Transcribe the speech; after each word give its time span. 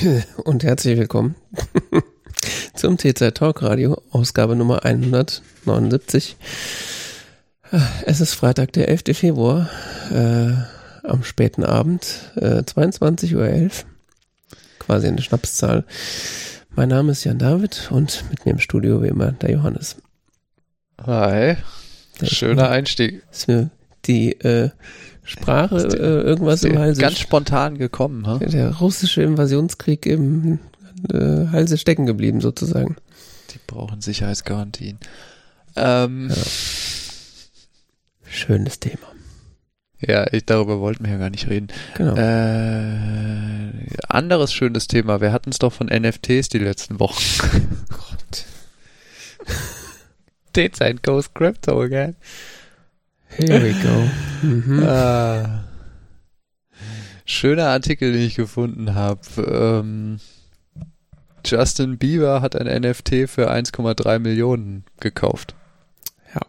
Und 0.44 0.64
herzlich 0.64 0.98
willkommen 0.98 1.34
zum 2.74 2.96
TZ 2.96 3.34
Talk 3.34 3.62
Radio, 3.62 4.00
Ausgabe 4.10 4.56
Nummer 4.56 4.84
179. 4.84 6.36
Es 8.06 8.20
ist 8.20 8.34
Freitag, 8.34 8.72
der 8.72 8.88
11. 8.88 9.16
Februar, 9.16 9.68
äh, 10.10 11.06
am 11.06 11.22
späten 11.22 11.64
Abend, 11.64 12.32
äh, 12.36 12.62
22.11 12.62 13.34
Uhr, 13.34 13.70
quasi 14.78 15.06
eine 15.06 15.20
Schnapszahl. 15.20 15.84
Mein 16.70 16.88
Name 16.88 17.12
ist 17.12 17.24
Jan 17.24 17.38
David 17.38 17.88
und 17.90 18.24
mit 18.30 18.46
mir 18.46 18.52
im 18.52 18.58
Studio 18.58 19.02
wie 19.02 19.08
immer 19.08 19.32
der 19.32 19.50
Johannes. 19.50 19.96
Hi, 21.04 21.56
schöner 22.22 22.70
Einstieg. 22.70 23.22
Ist 23.30 23.48
mir 23.48 23.70
die 24.06 24.32
äh, 24.40 24.70
Sprache 25.30 25.76
äh, 25.76 26.22
irgendwas 26.22 26.64
im 26.64 26.78
Halse. 26.78 27.00
Ganz 27.00 27.18
spontan 27.18 27.78
gekommen, 27.78 28.26
ha? 28.26 28.38
Der 28.38 28.76
russische 28.78 29.22
Invasionskrieg 29.22 30.04
im 30.06 30.58
äh, 31.12 31.46
Halse 31.52 31.78
stecken 31.78 32.06
geblieben, 32.06 32.40
sozusagen. 32.40 32.96
Die 33.50 33.60
brauchen 33.66 34.00
Sicherheitsgarantien. 34.00 34.98
Ähm, 35.76 36.30
ja. 36.30 36.36
Schönes 38.24 38.80
Thema. 38.80 39.06
Ja, 40.00 40.26
ich, 40.32 40.46
darüber 40.46 40.80
wollten 40.80 41.04
wir 41.04 41.12
ja 41.12 41.18
gar 41.18 41.30
nicht 41.30 41.48
reden. 41.48 41.68
Genau. 41.94 42.16
Äh, 42.16 43.70
anderes 44.08 44.52
schönes 44.52 44.88
Thema. 44.88 45.20
Wir 45.20 45.32
hatten 45.32 45.50
es 45.50 45.58
doch 45.58 45.72
von 45.72 45.88
NFTs 45.88 46.48
die 46.48 46.58
letzten 46.58 46.98
Wochen. 46.98 47.22
Gott. 47.88 48.44
Dead 50.56 51.02
Goes 51.02 51.32
Crypto 51.34 51.80
again. 51.82 52.16
Here 53.36 53.62
we 53.62 53.72
go. 53.82 54.46
Mhm. 54.46 54.82
Ah. 54.86 55.64
Schöner 57.24 57.68
Artikel, 57.68 58.12
den 58.12 58.22
ich 58.22 58.34
gefunden 58.34 58.94
habe. 58.96 59.20
Ähm, 59.36 60.18
Justin 61.44 61.96
Bieber 61.96 62.42
hat 62.42 62.56
ein 62.56 62.66
NFT 62.66 63.30
für 63.30 63.50
1,3 63.50 64.18
Millionen 64.18 64.84
gekauft. 64.98 65.54
Ja. 66.34 66.40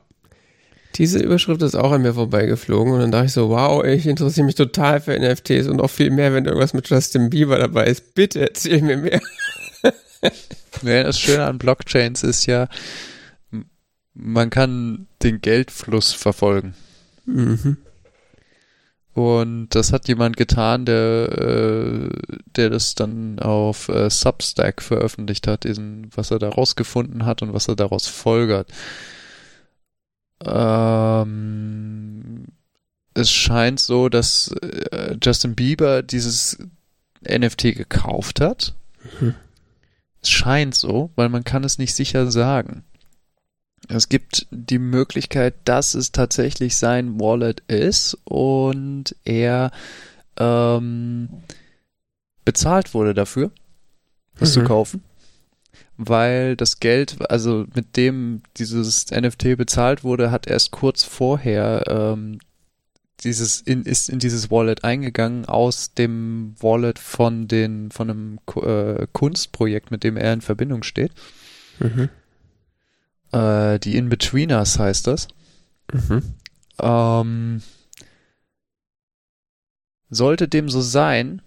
Diese 0.96 1.20
Überschrift 1.20 1.62
ist 1.62 1.76
auch 1.76 1.92
an 1.92 2.02
mir 2.02 2.16
vorbeigeflogen 2.16 2.94
und 2.94 3.00
dann 3.00 3.12
dachte 3.12 3.28
ich 3.28 3.34
so, 3.34 3.50
wow, 3.50 3.84
ich 3.86 4.08
interessiere 4.08 4.46
mich 4.46 4.56
total 4.56 5.02
für 5.02 5.18
NFTs 5.18 5.68
und 5.68 5.82
auch 5.82 5.90
viel 5.90 6.10
mehr, 6.10 6.34
wenn 6.34 6.46
irgendwas 6.46 6.74
mit 6.74 6.90
Justin 6.90 7.30
Bieber 7.30 7.60
dabei 7.60 7.86
ist. 7.86 8.16
Bitte 8.16 8.42
erzähl 8.42 8.82
mir 8.82 8.98
mehr. 8.98 9.22
ja, 10.82 11.04
das 11.04 11.20
Schöne 11.20 11.46
an 11.46 11.60
Blockchains 11.60 12.24
ist 12.24 12.48
ja, 12.48 12.68
man 14.14 14.50
kann 14.50 15.08
den 15.24 15.42
Geldfluss 15.42 16.14
verfolgen. 16.14 16.76
Mhm. 17.26 17.78
Und 19.14 19.76
das 19.76 19.92
hat 19.92 20.08
jemand 20.08 20.38
getan, 20.38 20.86
der, 20.86 21.38
äh, 21.38 22.10
der 22.56 22.70
das 22.70 22.96
dann 22.96 23.40
auf 23.40 23.90
äh, 23.90 24.10
Substack 24.10 24.82
veröffentlicht 24.82 25.48
hat, 25.48 25.66
diesen, 25.66 26.10
was 26.16 26.32
er 26.32 26.40
da 26.40 26.50
rausgefunden 26.50 27.26
hat 27.26 27.42
und 27.42 27.54
was 27.54 27.68
er 27.68 27.76
daraus 27.76 28.08
folgert. 28.08 28.72
Ähm, 30.46 32.46
es 33.14 33.30
scheint 33.30 33.82
so, 33.82 34.08
dass 34.08 34.54
äh, 34.62 35.18
Justin 35.22 35.56
Bieber 35.56 36.04
dieses 36.04 36.58
NFT 37.28 37.76
gekauft 37.76 38.40
hat. 38.40 38.74
Mhm. 39.20 39.36
Es 40.22 40.30
scheint 40.30 40.74
so, 40.74 41.12
weil 41.16 41.28
man 41.28 41.44
kann 41.44 41.66
es 41.66 41.78
nicht 41.78 41.96
sicher 41.96 42.32
sagen. 42.32 42.86
Es 43.88 44.10
gibt 44.10 44.48
die 44.52 44.80
Möglichkeit, 44.80 45.56
dass 45.66 45.96
es 45.96 46.12
tatsächlich 46.12 46.78
sein 46.78 47.20
Wallet 47.20 47.62
ist 47.68 48.18
und 48.26 49.16
er 49.26 49.72
ähm, 50.38 51.30
bezahlt 52.46 52.94
wurde 52.94 53.14
dafür, 53.14 53.52
es 54.40 54.56
mhm. 54.56 54.62
zu 54.62 54.64
kaufen. 54.64 55.04
Weil 55.98 56.56
das 56.56 56.80
Geld, 56.80 57.30
also 57.30 57.66
mit 57.76 57.96
dem 57.98 58.42
dieses 58.58 59.12
NFT 59.12 59.58
bezahlt 59.58 60.04
wurde, 60.04 60.32
hat 60.32 60.48
erst 60.48 60.72
kurz 60.72 61.04
vorher 61.04 61.84
ähm, 61.88 62.40
dieses 63.24 63.62
in, 63.62 63.84
ist 63.84 64.10
in 64.10 64.20
dieses 64.20 64.50
Wallet 64.50 64.84
eingegangen 64.84 65.46
aus 65.46 65.94
dem 65.94 66.56
Wallet 66.60 66.98
von 66.98 67.48
den 67.48 67.92
von 67.92 68.10
einem 68.10 68.40
äh, 68.56 69.06
Kunstprojekt, 69.12 69.92
mit 69.92 70.04
dem 70.04 70.18
er 70.18 70.34
in 70.34 70.42
Verbindung 70.42 70.84
steht. 70.84 71.12
Mhm. 71.80 72.10
Äh, 73.32 73.80
die 73.80 73.96
In-Betweeners 73.98 74.80
heißt 74.80 75.08
das. 75.08 75.28
Mhm. 75.92 76.36
Ähm, 76.82 77.62
sollte 80.10 80.48
dem 80.48 80.70
so 80.70 80.82
sein, 80.82 81.42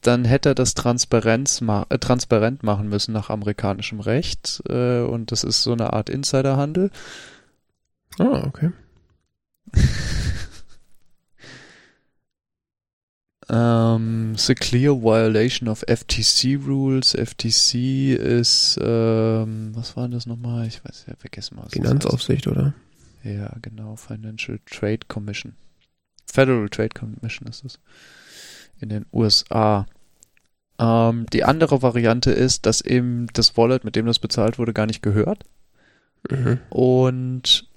dann 0.00 0.24
hätte 0.24 0.50
er 0.50 0.54
das 0.54 0.74
Transparenz 0.74 1.60
ma 1.60 1.86
äh, 1.88 1.98
transparent 1.98 2.62
machen 2.62 2.88
müssen 2.88 3.12
nach 3.12 3.30
amerikanischem 3.30 4.00
Recht. 4.00 4.62
Äh, 4.68 5.02
und 5.02 5.32
das 5.32 5.44
ist 5.44 5.62
so 5.62 5.72
eine 5.72 5.92
Art 5.92 6.10
Insiderhandel. 6.10 6.90
Ah, 8.18 8.44
okay. 8.46 8.72
Um, 13.52 14.32
it's 14.32 14.48
a 14.48 14.54
clear 14.54 14.94
violation 14.94 15.68
of 15.68 15.84
FTC 15.86 16.56
rules. 16.66 17.14
FTC 17.14 18.14
ist, 18.14 18.78
ähm, 18.80 19.72
was 19.74 19.94
war 19.94 20.08
das 20.08 20.24
nochmal? 20.24 20.66
Ich 20.66 20.82
weiß 20.82 21.04
ja, 21.08 21.14
vergessen 21.18 21.56
mal. 21.56 21.68
Finanzaufsicht, 21.68 22.46
oder? 22.46 22.72
Ja, 23.22 23.54
genau. 23.60 23.96
Financial 23.96 24.58
Trade 24.64 25.00
Commission. 25.06 25.54
Federal 26.24 26.70
Trade 26.70 26.94
Commission 26.98 27.46
ist 27.46 27.62
es. 27.66 27.78
In 28.80 28.88
den 28.88 29.04
USA. 29.12 29.86
Ähm, 30.78 31.26
die 31.30 31.44
andere 31.44 31.82
Variante 31.82 32.30
ist, 32.30 32.64
dass 32.64 32.80
eben 32.80 33.26
das 33.34 33.58
Wallet, 33.58 33.84
mit 33.84 33.96
dem 33.96 34.06
das 34.06 34.18
bezahlt 34.18 34.58
wurde, 34.58 34.72
gar 34.72 34.86
nicht 34.86 35.02
gehört. 35.02 35.44
Mhm. 36.30 36.58
Und 36.70 37.68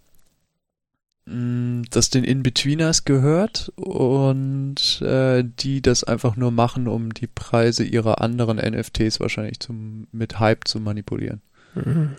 das 1.27 2.11
den 2.11 2.23
In-Betweeners 2.23 3.03
gehört 3.03 3.71
und 3.77 5.01
äh, 5.01 5.43
die 5.43 5.81
das 5.81 6.03
einfach 6.03 6.35
nur 6.35 6.51
machen, 6.51 6.87
um 6.87 7.13
die 7.15 7.25
Preise 7.25 7.83
ihrer 7.83 8.21
anderen 8.21 8.57
NFTs 8.57 9.19
wahrscheinlich 9.19 9.59
zum, 9.59 10.07
mit 10.11 10.39
Hype 10.39 10.67
zu 10.67 10.79
manipulieren. 10.79 11.41
Mhm. 11.73 12.15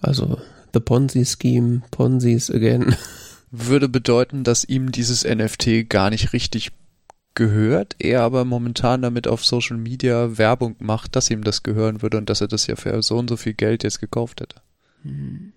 Also 0.00 0.38
The 0.74 0.80
Ponzi 0.80 1.24
Scheme, 1.24 1.82
Ponzi's 1.90 2.50
again. 2.50 2.94
Würde 3.50 3.88
bedeuten, 3.88 4.44
dass 4.44 4.64
ihm 4.64 4.92
dieses 4.92 5.24
NFT 5.24 5.88
gar 5.88 6.10
nicht 6.10 6.34
richtig 6.34 6.72
gehört, 7.34 7.96
er 7.98 8.22
aber 8.22 8.44
momentan 8.44 9.00
damit 9.00 9.28
auf 9.28 9.44
Social 9.44 9.76
Media 9.76 10.36
Werbung 10.36 10.76
macht, 10.78 11.16
dass 11.16 11.30
ihm 11.30 11.42
das 11.42 11.62
gehören 11.62 12.02
würde 12.02 12.18
und 12.18 12.30
dass 12.30 12.40
er 12.40 12.48
das 12.48 12.66
ja 12.66 12.76
für 12.76 13.02
so 13.02 13.16
und 13.16 13.28
so 13.28 13.36
viel 13.36 13.54
Geld 13.54 13.82
jetzt 13.82 14.00
gekauft 14.00 14.40
hätte. 14.40 14.60
Mhm. 15.02 15.53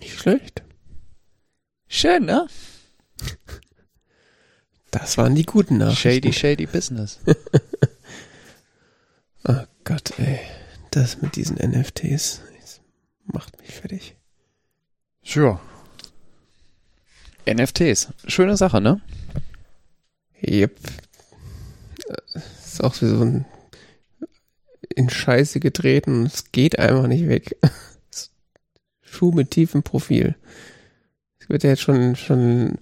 Nicht 0.00 0.18
schlecht. 0.18 0.62
Schön, 1.88 2.24
ne? 2.24 2.46
Das 4.90 5.18
waren 5.18 5.34
die 5.34 5.44
guten 5.44 5.78
Nachrichten. 5.78 6.08
Shady, 6.08 6.32
shady 6.32 6.66
business. 6.66 7.20
oh 9.48 9.62
Gott, 9.84 10.18
ey. 10.18 10.40
Das 10.90 11.20
mit 11.20 11.36
diesen 11.36 11.56
NFTs 11.56 12.40
macht 13.26 13.60
mich 13.60 13.72
fertig. 13.72 14.16
Sure. 15.22 15.60
NFTs. 17.48 18.08
Schöne 18.26 18.56
Sache, 18.56 18.80
ne? 18.80 19.00
Yep. 20.46 20.76
Ist 22.34 22.82
auch 22.82 22.94
wie 23.00 23.06
so 23.06 23.22
ein 23.22 23.46
in 24.94 25.10
Scheiße 25.10 25.60
getreten 25.60 26.20
und 26.20 26.26
es 26.26 26.52
geht 26.52 26.78
einfach 26.78 27.06
nicht 27.06 27.28
weg. 27.28 27.56
Schuh 29.16 29.32
mit 29.32 29.50
tiefem 29.50 29.82
Profil. 29.82 30.36
Es 31.38 31.48
wird 31.48 31.62
ja 31.62 31.70
jetzt 31.70 31.82
schon, 31.82 32.16
schon 32.16 32.78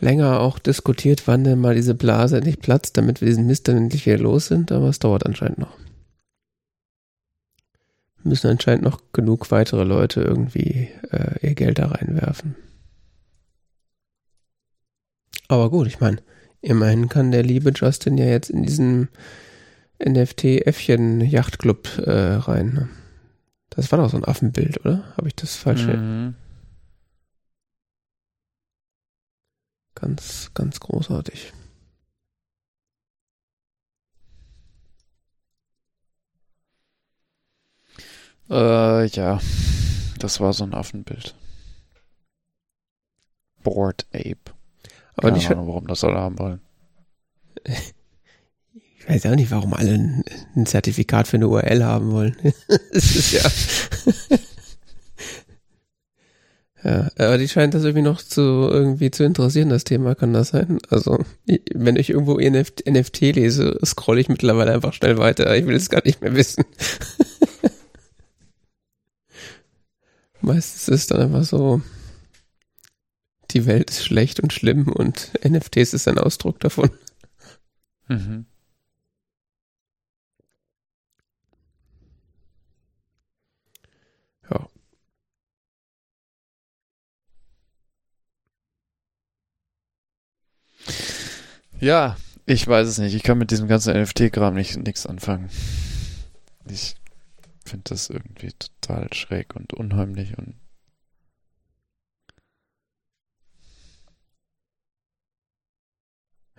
länger 0.00 0.40
auch 0.40 0.58
diskutiert, 0.58 1.26
wann 1.26 1.44
denn 1.44 1.60
mal 1.60 1.74
diese 1.74 1.94
Blase 1.94 2.36
endlich 2.36 2.60
platzt, 2.60 2.96
damit 2.96 3.20
wir 3.20 3.26
diesen 3.26 3.46
Mist 3.46 3.68
dann 3.68 3.76
endlich 3.76 4.06
wieder 4.06 4.18
los 4.18 4.46
sind, 4.46 4.70
aber 4.72 4.88
es 4.88 4.98
dauert 4.98 5.26
anscheinend 5.26 5.58
noch. 5.58 5.76
Müssen 8.22 8.50
anscheinend 8.50 8.84
noch 8.84 9.00
genug 9.12 9.50
weitere 9.50 9.84
Leute 9.84 10.20
irgendwie 10.20 10.90
äh, 11.10 11.46
ihr 11.46 11.54
Geld 11.54 11.78
da 11.78 11.86
reinwerfen. 11.86 12.56
Aber 15.48 15.70
gut, 15.70 15.86
ich 15.86 16.00
meine, 16.00 16.18
immerhin 16.60 17.08
kann 17.08 17.30
der 17.32 17.42
liebe 17.42 17.72
Justin 17.74 18.18
ja 18.18 18.26
jetzt 18.26 18.50
in 18.50 18.62
diesen 18.62 19.08
NFT-Äffchen-Yachtclub 20.04 21.98
äh, 22.06 22.34
rein. 22.34 22.72
Ne? 22.74 22.88
Das 23.78 23.92
war 23.92 24.00
doch 24.00 24.10
so 24.10 24.16
ein 24.16 24.24
Affenbild, 24.24 24.80
oder? 24.80 25.04
Habe 25.16 25.28
ich 25.28 25.36
das 25.36 25.54
falsch? 25.54 25.84
Mhm. 25.86 26.34
Ganz, 29.94 30.50
ganz 30.52 30.80
großartig. 30.80 31.52
Äh, 38.50 39.06
ja. 39.06 39.38
Das 40.18 40.40
war 40.40 40.52
so 40.52 40.64
ein 40.64 40.74
Affenbild. 40.74 41.36
Bored 43.62 44.08
Ape. 44.12 44.38
Aber 45.14 45.28
Keine 45.28 45.38
die, 45.38 45.46
Ahnung, 45.46 45.68
warum 45.68 45.86
das 45.86 46.02
alle 46.02 46.18
haben 46.18 46.36
wollen. 46.40 46.60
ich 49.08 49.14
weiß 49.14 49.32
auch 49.32 49.36
nicht, 49.36 49.50
warum 49.50 49.72
alle 49.72 49.92
ein, 49.92 50.22
ein 50.54 50.66
Zertifikat 50.66 51.28
für 51.28 51.38
eine 51.38 51.48
URL 51.48 51.82
haben 51.82 52.10
wollen. 52.10 52.36
Es 52.92 53.16
ist 53.16 53.32
ja. 53.32 53.40
ja, 56.84 57.10
aber 57.16 57.38
die 57.38 57.48
scheint 57.48 57.72
das 57.72 57.84
irgendwie 57.84 58.02
noch 58.02 58.20
zu 58.20 58.40
irgendwie 58.40 59.10
zu 59.10 59.24
interessieren, 59.24 59.70
das 59.70 59.84
Thema, 59.84 60.14
kann 60.14 60.34
das 60.34 60.48
sein? 60.48 60.78
Also, 60.90 61.24
wenn 61.72 61.96
ich 61.96 62.10
irgendwo 62.10 62.38
NFT, 62.38 62.86
NFT 62.86 63.20
lese, 63.34 63.78
scrolle 63.82 64.20
ich 64.20 64.28
mittlerweile 64.28 64.74
einfach 64.74 64.92
schnell 64.92 65.16
weiter. 65.16 65.56
Ich 65.56 65.66
will 65.66 65.76
es 65.76 65.88
gar 65.88 66.04
nicht 66.04 66.20
mehr 66.20 66.34
wissen. 66.34 66.64
Meistens 70.42 70.86
ist 70.88 71.10
dann 71.10 71.22
einfach 71.22 71.44
so, 71.44 71.80
die 73.52 73.64
Welt 73.64 73.88
ist 73.90 74.04
schlecht 74.04 74.38
und 74.38 74.52
schlimm 74.52 74.88
und 74.88 75.32
NFTs 75.42 75.94
ist 75.94 76.08
ein 76.08 76.18
Ausdruck 76.18 76.60
davon. 76.60 76.90
Mhm. 78.08 78.44
Ja, 91.80 92.16
ich 92.46 92.66
weiß 92.66 92.88
es 92.88 92.98
nicht. 92.98 93.14
Ich 93.14 93.22
kann 93.22 93.38
mit 93.38 93.50
diesem 93.50 93.68
ganzen 93.68 93.94
NFT-Kram 93.94 94.54
nicht 94.54 94.76
nichts 94.76 95.06
anfangen. 95.06 95.48
Ich 96.68 96.96
finde 97.64 97.84
das 97.90 98.10
irgendwie 98.10 98.52
total 98.52 99.12
schräg 99.12 99.54
und 99.54 99.72
unheimlich 99.74 100.36
und 100.38 100.54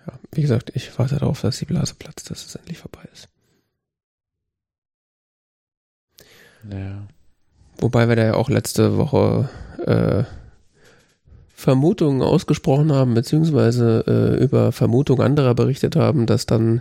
Ja, 0.06 0.18
wie 0.32 0.42
gesagt, 0.42 0.72
ich 0.74 0.98
warte 0.98 1.18
darauf, 1.18 1.42
dass 1.42 1.58
die 1.58 1.66
Blase 1.66 1.94
platzt, 1.94 2.30
dass 2.30 2.46
es 2.46 2.54
endlich 2.54 2.78
vorbei 2.78 3.06
ist. 3.12 3.28
ja. 6.70 7.06
Wobei 7.78 8.08
wir 8.08 8.16
da 8.16 8.24
ja 8.24 8.34
auch 8.34 8.48
letzte 8.50 8.96
Woche 8.98 9.48
äh, 9.86 10.24
Vermutungen 11.60 12.22
ausgesprochen 12.22 12.90
haben, 12.90 13.12
beziehungsweise 13.12 14.02
äh, 14.08 14.42
über 14.42 14.72
Vermutungen 14.72 15.22
anderer 15.22 15.54
berichtet 15.54 15.94
haben, 15.94 16.24
dass 16.24 16.46
dann 16.46 16.80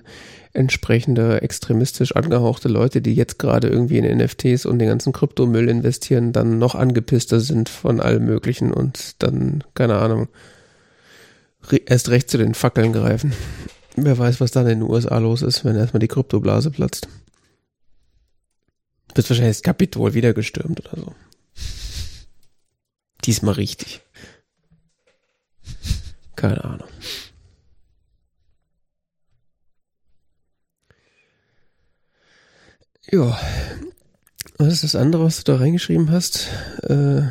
entsprechende 0.53 1.41
extremistisch 1.41 2.15
angehauchte 2.15 2.69
Leute, 2.69 3.01
die 3.01 3.13
jetzt 3.13 3.39
gerade 3.39 3.67
irgendwie 3.67 3.97
in 3.97 4.17
NFTs 4.17 4.65
und 4.65 4.79
den 4.79 4.87
ganzen 4.87 5.11
Kryptomüll 5.11 5.67
investieren, 5.67 6.31
dann 6.31 6.59
noch 6.59 6.75
angepisster 6.75 7.41
sind 7.41 7.67
von 7.67 7.99
allem 7.99 8.23
Möglichen 8.23 8.71
und 8.71 9.21
dann, 9.21 9.65
keine 9.73 9.97
Ahnung, 9.97 10.29
erst 11.85 12.07
recht 12.07 12.29
zu 12.29 12.37
den 12.37 12.53
Fackeln 12.53 12.93
greifen. 12.93 13.33
Wer 13.97 14.17
weiß, 14.17 14.39
was 14.39 14.51
dann 14.51 14.65
in 14.65 14.79
den 14.79 14.89
USA 14.89 15.17
los 15.17 15.41
ist, 15.41 15.65
wenn 15.65 15.75
erstmal 15.75 15.99
die 15.99 16.07
Kryptoblase 16.07 16.71
platzt. 16.71 17.09
Wird 19.13 19.29
wahrscheinlich 19.29 19.57
das 19.57 19.63
Kapitol 19.63 20.13
wieder 20.13 20.33
gestürmt 20.33 20.79
oder 20.79 21.01
so. 21.01 21.13
Diesmal 23.25 23.55
richtig. 23.55 24.01
Keine 26.39 26.63
Ahnung. 26.63 26.88
Ja. 33.12 33.38
Was 34.57 34.71
ist 34.71 34.83
das 34.86 34.95
andere, 34.95 35.25
was 35.25 35.44
du 35.44 35.51
da 35.51 35.59
reingeschrieben 35.59 36.12
hast? 36.12 36.50
Äh, 36.83 37.24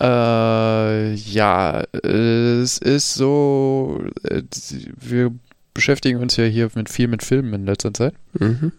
Äh, 0.00 1.14
ja, 1.14 1.82
es 2.02 2.78
ist 2.78 3.14
so, 3.14 4.02
äh, 4.24 4.42
wir 4.98 5.32
beschäftigen 5.72 6.20
uns 6.20 6.36
ja 6.36 6.44
hier 6.44 6.68
mit 6.74 6.88
viel 6.88 7.06
mit 7.06 7.22
Filmen 7.22 7.52
in 7.52 7.66
letzter 7.66 7.94
Zeit. 7.94 8.14
mhm. 8.32 8.72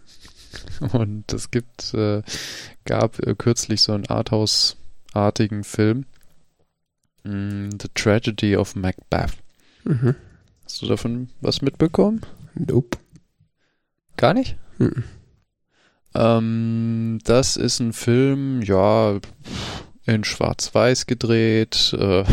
Und 0.92 1.32
es 1.32 1.50
gibt, 1.50 1.94
äh, 1.94 2.22
gab 2.84 3.18
äh, 3.20 3.34
kürzlich 3.34 3.82
so 3.82 3.92
einen 3.92 4.06
Arthouse-artigen 4.06 5.64
Film. 5.64 6.06
Mm, 7.26 7.70
The 7.80 7.88
Tragedy 7.94 8.56
of 8.56 8.76
Macbeth. 8.76 9.36
Mhm. 9.84 10.14
Hast 10.64 10.82
du 10.82 10.86
davon 10.86 11.28
was 11.40 11.60
mitbekommen? 11.60 12.20
Nope. 12.54 12.98
Gar 14.16 14.34
nicht? 14.34 14.56
Mhm. 14.78 15.04
Ähm, 16.14 17.18
das 17.24 17.56
ist 17.56 17.80
ein 17.80 17.92
Film, 17.92 18.62
ja, 18.62 19.18
in 20.06 20.24
Schwarz-Weiß 20.24 21.06
gedreht, 21.06 21.92
äh, 21.98 22.24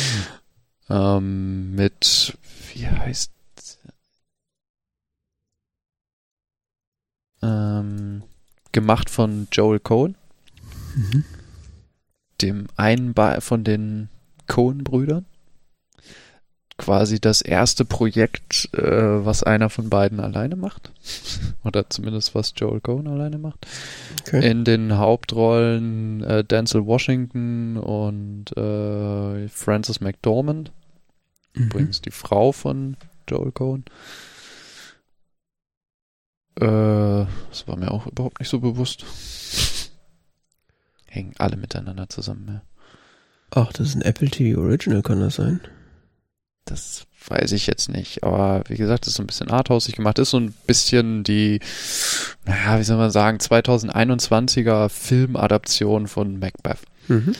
ähm, 0.90 1.74
mit, 1.74 2.36
wie 2.72 2.86
heißt, 2.86 3.32
ähm, 7.42 8.22
gemacht 8.72 9.08
von 9.10 9.48
Joel 9.50 9.80
Cohen, 9.80 10.16
Mhm. 10.94 11.24
Dem 12.44 12.66
einen 12.76 13.14
Ba- 13.14 13.40
von 13.40 13.64
den 13.64 14.08
Cohen-Brüdern. 14.46 15.24
Quasi 16.76 17.20
das 17.20 17.40
erste 17.40 17.84
Projekt, 17.84 18.68
äh, 18.74 19.24
was 19.24 19.44
einer 19.44 19.70
von 19.70 19.88
beiden 19.90 20.18
alleine 20.18 20.56
macht. 20.56 20.90
Oder 21.64 21.88
zumindest 21.88 22.34
was 22.34 22.52
Joel 22.56 22.80
Cohen 22.80 23.06
alleine 23.06 23.38
macht. 23.38 23.64
Okay. 24.26 24.50
In 24.50 24.64
den 24.64 24.98
Hauptrollen 24.98 26.22
äh, 26.24 26.42
Denzel 26.44 26.84
Washington 26.84 27.76
und 27.76 28.56
äh, 28.56 29.48
Frances 29.48 30.00
McDormand, 30.00 30.72
Mhm. 31.56 31.66
übrigens 31.66 32.00
die 32.02 32.10
Frau 32.10 32.50
von 32.50 32.96
Joel 33.28 33.52
Cohen. 33.52 33.84
Äh, 36.60 36.64
das 37.50 37.66
war 37.68 37.76
mir 37.76 37.92
auch 37.92 38.08
überhaupt 38.08 38.40
nicht 38.40 38.48
so 38.48 38.58
bewusst. 38.58 39.04
Hängen 41.14 41.34
alle 41.38 41.56
miteinander 41.56 42.08
zusammen. 42.08 42.46
Ja. 42.48 42.62
Ach, 43.50 43.72
das 43.72 43.88
ist 43.88 43.94
ein 43.94 44.02
Apple 44.02 44.28
TV 44.28 44.60
Original, 44.60 45.02
kann 45.02 45.20
das 45.20 45.36
sein? 45.36 45.60
Das 46.64 47.06
weiß 47.28 47.52
ich 47.52 47.66
jetzt 47.66 47.88
nicht. 47.88 48.24
Aber 48.24 48.64
wie 48.68 48.76
gesagt, 48.76 49.04
das 49.06 49.12
ist 49.12 49.16
so 49.16 49.22
ein 49.22 49.26
bisschen 49.26 49.50
arthausig 49.50 49.96
gemacht. 49.96 50.18
Ist 50.18 50.30
so 50.30 50.38
ein 50.38 50.52
bisschen 50.66 51.22
die, 51.22 51.60
naja, 52.46 52.80
wie 52.80 52.84
soll 52.84 52.96
man 52.96 53.10
sagen, 53.10 53.38
2021er 53.38 54.88
Filmadaption 54.88 56.08
von 56.08 56.38
Macbeth. 56.38 56.78
Mhm. 57.08 57.34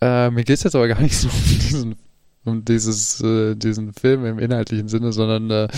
Äh, 0.00 0.30
mir 0.30 0.44
geht's 0.44 0.62
jetzt 0.62 0.76
aber 0.76 0.86
gar 0.86 1.00
nicht 1.00 1.16
so 1.18 1.28
um 1.28 1.58
diesen, 1.60 1.96
um 2.44 2.64
dieses, 2.64 3.20
äh, 3.20 3.56
diesen 3.56 3.94
Film 3.94 4.26
im 4.26 4.38
inhaltlichen 4.38 4.88
Sinne, 4.88 5.12
sondern 5.12 5.50
äh, 5.50 5.68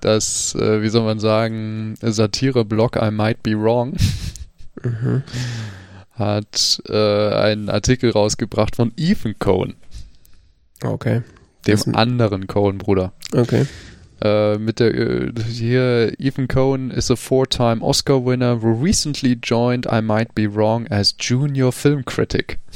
das, 0.00 0.54
äh, 0.54 0.80
wie 0.82 0.88
soll 0.88 1.04
man 1.04 1.18
sagen, 1.18 1.96
Satire-Blog 2.00 2.96
I 2.96 3.10
Might 3.10 3.42
Be 3.42 3.60
Wrong 3.60 3.96
Mhm. 4.82 5.22
Hat 6.16 6.82
äh, 6.88 7.28
einen 7.30 7.68
Artikel 7.70 8.10
rausgebracht 8.10 8.74
von 8.76 8.92
Ethan 8.96 9.38
Cohen, 9.38 9.74
Okay. 10.82 11.22
dem 11.66 11.78
ein- 11.86 11.94
anderen 11.94 12.46
Cohen-Bruder. 12.46 13.12
Okay. 13.32 13.66
Äh, 14.22 14.56
mit 14.56 14.80
der 14.80 14.94
äh, 14.94 15.32
hier 15.46 16.14
Ethan 16.18 16.48
Cohen 16.48 16.90
is 16.90 17.10
a 17.10 17.16
four-time 17.16 17.82
Oscar 17.82 18.24
winner 18.24 18.62
who 18.62 18.72
recently 18.82 19.38
joined 19.42 19.86
I 19.92 20.00
Might 20.00 20.34
Be 20.34 20.54
Wrong 20.54 20.86
as 20.88 21.14
junior 21.20 21.70
film 21.70 22.04
critic. 22.06 22.58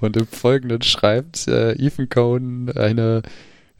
Und 0.00 0.16
im 0.16 0.26
Folgenden 0.26 0.82
schreibt 0.82 1.48
äh, 1.48 1.72
Ethan 1.74 2.08
Cohen 2.08 2.70
eine 2.76 3.22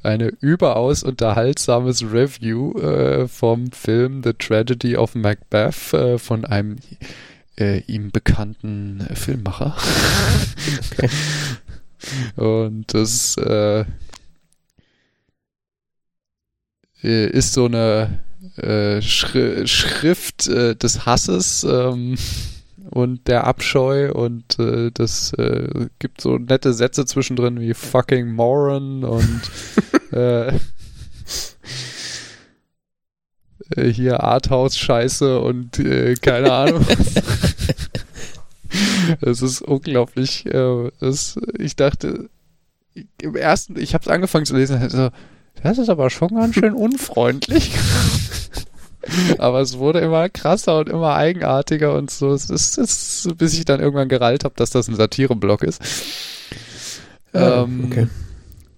eine 0.07 0.29
überaus 0.41 1.03
unterhaltsames 1.03 2.03
Review 2.03 2.73
äh, 2.79 3.29
vom 3.29 3.73
Film 3.73 4.23
The 4.23 4.33
Tragedy 4.33 4.97
of 4.97 5.15
Macbeth 5.15 5.93
äh, 5.93 6.19
von 6.19 6.45
einem 6.45 6.77
äh, 7.59 7.81
ihm 7.87 8.11
bekannten 8.11 9.07
Filmmacher. 9.15 9.77
Okay. 10.99 11.09
Und 12.37 12.93
das 12.95 13.37
äh, 13.37 13.85
äh, 17.03 17.27
ist 17.31 17.53
so 17.53 17.67
eine 17.67 18.21
äh, 18.57 19.01
Schri 19.03 19.67
Schrift 19.67 20.47
des 20.47 21.07
Hasses 21.07 21.65
ähm, 21.69 22.17
und 22.91 23.27
der 23.29 23.47
Abscheu 23.47 24.13
und 24.13 24.59
äh, 24.59 24.91
das 24.93 25.33
äh, 25.35 25.89
gibt 25.99 26.21
so 26.21 26.39
nette 26.39 26.73
Sätze 26.73 27.05
zwischendrin 27.05 27.61
wie 27.61 27.75
fucking 27.75 28.33
moron 28.33 29.05
und 29.05 29.41
äh, 30.13 30.49
äh, 33.75 33.93
hier 33.93 34.23
Arthouse-Scheiße 34.23 35.41
und 35.41 35.79
äh, 35.79 36.15
keine 36.15 36.53
Ahnung. 36.53 36.87
Es 39.21 39.41
ist 39.41 39.63
unglaublich. 39.63 40.47
Äh, 40.47 40.91
das, 41.01 41.39
ich 41.59 41.77
dachte, 41.77 42.29
im 43.21 43.37
ersten, 43.37 43.79
ich 43.79 43.95
habe 43.95 44.03
es 44.03 44.09
angefangen 44.09 44.47
zu 44.47 44.57
lesen, 44.57 44.89
so, 44.91 45.11
das 45.63 45.79
ist 45.79 45.89
aber 45.89 46.11
schon 46.11 46.29
ganz 46.29 46.55
schön 46.55 46.75
unfreundlich. 46.75 47.73
aber 49.39 49.61
es 49.61 49.79
wurde 49.79 50.01
immer 50.01 50.29
krasser 50.29 50.79
und 50.79 50.89
immer 50.89 51.15
eigenartiger 51.15 51.95
und 51.95 52.11
so. 52.11 52.33
Es 52.33 52.51
ist, 52.51 52.79
es 52.79 53.27
ist 53.27 53.39
bis 53.39 53.55
ich 53.55 53.65
dann 53.65 53.81
irgendwann 53.81 54.09
gerallt 54.09 54.45
habe, 54.45 54.55
dass 54.57 54.71
das 54.71 54.89
ein 54.89 54.97
Satireblock 54.97 55.63
ist. 55.63 55.83
Ah, 57.33 57.63
ähm, 57.63 57.89
okay. 57.91 58.09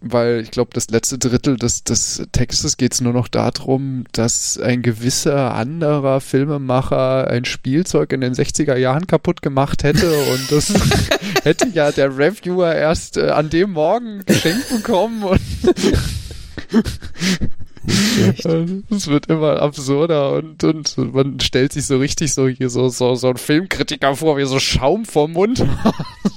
Weil 0.01 0.41
ich 0.43 0.53
glaube, 0.53 0.71
das 0.75 0.91
letzte 0.91 1.19
Drittel 1.19 1.57
des, 1.57 1.83
des 1.83 2.23
Textes 2.31 2.77
geht 2.77 2.95
es 2.95 3.01
nur 3.01 3.13
noch 3.13 3.27
darum, 3.27 4.05
dass 4.13 4.57
ein 4.57 4.83
gewisser 4.83 5.55
anderer 5.55 6.21
Filmemacher 6.21 7.27
ein 7.29 7.45
Spielzeug 7.45 8.13
in 8.13 8.21
den 8.21 8.33
60er 8.33 8.77
Jahren 8.77 9.09
kaputt 9.09 9.43
gemacht 9.43 9.83
hätte 9.83 10.09
und 10.33 10.53
das 10.53 10.73
hätte 11.43 11.69
ja 11.69 11.91
der 11.91 12.17
Reviewer 12.17 12.73
erst 12.73 13.17
äh, 13.17 13.31
an 13.31 13.51
dem 13.51 13.73
Morgen 13.73 14.23
geschenkt 14.25 14.69
bekommen 14.69 15.25
und. 15.25 15.41
es 18.91 19.07
wird 19.07 19.27
immer 19.27 19.61
absurder 19.61 20.33
und, 20.35 20.63
und 20.65 21.15
man 21.15 21.41
stellt 21.41 21.73
sich 21.73 21.87
so 21.87 21.99
richtig 21.99 22.35
so 22.35 22.49
hier 22.49 22.71
so, 22.71 22.89
so, 22.89 23.15
so 23.15 23.29
ein 23.29 23.37
Filmkritiker 23.37 24.15
vor, 24.17 24.37
wie 24.37 24.45
so 24.45 24.59
Schaum 24.59 25.05
vom 25.05 25.33
Mund. 25.33 25.65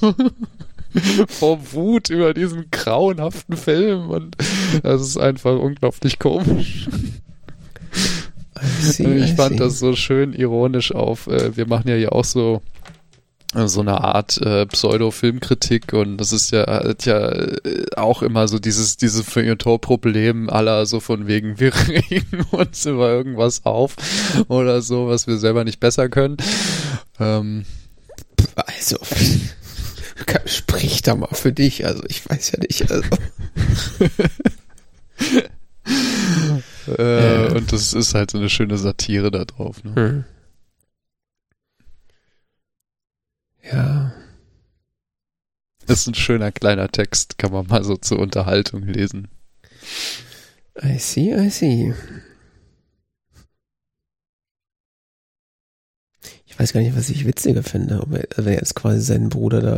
vor 1.27 1.60
Wut 1.72 2.10
über 2.10 2.34
diesen 2.34 2.70
grauenhaften 2.72 3.55
Film 3.55 4.10
und 4.10 4.36
das 4.84 5.01
ist 5.01 5.17
einfach 5.17 5.58
unglaublich 5.58 6.20
komisch. 6.20 6.88
See, 8.79 9.15
ich 9.15 9.34
fand 9.34 9.60
das 9.60 9.79
so 9.79 9.96
schön 9.96 10.34
ironisch 10.34 10.93
auf, 10.93 11.27
äh, 11.27 11.55
wir 11.55 11.67
machen 11.67 11.88
ja 11.88 11.96
hier 11.96 12.13
auch 12.13 12.25
so 12.25 12.62
so 13.53 13.81
eine 13.81 14.00
Art 14.01 14.38
äh, 14.38 14.65
Pseudo-Filmkritik 14.65 15.91
und 15.93 16.17
das 16.17 16.31
ist 16.31 16.51
ja, 16.51 16.65
hat 16.65 17.05
ja 17.05 17.29
äh, 17.29 17.86
auch 17.98 18.22
immer 18.22 18.48
so 18.48 18.60
dieses, 18.60 18.96
dieses 18.96 19.25
Feuilleton-Problem 19.25 20.50
aller 20.50 20.86
so 20.86 21.01
von 21.01 21.27
wegen, 21.27 21.60
wir 21.60 21.74
regen 21.88 22.46
uns 22.51 22.86
über 22.86 23.10
irgendwas 23.10 23.65
auf 23.65 23.96
oder 24.48 24.81
so, 24.81 25.08
was 25.08 25.27
wir 25.27 25.38
selber 25.38 25.63
nicht 25.65 25.79
besser 25.79 26.08
können. 26.08 26.38
Ähm, 27.20 27.65
Also, 28.55 28.98
sprich 30.46 31.01
da 31.01 31.15
mal 31.15 31.34
für 31.34 31.51
dich. 31.51 31.86
Also, 31.86 32.03
ich 32.08 32.29
weiß 32.29 32.51
ja 32.51 32.60
nicht. 32.60 32.91
Also, 32.91 33.10
äh, 36.98 37.46
Ja. 37.46 37.51
Und 37.53 37.72
das 37.72 37.93
ist 37.93 38.13
halt 38.13 38.31
so 38.31 38.38
eine 38.38 38.50
schöne 38.50 38.77
Satire 38.77 39.31
da 39.31 39.46
drauf. 39.46 39.84
Ne? 39.84 39.96
hm. 39.96 40.24
Ja, 43.63 44.12
Das 45.86 46.01
ist 46.01 46.08
ein 46.08 46.15
schöner 46.15 46.51
kleiner 46.51 46.89
Text, 46.89 47.38
kann 47.38 47.51
man 47.51 47.68
mal 47.68 47.84
so 47.84 47.98
zur 47.98 48.20
Unterhaltung 48.20 48.84
lesen. 48.84 49.27
I 50.82 50.98
see, 50.98 51.34
I 51.34 51.50
see. 51.50 51.94
Ich 56.46 56.60
weiß 56.60 56.74
gar 56.74 56.82
nicht, 56.82 56.96
was 56.96 57.10
ich 57.10 57.25
witziger 57.25 57.63
finde, 57.63 58.01
ob 58.01 58.13
er, 58.13 58.27
wenn 58.36 58.48
er 58.53 58.60
jetzt 58.60 58.75
quasi 58.75 59.01
seinen 59.01 59.30
Bruder 59.30 59.62
da 59.62 59.77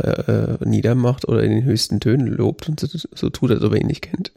äh, 0.60 0.68
niedermacht 0.68 1.26
oder 1.26 1.42
in 1.42 1.50
den 1.50 1.64
höchsten 1.64 2.00
Tönen 2.00 2.26
lobt 2.26 2.68
und 2.68 2.80
so, 2.80 2.86
so 3.14 3.30
tut, 3.30 3.50
als 3.50 3.62
ob 3.62 3.72
er 3.72 3.80
ihn 3.80 3.86
nicht 3.86 4.02
kennt. 4.02 4.32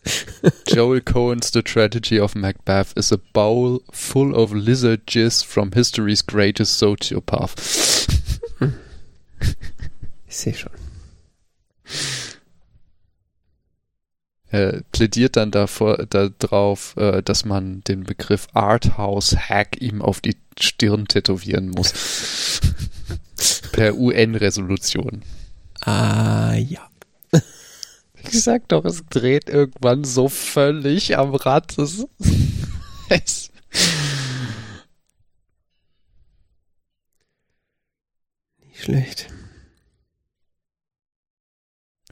Joel 0.68 1.00
Cohen's 1.00 1.50
The 1.52 1.62
Tragedy 1.62 2.20
of 2.20 2.34
Macbeth 2.34 2.92
is 2.96 3.12
a 3.12 3.18
bowl 3.32 3.82
full 3.90 4.34
of 4.34 4.52
lizard 4.52 5.02
jizz 5.06 5.44
from 5.44 5.72
history's 5.72 6.24
greatest 6.24 6.78
sociopath. 6.78 8.06
Ich 10.26 10.36
sehe 10.36 10.54
schon. 10.54 10.72
Er 14.48 14.82
plädiert 14.92 15.36
dann 15.36 15.50
davor, 15.50 16.06
darauf, 16.06 16.96
äh, 16.96 17.22
dass 17.22 17.44
man 17.44 17.82
den 17.84 18.04
Begriff 18.04 18.46
Arthouse-Hack 18.52 19.80
ihm 19.80 20.02
auf 20.02 20.20
die 20.20 20.36
Stirn 20.58 21.06
tätowieren 21.06 21.70
muss. 21.70 22.60
per 23.72 23.96
UN-Resolution. 23.96 25.22
Ah, 25.80 26.54
ja. 26.54 26.88
Ich 28.22 28.42
sag 28.42 28.68
doch, 28.68 28.84
es 28.84 29.04
dreht 29.08 29.48
irgendwann 29.48 30.04
so 30.04 30.28
völlig 30.28 31.16
am 31.16 31.34
Rad. 31.34 31.78
Das 31.78 32.06
es 33.08 33.50
schlecht. 38.82 39.28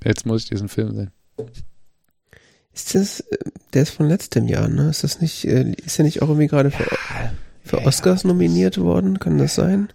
Jetzt 0.03 0.27
muss 0.27 0.43
ich 0.43 0.51
diesen 0.51 0.69
Film 0.69 0.95
sehen. 0.95 1.11
Ist 2.75 2.95
das, 2.95 3.21
äh, 3.21 3.39
der 3.73 3.83
ist 3.83 3.91
von 3.91 4.09
letztem 4.09 4.49
Jahr, 4.49 4.69
ne? 4.69 4.91
Ist 4.91 5.05
das 5.05 5.21
nicht, 5.21 5.45
äh, 5.47 5.73
ist 5.85 5.99
er 5.99 6.05
nicht 6.05 6.23
auch 6.23 6.29
irgendwie 6.29 6.49
gerade 6.49 6.71
für, 6.71 6.85
für 7.63 7.79
ja, 7.79 7.87
Oscars 7.87 8.25
nominiert 8.25 8.79
worden? 8.79 9.19
Kann 9.19 9.39
das 9.39 9.55
sein? 9.55 9.89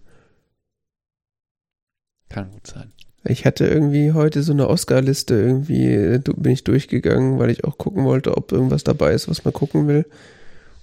Kann 2.29 2.51
gut 2.51 2.67
sein. 2.67 2.91
Ich 3.25 3.45
hatte 3.45 3.67
irgendwie 3.67 4.13
heute 4.13 4.43
so 4.43 4.53
eine 4.53 4.69
Oscar-Liste 4.69 5.35
irgendwie, 5.35 5.87
äh, 5.93 6.19
bin 6.19 6.53
ich 6.53 6.63
durchgegangen, 6.63 7.37
weil 7.37 7.49
ich 7.49 7.65
auch 7.65 7.77
gucken 7.77 8.05
wollte, 8.05 8.37
ob 8.37 8.51
irgendwas 8.51 8.83
dabei 8.83 9.13
ist, 9.13 9.27
was 9.27 9.43
man 9.43 9.53
gucken 9.53 9.87
will. 9.87 10.05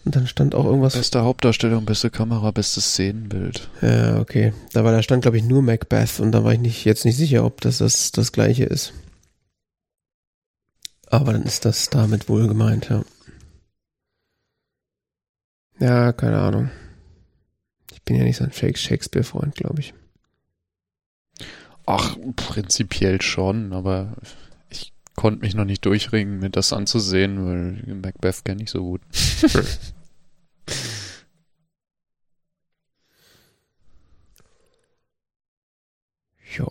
Und 0.07 0.15
dann 0.15 0.29
stand 0.29 0.55
auch 0.55 0.65
irgendwas. 0.65 0.95
Beste 0.95 1.23
Hauptdarstellung, 1.25 1.85
beste 1.85 2.11
Kamera, 2.11 2.53
bestes 2.53 2.93
Szenenbild. 2.93 3.69
Ja, 3.83 4.21
okay. 4.21 4.53
Da 4.73 4.85
war, 4.85 4.93
da 4.93 5.03
stand, 5.03 5.23
glaube 5.23 5.37
ich, 5.37 5.43
nur 5.43 5.63
Macbeth 5.63 6.21
und 6.21 6.31
da 6.31 6.45
war 6.45 6.53
ich 6.53 6.61
nicht, 6.61 6.85
jetzt 6.85 7.05
nicht 7.05 7.17
sicher, 7.17 7.45
ob 7.45 7.61
das 7.61 7.79
das, 7.79 8.13
das 8.13 8.31
gleiche 8.31 8.63
ist. 8.65 8.93
Aber 11.09 11.33
dann 11.33 11.43
ist 11.43 11.65
das 11.65 11.91
damit 11.91 12.29
wohl 12.29 12.47
gemeint, 12.47 12.89
ja. 12.89 13.05
Ja, 15.81 16.13
keine 16.13 16.39
Ahnung. 16.39 16.71
Ich 17.93 18.01
bin 18.03 18.15
ja 18.15 18.23
nicht 18.23 18.37
so 18.37 18.45
ein 18.45 18.53
Shake- 18.53 18.79
Shakespeare-Freund, 18.79 19.57
glaube 19.57 19.81
ich. 19.81 19.93
Ach, 21.85 22.17
prinzipiell 22.37 23.21
schon, 23.23 23.73
aber 23.73 24.15
ich 24.71 24.93
konnte 25.17 25.41
mich 25.41 25.55
noch 25.57 25.65
nicht 25.65 25.85
durchringen, 25.85 26.39
mir 26.39 26.51
das 26.51 26.73
anzusehen, 26.73 27.45
weil 27.45 27.95
Macbeth 27.97 28.45
kenne 28.45 28.63
ich 28.63 28.71
so 28.71 28.85
gut. 28.85 29.01
Ja. 36.59 36.67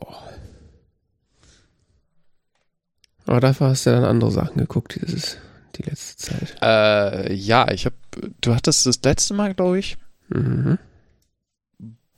Aber 3.26 3.40
dafür 3.40 3.68
hast 3.68 3.86
du 3.86 3.92
dann 3.92 4.04
andere 4.06 4.32
Sachen 4.32 4.58
geguckt, 4.58 5.00
dieses, 5.02 5.38
die 5.76 5.84
letzte 5.84 6.18
Zeit. 6.18 6.56
Äh, 6.62 7.34
ja, 7.34 7.72
ich 7.72 7.86
habe, 7.86 7.96
du 8.42 8.54
hattest 8.56 8.86
das 8.86 9.02
letzte 9.04 9.34
Mal, 9.34 9.54
glaube 9.54 9.80
ich, 9.80 9.98
Mhm. 10.30 10.80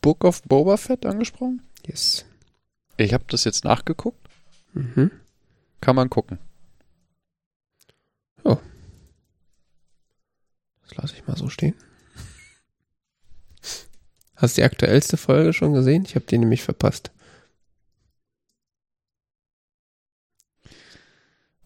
Book 0.02 0.24
of 0.24 0.42
Boba 0.44 0.78
Fett 0.78 1.06
angesprochen. 1.06 1.62
Yes. 1.86 2.26
Ich 2.96 3.14
habe 3.14 3.26
das 3.28 3.44
jetzt 3.44 3.66
nachgeguckt. 3.66 4.28
Mhm. 4.74 5.12
Kann 5.82 5.96
man 5.96 6.10
gucken. 6.10 6.40
Das 10.88 10.98
lasse 10.98 11.15
ich 11.15 11.27
mal 11.27 11.38
so 11.38 11.50
stehen. 11.50 11.75
Hast 14.36 14.56
du 14.58 14.62
die 14.62 14.65
aktuellste 14.65 15.17
Folge 15.17 15.51
schon 15.53 15.74
gesehen? 15.74 16.03
Ich 16.06 16.15
habe 16.15 16.25
die 16.25 16.38
nämlich 16.38 16.63
verpasst. 16.63 17.12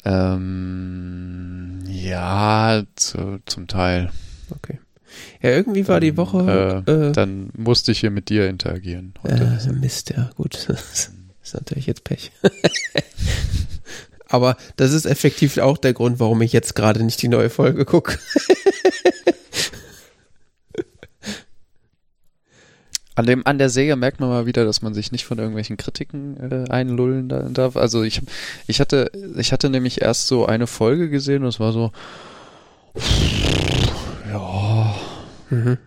Ähm, 0.04 1.80
ja, 1.88 2.84
zu, 2.96 3.40
zum 3.46 3.68
Teil. 3.68 4.12
Okay. 4.50 4.80
Ja, 5.42 5.50
irgendwie 5.50 5.88
war 5.88 6.00
die 6.00 6.16
Woche. 6.18 6.84
Äh, 6.88 6.92
Äh, 6.92 7.12
Dann 7.12 7.52
musste 7.58 7.92
ich 7.92 8.00
hier 8.00 8.12
mit 8.12 8.30
dir 8.30 8.48
interagieren. 8.50 9.14
heute. 9.24 9.60
äh, 9.66 9.72
Mist, 9.74 10.10
ja, 10.12 10.30
gut. 10.36 10.68
Das 11.42 11.50
ist 11.50 11.54
natürlich 11.56 11.88
jetzt 11.88 12.04
Pech. 12.04 12.32
Aber 14.28 14.56
das 14.78 14.94
ist 14.94 15.06
effektiv 15.06 15.58
auch 15.58 15.78
der 15.80 15.94
Grund, 15.94 16.20
warum 16.20 16.42
ich 16.44 16.54
jetzt 16.54 16.76
gerade 16.76 17.04
nicht 17.04 17.22
die 17.22 17.28
neue 17.28 17.50
Folge 17.50 17.84
gucke. 17.84 18.18
An, 23.22 23.28
dem, 23.28 23.46
an 23.46 23.60
der 23.60 23.70
Serie 23.70 23.96
merkt 23.96 24.20
man 24.20 24.30
mal 24.30 24.48
wieder, 24.48 24.66
dass 24.66 24.82
man 24.82 24.96
sich 24.96 25.12
nicht 25.12 25.26
von 25.26 25.38
irgendwelchen 25.38 25.78
Kritiken 25.78 26.38
äh, 26.52 26.68
einlullen 26.72 27.30
da- 27.30 27.50
darf. 27.50 27.78
Also 27.78 28.02
ich, 28.02 28.20
ich 28.66 28.80
hatte, 28.80 29.12
ich 29.38 29.52
hatte 29.54 29.70
nämlich 29.70 30.02
erst 30.02 30.26
so 30.26 30.48
eine 30.48 30.66
Folge 30.66 31.08
gesehen 31.08 31.44
und 31.44 31.50
es 31.50 31.60
war 31.60 31.72
so, 31.72 31.92
ja, 34.28 34.96
Mhm. 35.52 35.78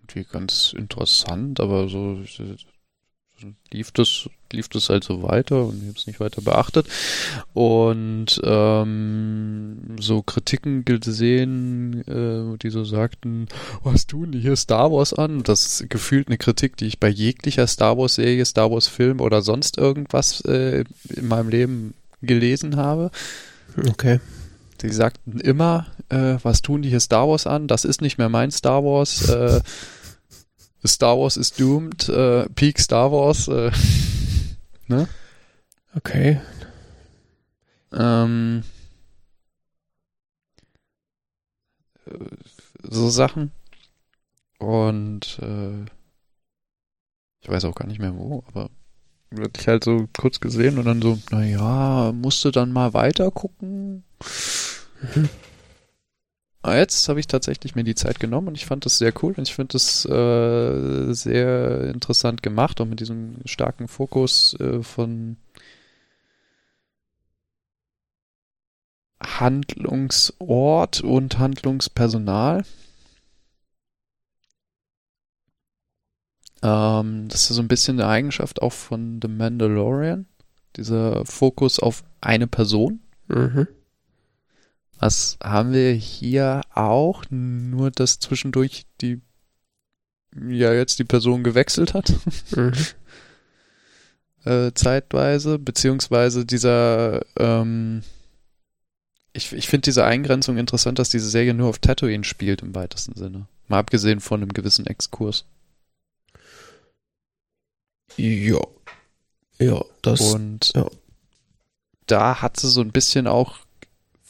irgendwie 0.00 0.28
ganz 0.30 0.72
interessant, 0.76 1.58
aber 1.58 1.88
so 1.88 2.20
lief 3.70 3.90
das, 3.92 4.28
lief 4.52 4.68
das 4.68 4.88
halt 4.88 5.04
so 5.04 5.22
weiter 5.22 5.64
und 5.64 5.82
ich 5.82 5.88
habe 5.88 5.98
es 5.98 6.06
nicht 6.06 6.20
weiter 6.20 6.42
beachtet. 6.42 6.86
Und 7.52 8.40
ähm, 8.44 9.96
so 10.00 10.22
Kritiken 10.22 10.84
gesehen, 10.84 12.02
äh, 12.06 12.58
die 12.58 12.70
so 12.70 12.84
sagten, 12.84 13.46
was 13.82 14.06
tun 14.06 14.32
die 14.32 14.40
hier 14.40 14.56
Star 14.56 14.92
Wars 14.92 15.14
an? 15.14 15.42
Das 15.42 15.66
ist 15.66 15.90
gefühlt 15.90 16.28
eine 16.28 16.38
Kritik, 16.38 16.76
die 16.76 16.86
ich 16.86 17.00
bei 17.00 17.08
jeglicher 17.08 17.66
Star 17.66 17.96
Wars 17.98 18.16
Serie, 18.16 18.44
Star 18.44 18.70
Wars 18.70 18.88
Film 18.88 19.20
oder 19.20 19.42
sonst 19.42 19.78
irgendwas 19.78 20.40
äh, 20.42 20.84
in 21.08 21.28
meinem 21.28 21.48
Leben 21.48 21.94
gelesen 22.22 22.76
habe. 22.76 23.10
Okay. 23.88 24.20
Die 24.82 24.88
sagten 24.88 25.40
immer, 25.40 25.86
äh, 26.08 26.36
was 26.42 26.62
tun 26.62 26.82
die 26.82 26.88
hier 26.88 27.00
Star 27.00 27.28
Wars 27.28 27.46
an? 27.46 27.68
Das 27.68 27.84
ist 27.84 28.00
nicht 28.00 28.18
mehr 28.18 28.30
mein 28.30 28.50
Star 28.50 28.82
Wars. 28.82 29.28
Äh, 29.28 29.60
Star 30.86 31.18
Wars 31.18 31.36
ist 31.36 31.60
doomed. 31.60 32.08
Äh, 32.08 32.48
Peak 32.50 32.78
Star 32.78 33.12
Wars. 33.12 33.48
Äh, 33.48 33.70
ne? 34.88 35.08
Okay. 35.96 36.40
Ähm, 37.92 38.62
äh, 42.06 42.24
so 42.82 43.10
Sachen. 43.10 43.52
Und 44.58 45.38
äh, 45.40 45.84
ich 47.40 47.48
weiß 47.48 47.64
auch 47.64 47.74
gar 47.74 47.86
nicht 47.86 48.00
mehr 48.00 48.14
wo, 48.14 48.44
aber 48.48 48.70
wirklich 49.30 49.68
halt 49.68 49.84
so 49.84 50.08
kurz 50.18 50.40
gesehen 50.40 50.78
und 50.78 50.84
dann 50.84 51.00
so, 51.00 51.18
naja, 51.30 52.12
musste 52.12 52.50
dann 52.50 52.72
mal 52.72 52.92
weiter 52.92 53.30
gucken. 53.30 54.04
Aber 56.62 56.76
jetzt 56.76 57.08
habe 57.08 57.20
ich 57.20 57.26
tatsächlich 57.26 57.74
mir 57.74 57.84
die 57.84 57.94
Zeit 57.94 58.20
genommen 58.20 58.48
und 58.48 58.54
ich 58.54 58.66
fand 58.66 58.84
das 58.84 58.98
sehr 58.98 59.12
cool 59.22 59.34
und 59.36 59.48
ich 59.48 59.54
finde 59.54 59.72
das 59.72 60.04
äh, 60.04 61.12
sehr 61.12 61.86
interessant 61.86 62.42
gemacht 62.42 62.80
und 62.80 62.90
mit 62.90 63.00
diesem 63.00 63.36
starken 63.46 63.88
Fokus 63.88 64.54
äh, 64.60 64.82
von 64.82 65.38
Handlungsort 69.22 71.00
und 71.00 71.38
Handlungspersonal. 71.38 72.64
Ähm, 76.62 77.28
das 77.28 77.50
ist 77.50 77.56
so 77.56 77.62
ein 77.62 77.68
bisschen 77.68 78.00
eine 78.00 78.08
Eigenschaft 78.08 78.60
auch 78.60 78.72
von 78.72 79.20
The 79.22 79.28
Mandalorian. 79.28 80.26
Dieser 80.76 81.24
Fokus 81.24 81.78
auf 81.78 82.04
eine 82.20 82.46
Person. 82.46 83.00
Mhm. 83.28 83.66
Was 85.00 85.38
haben 85.42 85.72
wir 85.72 85.92
hier 85.92 86.60
auch? 86.74 87.24
Nur, 87.30 87.90
dass 87.90 88.18
zwischendurch 88.18 88.84
die, 89.00 89.22
ja, 90.36 90.74
jetzt 90.74 90.98
die 90.98 91.04
Person 91.04 91.42
gewechselt 91.42 91.94
hat. 91.94 92.12
Mhm. 92.54 92.72
äh, 94.44 94.72
zeitweise, 94.74 95.58
beziehungsweise 95.58 96.44
dieser, 96.44 97.24
ähm, 97.38 98.02
ich, 99.32 99.52
ich 99.54 99.68
finde 99.68 99.86
diese 99.86 100.04
Eingrenzung 100.04 100.58
interessant, 100.58 100.98
dass 100.98 101.08
diese 101.08 101.30
Serie 101.30 101.54
nur 101.54 101.70
auf 101.70 101.78
Tatooine 101.78 102.24
spielt 102.24 102.60
im 102.60 102.74
weitesten 102.74 103.16
Sinne. 103.16 103.46
Mal 103.68 103.78
abgesehen 103.78 104.20
von 104.20 104.42
einem 104.42 104.52
gewissen 104.52 104.86
Exkurs. 104.86 105.46
Ja. 108.16 108.60
Ja, 109.58 109.82
das. 110.02 110.20
Und 110.20 110.72
ja. 110.74 110.90
da 112.06 112.42
hat 112.42 112.58
sie 112.60 112.68
so 112.68 112.82
ein 112.82 112.92
bisschen 112.92 113.26
auch 113.26 113.60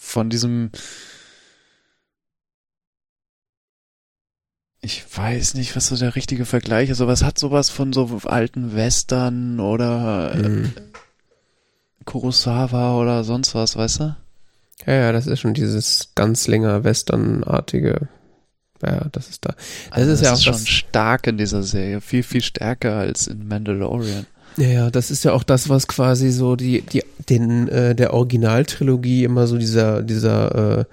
von 0.00 0.30
diesem. 0.30 0.70
Ich 4.80 5.04
weiß 5.14 5.54
nicht, 5.54 5.76
was 5.76 5.88
so 5.88 5.96
der 5.96 6.16
richtige 6.16 6.46
Vergleich 6.46 6.88
ist, 6.88 7.02
aber 7.02 7.12
es 7.12 7.22
hat 7.22 7.38
sowas 7.38 7.68
von 7.68 7.92
so 7.92 8.20
alten 8.24 8.74
Western 8.74 9.60
oder 9.60 10.34
mhm. 10.34 10.72
Kurosawa 12.06 12.96
oder 12.96 13.22
sonst 13.24 13.54
was, 13.54 13.76
weißt 13.76 14.00
du? 14.00 14.16
Ja, 14.86 14.94
ja, 14.94 15.12
das 15.12 15.26
ist 15.26 15.40
schon 15.40 15.52
dieses 15.52 16.12
ganz 16.14 16.48
länger 16.48 16.82
Westernartige. 16.82 18.08
Ja, 18.82 19.06
das 19.12 19.28
ist 19.28 19.44
da. 19.44 19.50
Das 19.50 19.58
also 19.90 20.12
ist 20.12 20.20
das 20.20 20.26
ja 20.26 20.32
auch 20.32 20.36
ist 20.36 20.44
schon 20.44 20.66
stark 20.66 21.26
in 21.26 21.36
dieser 21.36 21.62
Serie, 21.62 22.00
viel 22.00 22.22
viel 22.22 22.42
stärker 22.42 22.96
als 22.96 23.26
in 23.26 23.46
Mandalorian. 23.46 24.24
Ja, 24.60 24.68
ja, 24.68 24.90
das 24.90 25.10
ist 25.10 25.24
ja 25.24 25.32
auch 25.32 25.42
das, 25.42 25.70
was 25.70 25.88
quasi 25.88 26.30
so 26.30 26.54
die 26.54 26.82
die 26.82 27.02
den 27.30 27.66
äh, 27.68 27.94
der 27.94 28.12
Originaltrilogie 28.12 29.24
immer 29.24 29.46
so 29.46 29.56
dieser 29.56 30.02
dieser 30.02 30.80
äh, 30.80 30.84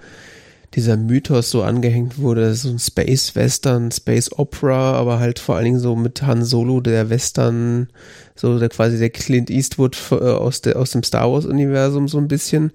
dieser 0.74 0.96
Mythos 0.96 1.50
so 1.50 1.62
angehängt 1.62 2.18
wurde, 2.18 2.54
so 2.54 2.70
ein 2.70 2.78
Space 2.78 3.34
Western, 3.34 3.90
Space 3.90 4.30
Opera, 4.32 4.94
aber 4.94 5.18
halt 5.18 5.38
vor 5.38 5.56
allen 5.56 5.64
Dingen 5.64 5.80
so 5.80 5.96
mit 5.96 6.22
Han 6.22 6.44
Solo, 6.44 6.80
der 6.80 7.10
Western, 7.10 7.88
so 8.34 8.58
der 8.58 8.70
quasi 8.70 8.98
der 8.98 9.10
Clint 9.10 9.50
Eastwood 9.50 9.98
äh, 10.12 10.14
aus 10.14 10.62
der 10.62 10.78
aus 10.78 10.90
dem 10.92 11.02
Star 11.02 11.30
Wars 11.30 11.44
Universum 11.44 12.08
so 12.08 12.16
ein 12.18 12.28
bisschen 12.28 12.72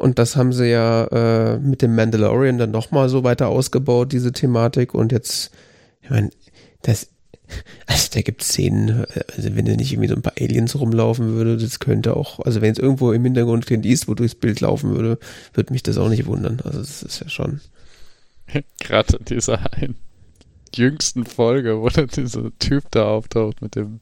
und 0.00 0.18
das 0.18 0.34
haben 0.34 0.54
sie 0.54 0.70
ja 0.70 1.04
äh, 1.08 1.58
mit 1.58 1.82
dem 1.82 1.94
Mandalorian 1.94 2.56
dann 2.56 2.70
nochmal 2.70 3.10
so 3.10 3.22
weiter 3.22 3.48
ausgebaut, 3.48 4.12
diese 4.12 4.32
Thematik. 4.32 4.94
Und 4.94 5.12
jetzt, 5.12 5.50
ich 6.00 6.08
meine, 6.08 6.30
das, 6.80 7.08
also 7.86 8.08
da 8.12 8.20
gibt 8.22 8.42
Szenen, 8.42 9.04
also 9.36 9.56
wenn 9.56 9.64
da 9.64 9.76
nicht 9.76 9.92
irgendwie 9.92 10.08
so 10.08 10.14
ein 10.14 10.22
paar 10.22 10.34
Aliens 10.38 10.78
rumlaufen 10.78 11.32
würde, 11.34 11.56
das 11.56 11.78
könnte 11.78 12.16
auch, 12.16 12.40
also 12.40 12.60
wenn 12.60 12.72
es 12.72 12.78
irgendwo 12.78 13.12
im 13.12 13.24
Hintergrund 13.24 13.66
Clint 13.66 13.86
Eastwood 13.86 14.20
durchs 14.20 14.34
Bild 14.34 14.60
laufen 14.60 14.90
würde, 14.90 15.18
würde 15.54 15.72
mich 15.72 15.82
das 15.82 15.98
auch 15.98 16.08
nicht 16.08 16.26
wundern. 16.26 16.60
Also 16.64 16.78
das 16.78 17.02
ist 17.02 17.20
ja 17.20 17.28
schon. 17.28 17.60
Gerade 18.80 19.16
in 19.16 19.24
dieser 19.24 19.72
einen 19.74 19.96
jüngsten 20.74 21.24
Folge, 21.24 21.80
wo 21.80 21.88
dann 21.88 22.08
dieser 22.08 22.56
Typ 22.58 22.84
da 22.90 23.06
auftaucht 23.06 23.62
mit 23.62 23.74
dem 23.74 24.00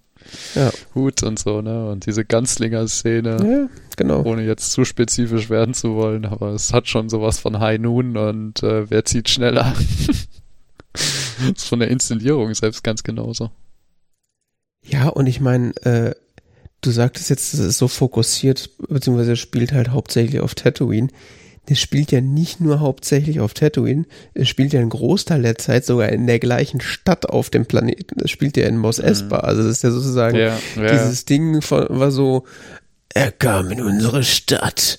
ja. 0.54 0.70
Hut 0.94 1.22
und 1.22 1.38
so, 1.38 1.62
ne? 1.62 1.88
Und 1.90 2.06
diese 2.06 2.24
Ganzlinger-Szene. 2.24 3.36
Ja, 3.40 3.80
genau. 3.96 4.22
Ohne 4.24 4.42
jetzt 4.44 4.72
zu 4.72 4.84
spezifisch 4.84 5.48
werden 5.48 5.74
zu 5.74 5.94
wollen, 5.94 6.26
aber 6.26 6.50
es 6.50 6.72
hat 6.72 6.88
schon 6.88 7.08
sowas 7.08 7.38
von 7.38 7.60
High 7.60 7.80
Noon 7.80 8.16
und 8.16 8.62
äh, 8.62 8.90
wer 8.90 9.04
zieht 9.04 9.28
schneller? 9.28 9.74
von 11.56 11.80
der 11.80 11.88
Inszenierung 11.88 12.54
selbst 12.54 12.82
ganz 12.82 13.02
genauso. 13.02 13.50
Ja, 14.84 15.08
und 15.08 15.26
ich 15.26 15.40
meine, 15.40 15.76
äh, 15.84 16.14
du 16.80 16.90
sagtest 16.90 17.30
jetzt, 17.30 17.54
es 17.54 17.60
ist 17.60 17.78
so 17.78 17.88
fokussiert, 17.88 18.70
beziehungsweise 18.88 19.36
spielt 19.36 19.72
halt 19.72 19.90
hauptsächlich 19.90 20.40
auf 20.40 20.54
Tatooine 20.54 21.08
das 21.68 21.78
spielt 21.78 22.12
ja 22.12 22.22
nicht 22.22 22.60
nur 22.60 22.80
hauptsächlich 22.80 23.40
auf 23.40 23.52
Tatooine, 23.52 24.06
es 24.32 24.48
spielt 24.48 24.72
ja 24.72 24.80
einen 24.80 24.88
Großteil 24.88 25.42
der 25.42 25.58
Zeit 25.58 25.84
sogar 25.84 26.08
in 26.08 26.26
der 26.26 26.38
gleichen 26.38 26.80
Stadt 26.80 27.26
auf 27.26 27.50
dem 27.50 27.66
Planeten. 27.66 28.20
Es 28.22 28.30
spielt 28.30 28.56
ja 28.56 28.66
in 28.66 28.78
Mos 28.78 28.98
Espa. 28.98 29.38
Mhm. 29.38 29.44
Also 29.44 29.62
das 29.62 29.72
ist 29.72 29.84
ja 29.84 29.90
sozusagen 29.90 30.36
ja, 30.36 30.58
ja. 30.76 30.90
dieses 30.90 31.26
Ding 31.26 31.60
von, 31.60 31.86
war 31.90 32.10
so, 32.10 32.44
er 33.10 33.32
kam 33.32 33.70
in 33.70 33.82
unsere 33.82 34.22
Stadt 34.22 34.98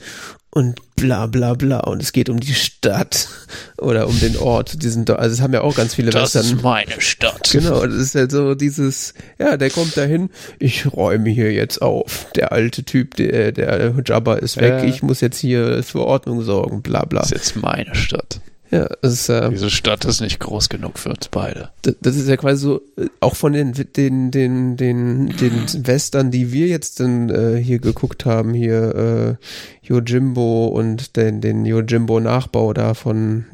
und 0.52 0.80
bla 0.96 1.28
bla 1.28 1.54
bla 1.54 1.80
und 1.82 2.02
es 2.02 2.12
geht 2.12 2.30
um 2.30 2.40
die 2.40 2.54
Stadt 2.54 3.30
oder 3.78 4.08
um 4.08 4.20
den 4.20 4.36
Ort. 4.38 4.82
Die 4.82 4.90
sind, 4.90 5.10
also 5.12 5.34
es 5.34 5.42
haben 5.42 5.54
ja 5.54 5.62
auch 5.62 5.76
ganz 5.76 5.96
viele 5.96 6.12
Das 6.12 6.36
Western. 6.36 6.58
ist 6.58 6.64
meine 6.64 7.02
Stadt. 7.02 7.50
Genau, 7.52 7.86
das 7.86 7.96
ist 7.96 8.16
halt 8.16 8.32
so 8.32 8.56
dieses, 8.56 9.14
ja, 9.38 9.58
der 9.58 9.70
kommt 9.70 9.96
dahin, 9.96 10.30
ich 10.58 10.92
räume 10.92 11.30
hier 11.30 11.54
jetzt 11.54 11.82
auf. 11.82 12.28
Der 12.36 12.52
alte 12.52 12.84
Typ, 12.84 13.16
der, 13.16 13.52
der 13.52 13.94
Jabba 14.06 14.36
ist 14.36 14.58
weg, 14.58 14.80
ja. 14.80 14.84
ich 14.84 15.04
muss 15.04 15.22
jetzt 15.22 15.38
hier 15.38 15.84
für 15.84 16.02
Ordnung 16.06 16.42
sorgen, 16.42 16.82
bla 16.82 17.06
bla. 17.06 17.22
Das 17.22 17.32
ist 17.32 17.38
jetzt 17.38 17.56
meine 17.58 17.94
Stadt. 17.96 18.42
Ja, 18.72 18.88
es, 19.02 19.30
äh, 19.30 19.50
Diese 19.50 19.72
Stadt 19.72 20.06
ist 20.06 20.22
nicht 20.22 20.40
groß 20.40 20.70
genug 20.70 21.00
für 21.00 21.10
uns 21.10 21.28
beide. 21.30 21.72
Das, 21.82 22.16
ist 22.16 22.28
ja 22.28 22.38
quasi 22.38 22.62
so, 22.62 22.82
äh, 22.98 23.08
auch 23.20 23.36
von 23.36 23.54
den, 23.54 23.74
den, 23.74 24.30
den, 24.30 24.78
den, 24.78 25.36
den 25.38 25.88
Western, 25.88 26.30
die 26.30 26.52
wir 26.52 26.68
jetzt 26.68 27.00
dann 27.00 27.30
äh, 27.30 27.58
hier 27.58 27.80
geguckt 27.80 28.26
haben, 28.26 28.54
hier 28.54 29.38
äh, 29.84 29.88
Yojimbo 29.88 30.68
und 30.68 31.16
den, 31.16 31.42
den 31.42 31.66
Yojimbo-Nachbau 31.66 32.74
da 32.74 32.94
von 32.94 33.46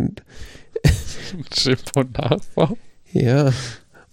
Yojimbo-Nachbau? 1.56 2.78
Ja, 3.14 3.54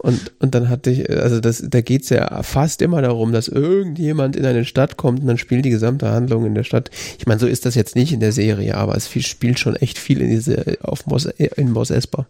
und, 0.03 0.33
und 0.41 0.55
dann 0.55 0.69
hatte 0.69 0.91
ich, 0.91 1.09
also 1.09 1.39
das, 1.39 1.63
da 1.65 1.81
geht's 1.81 2.09
ja 2.09 2.43
fast 2.43 2.83
immer 2.83 3.01
darum, 3.03 3.33
dass 3.33 3.47
irgendjemand 3.47 4.35
in 4.35 4.45
eine 4.45 4.65
Stadt 4.65 4.97
kommt 4.97 5.21
und 5.21 5.29
dann 5.29 5.39
spielt 5.39 5.65
die 5.65 5.71
gesamte 5.71 6.11
Handlung 6.11 6.45
in 6.45 6.57
der 6.57 6.65
Stadt. 6.65 6.91
Ich 7.19 7.27
meine, 7.27 7.39
so 7.39 7.47
ist 7.47 7.67
das 7.67 7.77
jetzt 7.77 7.95
nicht 7.95 8.13
in 8.13 8.19
der 8.19 8.33
Serie, 8.33 8.77
aber 8.77 8.97
es 8.97 9.09
spielt 9.25 9.61
schon 9.61 9.77
echt 9.77 9.99
viel 9.99 10.21
in 10.21 10.31
diese, 10.31 10.79
auf 10.83 11.07
Mos, 11.07 11.27
in 11.27 11.71
Mos 11.71 11.91
Espa. 11.91 12.27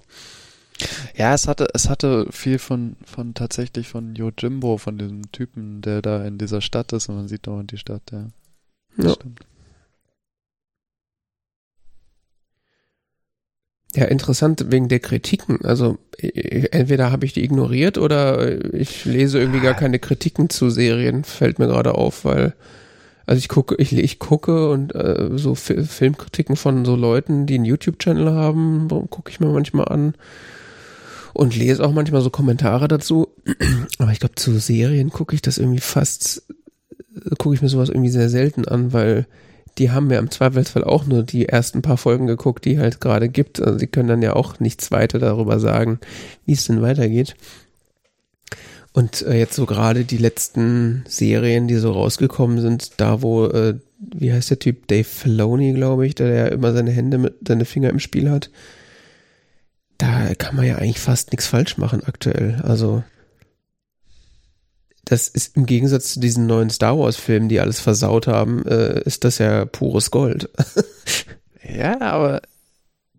Ja, 1.16 1.32
es 1.32 1.48
hatte, 1.48 1.68
es 1.72 1.88
hatte 1.88 2.26
viel 2.30 2.58
von, 2.58 2.96
von 3.06 3.32
tatsächlich 3.32 3.88
von 3.88 4.14
Yojimbo, 4.14 4.76
von 4.76 4.98
diesem 4.98 5.32
Typen, 5.32 5.80
der 5.80 6.02
da 6.02 6.24
in 6.26 6.36
dieser 6.36 6.60
Stadt 6.60 6.92
ist 6.92 7.08
und 7.08 7.16
man 7.16 7.28
sieht 7.28 7.46
dauernd 7.46 7.72
die 7.72 7.78
Stadt, 7.78 8.02
ja. 8.12 8.26
ja. 8.98 9.14
Stimmt. 9.14 9.40
Ja, 13.94 14.06
interessant 14.06 14.66
wegen 14.70 14.88
der 14.88 15.00
Kritiken. 15.00 15.64
Also 15.64 15.98
entweder 16.18 17.12
habe 17.12 17.26
ich 17.26 17.34
die 17.34 17.44
ignoriert 17.44 17.98
oder 17.98 18.74
ich 18.74 19.04
lese 19.04 19.38
irgendwie 19.38 19.60
gar 19.60 19.74
keine 19.74 19.98
Kritiken 19.98 20.48
zu 20.48 20.70
Serien, 20.70 21.24
fällt 21.24 21.58
mir 21.58 21.66
gerade 21.66 21.94
auf, 21.94 22.24
weil 22.24 22.54
also 23.26 23.38
ich 23.38 23.48
gucke, 23.48 23.76
ich, 23.76 23.96
ich 23.96 24.18
gucke 24.18 24.70
und 24.70 24.94
äh, 24.94 25.30
so 25.36 25.54
Filmkritiken 25.54 26.56
von 26.56 26.84
so 26.84 26.96
Leuten, 26.96 27.46
die 27.46 27.54
einen 27.54 27.64
YouTube-Channel 27.64 28.32
haben, 28.32 28.88
gucke 29.10 29.30
ich 29.30 29.40
mir 29.40 29.48
manchmal 29.48 29.88
an 29.88 30.14
und 31.32 31.56
lese 31.56 31.84
auch 31.84 31.92
manchmal 31.92 32.20
so 32.20 32.30
Kommentare 32.30 32.88
dazu. 32.88 33.28
Aber 33.98 34.10
ich 34.10 34.20
glaube, 34.20 34.34
zu 34.34 34.58
Serien 34.58 35.10
gucke 35.10 35.34
ich 35.34 35.42
das 35.42 35.58
irgendwie 35.58 35.80
fast, 35.80 36.42
gucke 37.38 37.54
ich 37.54 37.62
mir 37.62 37.68
sowas 37.68 37.90
irgendwie 37.90 38.10
sehr 38.10 38.28
selten 38.28 38.66
an, 38.66 38.92
weil 38.92 39.26
die 39.78 39.90
haben 39.90 40.10
ja 40.10 40.18
im 40.18 40.30
Zweifelsfall 40.30 40.84
auch 40.84 41.06
nur 41.06 41.22
die 41.22 41.48
ersten 41.48 41.82
paar 41.82 41.96
Folgen 41.96 42.26
geguckt, 42.26 42.64
die 42.64 42.78
halt 42.78 43.00
gerade 43.00 43.28
gibt. 43.28 43.60
Also 43.60 43.78
sie 43.78 43.86
können 43.86 44.08
dann 44.08 44.22
ja 44.22 44.34
auch 44.34 44.60
nichts 44.60 44.90
weiter 44.90 45.18
darüber 45.18 45.58
sagen, 45.60 45.98
wie 46.44 46.52
es 46.52 46.66
denn 46.66 46.82
weitergeht. 46.82 47.34
Und 48.92 49.22
äh, 49.22 49.38
jetzt 49.38 49.54
so 49.54 49.64
gerade 49.64 50.04
die 50.04 50.18
letzten 50.18 51.04
Serien, 51.08 51.66
die 51.66 51.76
so 51.76 51.92
rausgekommen 51.92 52.60
sind, 52.60 53.00
da 53.00 53.22
wo, 53.22 53.46
äh, 53.46 53.78
wie 53.98 54.32
heißt 54.32 54.50
der 54.50 54.58
Typ, 54.58 54.86
Dave 54.88 55.04
Filoni, 55.04 55.72
glaube 55.72 56.06
ich, 56.06 56.14
der 56.14 56.28
ja 56.28 56.46
immer 56.48 56.72
seine 56.72 56.90
Hände 56.90 57.16
mit, 57.16 57.36
seine 57.46 57.64
Finger 57.64 57.88
im 57.88 58.00
Spiel 58.00 58.30
hat, 58.30 58.50
da 59.96 60.34
kann 60.34 60.56
man 60.56 60.66
ja 60.66 60.76
eigentlich 60.76 61.00
fast 61.00 61.32
nichts 61.32 61.46
falsch 61.46 61.78
machen 61.78 62.02
aktuell. 62.04 62.60
Also 62.64 63.02
das 65.04 65.28
ist 65.28 65.56
im 65.56 65.66
Gegensatz 65.66 66.14
zu 66.14 66.20
diesen 66.20 66.46
neuen 66.46 66.70
Star 66.70 66.98
Wars-Filmen, 66.98 67.48
die 67.48 67.60
alles 67.60 67.80
versaut 67.80 68.26
haben, 68.26 68.64
äh, 68.66 69.00
ist 69.02 69.24
das 69.24 69.38
ja 69.38 69.64
pures 69.64 70.10
Gold. 70.10 70.48
ja, 71.62 72.00
aber 72.00 72.42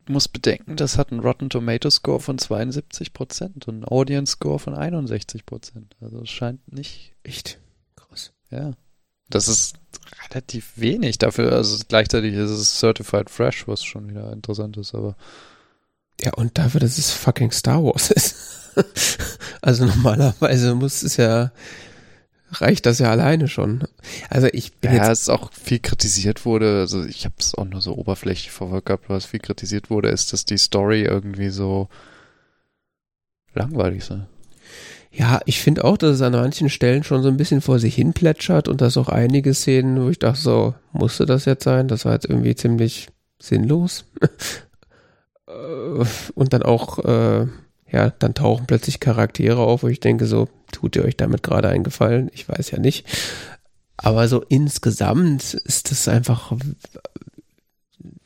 du 0.06 0.14
musst 0.14 0.32
bedenken, 0.32 0.76
das 0.76 0.98
hat 0.98 1.12
einen 1.12 1.20
Rotten 1.20 1.50
Tomato 1.50 1.90
Score 1.90 2.20
von 2.20 2.38
72 2.38 3.14
Prozent 3.14 3.68
und 3.68 3.76
einen 3.76 3.86
Audience 3.86 4.34
Score 4.34 4.60
von 4.60 4.76
61 4.76 5.46
Prozent. 5.46 5.96
Also 6.00 6.22
es 6.22 6.30
scheint 6.30 6.72
nicht. 6.72 7.14
Echt 7.24 7.60
krass. 7.96 8.32
Ja. 8.50 8.72
Das 9.30 9.48
ist 9.48 9.76
relativ 10.30 10.74
wenig 10.76 11.18
dafür. 11.18 11.54
Also 11.54 11.84
gleichzeitig 11.88 12.34
ist 12.34 12.50
es 12.50 12.80
Certified 12.80 13.30
Fresh, 13.30 13.68
was 13.68 13.84
schon 13.84 14.10
wieder 14.10 14.32
interessant 14.32 14.78
ist, 14.78 14.96
aber. 14.96 15.16
Ja, 16.22 16.34
und 16.34 16.58
dafür, 16.58 16.80
dass 16.80 16.98
es 16.98 17.12
fucking 17.12 17.52
Star 17.52 17.84
Wars 17.84 18.12
ist. 18.12 18.36
also 19.62 19.86
normalerweise 19.86 20.76
muss 20.76 21.04
es 21.04 21.18
ja, 21.18 21.52
reicht 22.52 22.86
das 22.86 23.00
ja 23.00 23.12
alleine 23.12 23.48
schon. 23.48 23.84
Also 24.30 24.48
ich 24.52 24.74
bin 24.74 24.94
ja, 24.94 25.12
es 25.12 25.30
auch 25.30 25.52
viel 25.54 25.80
kritisiert 25.80 26.46
wurde, 26.46 26.80
also 26.80 27.04
ich 27.04 27.26
habe 27.26 27.36
es 27.40 27.56
auch 27.56 27.66
nur 27.66 27.82
so 27.82 27.96
oberflächlich 27.96 28.52
verfolgt 28.52 28.88
gehabt, 28.88 29.10
was 29.10 29.26
viel 29.26 29.40
kritisiert 29.40 29.90
wurde, 29.90 30.10
ist, 30.10 30.34
dass 30.34 30.46
die 30.46 30.58
Story 30.58 31.04
irgendwie 31.04 31.50
so 31.50 31.90
langweilig 33.54 34.00
ist. 34.00 34.14
Ja, 35.12 35.42
ich 35.46 35.62
finde 35.62 35.84
auch, 35.84 35.98
dass 35.98 36.16
es 36.16 36.22
an 36.22 36.34
manchen 36.34 36.70
Stellen 36.70 37.04
schon 37.04 37.22
so 37.22 37.30
ein 37.30 37.38
bisschen 37.38 37.62
vor 37.62 37.78
sich 37.78 37.94
hin 37.94 38.14
plätschert 38.14 38.68
und 38.68 38.82
dass 38.82 38.98
auch 38.98 39.10
einige 39.10 39.54
Szenen, 39.54 40.04
wo 40.04 40.10
ich 40.10 40.18
dachte, 40.18 40.42
so, 40.42 40.74
musste 40.92 41.28
das 41.28 41.46
jetzt 41.46 41.64
sein? 41.64 41.88
Das 41.88 42.06
war 42.06 42.14
jetzt 42.14 42.26
irgendwie 42.26 42.56
ziemlich 42.56 43.10
sinnlos. 43.40 44.06
Äh, 45.54 46.06
und 46.36 46.54
dann 46.54 46.64
auch, 46.64 47.00
äh, 47.00 47.48
ja, 47.92 48.10
dann 48.10 48.34
tauchen 48.34 48.66
plötzlich 48.66 49.00
Charaktere 49.00 49.60
auf, 49.60 49.84
wo 49.84 49.88
ich 49.88 50.00
denke, 50.00 50.26
so, 50.26 50.50
tut 50.72 50.96
ihr 50.96 51.06
euch 51.06 51.18
damit 51.18 51.44
gerade 51.44 51.70
einen 51.70 51.84
Gefallen? 51.84 52.30
Ich 52.34 52.48
weiß 52.50 52.72
ja 52.72 52.80
nicht. 52.80 53.06
Aber 53.98 54.28
so 54.28 54.42
insgesamt 54.42 55.54
ist 55.54 55.92
das 55.92 56.08
einfach 56.08 56.52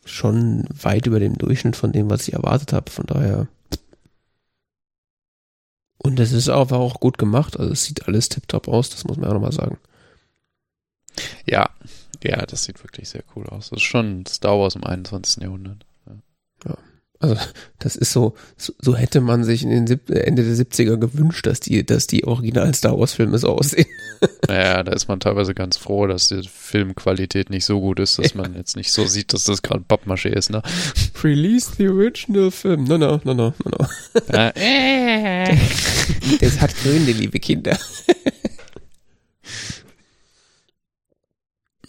schon 0.05 0.65
weit 0.69 1.05
über 1.05 1.19
dem 1.19 1.37
Durchschnitt 1.37 1.75
von 1.75 1.91
dem, 1.91 2.09
was 2.09 2.27
ich 2.27 2.33
erwartet 2.33 2.73
habe. 2.73 2.89
Von 2.89 3.05
daher. 3.05 3.47
Und 5.97 6.19
es 6.19 6.31
ist 6.31 6.47
aber 6.47 6.77
auch 6.77 6.99
gut 6.99 7.17
gemacht. 7.17 7.59
Also 7.59 7.73
es 7.73 7.83
sieht 7.83 8.07
alles 8.07 8.29
tiptop 8.29 8.67
aus, 8.67 8.89
das 8.89 9.03
muss 9.03 9.17
man 9.17 9.29
auch 9.29 9.33
nochmal 9.33 9.51
sagen. 9.51 9.77
Ja, 11.45 11.69
ja, 12.23 12.45
das 12.45 12.63
sieht 12.63 12.83
wirklich 12.83 13.09
sehr 13.09 13.23
cool 13.35 13.47
aus. 13.47 13.69
Das 13.69 13.77
ist 13.77 13.83
schon 13.83 14.25
Star 14.25 14.57
Wars 14.57 14.75
im 14.75 14.83
21. 14.83 15.43
Jahrhundert. 15.43 15.86
Also 17.19 17.35
das 17.79 17.95
ist 17.95 18.11
so, 18.11 18.35
so, 18.57 18.95
hätte 18.95 19.21
man 19.21 19.43
sich 19.43 19.63
in 19.63 19.71
den 19.71 19.87
Sieb 19.87 20.09
Ende 20.11 20.43
der 20.43 20.53
70er 20.53 20.97
gewünscht, 20.97 21.47
dass 21.47 21.59
die, 21.59 21.83
dass 21.83 22.05
die 22.05 22.25
originalen 22.25 22.75
Star 22.75 22.99
Wars 22.99 23.13
Filme 23.13 23.37
so 23.37 23.49
aussehen. 23.49 23.87
Naja, 24.47 24.81
da 24.81 24.93
ist 24.93 25.07
man 25.07 25.19
teilweise 25.19 25.53
ganz 25.53 25.77
froh, 25.77 26.07
dass 26.07 26.29
die 26.29 26.41
Filmqualität 26.41 27.51
nicht 27.51 27.65
so 27.65 27.79
gut 27.79 27.99
ist, 27.99 28.17
dass 28.17 28.33
ja. 28.33 28.41
man 28.41 28.55
jetzt 28.55 28.75
nicht 28.75 28.91
so 28.91 29.05
sieht, 29.05 29.31
dass 29.31 29.43
das 29.43 29.61
gerade 29.61 29.83
Pappmaché 29.87 30.29
ist, 30.29 30.49
ne? 30.49 30.63
Release 31.23 31.71
the 31.77 31.87
original 31.87 32.49
film. 32.49 32.85
No, 32.85 32.97
no, 32.97 33.21
no, 33.23 33.35
no, 33.35 33.53
no, 33.63 33.71
no. 33.77 33.87
Das 36.41 36.59
hat 36.59 36.75
Gründe, 36.81 37.11
liebe 37.11 37.39
Kinder. 37.39 37.77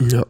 ja. 0.01 0.27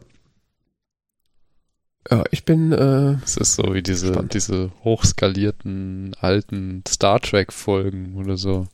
Ja, 2.09 2.23
ich 2.31 2.43
bin. 2.43 2.71
Äh, 2.71 3.17
es 3.23 3.37
ist 3.37 3.55
so 3.55 3.73
wie 3.73 3.83
diese, 3.83 4.23
diese 4.25 4.71
hochskalierten 4.83 6.15
alten 6.19 6.83
Star 6.87 7.19
Trek-Folgen 7.19 8.15
oder 8.15 8.37
so. 8.37 8.67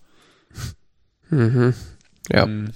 Mhm. 1.30 1.74
Ja. 2.32 2.46
Mhm. 2.46 2.72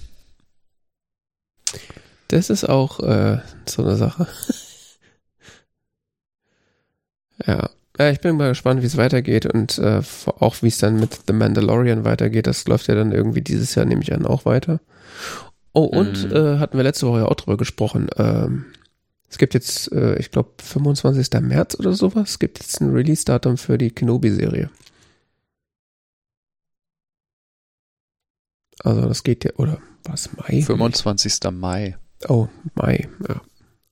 Das 2.28 2.50
ist 2.50 2.68
auch 2.68 3.00
äh, 3.00 3.38
so 3.66 3.82
eine 3.82 3.96
Sache. 3.96 4.26
ja. 7.46 7.70
ja. 7.98 8.10
Ich 8.10 8.20
bin 8.20 8.36
mal 8.36 8.50
gespannt, 8.50 8.82
wie 8.82 8.86
es 8.86 8.96
weitergeht 8.96 9.46
und 9.46 9.78
äh, 9.78 10.02
auch 10.26 10.62
wie 10.62 10.68
es 10.68 10.78
dann 10.78 11.00
mit 11.00 11.20
The 11.26 11.32
Mandalorian 11.32 12.04
weitergeht. 12.04 12.46
Das 12.46 12.68
läuft 12.68 12.88
ja 12.88 12.94
dann 12.94 13.12
irgendwie 13.12 13.40
dieses 13.40 13.74
Jahr, 13.74 13.86
nehme 13.86 14.02
ich 14.02 14.12
an, 14.12 14.26
auch 14.26 14.44
weiter. 14.44 14.80
Oh, 15.72 15.84
und 15.84 16.28
mhm. 16.28 16.36
äh, 16.36 16.58
hatten 16.58 16.76
wir 16.76 16.84
letzte 16.84 17.06
Woche 17.06 17.20
ja 17.20 17.26
auch 17.26 17.36
drüber 17.36 17.56
gesprochen. 17.56 18.08
Ähm, 18.16 18.66
es 19.30 19.38
gibt 19.38 19.54
jetzt, 19.54 19.92
äh, 19.92 20.18
ich 20.18 20.32
glaube, 20.32 20.50
25. 20.60 21.40
März 21.40 21.76
oder 21.78 21.94
sowas, 21.94 22.30
es 22.30 22.38
gibt 22.40 22.58
jetzt 22.58 22.80
ein 22.80 22.90
Release-Datum 22.90 23.56
für 23.56 23.78
die 23.78 23.92
Kenobi-Serie. 23.92 24.70
Also 28.82 29.02
das 29.02 29.22
geht 29.22 29.44
ja, 29.44 29.52
oder 29.56 29.80
was, 30.04 30.30
Mai? 30.36 30.62
25. 30.62 31.38
Mai. 31.52 31.96
Oh, 32.28 32.48
Mai, 32.74 33.08
ja. 33.28 33.40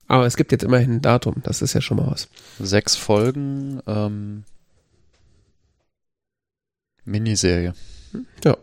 Aber 0.07 0.25
es 0.25 0.35
gibt 0.35 0.51
jetzt 0.51 0.63
immerhin 0.63 0.93
ein 0.93 1.01
Datum, 1.01 1.35
das 1.43 1.61
ist 1.61 1.73
ja 1.73 1.81
schon 1.81 1.97
mal 1.97 2.11
was. 2.11 2.27
Sechs 2.59 2.95
Folgen, 2.95 3.79
ähm, 3.87 4.43
Miniserie. 7.05 7.73
Ja. 8.43 8.57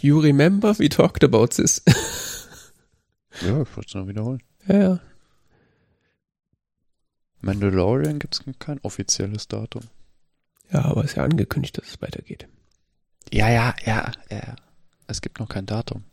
You 0.00 0.18
remember 0.18 0.76
we 0.78 0.88
talked 0.88 1.22
about 1.22 1.48
this? 1.48 1.82
ja, 3.42 3.62
ich 3.62 3.76
wollte 3.76 3.86
es 3.86 3.94
nur 3.94 4.08
wiederholen. 4.08 4.42
Ja, 4.66 4.76
ja. 4.76 5.00
Mandalorian 7.40 8.18
gibt 8.18 8.34
es 8.34 8.58
kein 8.58 8.80
offizielles 8.80 9.48
Datum. 9.48 9.82
Ja, 10.72 10.84
aber 10.84 11.04
es 11.04 11.10
ist 11.10 11.16
ja 11.16 11.24
angekündigt, 11.24 11.78
dass 11.78 11.86
es 11.86 12.02
weitergeht. 12.02 12.48
Ja, 13.32 13.48
ja, 13.48 13.74
ja, 13.84 14.12
ja. 14.30 14.56
Es 15.06 15.20
gibt 15.20 15.38
noch 15.38 15.48
kein 15.48 15.66
Datum. 15.66 16.04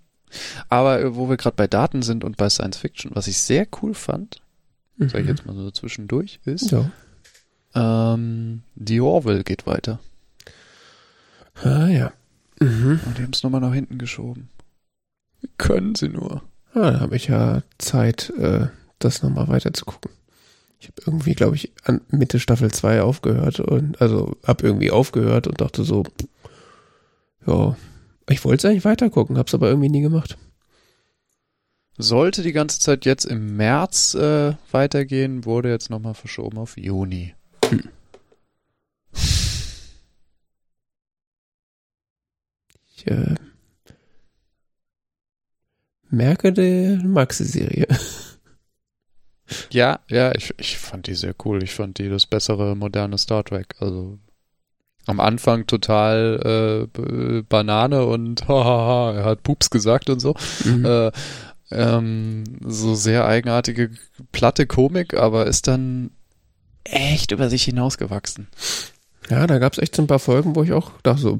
Aber 0.70 1.00
äh, 1.00 1.16
wo 1.16 1.30
wir 1.30 1.38
gerade 1.38 1.56
bei 1.56 1.68
Daten 1.68 2.02
sind 2.02 2.24
und 2.24 2.38
bei 2.38 2.50
Science 2.50 2.78
Fiction, 2.78 3.12
was 3.14 3.28
ich 3.28 3.38
sehr 3.40 3.68
cool 3.82 3.94
fand, 3.94 4.42
mhm. 4.98 5.10
sage 5.10 5.24
ich 5.24 5.30
jetzt 5.30 5.46
mal 5.46 5.56
so 5.56 5.72
zwischendurch, 5.72 6.40
ist, 6.46 6.72
ja. 6.72 6.92
ähm, 7.76 8.64
die 8.76 9.02
Orville 9.02 9.44
geht 9.44 9.66
weiter. 9.66 10.00
Ah 11.64 11.88
ja. 11.88 12.14
Mhm. 12.60 13.00
Und 13.06 13.18
die 13.18 13.24
haben 13.24 13.34
es 13.34 13.44
nochmal 13.44 13.62
nach 13.62 13.74
hinten 13.74 13.98
geschoben. 13.98 14.50
Können 15.58 15.96
sie 15.96 16.10
nur? 16.10 16.44
Ah, 16.74 16.92
da 16.92 17.00
habe 17.02 17.16
ich 17.16 17.28
ja 17.28 17.62
Zeit, 17.78 18.32
äh, 18.32 18.68
das 19.00 19.22
nochmal 19.22 19.48
weiter 19.48 19.74
zu 19.74 19.86
gucken. 19.86 20.12
Ich 20.84 20.90
habe 20.90 21.02
irgendwie, 21.06 21.34
glaube 21.34 21.56
ich, 21.56 21.72
an 21.86 22.02
Mitte 22.10 22.42
Staffel 22.42 22.70
2 22.70 23.04
aufgehört 23.04 23.62
und 23.62 24.02
also 24.02 24.36
hab 24.44 24.64
irgendwie 24.64 24.92
aufgehört 24.92 25.48
und 25.48 25.62
dachte 25.62 25.86
so, 25.86 26.04
ja, 27.48 27.78
ich 28.28 28.44
wollte 28.44 28.68
es 28.68 28.70
eigentlich 28.70 28.84
weitergucken, 28.84 29.38
hab's 29.38 29.54
aber 29.54 29.70
irgendwie 29.70 29.88
nie 29.88 30.02
gemacht. 30.02 30.38
Sollte 31.98 32.42
die 32.42 32.52
ganze 32.52 32.82
Zeit 32.82 33.06
jetzt 33.06 33.24
im 33.24 33.56
März 33.56 34.14
äh, 34.16 34.56
weitergehen, 34.72 35.46
wurde 35.46 35.70
jetzt 35.70 35.90
nochmal 35.90 36.16
verschoben 36.16 36.58
auf 36.58 36.76
Juni. 36.76 37.34
Hm. 37.70 37.84
Ich 42.98 43.08
äh, 43.08 43.36
merke, 46.10 46.52
die 46.52 47.00
Maxi-Serie. 47.06 47.88
Ja, 49.72 50.00
ja, 50.10 50.34
ich, 50.36 50.54
ich 50.58 50.78
fand 50.78 51.08
die 51.08 51.16
sehr 51.16 51.36
cool. 51.46 51.64
Ich 51.64 51.74
fand 51.74 51.98
die 52.00 52.10
das 52.10 52.26
bessere 52.26 52.76
moderne 52.76 53.18
Star 53.18 53.44
Trek. 53.44 53.76
Also 53.80 54.18
am 55.06 55.20
Anfang 55.20 55.68
total 55.68 56.88
äh, 56.98 57.42
Banane 57.44 58.06
und 58.06 58.48
hahaha, 58.48 59.14
er 59.14 59.26
hat 59.26 59.44
Pups 59.44 59.70
gesagt 59.70 60.10
und 60.10 60.20
so. 60.20 60.36
Mhm. 60.64 60.86
Äh, 60.86 61.12
ähm, 61.72 62.44
so 62.66 62.96
sehr 62.96 63.26
eigenartige, 63.26 63.92
platte 64.32 64.68
Komik, 64.68 65.16
aber 65.16 65.48
ist 65.48 65.68
dann 65.68 66.12
echt 66.84 67.32
über 67.32 67.50
sich 67.50 67.64
hinausgewachsen. 67.64 68.48
Ja, 69.30 69.48
da 69.48 69.58
gab 69.58 69.74
es 69.74 69.80
echt 69.80 69.96
so 69.96 70.04
ein 70.04 70.08
paar 70.08 70.20
Folgen, 70.20 70.56
wo 70.56 70.64
ich 70.64 70.74
auch 70.74 70.92
dachte 71.02 71.22
so, 71.22 71.38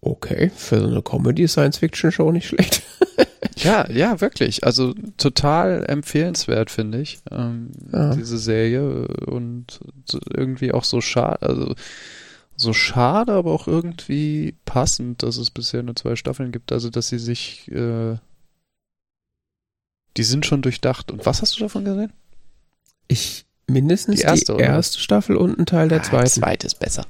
okay, 0.00 0.50
für 0.54 0.80
so 0.80 0.86
eine 0.86 1.02
Comedy-Science-Fiction-Show 1.02 2.30
nicht 2.32 2.48
schlecht. 2.48 2.82
Ja, 3.62 3.90
ja, 3.90 4.20
wirklich. 4.20 4.64
Also 4.64 4.94
total 5.16 5.84
empfehlenswert, 5.86 6.70
finde 6.70 7.00
ich, 7.00 7.20
ähm, 7.30 7.70
ja. 7.92 8.14
diese 8.14 8.38
Serie. 8.38 9.08
Und 9.08 9.80
irgendwie 10.34 10.72
auch 10.72 10.84
so 10.84 11.00
schade, 11.00 11.42
also 11.42 11.74
so 12.56 12.72
schade, 12.72 13.32
aber 13.32 13.52
auch 13.52 13.66
irgendwie 13.66 14.54
passend, 14.64 15.22
dass 15.22 15.36
es 15.36 15.50
bisher 15.50 15.82
nur 15.82 15.96
zwei 15.96 16.16
Staffeln 16.16 16.52
gibt. 16.52 16.72
Also, 16.72 16.90
dass 16.90 17.08
sie 17.08 17.18
sich, 17.18 17.70
äh, 17.70 18.16
die 20.16 20.24
sind 20.24 20.46
schon 20.46 20.62
durchdacht. 20.62 21.10
Und 21.10 21.24
was 21.26 21.42
hast 21.42 21.56
du 21.56 21.60
davon 21.60 21.84
gesehen? 21.84 22.12
Ich 23.08 23.46
mindestens 23.66 24.16
die 24.16 24.22
erste, 24.22 24.56
die 24.56 24.62
erste 24.62 24.98
Staffel 24.98 25.36
und 25.36 25.58
ein 25.58 25.66
Teil 25.66 25.88
der 25.88 26.00
ah, 26.00 26.02
zweiten. 26.02 26.34
Die 26.34 26.40
zweite 26.40 26.66
ist 26.66 26.78
besser. 26.78 27.06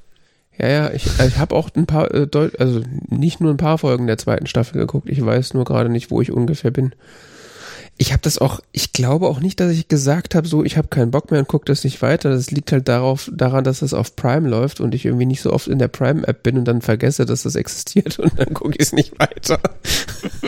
Ja, 0.60 0.68
ja, 0.68 0.90
ich, 0.92 1.06
ich 1.06 1.38
habe 1.38 1.54
auch 1.54 1.70
ein 1.74 1.86
paar, 1.86 2.12
äh, 2.14 2.28
also 2.58 2.82
nicht 3.08 3.40
nur 3.40 3.50
ein 3.50 3.56
paar 3.56 3.78
Folgen 3.78 4.06
der 4.06 4.18
zweiten 4.18 4.46
Staffel 4.46 4.78
geguckt. 4.78 5.08
Ich 5.08 5.24
weiß 5.24 5.54
nur 5.54 5.64
gerade 5.64 5.88
nicht, 5.88 6.10
wo 6.10 6.20
ich 6.20 6.30
ungefähr 6.30 6.70
bin. 6.70 6.94
Ich 7.96 8.12
habe 8.12 8.20
das 8.22 8.38
auch, 8.38 8.60
ich 8.72 8.92
glaube 8.92 9.26
auch 9.28 9.40
nicht, 9.40 9.58
dass 9.60 9.72
ich 9.72 9.88
gesagt 9.88 10.34
habe, 10.34 10.46
so 10.46 10.62
ich 10.62 10.76
habe 10.76 10.88
keinen 10.88 11.10
Bock 11.10 11.30
mehr 11.30 11.40
und 11.40 11.48
gucke 11.48 11.64
das 11.64 11.82
nicht 11.84 12.02
weiter. 12.02 12.30
Das 12.30 12.50
liegt 12.50 12.72
halt 12.72 12.88
darauf, 12.88 13.30
daran, 13.32 13.64
dass 13.64 13.80
das 13.80 13.94
auf 13.94 14.16
Prime 14.16 14.48
läuft 14.48 14.80
und 14.80 14.94
ich 14.94 15.06
irgendwie 15.06 15.26
nicht 15.26 15.40
so 15.40 15.50
oft 15.50 15.66
in 15.66 15.78
der 15.78 15.88
Prime-App 15.88 16.42
bin 16.42 16.58
und 16.58 16.66
dann 16.66 16.82
vergesse, 16.82 17.24
dass 17.24 17.44
das 17.44 17.54
existiert 17.54 18.18
und 18.18 18.38
dann 18.38 18.52
gucke 18.52 18.74
ich 18.76 18.86
es 18.86 18.92
nicht 18.92 19.18
weiter. 19.18 19.60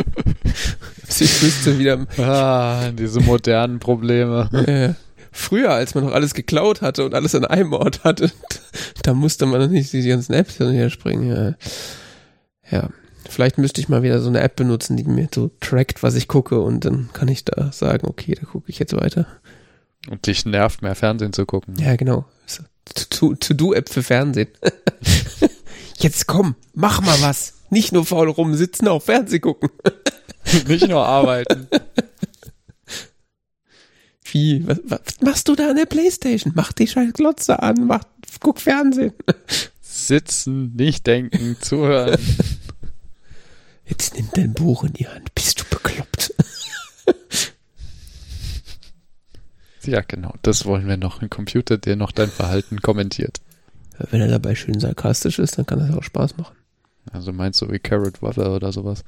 ich 1.08 1.42
wüsste 1.42 1.78
wieder. 1.78 2.06
Ah, 2.18 2.90
diese 2.90 3.20
modernen 3.20 3.78
Probleme. 3.78 4.50
Äh, 4.66 4.94
früher, 5.32 5.70
als 5.70 5.94
man 5.94 6.04
noch 6.04 6.12
alles 6.12 6.34
geklaut 6.34 6.82
hatte 6.82 7.04
und 7.04 7.14
alles 7.14 7.34
an 7.34 7.44
einem 7.44 7.72
Ort 7.72 8.04
hatte, 8.04 8.30
da 9.02 9.14
musste 9.14 9.46
man 9.46 9.70
nicht 9.70 9.92
die 9.92 10.06
ganzen 10.06 10.34
Apps 10.34 10.56
hin 10.58 10.68
und 10.68 10.74
her 10.74 10.90
springen. 10.90 11.28
Ja. 11.28 11.54
ja. 12.70 12.90
Vielleicht 13.28 13.56
müsste 13.56 13.80
ich 13.80 13.88
mal 13.88 14.02
wieder 14.02 14.20
so 14.20 14.28
eine 14.28 14.40
App 14.40 14.56
benutzen, 14.56 14.96
die 14.96 15.04
mir 15.04 15.28
so 15.34 15.50
trackt, 15.60 16.02
was 16.02 16.14
ich 16.14 16.28
gucke 16.28 16.60
und 16.60 16.84
dann 16.84 17.08
kann 17.12 17.28
ich 17.28 17.44
da 17.44 17.72
sagen, 17.72 18.06
okay, 18.06 18.36
da 18.38 18.46
gucke 18.46 18.68
ich 18.68 18.78
jetzt 18.78 18.94
weiter. 18.94 19.26
Und 20.10 20.26
dich 20.26 20.44
nervt, 20.44 20.82
mehr 20.82 20.94
Fernsehen 20.94 21.32
zu 21.32 21.46
gucken. 21.46 21.76
Ja, 21.78 21.96
genau. 21.96 22.26
To-Do-App 22.84 23.88
für 23.88 24.02
Fernsehen. 24.02 24.48
jetzt 25.98 26.26
komm, 26.26 26.56
mach 26.74 27.00
mal 27.00 27.20
was. 27.22 27.54
Nicht 27.70 27.92
nur 27.92 28.04
faul 28.04 28.28
rumsitzen, 28.28 28.88
auch 28.88 29.02
Fernsehen 29.02 29.40
gucken. 29.40 29.70
Nicht 30.66 30.88
nur 30.88 31.06
arbeiten. 31.06 31.68
Wie? 34.32 34.66
Was, 34.66 34.80
was, 34.84 35.00
machst 35.20 35.48
du 35.48 35.54
da 35.54 35.68
an 35.70 35.76
der 35.76 35.84
Playstation? 35.84 36.54
Mach 36.56 36.72
die 36.72 36.86
scheiß 36.86 37.12
Glotze 37.12 37.62
an, 37.62 37.86
mach, 37.86 38.02
guck 38.40 38.60
Fernsehen. 38.60 39.12
Sitzen, 39.82 40.74
nicht 40.74 41.06
denken, 41.06 41.58
zuhören. 41.60 42.18
Jetzt 43.84 44.14
nimm 44.14 44.28
dein 44.32 44.54
Buch 44.54 44.84
in 44.84 44.94
die 44.94 45.06
Hand. 45.06 45.34
Bist 45.34 45.60
du 45.60 45.64
bekloppt? 45.68 46.34
ja, 49.84 50.00
genau. 50.00 50.32
Das 50.40 50.64
wollen 50.64 50.88
wir 50.88 50.96
noch. 50.96 51.20
Ein 51.20 51.28
Computer, 51.28 51.76
der 51.76 51.96
noch 51.96 52.12
dein 52.12 52.30
Verhalten 52.30 52.80
kommentiert. 52.80 53.42
Wenn 54.10 54.22
er 54.22 54.28
dabei 54.28 54.54
schön 54.54 54.80
sarkastisch 54.80 55.38
ist, 55.38 55.58
dann 55.58 55.66
kann 55.66 55.78
das 55.78 55.94
auch 55.94 56.02
Spaß 56.02 56.38
machen. 56.38 56.56
Also 57.12 57.34
meinst 57.34 57.60
du 57.60 57.70
wie 57.70 57.80
Carrot 57.80 58.22
Weather 58.22 58.54
oder 58.54 58.72
sowas? 58.72 59.04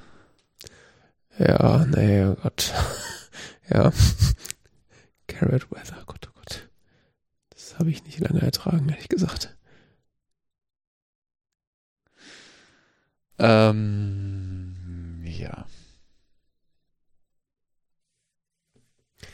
Ja, 1.39 1.87
nee, 1.87 2.25
oh 2.27 2.37
Gott. 2.43 2.75
ja. 3.71 3.91
Carrot 5.35 5.71
Weather, 5.73 6.03
Gott, 6.07 6.29
oh 6.29 6.33
Gott. 6.35 6.71
Das 7.51 7.77
habe 7.79 7.91
ich 7.91 8.05
nicht 8.05 8.21
lange 8.21 8.41
ertragen, 8.41 8.89
ehrlich 8.89 9.09
gesagt. 9.09 9.57
Ähm, 13.39 15.21
ja. 15.25 15.67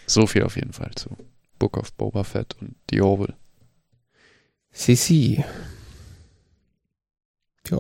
So 0.07 0.27
viel 0.27 0.43
auf 0.43 0.57
jeden 0.57 0.73
Fall 0.73 0.93
zu 0.95 1.17
Book 1.59 1.77
of 1.77 1.93
Boba 1.93 2.25
Fett 2.25 2.57
und 2.61 2.77
The 2.91 3.03
Orville. 3.03 3.37
Sisi. 4.71 5.45
Ja. 7.69 7.79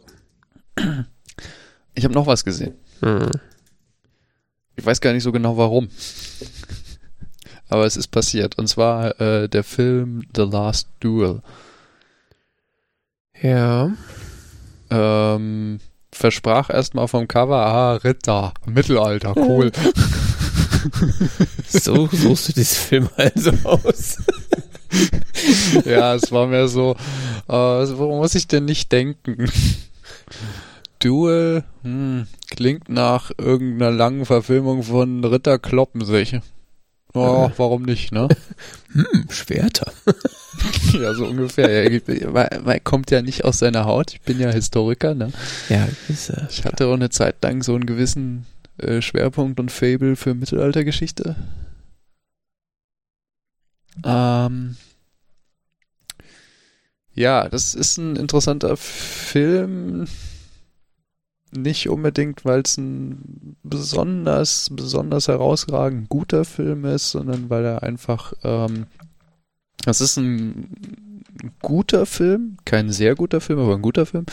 Ich 1.94 2.04
habe 2.04 2.14
noch 2.14 2.26
was 2.26 2.44
gesehen. 2.44 2.76
Hm. 3.00 3.30
Ich 4.76 4.84
weiß 4.84 5.00
gar 5.00 5.14
nicht 5.14 5.22
so 5.22 5.32
genau 5.32 5.56
warum. 5.56 5.88
Aber 7.70 7.86
es 7.86 7.96
ist 7.96 8.08
passiert. 8.08 8.58
Und 8.58 8.66
zwar 8.66 9.18
äh, 9.20 9.48
der 9.48 9.64
Film 9.64 10.24
The 10.34 10.42
Last 10.42 10.88
Duel. 10.98 11.40
Ja. 13.40 13.92
Ähm, 14.90 15.78
versprach 16.12 16.68
erstmal 16.68 17.08
vom 17.08 17.28
Cover, 17.28 17.64
ah, 17.64 17.94
Ritter, 17.94 18.52
Mittelalter, 18.66 19.34
cool. 19.36 19.70
so 21.68 22.08
suchst 22.10 22.48
du 22.48 22.52
diesen 22.54 22.76
Film 22.76 23.08
also 23.16 23.52
aus. 23.62 24.18
ja, 25.84 26.14
es 26.14 26.32
war 26.32 26.48
mir 26.48 26.66
so, 26.66 26.96
äh, 27.48 27.52
worum 27.52 28.18
muss 28.18 28.34
ich 28.34 28.48
denn 28.48 28.64
nicht 28.64 28.90
denken? 28.90 29.48
Duel, 30.98 31.64
hm, 31.82 32.26
klingt 32.50 32.88
nach 32.88 33.30
irgendeiner 33.38 33.92
langen 33.92 34.26
Verfilmung 34.26 34.82
von 34.82 35.24
Ritter 35.24 35.58
kloppen 35.58 36.04
sich. 36.04 36.36
Oh, 37.14 37.50
warum 37.56 37.82
nicht, 37.82 38.12
ne? 38.12 38.28
Hm, 38.92 39.28
Schwerter. 39.30 39.92
ja, 40.94 41.14
so 41.14 41.26
ungefähr. 41.26 41.88
Ja, 41.92 42.00
weil, 42.34 42.60
weil 42.64 42.80
kommt 42.80 43.12
ja 43.12 43.22
nicht 43.22 43.44
aus 43.44 43.60
seiner 43.60 43.84
Haut. 43.84 44.14
Ich 44.14 44.20
bin 44.22 44.40
ja 44.40 44.50
Historiker, 44.50 45.14
ne? 45.14 45.32
Ja, 45.68 45.88
ist, 46.08 46.30
äh, 46.30 46.46
Ich 46.50 46.64
hatte 46.64 46.88
auch 46.88 46.94
eine 46.94 47.10
Zeit 47.10 47.36
lang 47.42 47.62
so 47.62 47.76
einen 47.76 47.86
gewissen 47.86 48.46
äh, 48.78 49.00
Schwerpunkt 49.00 49.60
und 49.60 49.70
Fable 49.70 50.16
für 50.16 50.34
Mittelaltergeschichte. 50.34 51.36
Ähm, 54.04 54.76
ja, 57.14 57.48
das 57.48 57.74
ist 57.74 57.96
ein 57.98 58.16
interessanter 58.16 58.76
Film 58.76 60.06
nicht 61.52 61.88
unbedingt, 61.88 62.44
weil 62.44 62.60
es 62.60 62.76
ein 62.76 63.56
besonders, 63.62 64.68
besonders 64.72 65.28
herausragend 65.28 66.08
guter 66.08 66.44
Film 66.44 66.84
ist, 66.84 67.10
sondern 67.10 67.50
weil 67.50 67.64
er 67.64 67.82
einfach, 67.82 68.32
ähm, 68.44 68.86
es 69.86 70.00
ist 70.00 70.16
ein 70.16 71.22
guter 71.62 72.06
Film, 72.06 72.56
kein 72.64 72.90
sehr 72.90 73.14
guter 73.14 73.40
Film, 73.40 73.58
aber 73.60 73.74
ein 73.74 73.82
guter 73.82 74.06
Film. 74.06 74.26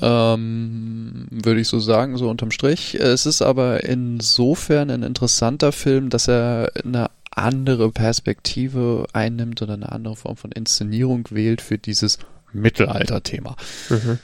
Ähm, 0.00 1.28
würde 1.30 1.60
ich 1.60 1.68
so 1.68 1.78
sagen, 1.78 2.16
so 2.18 2.28
unterm 2.28 2.50
Strich. 2.50 2.96
Es 2.96 3.26
ist 3.26 3.42
aber 3.42 3.84
insofern 3.84 4.90
ein 4.90 5.04
interessanter 5.04 5.70
Film, 5.70 6.10
dass 6.10 6.28
er 6.28 6.72
eine 6.84 7.10
andere 7.30 7.92
Perspektive 7.92 9.06
einnimmt 9.12 9.62
oder 9.62 9.74
eine 9.74 9.92
andere 9.92 10.16
Form 10.16 10.36
von 10.36 10.52
Inszenierung 10.52 11.28
wählt 11.30 11.60
für 11.60 11.78
dieses 11.78 12.18
Mittelalter-Thema. 12.52 13.56
Mhm 13.88 14.18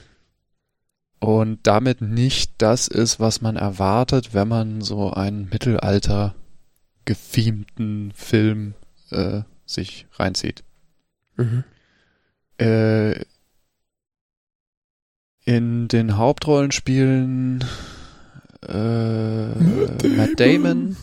und 1.21 1.67
damit 1.67 2.01
nicht 2.01 2.55
das 2.59 2.89
ist, 2.89 3.21
was 3.21 3.43
man 3.43 3.57
erwartet, 3.57 4.33
wenn 4.33 4.49
man 4.49 4.81
so 4.81 5.13
einen 5.13 5.49
Mittelalter 5.51 6.35
gethemten 7.05 8.13
Film 8.13 8.75
äh, 9.11 9.43
sich 9.67 10.07
reinzieht. 10.15 10.65
Mhm. 11.37 11.65
Äh, 12.59 13.25
in 15.45 15.89
den 15.89 16.17
Hauptrollen 16.17 16.73
spielen 16.73 17.65
äh, 18.67 19.49
Matt 19.49 20.39
Damon, 20.39 20.97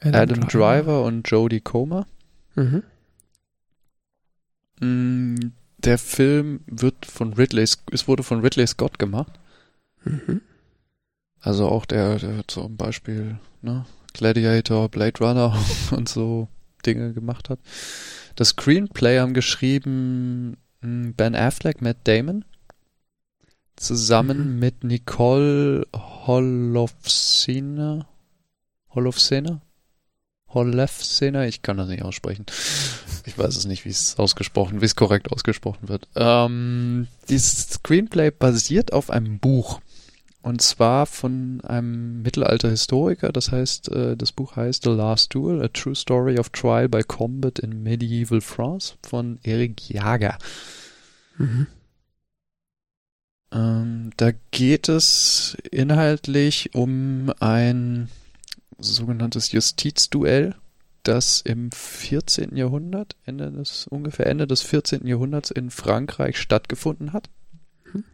Adam, 0.00 0.20
Adam 0.20 0.40
Driver. 0.40 0.48
Driver 0.48 1.04
und 1.04 1.30
Jodie 1.30 1.60
Comer. 1.60 2.06
Mhm. 2.56 2.82
Der 5.84 5.98
Film 5.98 6.60
wird 6.66 7.06
von 7.06 7.32
Ridley, 7.32 7.62
es 7.62 8.08
wurde 8.08 8.22
von 8.22 8.40
Ridley 8.40 8.66
Scott 8.66 8.98
gemacht. 8.98 9.32
Mhm. 10.04 10.42
Also 11.40 11.68
auch 11.68 11.86
der, 11.86 12.18
der 12.18 12.46
zum 12.48 12.76
Beispiel, 12.76 13.38
ne, 13.62 13.86
Gladiator, 14.12 14.88
Blade 14.88 15.18
Runner 15.20 15.56
und 15.90 16.08
so 16.08 16.48
Dinge 16.84 17.12
gemacht 17.12 17.48
hat. 17.50 17.58
Das 18.36 18.48
Screenplay 18.50 19.18
haben 19.18 19.34
geschrieben 19.34 20.56
hm, 20.80 21.14
Ben 21.14 21.34
Affleck, 21.34 21.80
Matt 21.80 21.98
Damon, 22.04 22.44
zusammen 23.76 24.54
mhm. 24.54 24.58
mit 24.58 24.84
Nicole 24.84 25.86
Holofcener, 26.26 28.06
Holofcener, 28.90 29.62
Holofcener, 30.54 31.46
ich 31.46 31.62
kann 31.62 31.76
das 31.76 31.88
nicht 31.88 32.02
aussprechen. 32.02 32.46
Ich 33.26 33.38
weiß 33.38 33.56
es 33.56 33.66
nicht, 33.66 33.84
wie 33.84 33.90
es 33.90 34.18
ausgesprochen, 34.18 34.80
wie 34.80 34.86
es 34.86 34.96
korrekt 34.96 35.30
ausgesprochen 35.32 35.88
wird. 35.88 36.08
Ähm, 36.16 37.06
dieses 37.28 37.68
Screenplay 37.68 38.30
basiert 38.30 38.92
auf 38.92 39.10
einem 39.10 39.38
Buch. 39.38 39.80
Und 40.42 40.62
zwar 40.62 41.04
von 41.04 41.60
einem 41.62 42.22
Mittelalter-Historiker. 42.22 43.30
Das 43.30 43.52
heißt, 43.52 43.90
äh, 43.92 44.16
das 44.16 44.32
Buch 44.32 44.56
heißt 44.56 44.84
The 44.84 44.90
Last 44.90 45.34
Duel, 45.34 45.62
A 45.62 45.68
True 45.68 45.94
Story 45.94 46.38
of 46.38 46.48
Trial 46.48 46.88
by 46.88 47.02
Combat 47.02 47.58
in 47.58 47.82
Medieval 47.82 48.40
France 48.40 48.94
von 49.02 49.38
Eric 49.42 49.90
Jager. 49.90 50.38
Mhm. 51.36 51.66
Ähm, 53.52 54.10
da 54.16 54.30
geht 54.50 54.88
es 54.88 55.58
inhaltlich 55.70 56.74
um 56.74 57.32
ein 57.40 58.08
sogenanntes 58.80 59.52
Justizduell 59.52 60.54
das 61.02 61.40
im 61.40 61.72
14. 61.72 62.56
Jahrhundert, 62.56 63.16
Ende 63.24 63.50
des, 63.50 63.86
ungefähr 63.86 64.26
Ende 64.26 64.46
des 64.46 64.62
14. 64.62 65.06
Jahrhunderts 65.06 65.50
in 65.50 65.70
Frankreich 65.70 66.38
stattgefunden 66.38 67.12
hat. 67.12 67.30
Mhm. 67.92 68.04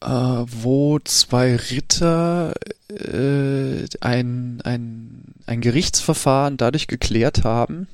Äh, 0.00 0.08
wo 0.08 0.98
zwei 1.00 1.56
Ritter 1.56 2.54
äh, 2.88 3.86
ein, 4.00 4.60
ein, 4.62 5.34
ein 5.46 5.60
Gerichtsverfahren 5.60 6.56
dadurch 6.56 6.86
geklärt 6.86 7.44
haben, 7.44 7.88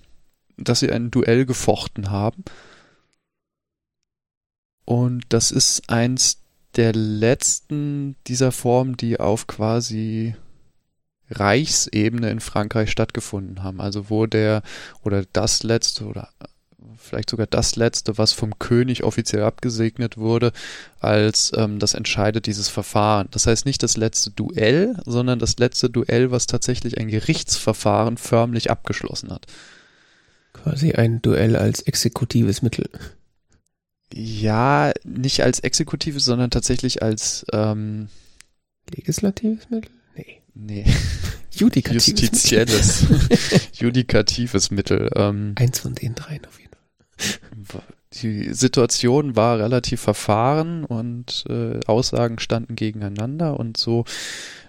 dass 0.56 0.80
sie 0.80 0.92
ein 0.92 1.10
Duell 1.10 1.46
gefochten 1.46 2.10
haben. 2.10 2.44
Und 4.84 5.24
das 5.30 5.50
ist 5.50 5.88
eins 5.88 6.42
der 6.76 6.92
letzten 6.92 8.16
dieser 8.26 8.52
Formen, 8.52 8.96
die 8.96 9.20
auf 9.20 9.46
quasi 9.46 10.34
Reichsebene 11.32 12.30
in 12.30 12.40
Frankreich 12.40 12.90
stattgefunden 12.90 13.62
haben. 13.62 13.80
Also 13.80 14.10
wo 14.10 14.26
der 14.26 14.62
oder 15.02 15.24
das 15.32 15.62
letzte 15.62 16.04
oder 16.04 16.28
vielleicht 17.02 17.30
sogar 17.30 17.46
das 17.46 17.76
letzte, 17.76 18.16
was 18.18 18.32
vom 18.32 18.58
König 18.58 19.02
offiziell 19.04 19.42
abgesegnet 19.42 20.16
wurde, 20.16 20.52
als 21.00 21.52
ähm, 21.56 21.78
das 21.78 21.94
entscheidet 21.94 22.46
dieses 22.46 22.68
Verfahren. 22.68 23.28
Das 23.30 23.46
heißt 23.46 23.66
nicht 23.66 23.82
das 23.82 23.96
letzte 23.96 24.30
Duell, 24.30 24.96
sondern 25.04 25.38
das 25.38 25.58
letzte 25.58 25.90
Duell, 25.90 26.30
was 26.30 26.46
tatsächlich 26.46 26.98
ein 26.98 27.08
Gerichtsverfahren 27.08 28.16
förmlich 28.16 28.70
abgeschlossen 28.70 29.30
hat. 29.30 29.46
Quasi 30.52 30.92
ein 30.92 31.20
Duell 31.22 31.56
als 31.56 31.82
exekutives 31.82 32.62
Mittel. 32.62 32.88
Ja, 34.12 34.92
nicht 35.04 35.42
als 35.42 35.60
exekutives, 35.60 36.24
sondern 36.24 36.50
tatsächlich 36.50 37.02
als 37.02 37.46
ähm, 37.52 38.08
legislatives 38.94 39.70
Mittel? 39.70 39.90
Nee. 40.54 40.84
Judikatives 41.50 42.06
Justizielles. 42.06 43.06
Judikatives 43.74 44.70
Mittel. 44.70 45.10
Ähm, 45.14 45.54
Eins 45.56 45.80
von 45.80 45.94
den 45.94 46.14
dreien 46.14 46.44
auf 46.46 46.58
jeden 46.58 47.64
Fall. 47.64 47.82
Die 48.14 48.52
Situation 48.52 49.36
war 49.36 49.58
relativ 49.58 50.00
verfahren 50.00 50.84
und 50.84 51.44
äh, 51.48 51.80
Aussagen 51.86 52.38
standen 52.38 52.76
gegeneinander 52.76 53.58
und 53.58 53.76
so 53.76 54.04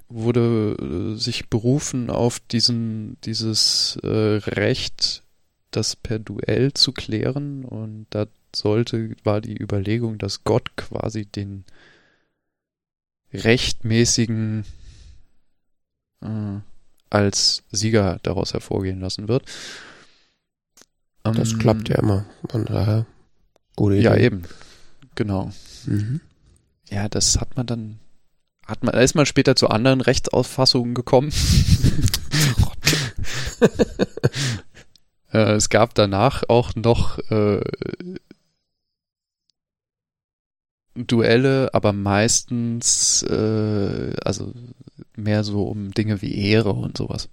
wurde 0.08 0.78
äh, 0.80 1.18
sich 1.18 1.50
berufen 1.50 2.10
auf 2.10 2.40
diesen 2.40 3.18
dieses 3.26 3.98
äh, 4.04 4.08
Recht, 4.08 5.24
das 5.72 5.96
per 5.96 6.20
Duell 6.20 6.74
zu 6.74 6.94
klären 6.94 7.66
und 7.66 8.06
da 8.12 8.28
sollte 8.56 9.16
war 9.24 9.42
die 9.42 9.58
Überlegung, 9.58 10.20
dass 10.20 10.44
Gott 10.44 10.78
quasi 10.78 11.26
den 11.26 11.66
rechtmäßigen 13.34 14.64
äh, 16.24 16.60
als 17.10 17.64
Sieger 17.72 18.20
daraus 18.24 18.54
hervorgehen 18.54 19.00
lassen 19.00 19.28
wird. 19.28 19.44
Das 21.24 21.54
ähm, 21.54 21.60
klappt 21.60 21.90
ja 21.90 22.00
immer. 22.00 22.26
Von 22.50 22.66
daher, 22.66 23.06
gute 23.76 23.96
Idee. 23.96 24.04
Ja, 24.04 24.16
eben. 24.16 24.44
Genau. 25.16 25.52
Mhm. 25.86 26.22
Ja, 26.90 27.08
das 27.08 27.40
hat 27.40 27.56
man 27.56 27.66
dann, 27.66 28.00
hat 28.66 28.84
man, 28.84 28.94
da 28.94 29.00
ist 29.00 29.16
man 29.16 29.26
später 29.26 29.56
zu 29.56 29.70
anderen 29.70 30.02
Rechtsauffassungen 30.02 30.94
gekommen. 30.94 31.32
äh, 35.32 35.54
es 35.54 35.70
gab 35.70 35.96
danach 35.96 36.44
auch 36.50 36.76
noch 36.76 37.20
äh, 37.30 37.62
Duelle, 40.96 41.74
aber 41.74 41.92
meistens, 41.94 43.24
äh, 43.24 44.14
also 44.24 44.54
mehr 45.16 45.44
so 45.44 45.64
um 45.64 45.92
Dinge 45.92 46.22
wie 46.22 46.36
Ehre 46.36 46.74
und 46.74 46.98
sowas. 46.98 47.30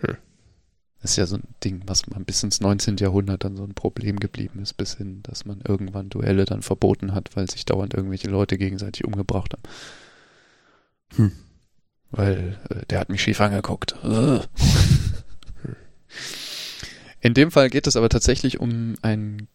Hm. 0.00 0.16
Das 1.00 1.12
ist 1.12 1.16
ja 1.18 1.26
so 1.26 1.36
ein 1.36 1.44
Ding, 1.62 1.82
was 1.86 2.08
man 2.08 2.24
bis 2.24 2.42
ins 2.42 2.60
19. 2.60 2.96
Jahrhundert 2.96 3.44
dann 3.44 3.56
so 3.56 3.62
ein 3.62 3.74
Problem 3.74 4.18
geblieben 4.18 4.60
ist, 4.60 4.74
bis 4.74 4.96
hin, 4.96 5.20
dass 5.22 5.44
man 5.44 5.60
irgendwann 5.66 6.08
Duelle 6.08 6.46
dann 6.46 6.62
verboten 6.62 7.14
hat, 7.14 7.36
weil 7.36 7.48
sich 7.48 7.64
dauernd 7.64 7.94
irgendwelche 7.94 8.28
Leute 8.28 8.58
gegenseitig 8.58 9.04
umgebracht 9.04 9.52
haben. 9.52 9.62
Hm. 11.16 11.32
Weil 12.10 12.58
äh, 12.70 12.86
der 12.86 12.98
hat 13.00 13.08
mich 13.08 13.22
schief 13.22 13.40
angeguckt. 13.40 13.94
In 17.20 17.34
dem 17.34 17.50
Fall 17.50 17.70
geht 17.70 17.86
es 17.86 17.96
aber 17.96 18.08
tatsächlich 18.08 18.58
um 18.60 18.94
ein 19.02 19.48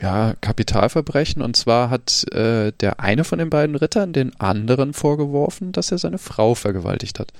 ja, 0.00 0.34
Kapitalverbrechen. 0.40 1.42
Und 1.42 1.56
zwar 1.56 1.90
hat 1.90 2.24
äh, 2.32 2.72
der 2.72 3.00
eine 3.00 3.24
von 3.24 3.38
den 3.38 3.50
beiden 3.50 3.76
Rittern 3.76 4.12
den 4.12 4.38
anderen 4.40 4.94
vorgeworfen, 4.94 5.72
dass 5.72 5.92
er 5.92 5.98
seine 5.98 6.18
Frau 6.18 6.54
vergewaltigt 6.54 7.18
hat. 7.18 7.32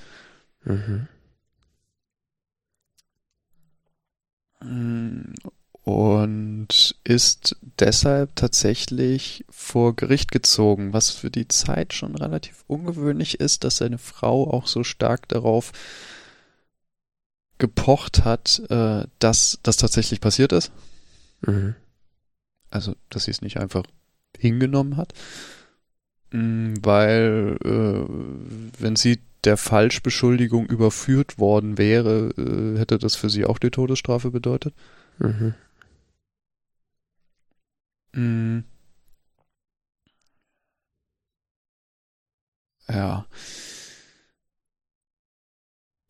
Mhm. 0.63 1.07
Und 5.83 6.95
ist 7.03 7.55
deshalb 7.79 8.35
tatsächlich 8.35 9.43
vor 9.49 9.95
Gericht 9.95 10.31
gezogen, 10.31 10.93
was 10.93 11.09
für 11.09 11.31
die 11.31 11.47
Zeit 11.47 11.93
schon 11.93 12.15
relativ 12.15 12.63
ungewöhnlich 12.67 13.39
ist, 13.39 13.63
dass 13.63 13.77
seine 13.77 13.97
Frau 13.97 14.51
auch 14.51 14.67
so 14.67 14.83
stark 14.83 15.27
darauf 15.27 15.71
gepocht 17.57 18.23
hat, 18.23 18.61
äh, 18.69 19.05
dass 19.17 19.59
das 19.63 19.77
tatsächlich 19.77 20.21
passiert 20.21 20.51
ist. 20.51 20.71
Mhm. 21.41 21.75
Also, 22.71 22.95
dass 23.09 23.25
sie 23.25 23.31
es 23.31 23.41
nicht 23.41 23.57
einfach 23.57 23.83
hingenommen 24.37 24.97
hat. 24.97 25.13
Mm, 26.31 26.75
weil, 26.81 27.57
äh, 27.63 28.81
wenn 28.81 28.95
sie 28.95 29.19
der 29.43 29.57
Falschbeschuldigung 29.57 30.67
überführt 30.67 31.37
worden 31.39 31.77
wäre, 31.77 32.29
äh, 32.37 32.79
hätte 32.79 32.97
das 32.97 33.15
für 33.15 33.29
sie 33.29 33.45
auch 33.45 33.59
die 33.59 33.71
Todesstrafe 33.71 34.31
bedeutet. 34.31 34.73
Mhm. 35.19 35.53
Mhm. 38.13 38.63
Ja. 42.87 43.25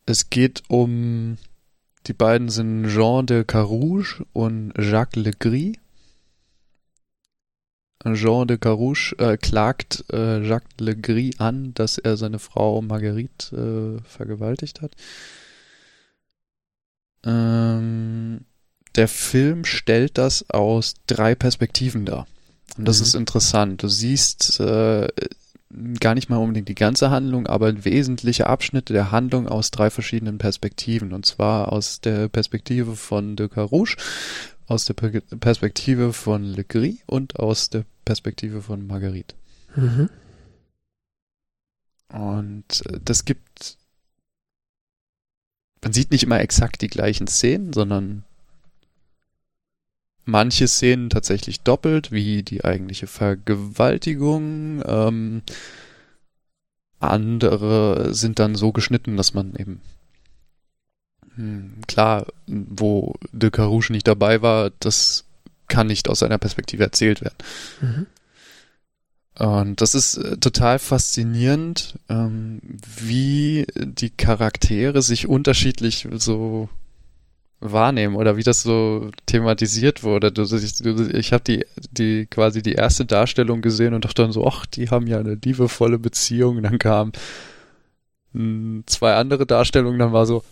Es 0.06 0.30
geht 0.30 0.64
um 0.68 1.38
die 2.08 2.14
beiden 2.14 2.50
sind 2.50 2.88
Jean 2.88 3.28
de 3.28 3.44
Carouge 3.44 4.26
und 4.34 4.74
Jacques 4.78 5.24
Legris. 5.24 5.78
Jean 8.14 8.48
de 8.48 8.58
Carouche 8.58 9.16
äh, 9.20 9.38
klagt 9.38 10.06
äh, 10.12 10.42
Jacques 10.46 10.80
Legris 10.80 11.40
an, 11.40 11.74
dass 11.74 11.98
er 11.98 12.18
seine 12.18 12.40
Frau 12.40 12.82
Marguerite 12.82 14.02
äh, 14.02 14.10
vergewaltigt 14.10 14.82
hat. 14.82 14.94
Ähm, 17.24 18.42
der 18.96 19.08
Film 19.08 19.66
stellt 19.66 20.18
das 20.18 20.50
aus 20.50 20.96
drei 21.08 21.36
Perspektiven 21.36 22.06
dar. 22.06 22.28
Und 22.78 22.88
das 22.88 23.00
mhm. 23.00 23.04
ist 23.04 23.16
interessant. 23.16 23.84
Du 23.84 23.88
siehst 23.88 24.60
äh, 24.60 25.08
gar 26.00 26.16
nicht 26.16 26.30
mal 26.30 26.38
unbedingt 26.38 26.68
die 26.68 26.76
ganze 26.76 27.10
Handlung, 27.10 27.48
aber 27.48 27.86
wesentliche 27.86 28.48
Abschnitte 28.48 28.94
der 28.94 29.12
Handlung 29.12 29.48
aus 29.48 29.72
drei 29.72 29.90
verschiedenen 29.90 30.38
Perspektiven. 30.38 31.14
Und 31.14 31.26
zwar 31.26 31.72
aus 31.72 32.02
der 32.02 32.28
Perspektive 32.28 32.96
von 32.96 33.36
de 33.36 33.48
Carouche, 33.48 33.98
aus 34.68 34.86
der 34.86 34.94
Perspektive 34.94 36.14
von 36.14 36.44
Le 36.44 36.64
Gris 36.64 36.98
und 37.06 37.38
aus 37.40 37.70
der 37.70 37.84
Perspektive 38.06 38.62
von 38.62 38.86
Marguerite. 38.88 39.36
Mhm. 39.76 40.10
Und 42.10 42.86
äh, 42.88 43.00
das 43.04 43.26
gibt, 43.26 43.78
man 45.82 45.94
sieht 45.94 46.12
nicht 46.12 46.24
immer 46.24 46.40
exakt 46.40 46.82
die 46.82 46.90
gleichen 46.90 47.28
Szenen, 47.28 47.74
sondern 47.74 48.24
manche 50.26 50.68
Szenen 50.68 51.10
tatsächlich 51.10 51.62
doppelt, 51.62 52.12
wie 52.12 52.44
die 52.44 52.64
eigentliche 52.64 53.08
Vergewaltigung. 53.08 54.84
Ähm, 54.86 55.42
andere 57.00 58.14
sind 58.14 58.40
dann 58.40 58.56
so 58.56 58.72
geschnitten, 58.72 59.18
dass 59.18 59.34
man 59.34 59.56
eben 59.56 59.82
hm, 61.36 61.82
klar, 61.88 62.28
wo 62.48 63.16
de 63.32 63.50
Carouche 63.50 63.94
nicht 63.94 64.08
dabei 64.08 64.42
war, 64.42 64.72
das 64.80 65.26
kann 65.72 65.88
nicht 65.88 66.10
aus 66.10 66.20
seiner 66.20 66.38
Perspektive 66.38 66.84
erzählt 66.84 67.22
werden. 67.22 67.38
Mhm. 67.82 68.08
Und 69.40 69.82
das 69.82 69.96
ist 69.96 70.18
äh, 70.18 70.38
total 70.38 70.78
faszinierend, 70.78 71.98
ähm, 72.10 72.60
wie 72.84 73.66
die 73.76 74.10
Charaktere 74.10 75.02
sich 75.02 75.28
unterschiedlich 75.28 76.08
so 76.12 76.68
wahrnehmen 77.62 78.16
oder 78.16 78.36
wie 78.36 78.44
das 78.44 78.62
so 78.62 79.10
thematisiert 79.26 80.04
wurde. 80.04 80.32
Du, 80.32 80.44
ich, 80.44 80.82
ich 80.84 81.32
habe 81.32 81.44
die, 81.44 81.66
die 81.92 82.26
quasi 82.26 82.62
die 82.62 82.74
erste 82.74 83.06
Darstellung 83.06 83.62
gesehen 83.62 83.94
und 83.94 84.04
dachte 84.04 84.24
dann 84.24 84.34
so, 84.34 84.46
ach, 84.46 84.66
die 84.66 84.90
haben 84.90 85.08
ja 85.08 85.20
eine 85.20 85.36
liebevolle 85.36 85.98
Beziehung. 85.98 86.58
Und 86.58 86.64
dann 86.64 86.80
kamen 86.80 87.14
hm, 88.34 88.84
zwei 88.88 89.16
andere 89.16 89.46
Darstellungen, 89.46 90.00
dann 90.00 90.12
war 90.12 90.26
so, 90.26 90.44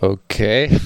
Okay. 0.00 0.78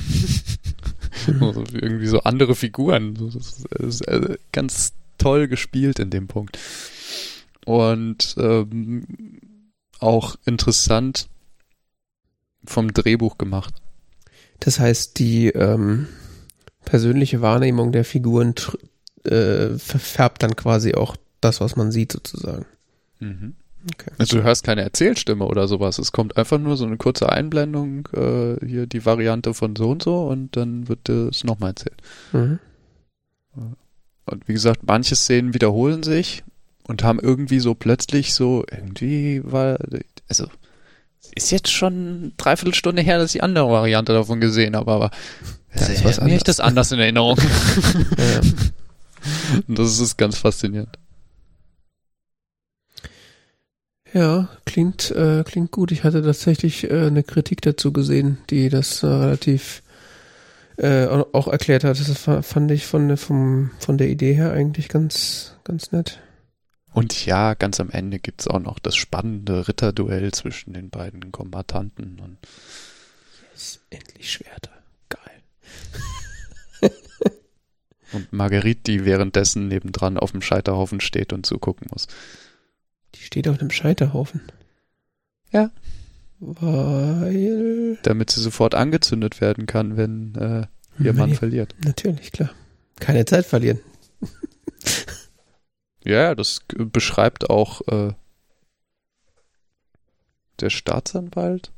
Also 1.40 1.64
irgendwie 1.72 2.06
so 2.06 2.20
andere 2.20 2.54
Figuren. 2.54 3.14
Das 3.14 3.64
ist 3.80 4.02
äh, 4.02 4.36
ganz 4.52 4.92
toll 5.18 5.48
gespielt 5.48 5.98
in 5.98 6.10
dem 6.10 6.28
Punkt. 6.28 6.58
Und 7.64 8.34
ähm, 8.38 9.06
auch 10.00 10.36
interessant 10.44 11.28
vom 12.64 12.92
Drehbuch 12.92 13.38
gemacht. 13.38 13.74
Das 14.60 14.80
heißt, 14.80 15.18
die 15.18 15.48
ähm, 15.48 16.08
persönliche 16.84 17.40
Wahrnehmung 17.40 17.92
der 17.92 18.04
Figuren 18.04 18.54
äh, 19.24 19.78
verfärbt 19.78 20.42
dann 20.42 20.56
quasi 20.56 20.94
auch 20.94 21.16
das, 21.40 21.60
was 21.60 21.76
man 21.76 21.92
sieht, 21.92 22.12
sozusagen. 22.12 22.66
Mhm. 23.20 23.54
Okay. 23.84 24.10
Also 24.18 24.38
du 24.38 24.42
hörst 24.42 24.64
keine 24.64 24.82
Erzählstimme 24.82 25.44
oder 25.44 25.68
sowas. 25.68 25.98
Es 25.98 26.12
kommt 26.12 26.36
einfach 26.36 26.58
nur 26.58 26.76
so 26.76 26.84
eine 26.84 26.96
kurze 26.96 27.30
Einblendung, 27.30 28.08
äh, 28.14 28.64
hier 28.66 28.86
die 28.86 29.04
Variante 29.04 29.54
von 29.54 29.76
so 29.76 29.90
und 29.90 30.02
so 30.02 30.26
und 30.26 30.56
dann 30.56 30.88
wird 30.88 31.08
es 31.08 31.44
nochmal 31.44 31.70
erzählt. 31.70 32.00
Mhm. 32.32 32.58
Und 34.26 34.48
wie 34.48 34.52
gesagt, 34.52 34.80
manche 34.86 35.16
Szenen 35.16 35.54
wiederholen 35.54 36.02
sich 36.02 36.42
und 36.86 37.02
haben 37.02 37.18
irgendwie 37.18 37.60
so 37.60 37.74
plötzlich 37.74 38.34
so, 38.34 38.64
irgendwie 38.70 39.42
war, 39.44 39.78
also, 40.28 40.46
ist 41.34 41.50
jetzt 41.50 41.70
schon 41.70 42.32
dreiviertel 42.36 42.74
Stunde 42.74 43.02
her, 43.02 43.18
dass 43.18 43.30
ich 43.30 43.40
die 43.40 43.42
andere 43.42 43.68
Variante 43.70 44.12
davon 44.12 44.40
gesehen 44.40 44.76
habe, 44.76 44.90
aber 44.90 45.10
Das 45.72 45.88
ist 45.88 46.02
äh, 46.02 46.04
was 46.04 46.20
mir 46.20 46.34
ich 46.34 46.42
das 46.42 46.60
anders 46.60 46.92
in 46.92 46.98
Erinnerung. 46.98 47.38
Ja. 48.18 48.40
Und 49.66 49.78
das 49.78 49.98
ist 49.98 50.16
ganz 50.16 50.38
faszinierend. 50.38 50.96
Ja, 54.14 54.48
klingt, 54.64 55.10
äh, 55.10 55.44
klingt 55.44 55.70
gut. 55.70 55.92
Ich 55.92 56.02
hatte 56.04 56.22
tatsächlich 56.22 56.84
äh, 56.90 57.06
eine 57.06 57.22
Kritik 57.22 57.60
dazu 57.60 57.92
gesehen, 57.92 58.38
die 58.48 58.68
das 58.70 59.02
äh, 59.02 59.06
relativ 59.06 59.82
äh, 60.78 61.06
au- 61.06 61.26
auch 61.32 61.48
erklärt 61.48 61.84
hat. 61.84 61.98
Das 62.00 62.10
fa- 62.18 62.42
fand 62.42 62.70
ich 62.70 62.86
von, 62.86 63.08
der- 63.08 63.16
vom, 63.18 63.70
von 63.78 63.98
der 63.98 64.08
Idee 64.08 64.32
her 64.34 64.52
eigentlich 64.52 64.88
ganz, 64.88 65.54
ganz 65.64 65.92
nett. 65.92 66.20
Und 66.94 67.26
ja, 67.26 67.52
ganz 67.54 67.80
am 67.80 67.90
Ende 67.90 68.18
gibt's 68.18 68.48
auch 68.48 68.60
noch 68.60 68.78
das 68.78 68.96
spannende 68.96 69.68
Ritterduell 69.68 70.32
zwischen 70.32 70.72
den 70.72 70.88
beiden 70.88 71.30
Kombattanten. 71.30 72.18
Und 72.18 72.38
Yes, 73.52 73.80
endlich 73.90 74.32
Schwerter. 74.32 74.70
Geil. 75.10 76.90
Und 78.12 78.32
Marguerite, 78.32 78.80
die 78.90 79.04
währenddessen 79.04 79.68
nebendran 79.68 80.16
auf 80.16 80.30
dem 80.32 80.40
Scheiterhaufen 80.40 81.02
steht 81.02 81.34
und 81.34 81.44
zugucken 81.44 81.88
muss. 81.92 82.06
Steht 83.28 83.46
auf 83.46 83.60
einem 83.60 83.70
Scheiterhaufen. 83.70 84.40
Ja. 85.52 85.70
Weil. 86.40 87.98
Damit 88.02 88.30
sie 88.30 88.40
sofort 88.40 88.74
angezündet 88.74 89.42
werden 89.42 89.66
kann, 89.66 89.98
wenn 89.98 90.34
äh, 90.34 90.60
ihr 90.98 91.10
Wenn 91.10 91.16
Mann 91.16 91.34
verliert. 91.34 91.74
Natürlich, 91.84 92.32
klar. 92.32 92.48
Keine 92.98 93.26
Zeit 93.26 93.44
verlieren. 93.44 93.80
Ja, 96.04 96.34
das 96.34 96.60
beschreibt 96.70 97.50
auch 97.50 97.82
äh, 97.88 98.14
der 100.58 100.70
Staatsanwalt, 100.70 101.70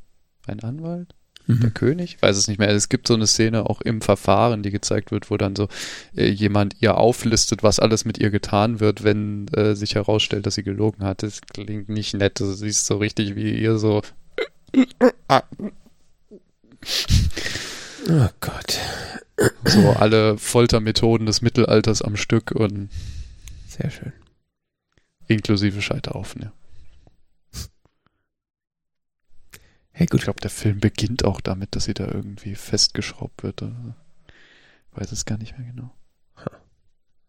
ein 0.46 0.60
Anwalt, 0.60 1.16
der 1.58 1.70
Mhm. 1.70 1.74
König, 1.74 2.22
weiß 2.22 2.36
es 2.36 2.46
nicht 2.46 2.58
mehr. 2.58 2.68
Es 2.70 2.88
gibt 2.88 3.08
so 3.08 3.14
eine 3.14 3.26
Szene 3.26 3.68
auch 3.68 3.80
im 3.80 4.00
Verfahren, 4.00 4.62
die 4.62 4.70
gezeigt 4.70 5.10
wird, 5.10 5.30
wo 5.30 5.36
dann 5.36 5.56
so 5.56 5.68
äh, 6.16 6.28
jemand 6.28 6.76
ihr 6.80 6.96
auflistet, 6.96 7.62
was 7.62 7.78
alles 7.80 8.04
mit 8.04 8.18
ihr 8.18 8.30
getan 8.30 8.78
wird, 8.80 9.02
wenn 9.02 9.48
äh, 9.48 9.74
sich 9.74 9.94
herausstellt, 9.96 10.46
dass 10.46 10.54
sie 10.54 10.62
gelogen 10.62 11.04
hat. 11.04 11.22
Das 11.22 11.40
klingt 11.42 11.88
nicht 11.88 12.14
nett. 12.14 12.38
Du 12.40 12.52
siehst 12.52 12.86
so 12.86 12.98
richtig, 12.98 13.34
wie 13.34 13.58
ihr 13.58 13.78
so 13.78 14.02
Oh 18.08 18.28
Gott. 18.40 18.78
so 19.64 19.90
alle 19.90 20.38
Foltermethoden 20.38 21.26
des 21.26 21.42
Mittelalters 21.42 22.02
am 22.02 22.16
Stück 22.16 22.50
und 22.52 22.88
Sehr 23.68 23.90
schön. 23.90 24.12
inklusive 25.28 25.80
Scheiterhaufen, 25.82 26.42
ja. 26.42 26.52
Hey, 30.00 30.06
Ich 30.06 30.10
gut. 30.12 30.22
glaube, 30.22 30.40
der 30.40 30.48
Film 30.48 30.80
beginnt 30.80 31.26
auch 31.26 31.42
damit, 31.42 31.76
dass 31.76 31.84
sie 31.84 31.92
da 31.92 32.06
irgendwie 32.06 32.54
festgeschraubt 32.54 33.42
wird. 33.42 33.60
Oder? 33.60 33.96
Ich 34.90 34.98
weiß 34.98 35.12
es 35.12 35.26
gar 35.26 35.36
nicht 35.36 35.58
mehr 35.58 35.66
genau. 35.70 35.90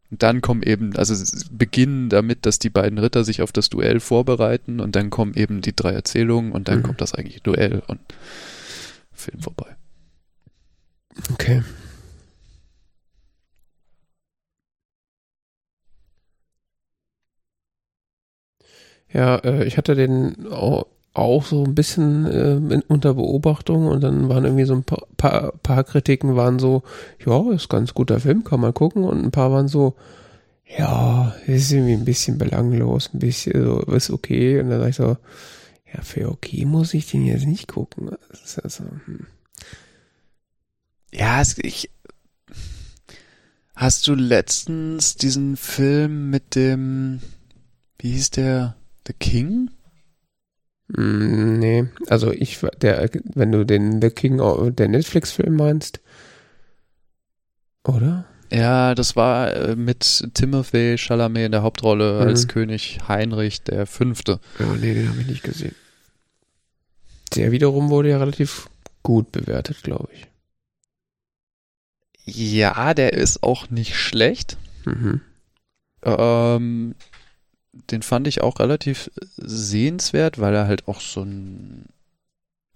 Und 0.09 0.23
dann 0.23 0.39
kommen 0.39 0.63
eben, 0.63 0.95
also 0.95 1.13
es 1.13 1.49
beginnen 1.51 2.07
damit, 2.07 2.45
dass 2.45 2.59
die 2.59 2.69
beiden 2.69 2.97
Ritter 2.97 3.25
sich 3.25 3.41
auf 3.41 3.51
das 3.51 3.69
Duell 3.69 3.99
vorbereiten 3.99 4.79
und 4.79 4.95
dann 4.95 5.09
kommen 5.09 5.33
eben 5.33 5.59
die 5.59 5.75
drei 5.75 5.91
Erzählungen 5.91 6.53
und 6.53 6.69
dann 6.69 6.79
Mhm. 6.79 6.83
kommt 6.83 7.01
das 7.01 7.13
eigentliche 7.13 7.41
Duell 7.41 7.83
und 7.87 7.99
Film 9.11 9.41
vorbei. 9.41 9.75
Okay. 11.33 11.61
Ja, 19.13 19.35
äh, 19.37 19.65
ich 19.65 19.77
hatte 19.77 19.95
den 19.95 20.47
auch, 20.47 20.85
auch 21.13 21.45
so 21.45 21.63
ein 21.63 21.75
bisschen 21.75 22.25
äh, 22.25 22.55
in, 22.73 22.83
unter 22.87 23.15
Beobachtung 23.15 23.87
und 23.87 24.01
dann 24.01 24.29
waren 24.29 24.45
irgendwie 24.45 24.65
so 24.65 24.73
ein 24.73 24.83
paar, 24.83 25.05
paar, 25.17 25.51
paar 25.63 25.83
Kritiken 25.83 26.35
waren 26.35 26.59
so, 26.59 26.83
ja, 27.25 27.51
ist 27.51 27.69
ganz 27.69 27.93
guter 27.93 28.19
Film, 28.19 28.43
kann 28.43 28.61
man 28.61 28.73
gucken 28.73 29.03
und 29.03 29.23
ein 29.23 29.31
paar 29.31 29.51
waren 29.51 29.67
so, 29.67 29.95
ja, 30.77 31.35
ist 31.47 31.71
irgendwie 31.71 31.93
ein 31.93 32.05
bisschen 32.05 32.37
belanglos, 32.37 33.09
ein 33.13 33.19
bisschen 33.19 33.61
so, 33.63 33.79
ist 33.81 34.09
okay 34.09 34.59
und 34.61 34.69
dann 34.69 34.79
sag 34.79 34.89
ich 34.89 34.95
so, 34.95 35.17
ja, 35.93 36.01
für 36.01 36.29
okay 36.29 36.65
muss 36.65 36.93
ich 36.93 37.09
den 37.09 37.25
jetzt 37.25 37.45
nicht 37.45 37.67
gucken. 37.67 38.11
Ist 38.31 38.59
also, 38.63 38.85
hm. 39.05 39.27
Ja, 41.13 41.41
es, 41.41 41.57
ich. 41.57 41.89
Hast 43.75 44.07
du 44.07 44.13
letztens 44.13 45.15
diesen 45.15 45.57
Film 45.57 46.29
mit 46.29 46.55
dem, 46.55 47.19
wie 47.99 48.11
hieß 48.11 48.29
der, 48.31 48.75
The 49.07 49.13
King? 49.13 49.71
Mm, 50.95 51.59
Nee, 51.59 51.85
also 52.07 52.31
ich, 52.31 52.61
war- 52.63 52.71
der, 52.71 53.09
wenn 53.35 53.51
du 53.51 53.65
den 53.65 54.01
The 54.01 54.09
King, 54.09 54.37
der 54.75 54.87
Netflix-Film 54.87 55.55
meinst, 55.55 55.99
oder? 57.87 58.25
Ja, 58.51 58.95
das 58.95 59.15
war 59.15 59.53
äh, 59.53 59.75
mit 59.75 60.27
Timothy 60.33 60.97
Chalamet 60.97 61.45
in 61.45 61.51
der 61.53 61.63
Hauptrolle 61.63 62.15
Mhm. 62.21 62.27
als 62.27 62.47
König 62.47 62.99
Heinrich 63.07 63.61
der 63.63 63.85
Fünfte. 63.85 64.39
Ja, 64.59 64.65
nee, 64.75 64.93
den 64.93 65.07
habe 65.09 65.21
ich 65.21 65.27
nicht 65.27 65.43
gesehen. 65.43 65.75
Der 67.35 67.51
wiederum 67.53 67.89
wurde 67.89 68.09
ja 68.09 68.17
relativ 68.17 68.69
gut 69.03 69.31
bewertet, 69.31 69.83
glaube 69.83 70.09
ich. 70.13 70.27
Ja, 72.25 72.93
der 72.93 73.13
ist 73.13 73.41
auch 73.41 73.69
nicht 73.69 73.95
schlecht. 73.95 74.57
Mhm. 74.85 75.21
Ähm, 76.03 76.95
den 77.73 78.01
fand 78.01 78.27
ich 78.27 78.41
auch 78.41 78.59
relativ 78.59 79.09
sehenswert, 79.37 80.39
weil 80.39 80.53
er 80.53 80.67
halt 80.67 80.87
auch 80.87 81.01
so 81.01 81.23
ein 81.23 81.85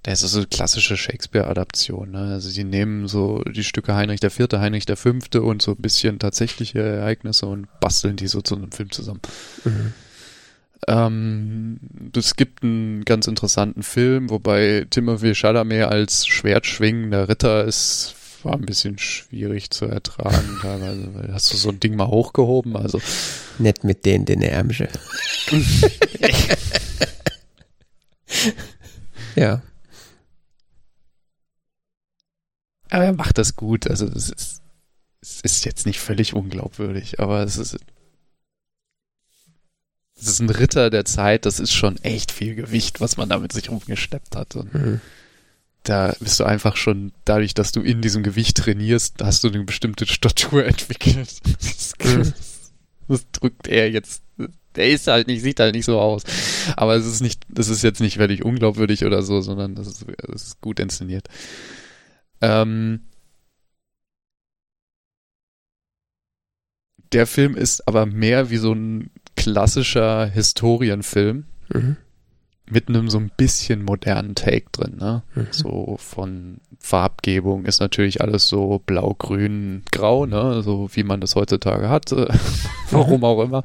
der 0.05 0.13
ist 0.13 0.21
so 0.21 0.37
eine 0.37 0.47
klassische 0.47 0.97
Shakespeare-Adaption. 0.97 2.11
Ne? 2.11 2.33
Also 2.33 2.51
die 2.51 2.63
nehmen 2.63 3.07
so 3.07 3.41
die 3.41 3.63
Stücke 3.63 3.95
Heinrich 3.95 4.19
Vierte, 4.29 4.59
Heinrich 4.59 4.85
Fünfte 4.95 5.41
und 5.41 5.63
so 5.63 5.71
ein 5.71 5.77
bisschen 5.81 6.19
tatsächliche 6.19 6.79
Ereignisse 6.79 7.47
und 7.47 7.67
basteln 7.79 8.15
die 8.15 8.27
so 8.27 8.41
zu 8.41 8.55
einem 8.55 8.71
Film 8.71 8.91
zusammen. 8.91 9.21
Mhm. 9.63 9.93
Ähm, 10.87 11.79
es 12.15 12.35
gibt 12.35 12.61
einen 12.61 13.03
ganz 13.03 13.25
interessanten 13.25 13.81
Film, 13.81 14.29
wobei 14.29 14.85
Timothy 14.91 15.33
Chalamet 15.33 15.85
als 15.85 16.27
schwertschwingender 16.27 17.27
Ritter 17.27 17.63
ist 17.63 18.13
war 18.45 18.53
ein 18.53 18.65
bisschen 18.65 18.97
schwierig 18.97 19.71
zu 19.71 19.85
ertragen 19.85 20.59
teilweise, 20.61 21.33
hast 21.33 21.51
du 21.51 21.57
so 21.57 21.69
ein 21.69 21.79
Ding 21.79 21.95
mal 21.95 22.07
hochgehoben, 22.07 22.77
also 22.77 23.01
Nett 23.57 23.83
mit 23.83 24.05
denen, 24.05 24.25
den 24.25 24.41
Ärmsche. 24.41 24.89
ja. 29.35 29.61
aber 32.89 33.05
er 33.05 33.13
macht 33.13 33.37
das 33.37 33.55
gut, 33.55 33.87
also 33.87 34.07
es 34.07 34.29
ist, 34.29 34.61
es 35.21 35.41
ist 35.41 35.65
jetzt 35.65 35.85
nicht 35.85 35.99
völlig 35.99 36.33
unglaubwürdig, 36.33 37.19
aber 37.19 37.43
es 37.43 37.57
ist 37.57 37.77
es 40.17 40.27
ist 40.27 40.39
ein 40.39 40.49
Ritter 40.49 40.89
der 40.89 41.03
Zeit, 41.03 41.45
das 41.45 41.59
ist 41.59 41.73
schon 41.73 41.97
echt 41.97 42.31
viel 42.31 42.55
Gewicht, 42.55 43.01
was 43.01 43.17
man 43.17 43.27
da 43.27 43.37
mit 43.37 43.51
sich 43.51 43.69
rumgeschleppt 43.69 44.35
hat 44.35 44.55
und 44.55 44.73
Mhm. 44.73 45.01
Da 45.85 46.15
bist 46.19 46.39
du 46.39 46.43
einfach 46.43 46.75
schon, 46.75 47.11
dadurch, 47.25 47.53
dass 47.53 47.71
du 47.71 47.81
in 47.81 48.01
diesem 48.01 48.23
Gewicht 48.23 48.57
trainierst, 48.57 49.23
hast 49.23 49.43
du 49.43 49.47
eine 49.47 49.63
bestimmte 49.63 50.05
Statur 50.05 50.65
entwickelt. 50.65 51.39
Das, 51.99 52.33
das 53.07 53.31
drückt 53.31 53.67
er 53.67 53.89
jetzt. 53.89 54.23
Der 54.75 54.89
ist 54.89 55.07
halt 55.07 55.27
nicht, 55.27 55.41
sieht 55.41 55.59
halt 55.59 55.73
nicht 55.73 55.85
so 55.85 55.99
aus. 55.99 56.23
Aber 56.75 56.95
es 56.95 57.05
ist 57.05 57.21
nicht, 57.21 57.43
das 57.47 57.69
ist 57.69 57.81
jetzt 57.83 58.01
nicht 58.01 58.17
völlig 58.17 58.43
unglaubwürdig 58.43 59.05
oder 59.05 59.21
so, 59.21 59.39
sondern 59.39 59.75
das 59.75 59.87
ist, 59.87 60.05
das 60.17 60.43
ist 60.43 60.61
gut 60.61 60.79
inszeniert. 60.79 61.29
Ähm, 62.41 63.01
der 67.13 67.25
Film 67.27 67.55
ist 67.55 67.87
aber 67.87 68.05
mehr 68.05 68.49
wie 68.49 68.57
so 68.57 68.73
ein 68.73 69.11
klassischer 69.37 70.25
Historienfilm 70.27 71.45
Mhm. 71.73 71.97
Mit 72.69 72.89
einem 72.89 73.09
so 73.09 73.17
ein 73.19 73.31
bisschen 73.37 73.83
modernen 73.83 74.35
Take 74.35 74.65
drin, 74.71 74.97
ne? 74.97 75.23
Mhm. 75.35 75.47
So 75.51 75.97
von 75.99 76.57
Farbgebung 76.79 77.65
ist 77.65 77.79
natürlich 77.79 78.21
alles 78.21 78.47
so 78.47 78.81
blau, 78.85 79.13
grün, 79.17 79.83
grau, 79.91 80.25
ne? 80.25 80.61
So 80.63 80.89
wie 80.93 81.03
man 81.03 81.21
das 81.21 81.35
heutzutage 81.35 81.89
hat. 81.89 82.11
äh, 82.11 82.27
Warum 82.91 83.23
auch 83.23 83.43
immer. 83.43 83.63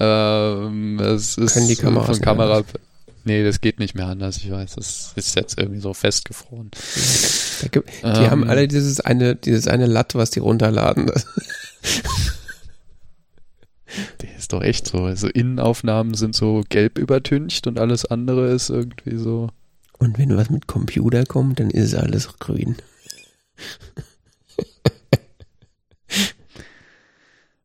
Ähm, 0.00 0.98
es 1.00 1.36
ist 1.38 1.54
Können 1.54 1.68
die 1.68 1.76
Kameras 1.76 2.16
von 2.18 2.20
Kamera. 2.20 2.56
anders? 2.58 2.72
Nee, 3.24 3.44
das 3.44 3.60
geht 3.60 3.78
nicht 3.78 3.94
mehr 3.94 4.06
anders, 4.08 4.38
ich 4.38 4.50
weiß. 4.50 4.74
Das 4.74 5.12
ist 5.14 5.36
jetzt 5.36 5.56
irgendwie 5.58 5.78
so 5.80 5.94
festgefroren. 5.94 6.72
Die 7.72 7.78
Ähm, 8.02 8.30
haben 8.30 8.44
alle 8.50 8.66
dieses 8.66 8.98
eine, 8.98 9.36
dieses 9.36 9.68
eine 9.68 9.86
Latt, 9.86 10.16
was 10.16 10.30
die 10.30 10.40
runterladen. 10.40 11.08
Das, 13.96 14.16
Der 14.20 14.36
ist 14.36 14.52
doch 14.52 14.62
echt 14.62 14.86
so. 14.86 15.04
Also 15.04 15.28
Innenaufnahmen 15.28 16.14
sind 16.14 16.34
so 16.34 16.62
gelb 16.68 16.98
übertüncht 16.98 17.66
und 17.66 17.78
alles 17.78 18.04
andere 18.06 18.50
ist 18.50 18.70
irgendwie 18.70 19.16
so. 19.16 19.48
und 19.98 20.18
wenn 20.18 20.36
was 20.36 20.50
mit 20.50 20.66
Computer 20.66 21.24
kommt, 21.26 21.60
dann 21.60 21.70
ist 21.70 21.94
alles 21.94 22.38
grün. 22.38 22.76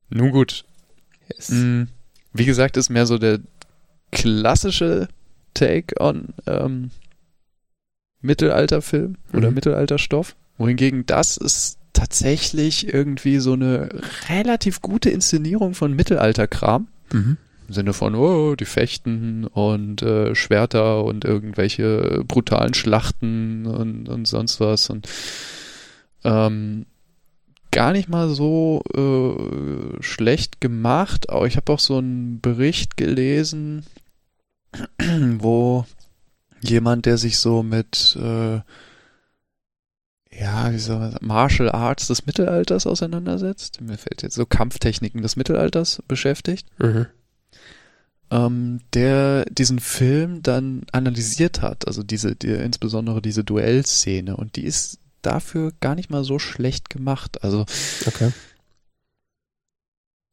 Nun 0.09 0.31
gut. 0.31 0.65
Yes. 1.29 1.49
Mm, 1.49 1.83
Wie 2.33 2.45
gesagt, 2.45 2.77
ist 2.77 2.89
mehr 2.89 3.05
so 3.05 3.17
der 3.17 3.39
klassische 4.11 5.07
Take 5.53 5.99
on 5.99 6.33
ähm, 6.45 6.91
Mittelalterfilm 8.21 9.17
oder 9.33 9.49
Mhm. 9.49 9.55
Mittelalterstoff. 9.55 10.35
Wohingegen 10.57 11.05
das 11.05 11.37
ist 11.37 11.77
tatsächlich 11.97 12.93
irgendwie 12.93 13.39
so 13.39 13.53
eine 13.53 13.89
relativ 14.29 14.81
gute 14.81 15.09
Inszenierung 15.09 15.73
von 15.73 15.93
Mittelalterkram. 15.93 16.87
Mhm. 17.11 17.37
Im 17.67 17.73
Sinne 17.73 17.93
von, 17.93 18.15
oh, 18.15 18.55
die 18.55 18.65
Fechten 18.65 19.45
und 19.45 20.01
äh, 20.03 20.35
Schwerter 20.35 21.03
und 21.03 21.25
irgendwelche 21.25 22.23
brutalen 22.25 22.73
Schlachten 22.75 23.65
und, 23.65 24.07
und 24.07 24.27
sonst 24.27 24.59
was. 24.59 24.89
Und 24.89 25.09
ähm, 26.23 26.85
gar 27.71 27.91
nicht 27.93 28.09
mal 28.09 28.29
so 28.29 28.83
äh, 28.95 30.01
schlecht 30.01 30.61
gemacht. 30.61 31.29
Aber 31.29 31.47
ich 31.47 31.57
habe 31.57 31.73
auch 31.73 31.79
so 31.79 31.97
einen 31.97 32.39
Bericht 32.41 32.95
gelesen, 32.95 33.85
wo 35.39 35.85
jemand, 36.61 37.07
der 37.07 37.17
sich 37.17 37.39
so 37.39 37.63
mit 37.63 38.17
äh, 38.21 38.59
ja, 40.39 40.71
wie 40.71 40.77
soll 40.79 40.99
man 40.99 41.11
sagen, 41.11 41.25
Martial 41.25 41.69
Arts 41.71 42.07
des 42.07 42.25
Mittelalters 42.25 42.85
auseinandersetzt. 42.85 43.81
Mir 43.81 43.97
fällt 43.97 44.21
jetzt 44.21 44.35
so 44.35 44.45
Kampftechniken 44.45 45.21
des 45.21 45.35
Mittelalters 45.35 46.03
beschäftigt 46.07 46.67
Mhm. 46.79 47.07
ähm, 48.29 48.81
der 48.93 49.45
diesen 49.45 49.79
Film 49.79 50.43
dann 50.43 50.83
analysiert 50.91 51.61
hat, 51.61 51.87
also 51.87 52.03
diese, 52.03 52.35
die, 52.35 52.49
insbesondere 52.51 53.21
diese 53.21 53.43
Duellszene 53.43 54.35
und 54.37 54.55
die 54.57 54.65
ist 54.65 54.99
dafür 55.21 55.71
gar 55.81 55.95
nicht 55.95 56.09
mal 56.09 56.23
so 56.23 56.37
schlecht 56.37 56.89
gemacht. 56.89 57.43
Also 57.43 57.65
Okay. 58.05 58.31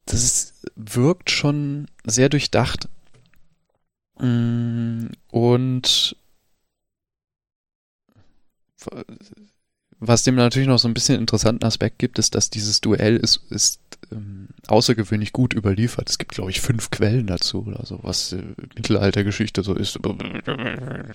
das 0.05 0.23
ist, 0.23 0.53
wirkt 0.75 1.29
schon 1.31 1.87
sehr 2.05 2.29
durchdacht. 2.29 2.87
Mm, 4.19 5.07
Und 5.31 6.15
was 10.07 10.23
dem 10.23 10.35
natürlich 10.35 10.67
noch 10.67 10.79
so 10.79 10.87
ein 10.87 10.93
bisschen 10.93 11.19
interessanten 11.19 11.65
Aspekt 11.65 11.99
gibt, 11.99 12.19
ist, 12.19 12.35
dass 12.35 12.49
dieses 12.49 12.81
Duell 12.81 13.17
ist, 13.17 13.41
ist 13.49 13.79
ähm, 14.11 14.47
außergewöhnlich 14.67 15.31
gut 15.31 15.53
überliefert. 15.53 16.09
Es 16.09 16.17
gibt, 16.17 16.31
glaube 16.31 16.51
ich, 16.51 16.61
fünf 16.61 16.89
Quellen 16.89 17.27
dazu 17.27 17.65
oder 17.65 17.85
so, 17.85 17.99
was 18.01 18.33
äh, 18.33 18.41
Mittelaltergeschichte 18.75 19.63
so 19.63 19.73
ist. 19.73 19.99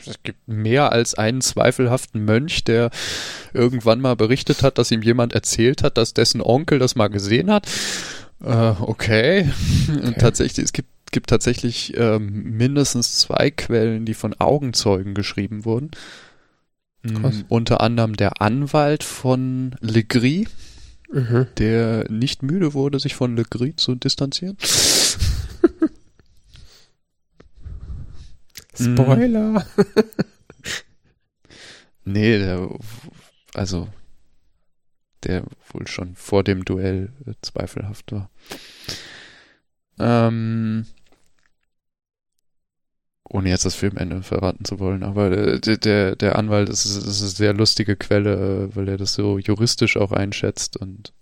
Es 0.07 0.23
gibt 0.23 0.47
mehr 0.47 0.93
als 0.93 1.15
einen 1.15 1.41
zweifelhaften 1.41 2.25
Mönch, 2.25 2.65
der 2.65 2.91
irgendwann 3.53 4.01
mal 4.01 4.17
berichtet 4.17 4.63
hat, 4.63 4.79
dass 4.79 4.91
ihm 4.91 5.03
jemand 5.03 5.33
erzählt 5.33 5.83
hat, 5.83 5.97
dass 5.97 6.15
dessen 6.15 6.41
Onkel 6.41 6.79
das 6.79 6.97
mal 6.97 7.09
gesehen 7.09 7.51
hat. 7.51 7.69
Äh, 8.43 8.73
okay. 8.81 9.51
Und 9.89 10.19
tatsächlich, 10.19 10.65
es 10.65 10.73
gibt, 10.73 10.89
gibt 11.13 11.31
tatsächlich 11.31 11.97
ähm, 11.97 12.57
mindestens 12.57 13.19
zwei 13.19 13.51
Quellen, 13.51 14.05
die 14.05 14.15
von 14.15 14.35
Augenzeugen 14.39 15.15
geschrieben 15.15 15.65
wurden. 15.65 15.91
Krass. 17.03 17.37
Mm, 17.37 17.41
Unter 17.49 17.81
anderem 17.81 18.17
der 18.17 18.41
Anwalt 18.43 19.03
von 19.05 19.75
Legris, 19.81 20.49
Mhm. 21.13 21.47
der 21.59 22.09
nicht 22.11 22.43
müde 22.43 22.73
wurde, 22.75 23.01
sich 23.01 23.15
von 23.15 23.37
Legris 23.37 23.75
zu 23.77 23.95
distanzieren. 23.97 24.57
Mhm. 28.79 28.97
Spoiler. 28.97 29.67
Nee, 32.05 32.39
der, 32.39 32.69
also, 33.55 33.87
der 35.23 35.45
wohl 35.73 35.87
schon 35.87 36.17
vor 36.17 36.43
dem 36.43 36.65
Duell 36.65 37.13
äh, 37.27 37.35
zweifelhaft 37.43 38.11
war. 38.11 38.31
Ähm, 39.99 40.87
ohne 43.31 43.49
jetzt 43.49 43.65
das 43.65 43.77
Filmende 43.77 44.23
verraten 44.23 44.65
zu 44.65 44.81
wollen, 44.81 45.05
aber 45.05 45.31
äh, 45.31 45.61
der, 45.61 45.77
der, 45.77 46.17
der 46.17 46.37
Anwalt 46.37 46.69
ist, 46.69 46.85
ist 46.85 47.21
eine 47.21 47.31
sehr 47.31 47.55
lustige 47.55 47.97
Quelle, 47.97 48.69
äh, 48.71 48.77
weil 48.77 48.89
er 48.89 48.97
das 48.97 49.15
so 49.15 49.39
juristisch 49.39 49.97
auch 49.97 50.11
einschätzt 50.11 50.77
und 50.77 51.13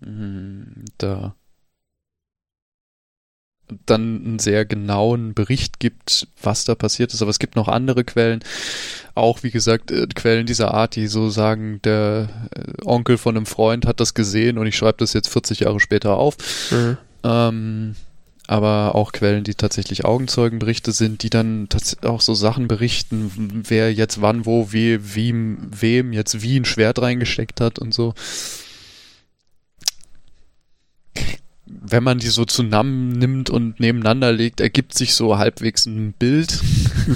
mm, 0.00 0.84
da 0.98 1.34
dann 3.84 4.24
einen 4.24 4.38
sehr 4.38 4.64
genauen 4.64 5.34
Bericht 5.34 5.78
gibt, 5.78 6.28
was 6.42 6.64
da 6.64 6.74
passiert 6.74 7.12
ist. 7.12 7.20
Aber 7.20 7.30
es 7.30 7.38
gibt 7.38 7.54
noch 7.54 7.68
andere 7.68 8.02
Quellen, 8.02 8.40
auch 9.14 9.42
wie 9.42 9.50
gesagt, 9.50 9.90
äh, 9.90 10.06
Quellen 10.14 10.46
dieser 10.46 10.74
Art, 10.74 10.94
die 10.96 11.06
so 11.06 11.30
sagen, 11.30 11.80
der 11.82 12.28
Onkel 12.84 13.16
von 13.16 13.36
einem 13.36 13.46
Freund 13.46 13.86
hat 13.86 14.00
das 14.00 14.14
gesehen 14.14 14.58
und 14.58 14.66
ich 14.66 14.76
schreibe 14.76 14.98
das 14.98 15.14
jetzt 15.14 15.28
40 15.28 15.60
Jahre 15.60 15.80
später 15.80 16.16
auf. 16.16 16.36
Mhm. 16.70 16.98
Ähm, 17.24 17.96
aber 18.48 18.94
auch 18.94 19.12
Quellen, 19.12 19.44
die 19.44 19.54
tatsächlich 19.54 20.06
Augenzeugenberichte 20.06 20.90
sind, 20.90 21.22
die 21.22 21.28
dann 21.28 21.68
auch 22.02 22.22
so 22.22 22.32
Sachen 22.32 22.66
berichten, 22.66 23.62
wer 23.68 23.92
jetzt 23.92 24.22
wann, 24.22 24.46
wo, 24.46 24.72
wie, 24.72 25.14
wie, 25.14 25.34
wem 25.34 26.14
jetzt 26.14 26.40
wie 26.40 26.58
ein 26.58 26.64
Schwert 26.64 27.00
reingesteckt 27.00 27.60
hat 27.60 27.78
und 27.78 27.92
so. 27.92 28.14
Wenn 31.66 32.02
man 32.02 32.20
die 32.20 32.28
so 32.28 32.46
zusammennimmt 32.46 33.50
und 33.50 33.80
nebeneinander 33.80 34.32
legt, 34.32 34.60
ergibt 34.60 34.94
sich 34.94 35.14
so 35.14 35.36
halbwegs 35.36 35.84
ein 35.84 36.14
Bild. 36.14 36.62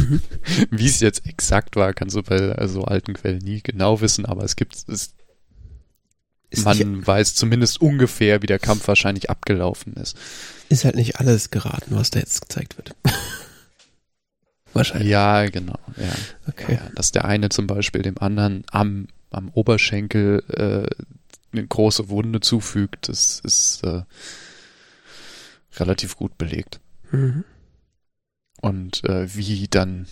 Wie 0.71 0.87
es 0.87 1.01
jetzt 1.01 1.27
exakt 1.27 1.77
war, 1.77 1.95
kannst 1.95 2.17
du 2.17 2.23
bei 2.23 2.37
äh, 2.37 2.69
so 2.69 2.85
alten 2.85 3.15
Quellen 3.15 3.39
nie 3.39 3.63
genau 3.63 4.03
wissen, 4.03 4.27
aber 4.27 4.45
es 4.45 4.55
gibt, 4.57 4.77
es, 4.89 5.15
Ist, 6.53 6.65
man 6.65 7.07
weiß 7.07 7.35
zumindest 7.35 7.81
ungefähr, 7.81 8.43
wie 8.43 8.47
der 8.47 8.59
Kampf 8.59 8.87
wahrscheinlich 8.89 9.31
abgelaufen 9.31 9.95
ist. 9.95 10.17
ist 10.69 10.85
halt 10.85 10.97
nicht 10.97 11.19
alles 11.19 11.51
geraten, 11.51 11.95
was 11.95 12.11
da 12.11 12.19
jetzt 12.21 12.43
gezeigt 12.43 12.77
wird. 12.77 12.95
Wahrscheinlich. 14.75 15.11
Ja, 15.11 15.47
genau. 15.51 15.79
Ja. 15.97 16.13
Okay. 16.49 16.75
Ja, 16.77 16.91
dass 16.95 17.13
der 17.13 17.27
eine 17.27 17.51
zum 17.51 17.67
Beispiel 17.67 18.01
dem 18.01 18.17
anderen 18.19 18.65
am, 18.71 19.09
am 19.31 19.51
Oberschenkel 19.51 20.43
äh, 20.49 21.05
eine 21.53 21.67
große 21.67 22.09
Wunde 22.09 22.41
zufügt, 22.41 23.09
das 23.09 23.41
ist 23.45 23.85
äh, 23.85 24.03
relativ 25.77 26.17
gut 26.17 26.39
belegt. 26.39 26.81
Mhm. 27.11 27.45
Und 28.63 29.05
äh, 29.05 29.35
wie 29.35 29.69
dann 29.69 30.07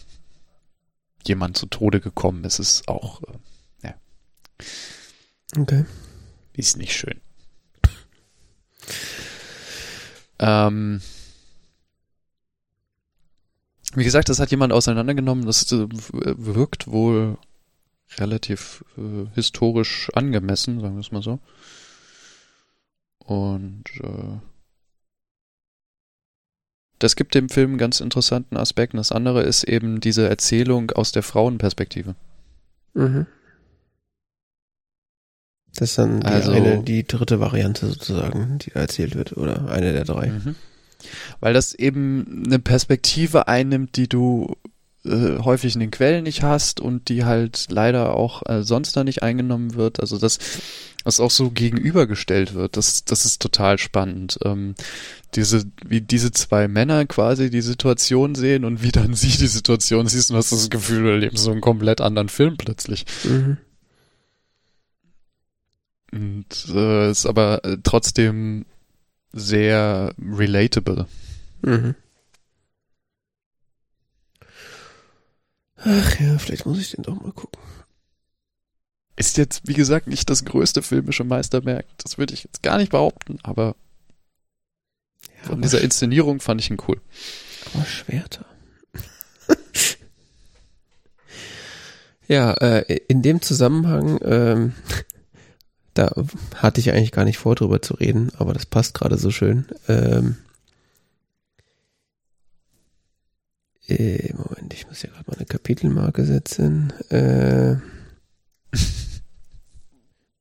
jemand 1.27 1.57
zu 1.57 1.67
Tode 1.67 2.01
gekommen 2.01 2.45
ist, 2.45 2.59
ist 2.59 2.87
auch 2.87 3.23
äh, 3.23 3.39
Okay. 5.59 5.85
Ist 6.53 6.77
nicht 6.77 6.95
schön. 6.95 7.21
Ähm, 10.39 11.01
wie 13.95 14.05
gesagt, 14.05 14.29
das 14.29 14.39
hat 14.39 14.51
jemand 14.51 14.73
auseinandergenommen. 14.73 15.47
Das 15.47 15.71
äh, 15.73 15.87
wirkt 15.91 16.89
wohl 16.89 17.39
relativ 18.19 18.85
äh, 18.97 19.27
historisch 19.35 20.11
angemessen, 20.15 20.81
sagen 20.81 20.95
wir 20.95 21.01
es 21.01 21.13
mal 21.13 21.23
so. 21.23 21.39
Und 23.19 23.85
äh, 24.01 24.39
das 26.99 27.17
gibt 27.17 27.35
dem 27.35 27.49
Film 27.49 27.71
einen 27.71 27.79
ganz 27.79 28.01
interessanten 28.01 28.57
Aspekt. 28.57 28.95
Und 28.95 28.99
das 28.99 29.13
andere 29.13 29.43
ist 29.43 29.65
eben 29.65 30.01
diese 30.01 30.29
Erzählung 30.29 30.91
aus 30.91 31.13
der 31.13 31.23
Frauenperspektive. 31.23 32.15
Mhm. 32.95 33.27
Das 35.81 35.91
ist 35.91 35.99
dann 35.99 36.21
die 36.21 36.27
Also- 36.27 36.53
eine, 36.53 36.83
die 36.83 37.07
dritte 37.07 37.41
Variante 37.41 37.87
sozusagen, 37.87 38.59
die 38.59 38.73
erzählt 38.73 39.15
wird, 39.17 39.37
oder 39.37 39.69
eine 39.71 39.93
der 39.95 40.05
drei. 40.05 40.27
Mhm. 40.29 40.55
Weil 41.41 41.55
das 41.55 41.73
eben 41.73 42.43
eine 42.47 42.59
Perspektive 42.59 43.49
einnimmt, 43.49 43.97
die 43.97 44.07
du 44.07 44.57
äh, 45.07 45.39
häufig 45.39 45.73
in 45.73 45.81
den 45.81 45.91
Quellen 45.91 46.25
nicht 46.25 46.43
hast 46.43 46.79
und 46.79 47.09
die 47.09 47.25
halt 47.25 47.69
leider 47.71 48.15
auch 48.15 48.43
äh, 48.47 48.63
sonst 48.63 48.95
da 48.95 49.03
nicht 49.05 49.23
eingenommen 49.23 49.75
wird. 49.75 49.99
Also 50.01 50.19
das, 50.19 50.39
was 51.05 51.21
auch 51.21 51.31
so 51.31 51.49
gegenübergestellt 51.51 52.53
wird, 52.53 52.77
das, 52.77 53.07
das 53.07 53.25
ist 53.25 53.41
total 53.41 53.79
spannend. 53.79 54.39
Ähm, 54.45 54.75
diese, 55.35 55.65
wie 55.87 56.03
diese 56.03 56.33
zwei 56.33 56.69
Männer 56.69 57.07
quasi 57.07 57.49
die 57.49 57.63
Situation 57.63 58.35
sehen 58.35 58.67
und 58.67 58.83
wie 58.83 58.93
dann 58.93 59.15
sie 59.15 59.29
die 59.39 59.47
Situation 59.47 60.07
siehst 60.07 60.31
und 60.31 60.37
hast 60.37 60.53
das 60.53 60.69
Gefühl, 60.69 61.05
du 61.05 61.09
erlebst 61.13 61.43
so 61.45 61.51
einen 61.53 61.63
komplett 61.63 62.03
anderen 62.03 62.29
Film 62.29 62.59
plötzlich. 62.59 63.07
Mhm. 63.25 63.57
Und 66.13 66.47
äh, 66.75 67.11
ist 67.11 67.27
aber 67.27 67.65
äh, 67.65 67.77
trotzdem 67.83 68.67
sehr 69.33 70.13
relatable. 70.19 71.07
Mhm. 71.63 71.95
Ach 75.77 76.21
ja, 76.21 76.37
vielleicht 76.39 76.67
muss 76.67 76.79
ich 76.81 76.91
den 76.91 77.03
doch 77.05 77.21
mal 77.21 77.33
gucken. 77.33 77.61
Ist 79.17 79.37
jetzt, 79.37 79.67
wie 79.69 79.75
gesagt, 79.75 80.07
nicht 80.07 80.29
das 80.31 80.45
größte 80.45 80.83
filmische 80.83 81.25
Meisterwerk. 81.25 81.87
Das 81.99 82.19
würde 82.19 82.35
ich 82.35 82.45
jetzt 82.45 82.63
gar 82.63 82.79
nicht 82.79 82.91
behaupten, 82.91 83.39
aber 83.43 83.77
Ja, 85.39 85.43
von 85.45 85.53
aber, 85.55 85.63
dieser 85.63 85.81
Inszenierung 85.83 86.41
fand 86.41 86.61
ich 86.61 86.71
ihn 86.71 86.79
cool. 86.89 87.01
aber 87.75 87.85
Schwerter. 87.85 88.47
ja, 92.29 92.53
äh, 92.55 92.97
in 93.09 93.23
dem 93.23 93.43
Zusammenhang, 93.43 94.19
ähm, 94.23 94.75
da 96.01 96.11
hatte 96.57 96.81
ich 96.81 96.91
eigentlich 96.93 97.13
gar 97.13 97.25
nicht 97.27 97.39
vor, 97.39 97.55
drüber 97.55 97.83
zu 97.83 97.95
reden, 97.95 98.33
aber 98.39 98.55
das 98.55 98.65
passt 98.65 98.95
gerade 98.95 99.19
so 99.19 99.31
schön. 99.31 99.67
Ähm, 99.87 100.37
äh, 103.87 104.33
Moment, 104.33 104.73
ich 104.73 104.87
muss 104.89 105.03
ja 105.03 105.11
gerade 105.11 105.31
mal 105.31 105.37
eine 105.37 105.45
Kapitelmarke 105.47 106.25
setzen. 106.25 106.93
Äh, 107.11 107.77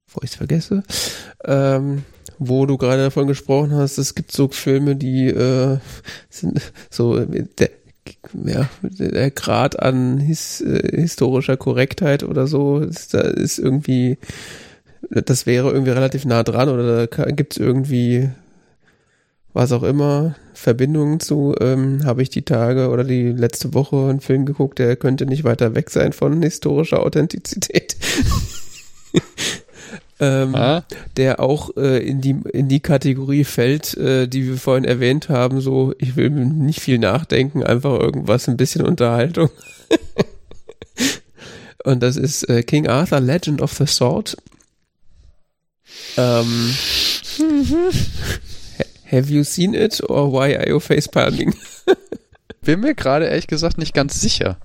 bevor 0.06 0.24
ich 0.24 0.32
es 0.32 0.36
vergesse. 0.36 0.84
Ähm, 1.44 2.04
wo 2.38 2.66
du 2.66 2.78
gerade 2.78 3.04
davon 3.04 3.28
gesprochen 3.28 3.74
hast, 3.74 3.98
es 3.98 4.16
gibt 4.16 4.32
so 4.32 4.48
Filme, 4.48 4.96
die 4.96 5.28
äh, 5.28 5.80
sind 6.30 6.62
so 6.90 7.20
der, 7.20 7.72
ja, 8.46 8.70
der 8.82 9.30
Grad 9.32 9.78
an 9.78 10.20
his, 10.20 10.62
äh, 10.62 11.02
historischer 11.02 11.58
Korrektheit 11.58 12.24
oder 12.24 12.48
so, 12.48 12.80
ist, 12.80 13.14
da 13.14 13.20
ist 13.20 13.60
irgendwie, 13.60 14.18
das 15.10 15.46
wäre 15.46 15.72
irgendwie 15.72 15.92
relativ 15.92 16.26
nah 16.26 16.44
dran 16.44 16.70
oder 16.70 17.08
da 17.08 17.32
gibt 17.32 17.54
es 17.54 17.58
irgendwie 17.58 18.30
was 19.54 19.72
auch 19.72 19.84
immer, 19.84 20.36
Verbindungen 20.54 21.20
zu, 21.20 21.56
ähm, 21.60 22.06
habe 22.06 22.22
ich 22.22 22.30
die 22.30 22.44
Tage 22.44 22.90
oder 22.90 23.04
die 23.04 23.32
letzte 23.32 23.74
Woche 23.74 24.10
einen 24.10 24.22
Film 24.22 24.46
geguckt, 24.46 24.80
der 24.80 24.96
könnte 24.96 25.26
nicht 25.26 25.44
weiter 25.44 25.76
weg 25.76 25.90
sein 25.90 26.14
von 26.14 26.42
historischer 26.42 27.04
Authentizität. 27.04 27.96
ähm, 30.20 30.54
ah. 30.54 30.84
der 31.18 31.40
auch 31.40 31.76
äh, 31.78 32.06
in 32.06 32.22
die 32.22 32.36
in 32.54 32.68
die 32.68 32.80
Kategorie 32.80 33.44
fällt, 33.44 33.98
äh, 33.98 34.28
die 34.28 34.48
wir 34.48 34.58
vorhin 34.58 34.86
erwähnt 34.86 35.30
haben. 35.30 35.62
So, 35.62 35.94
ich 35.98 36.16
will 36.16 36.30
nicht 36.30 36.82
viel 36.82 37.00
nachdenken, 37.00 37.64
einfach 37.64 38.00
irgendwas, 38.00 38.48
ein 38.48 38.58
bisschen 38.58 38.86
Unterhaltung. 38.86 39.50
Und 41.84 42.04
das 42.04 42.18
ist 42.18 42.48
äh, 42.50 42.62
King 42.62 42.88
Arthur 42.88 43.22
Legend 43.22 43.62
of 43.62 43.74
the 43.74 43.88
Sword. 43.88 44.38
Ähm, 46.18 46.76
have 49.12 49.32
you 49.32 49.44
seen 49.44 49.74
it 49.74 50.02
or 50.10 50.32
why 50.32 50.56
are 50.56 50.68
you 50.68 50.80
facepalming? 50.80 51.56
Bin 52.62 52.82
mir 52.82 52.96
gerade 52.96 53.26
ehrlich 53.26 53.48
gesagt 53.48 53.78
nicht 53.78 53.94
ganz 53.94 54.20
sicher. 54.20 54.58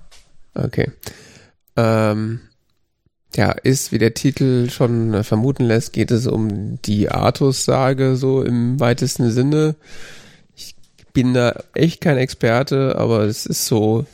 Okay. 0.53 0.91
Ähm, 1.75 2.41
ja, 3.35 3.51
ist, 3.51 3.91
wie 3.91 3.97
der 3.97 4.13
Titel 4.13 4.69
schon 4.69 5.23
vermuten 5.23 5.65
lässt, 5.65 5.93
geht 5.93 6.11
es 6.11 6.27
um 6.27 6.81
die 6.83 7.09
Artus-Sage, 7.09 8.15
so 8.15 8.41
im 8.41 8.79
weitesten 8.79 9.31
Sinne. 9.31 9.75
Ich 10.55 10.75
bin 11.13 11.33
da 11.33 11.63
echt 11.73 12.01
kein 12.01 12.17
Experte, 12.17 12.95
aber 12.97 13.23
es 13.23 13.45
ist 13.45 13.65
so, 13.65 14.05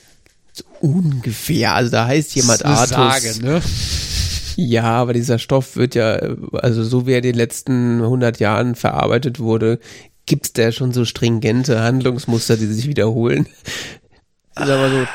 so 0.53 0.63
ungefähr. 0.80 1.76
Also 1.76 1.91
da 1.91 2.07
heißt 2.07 2.36
jemand 2.36 2.65
Artus. 2.65 2.89
Sage, 2.89 3.43
ne? 3.43 3.61
Ja, 4.58 4.84
aber 4.84 5.14
dieser 5.14 5.39
Stoff 5.39 5.76
wird 5.76 5.95
ja, 5.95 6.20
also 6.54 6.84
so 6.84 7.08
wie 7.08 7.12
er 7.12 7.18
in 7.18 7.24
den 7.24 7.36
letzten 7.36 8.02
100 8.02 8.39
Jahren 8.39 8.76
verarbeitet 8.76 9.39
wurde, 9.39 9.80
gibt's 10.26 10.54
da 10.54 10.72
schon 10.72 10.93
so 10.93 11.06
stringente 11.06 11.82
Handlungsmuster, 11.82 12.58
die 12.58 12.68
sich 12.68 12.88
wiederholen. 12.88 13.47
Ist 14.56 14.70
aber 14.70 14.89
so, 14.89 15.08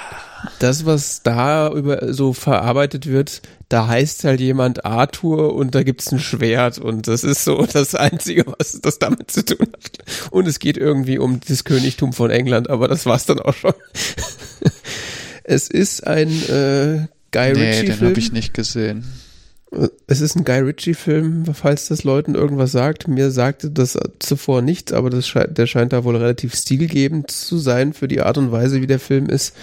das, 0.58 0.86
was 0.86 1.22
da 1.22 1.70
über 1.70 2.12
so 2.12 2.32
verarbeitet 2.32 3.06
wird, 3.06 3.42
da 3.68 3.88
heißt 3.88 4.24
halt 4.24 4.40
jemand 4.40 4.84
Arthur 4.84 5.54
und 5.54 5.74
da 5.74 5.82
gibt's 5.82 6.12
ein 6.12 6.18
Schwert 6.18 6.78
und 6.78 7.08
das 7.08 7.24
ist 7.24 7.44
so 7.44 7.66
das 7.66 7.94
Einzige, 7.94 8.44
was 8.58 8.80
das 8.80 8.98
damit 8.98 9.30
zu 9.30 9.44
tun 9.44 9.68
hat. 9.72 9.98
Und 10.30 10.46
es 10.46 10.58
geht 10.58 10.76
irgendwie 10.76 11.18
um 11.18 11.40
das 11.46 11.64
Königtum 11.64 12.12
von 12.12 12.30
England, 12.30 12.70
aber 12.70 12.88
das 12.88 13.06
war's 13.06 13.26
dann 13.26 13.40
auch 13.40 13.54
schon. 13.54 13.74
es 15.44 15.68
ist 15.68 16.06
ein 16.06 16.28
äh, 16.28 17.06
Guy 17.32 17.52
nee, 17.52 17.70
Ritchie-Film. 17.70 17.98
den 17.98 18.08
habe 18.08 18.18
ich 18.18 18.32
nicht 18.32 18.54
gesehen. 18.54 19.04
Es 20.06 20.20
ist 20.20 20.36
ein 20.36 20.44
Guy 20.44 20.60
Ritchie-Film, 20.60 21.46
falls 21.54 21.88
das 21.88 22.04
Leuten 22.04 22.34
irgendwas 22.34 22.72
sagt. 22.72 23.08
Mir 23.08 23.30
sagte 23.30 23.70
das 23.70 23.98
zuvor 24.20 24.62
nichts, 24.62 24.92
aber 24.92 25.10
das 25.10 25.26
scheint, 25.26 25.58
der 25.58 25.66
scheint 25.66 25.92
da 25.92 26.04
wohl 26.04 26.16
relativ 26.16 26.54
stilgebend 26.54 27.30
zu 27.30 27.58
sein 27.58 27.92
für 27.92 28.08
die 28.08 28.20
Art 28.20 28.38
und 28.38 28.52
Weise, 28.52 28.80
wie 28.80 28.86
der 28.86 29.00
Film 29.00 29.28
ist. 29.28 29.56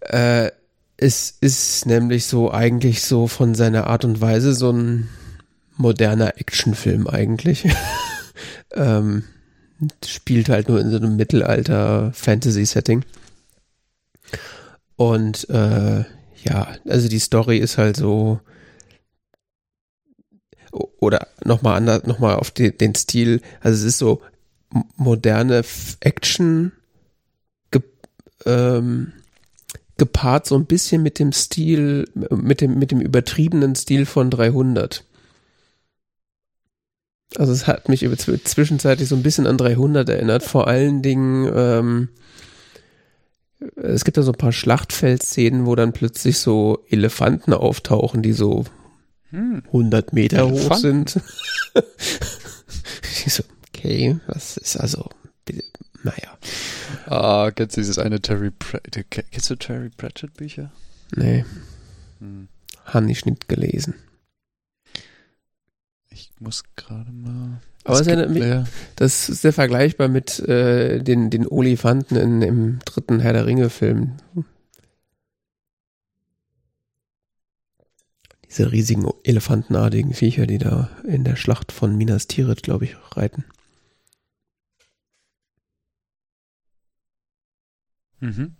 Äh, 0.00 0.50
es 0.96 1.36
ist 1.40 1.84
nämlich 1.84 2.24
so 2.24 2.50
eigentlich 2.50 3.02
so 3.02 3.26
von 3.26 3.54
seiner 3.54 3.86
Art 3.86 4.04
und 4.06 4.20
Weise 4.20 4.54
so 4.54 4.72
ein 4.72 5.08
moderner 5.76 6.38
Actionfilm 6.38 7.06
eigentlich. 7.06 7.68
ähm, 8.74 9.24
spielt 10.06 10.48
halt 10.48 10.68
nur 10.68 10.80
in 10.80 10.90
so 10.90 10.96
einem 10.96 11.16
Mittelalter-Fantasy-Setting. 11.16 13.04
Und 14.96 15.48
äh, 15.50 16.04
ja, 16.44 16.68
also 16.88 17.08
die 17.08 17.18
Story 17.18 17.58
ist 17.58 17.76
halt 17.76 17.96
so 17.96 18.40
oder 20.98 21.28
nochmal 21.44 21.76
anders, 21.76 22.04
nochmal 22.04 22.36
auf 22.36 22.50
die, 22.50 22.76
den 22.76 22.94
Stil, 22.94 23.40
also 23.60 23.76
es 23.78 23.84
ist 23.84 23.98
so 23.98 24.20
moderne 24.96 25.62
Action 26.00 26.72
ge, 27.70 27.82
ähm, 28.44 29.12
gepaart 29.96 30.46
so 30.46 30.56
ein 30.56 30.66
bisschen 30.66 31.02
mit 31.02 31.18
dem 31.18 31.32
Stil, 31.32 32.08
mit 32.30 32.60
dem, 32.60 32.78
mit 32.78 32.90
dem 32.90 33.00
übertriebenen 33.00 33.74
Stil 33.74 34.06
von 34.06 34.30
300. 34.30 35.04
Also 37.36 37.52
es 37.52 37.66
hat 37.66 37.88
mich 37.88 38.02
über, 38.02 38.16
zwischenzeitlich 38.16 39.08
so 39.08 39.16
ein 39.16 39.22
bisschen 39.22 39.46
an 39.46 39.58
300 39.58 40.08
erinnert, 40.08 40.42
vor 40.42 40.68
allen 40.68 41.02
Dingen, 41.02 41.50
ähm, 41.54 42.08
es 43.76 44.04
gibt 44.04 44.16
da 44.16 44.22
so 44.22 44.32
ein 44.32 44.38
paar 44.38 44.52
Schlachtfeldszenen, 44.52 45.66
wo 45.66 45.74
dann 45.74 45.92
plötzlich 45.92 46.38
so 46.38 46.84
Elefanten 46.88 47.52
auftauchen, 47.52 48.22
die 48.22 48.32
so 48.32 48.64
100 49.36 50.10
hm. 50.10 50.14
Meter 50.14 50.38
Elefanten. 50.38 50.70
hoch 50.70 50.76
sind. 50.76 51.20
ich 53.26 53.32
so, 53.32 53.42
okay, 53.68 54.18
was 54.26 54.56
ist 54.56 54.76
also, 54.76 55.08
naja. 56.02 56.38
Ah, 57.06 57.50
kennst 57.50 57.76
du 57.76 57.80
dieses 57.80 57.98
eine 57.98 58.20
Terry 58.20 58.50
Pratchett, 58.50 59.10
kennst 59.10 59.50
du 59.50 59.56
Terry 59.56 59.90
Pratchett 59.90 60.34
Bücher? 60.34 60.72
Nee. 61.14 61.44
Hm. 62.20 62.48
Habe 62.84 63.10
ich 63.10 63.26
nicht 63.26 63.48
gelesen. 63.48 63.94
Ich 66.10 66.30
muss 66.38 66.64
gerade 66.76 67.12
mal. 67.12 67.60
Aber 67.84 68.00
es 68.00 68.06
erinnert 68.06 68.30
mich, 68.30 68.44
das 68.96 69.28
ist 69.28 69.42
sehr 69.42 69.52
vergleichbar 69.52 70.08
mit 70.08 70.40
äh, 70.40 71.00
den, 71.00 71.30
den 71.30 71.46
Olifanten 71.46 72.16
in, 72.16 72.42
im 72.42 72.78
dritten 72.84 73.20
Herr 73.20 73.32
der 73.32 73.46
Ringe-Film. 73.46 74.16
Diese 78.56 78.72
riesigen 78.72 79.10
elefantenartigen 79.22 80.14
Viecher, 80.14 80.46
die 80.46 80.58
da 80.58 80.88
in 81.04 81.24
der 81.24 81.36
Schlacht 81.36 81.72
von 81.72 81.96
Minas 81.96 82.26
Tirith, 82.26 82.62
glaube 82.62 82.86
ich, 82.86 82.96
reiten. 83.12 83.44
Mhm. 88.20 88.54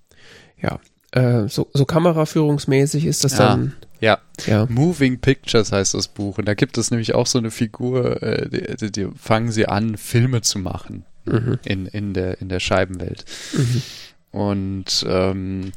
Ja, 0.60 0.80
äh, 1.12 1.48
so, 1.48 1.70
so 1.72 1.84
kameraführungsmäßig 1.86 3.06
ist 3.06 3.24
das 3.24 3.32
ja, 3.32 3.38
dann. 3.38 3.74
Ja. 4.00 4.18
ja, 4.46 4.66
Moving 4.66 5.18
Pictures 5.20 5.72
heißt 5.72 5.94
das 5.94 6.08
Buch. 6.08 6.38
Und 6.38 6.46
da 6.46 6.54
gibt 6.54 6.76
es 6.76 6.90
nämlich 6.90 7.14
auch 7.14 7.26
so 7.26 7.38
eine 7.38 7.50
Figur, 7.50 8.22
äh, 8.22 8.50
die, 8.50 8.76
die, 8.76 8.92
die 8.92 9.08
fangen 9.16 9.50
sie 9.50 9.66
an, 9.66 9.96
Filme 9.96 10.42
zu 10.42 10.58
machen 10.58 11.04
mhm. 11.24 11.58
in, 11.64 11.86
in, 11.86 12.12
der, 12.12 12.40
in 12.40 12.48
der 12.48 12.60
Scheibenwelt. 12.60 13.24
Mhm. 13.54 13.82
Und 14.30 15.06
ähm, 15.08 15.72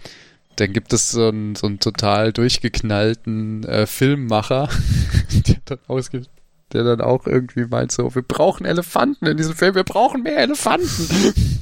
dann 0.59 0.73
gibt 0.73 0.93
es 0.93 1.11
so 1.11 1.29
einen, 1.29 1.55
so 1.55 1.67
einen 1.67 1.79
total 1.79 2.33
durchgeknallten 2.33 3.63
äh, 3.63 3.85
Filmmacher, 3.85 4.69
der 5.47 5.57
dann 5.65 5.79
ausgeht 5.87 6.29
der 6.73 6.83
dann 6.83 7.01
auch 7.01 7.25
irgendwie 7.25 7.65
meint 7.65 7.91
so, 7.91 8.13
wir 8.13 8.21
brauchen 8.21 8.65
Elefanten 8.65 9.25
in 9.25 9.37
diesem 9.37 9.55
Film, 9.55 9.75
wir 9.75 9.83
brauchen 9.83 10.23
mehr 10.23 10.37
Elefanten. 10.37 11.33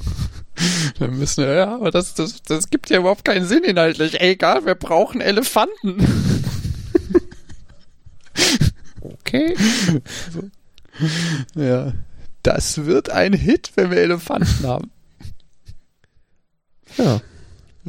Dann 0.98 1.16
müssen 1.16 1.44
wir, 1.44 1.54
ja, 1.54 1.74
aber 1.74 1.90
das, 1.92 2.14
das, 2.14 2.42
das 2.42 2.68
gibt 2.68 2.90
ja 2.90 2.98
überhaupt 2.98 3.24
keinen 3.24 3.46
Sinn 3.46 3.62
inhaltlich. 3.62 4.20
Ey, 4.20 4.32
egal, 4.32 4.66
wir 4.66 4.74
brauchen 4.74 5.20
Elefanten. 5.20 6.04
okay. 9.00 9.54
Ja. 11.54 11.92
Das 12.42 12.86
wird 12.86 13.10
ein 13.10 13.32
Hit, 13.34 13.72
wenn 13.76 13.90
wir 13.90 13.98
Elefanten 13.98 14.66
haben. 14.66 14.90
Ja. 16.96 17.20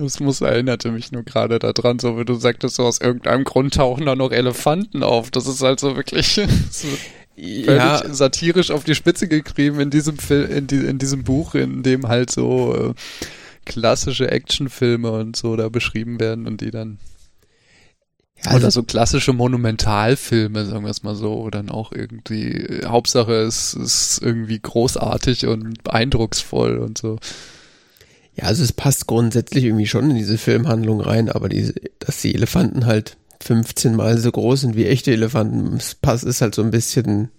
Das 0.02 0.22
muss 0.22 0.40
erinnerte 0.40 0.92
mich 0.92 1.12
nur 1.12 1.24
gerade 1.24 1.60
daran, 1.60 2.00
so 2.00 2.18
wie 2.18 2.24
du 2.24 2.36
sagtest, 2.36 2.76
so 2.76 2.86
aus 2.86 3.02
irgendeinem 3.02 3.44
Grund 3.44 3.74
tauchen 3.74 4.06
da 4.06 4.16
noch 4.16 4.32
Elefanten 4.32 5.04
auf. 5.04 5.30
Das 5.30 5.46
ist 5.46 5.62
halt 5.62 5.82
so 5.82 5.98
wirklich 5.98 6.40
so 6.72 6.88
ja. 7.36 8.02
satirisch 8.14 8.72
auf 8.72 8.86
die 8.86 8.96
Spitze 8.96 9.28
getrieben 9.28 9.82
in 9.82 9.90
diesem 9.90 10.18
Film, 10.18 10.50
in, 10.50 10.68
die, 10.68 10.78
in 10.78 11.00
diesem 11.00 11.26
Buch, 11.26 11.54
in 11.54 11.84
dem 11.84 12.08
halt 12.08 12.32
so 12.32 12.74
äh, 12.74 12.94
klassische 13.66 14.32
Actionfilme 14.32 15.12
und 15.12 15.36
so 15.36 15.58
da 15.58 15.68
beschrieben 15.68 16.20
werden 16.22 16.48
und 16.48 16.62
die 16.62 16.72
dann 16.72 16.98
ja, 18.44 18.52
oder 18.52 18.66
also 18.66 18.80
so 18.80 18.84
klassische 18.84 19.34
Monumentalfilme, 19.34 20.66
sagen 20.66 20.86
wir 20.86 20.92
es 20.92 21.04
mal 21.04 21.16
so, 21.16 21.50
dann 21.50 21.70
auch 21.70 21.92
irgendwie, 21.92 22.84
Hauptsache 22.86 23.34
es 23.34 23.74
ist 23.74 24.22
irgendwie 24.22 24.60
großartig 24.60 25.46
und 25.48 25.90
eindrucksvoll 25.90 26.78
und 26.78 26.98
so. 26.98 27.20
Ja, 28.40 28.46
also 28.46 28.64
es 28.64 28.72
passt 28.72 29.08
grundsätzlich 29.08 29.66
irgendwie 29.66 29.88
schon 29.88 30.12
in 30.12 30.16
diese 30.16 30.38
Filmhandlung 30.38 31.02
rein, 31.02 31.30
aber 31.30 31.50
die, 31.50 31.74
dass 32.00 32.22
die 32.22 32.34
Elefanten 32.34 32.86
halt 32.86 33.18
15 33.42 33.96
Mal 33.96 34.18
so 34.18 34.32
groß 34.32 34.62
sind 34.62 34.76
wie 34.76 34.86
echte 34.86 35.12
Elefanten. 35.12 35.76
Es 35.76 35.96
passt, 35.96 36.24
ist 36.24 36.42
halt 36.42 36.56
so 36.56 36.62
ein 36.62 36.72
bisschen 36.72 37.30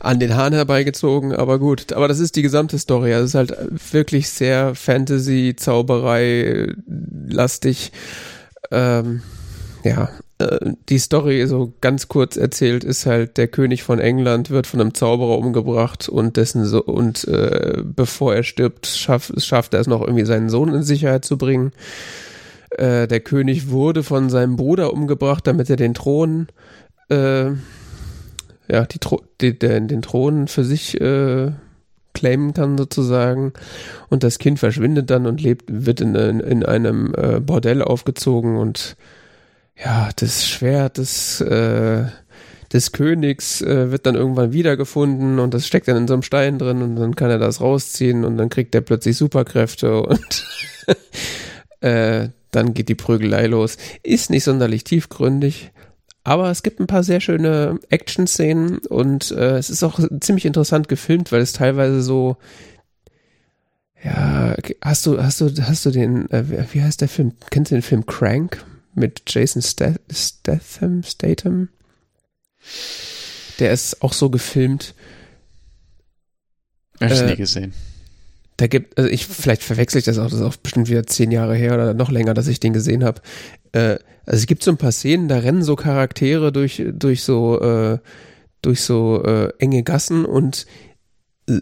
an 0.00 0.18
den 0.18 0.34
Haaren 0.34 0.54
herbeigezogen, 0.54 1.34
aber 1.34 1.58
gut. 1.58 1.92
Aber 1.92 2.08
das 2.08 2.20
ist 2.20 2.36
die 2.36 2.42
gesamte 2.42 2.78
Story. 2.78 3.12
Also 3.12 3.24
es 3.24 3.30
ist 3.30 3.34
halt 3.34 3.92
wirklich 3.92 4.30
sehr 4.30 4.74
Fantasy, 4.74 5.54
Zauberei 5.56 6.72
lastig. 7.28 7.92
Ähm, 8.70 9.20
ja, 9.84 10.08
die 10.88 10.98
Story 10.98 11.46
so 11.46 11.72
ganz 11.80 12.08
kurz 12.08 12.36
erzählt 12.36 12.84
ist 12.84 13.06
halt 13.06 13.36
der 13.36 13.48
König 13.48 13.82
von 13.82 13.98
England 13.98 14.50
wird 14.50 14.66
von 14.66 14.80
einem 14.80 14.94
Zauberer 14.94 15.38
umgebracht 15.38 16.08
und 16.08 16.36
dessen 16.36 16.64
so 16.64 16.82
und 16.82 17.26
äh, 17.28 17.82
bevor 17.84 18.34
er 18.34 18.42
stirbt 18.42 18.86
schafft, 18.86 19.42
schafft 19.42 19.74
er 19.74 19.80
es 19.80 19.86
noch 19.86 20.00
irgendwie 20.00 20.24
seinen 20.24 20.48
Sohn 20.48 20.72
in 20.74 20.82
Sicherheit 20.82 21.24
zu 21.24 21.38
bringen. 21.38 21.72
Äh, 22.70 23.06
der 23.08 23.20
König 23.20 23.70
wurde 23.70 24.02
von 24.02 24.30
seinem 24.30 24.56
Bruder 24.56 24.92
umgebracht, 24.92 25.46
damit 25.46 25.68
er 25.70 25.76
den 25.76 25.94
Thron 25.94 26.48
äh, 27.08 27.50
ja 28.68 28.84
die, 28.90 29.00
die 29.40 29.58
den, 29.58 29.88
den 29.88 30.02
Thron 30.02 30.48
für 30.48 30.64
sich 30.64 31.00
äh, 31.00 31.52
claimen 32.14 32.54
kann 32.54 32.76
sozusagen 32.78 33.52
und 34.10 34.22
das 34.22 34.38
Kind 34.38 34.58
verschwindet 34.58 35.10
dann 35.10 35.26
und 35.26 35.40
lebt 35.40 35.64
wird 35.68 36.00
in, 36.00 36.14
in, 36.14 36.40
in 36.40 36.64
einem 36.64 37.14
äh, 37.16 37.40
Bordell 37.40 37.82
aufgezogen 37.82 38.56
und 38.56 38.96
ja, 39.76 40.10
das 40.16 40.46
Schwert 40.46 40.98
des, 40.98 41.40
äh, 41.40 42.04
des 42.72 42.92
Königs 42.92 43.60
äh, 43.62 43.90
wird 43.90 44.06
dann 44.06 44.14
irgendwann 44.14 44.52
wiedergefunden 44.52 45.38
und 45.38 45.54
das 45.54 45.66
steckt 45.66 45.88
dann 45.88 45.96
in 45.96 46.08
so 46.08 46.14
einem 46.14 46.22
Stein 46.22 46.58
drin 46.58 46.82
und 46.82 46.96
dann 46.96 47.16
kann 47.16 47.30
er 47.30 47.38
das 47.38 47.60
rausziehen 47.60 48.24
und 48.24 48.36
dann 48.36 48.48
kriegt 48.48 48.74
er 48.74 48.80
plötzlich 48.80 49.16
Superkräfte 49.16 50.02
und 50.02 50.46
äh, 51.80 52.28
dann 52.50 52.74
geht 52.74 52.88
die 52.88 52.94
Prügelei 52.94 53.46
los. 53.46 53.76
Ist 54.02 54.30
nicht 54.30 54.44
sonderlich 54.44 54.84
tiefgründig, 54.84 55.72
aber 56.24 56.50
es 56.50 56.62
gibt 56.62 56.80
ein 56.80 56.86
paar 56.86 57.02
sehr 57.02 57.20
schöne 57.20 57.78
Action-Szenen 57.90 58.78
und 58.78 59.32
äh, 59.32 59.56
es 59.56 59.70
ist 59.70 59.82
auch 59.82 60.00
ziemlich 60.20 60.44
interessant 60.44 60.88
gefilmt, 60.88 61.32
weil 61.32 61.40
es 61.40 61.52
teilweise 61.52 62.02
so 62.02 62.36
ja, 64.04 64.56
hast 64.80 65.06
du, 65.06 65.22
hast 65.22 65.40
du, 65.40 65.50
hast 65.62 65.86
du 65.86 65.90
den, 65.90 66.28
äh, 66.30 66.44
wie 66.72 66.82
heißt 66.82 67.00
der 67.00 67.08
Film? 67.08 67.32
Kennst 67.50 67.70
du 67.70 67.76
den 67.76 67.82
Film 67.82 68.04
Crank? 68.04 68.64
Mit 68.94 69.22
Jason 69.26 69.62
Statham, 69.62 71.02
Statham. 71.02 71.68
Der 73.58 73.72
ist 73.72 74.02
auch 74.02 74.12
so 74.12 74.30
gefilmt. 74.30 74.94
Hab 77.00 77.10
ich 77.10 77.20
äh, 77.20 77.26
nie 77.26 77.36
gesehen. 77.36 77.72
Da 78.56 78.66
gibt, 78.66 78.96
also 78.98 79.10
ich, 79.10 79.26
vielleicht 79.26 79.62
verwechsel 79.62 79.98
ich 79.98 80.04
das 80.04 80.18
auch, 80.18 80.24
das 80.24 80.34
ist 80.34 80.42
auch 80.42 80.56
bestimmt 80.56 80.88
wieder 80.88 81.06
zehn 81.06 81.30
Jahre 81.30 81.56
her 81.56 81.74
oder 81.74 81.94
noch 81.94 82.10
länger, 82.10 82.34
dass 82.34 82.48
ich 82.48 82.60
den 82.60 82.72
gesehen 82.72 83.02
habe. 83.04 83.20
Äh, 83.72 83.98
also 84.24 84.38
es 84.38 84.46
gibt 84.46 84.62
so 84.62 84.70
ein 84.70 84.76
paar 84.76 84.92
Szenen, 84.92 85.28
da 85.28 85.38
rennen 85.38 85.62
so 85.62 85.74
Charaktere 85.74 86.52
durch, 86.52 86.82
durch 86.92 87.24
so, 87.24 87.60
äh, 87.60 87.98
durch 88.60 88.82
so 88.82 89.22
äh, 89.24 89.52
enge 89.58 89.82
Gassen 89.82 90.24
und 90.24 90.66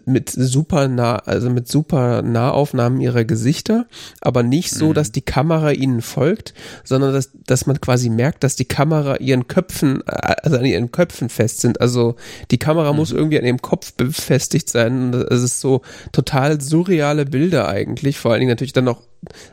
mit 0.05 0.29
super 0.29 0.87
nah, 0.87 1.17
also 1.17 1.49
mit 1.49 1.67
super 1.67 2.21
Nahaufnahmen 2.21 3.01
ihrer 3.01 3.25
Gesichter, 3.25 3.85
aber 4.21 4.43
nicht 4.43 4.71
so, 4.71 4.89
mhm. 4.89 4.93
dass 4.93 5.11
die 5.11 5.21
Kamera 5.21 5.71
ihnen 5.71 6.01
folgt, 6.01 6.53
sondern 6.83 7.13
dass, 7.13 7.31
dass 7.45 7.65
man 7.65 7.81
quasi 7.81 8.09
merkt, 8.09 8.43
dass 8.43 8.55
die 8.55 8.65
Kamera 8.65 9.17
ihren 9.17 9.47
Köpfen, 9.47 10.01
also 10.07 10.57
an 10.57 10.65
ihren 10.65 10.91
Köpfen 10.91 11.29
fest 11.29 11.61
sind. 11.61 11.81
Also 11.81 12.15
die 12.51 12.57
Kamera 12.57 12.91
mhm. 12.91 12.97
muss 12.97 13.11
irgendwie 13.11 13.39
an 13.39 13.45
ihrem 13.45 13.61
Kopf 13.61 13.93
befestigt 13.93 14.69
sein. 14.69 15.13
Es 15.29 15.41
ist 15.41 15.59
so 15.59 15.81
total 16.11 16.61
surreale 16.61 17.25
Bilder 17.25 17.67
eigentlich, 17.67 18.19
vor 18.19 18.31
allen 18.31 18.41
Dingen 18.41 18.51
natürlich 18.51 18.73
dann 18.73 18.85
noch, 18.85 19.01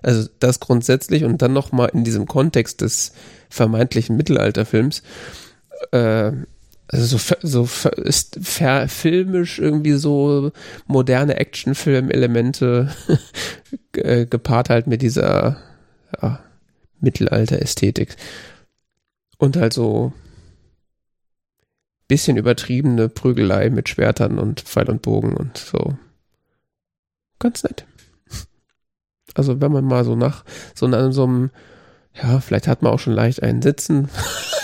also 0.03 0.29
das 0.41 0.61
grundsätzlich 0.61 1.25
und 1.25 1.43
dann 1.43 1.53
noch 1.53 1.73
mal 1.73 1.87
in 1.87 2.05
diesem 2.05 2.27
Kontext 2.27 2.81
des 2.81 3.13
vermeintlichen 3.49 4.17
Mittelalterfilms. 4.17 5.03
Äh, 5.93 6.33
also 6.89 7.19
so, 7.19 7.37
so 7.43 7.91
ist 7.97 8.39
filmisch 8.43 9.59
irgendwie 9.59 9.93
so 9.93 10.53
moderne 10.87 11.37
Actionfilm-Elemente 11.37 12.95
äh, 13.93 14.25
gepaart 14.25 14.71
halt 14.71 14.87
mit 14.87 15.03
dieser 15.03 15.59
ja, 16.21 16.41
Mittelalter-Ästhetik. 17.01 18.17
Und 19.37 19.57
halt 19.57 19.75
so 19.75 20.13
bisschen 22.09 22.39
übertriebene 22.39 23.11
Prügelei 23.11 23.69
mit 23.69 23.91
Schwertern 23.91 24.39
und 24.39 24.63
Pfeil 24.63 24.89
und 24.89 25.03
Bogen 25.03 25.37
und 25.37 25.59
so. 25.59 25.97
Ganz 27.39 27.63
nett. 27.63 27.87
Also 29.35 29.61
wenn 29.61 29.71
man 29.71 29.85
mal 29.85 30.05
so 30.05 30.17
nach 30.17 30.43
so 30.75 30.87
an 30.87 31.13
so 31.13 31.25
einem, 31.25 31.51
ja, 32.15 32.41
vielleicht 32.41 32.67
hat 32.67 32.81
man 32.83 32.93
auch 32.93 32.99
schon 32.99 33.13
leicht 33.13 33.43
einen 33.43 33.61
Sitzen. 33.61 34.09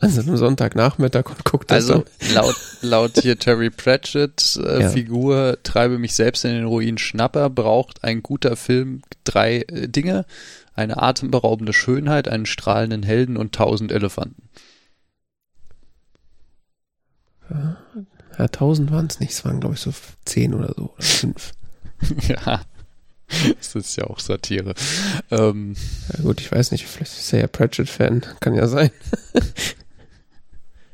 an 0.00 0.10
so 0.10 0.20
einem 0.22 0.36
Sonntagnachmittag 0.36 1.26
und 1.26 1.44
guckt 1.44 1.70
das 1.70 1.88
Also 1.88 2.04
dann. 2.20 2.34
laut, 2.34 2.56
laut 2.82 3.12
hier 3.20 3.38
Terry 3.38 3.70
Pratchett 3.70 4.58
äh, 4.62 4.82
ja. 4.82 4.88
Figur 4.90 5.58
Treibe 5.62 5.98
mich 5.98 6.14
selbst 6.14 6.44
in 6.44 6.52
den 6.52 6.64
Ruin 6.64 6.98
Schnapper 6.98 7.50
braucht 7.50 8.04
ein 8.04 8.22
guter 8.22 8.56
Film 8.56 9.02
drei 9.24 9.62
äh, 9.68 9.88
Dinge. 9.88 10.26
Eine 10.74 11.02
atemberaubende 11.02 11.72
Schönheit, 11.72 12.28
einen 12.28 12.46
strahlenden 12.46 13.02
Helden 13.02 13.36
und 13.36 13.54
tausend 13.54 13.92
Elefanten. 13.92 14.48
Ja, 18.38 18.48
tausend 18.48 18.90
waren 18.90 19.06
es 19.06 19.20
nicht, 19.20 19.32
es 19.32 19.44
waren 19.44 19.60
glaube 19.60 19.74
ich 19.74 19.80
so 19.80 19.92
zehn 20.24 20.54
oder 20.54 20.72
so, 20.76 20.94
oder 20.94 21.02
fünf. 21.02 21.52
ja, 22.28 22.62
das 23.58 23.74
ist 23.74 23.96
ja 23.96 24.04
auch 24.04 24.18
Satire. 24.18 24.74
Ähm, 25.30 25.74
ja 26.12 26.22
gut, 26.22 26.40
ich 26.40 26.50
weiß 26.50 26.72
nicht, 26.72 26.86
vielleicht 26.86 27.12
ist 27.12 27.32
er 27.32 27.40
ja 27.40 27.46
Pratchett-Fan, 27.46 28.24
kann 28.40 28.54
ja 28.54 28.66
sein. 28.66 28.90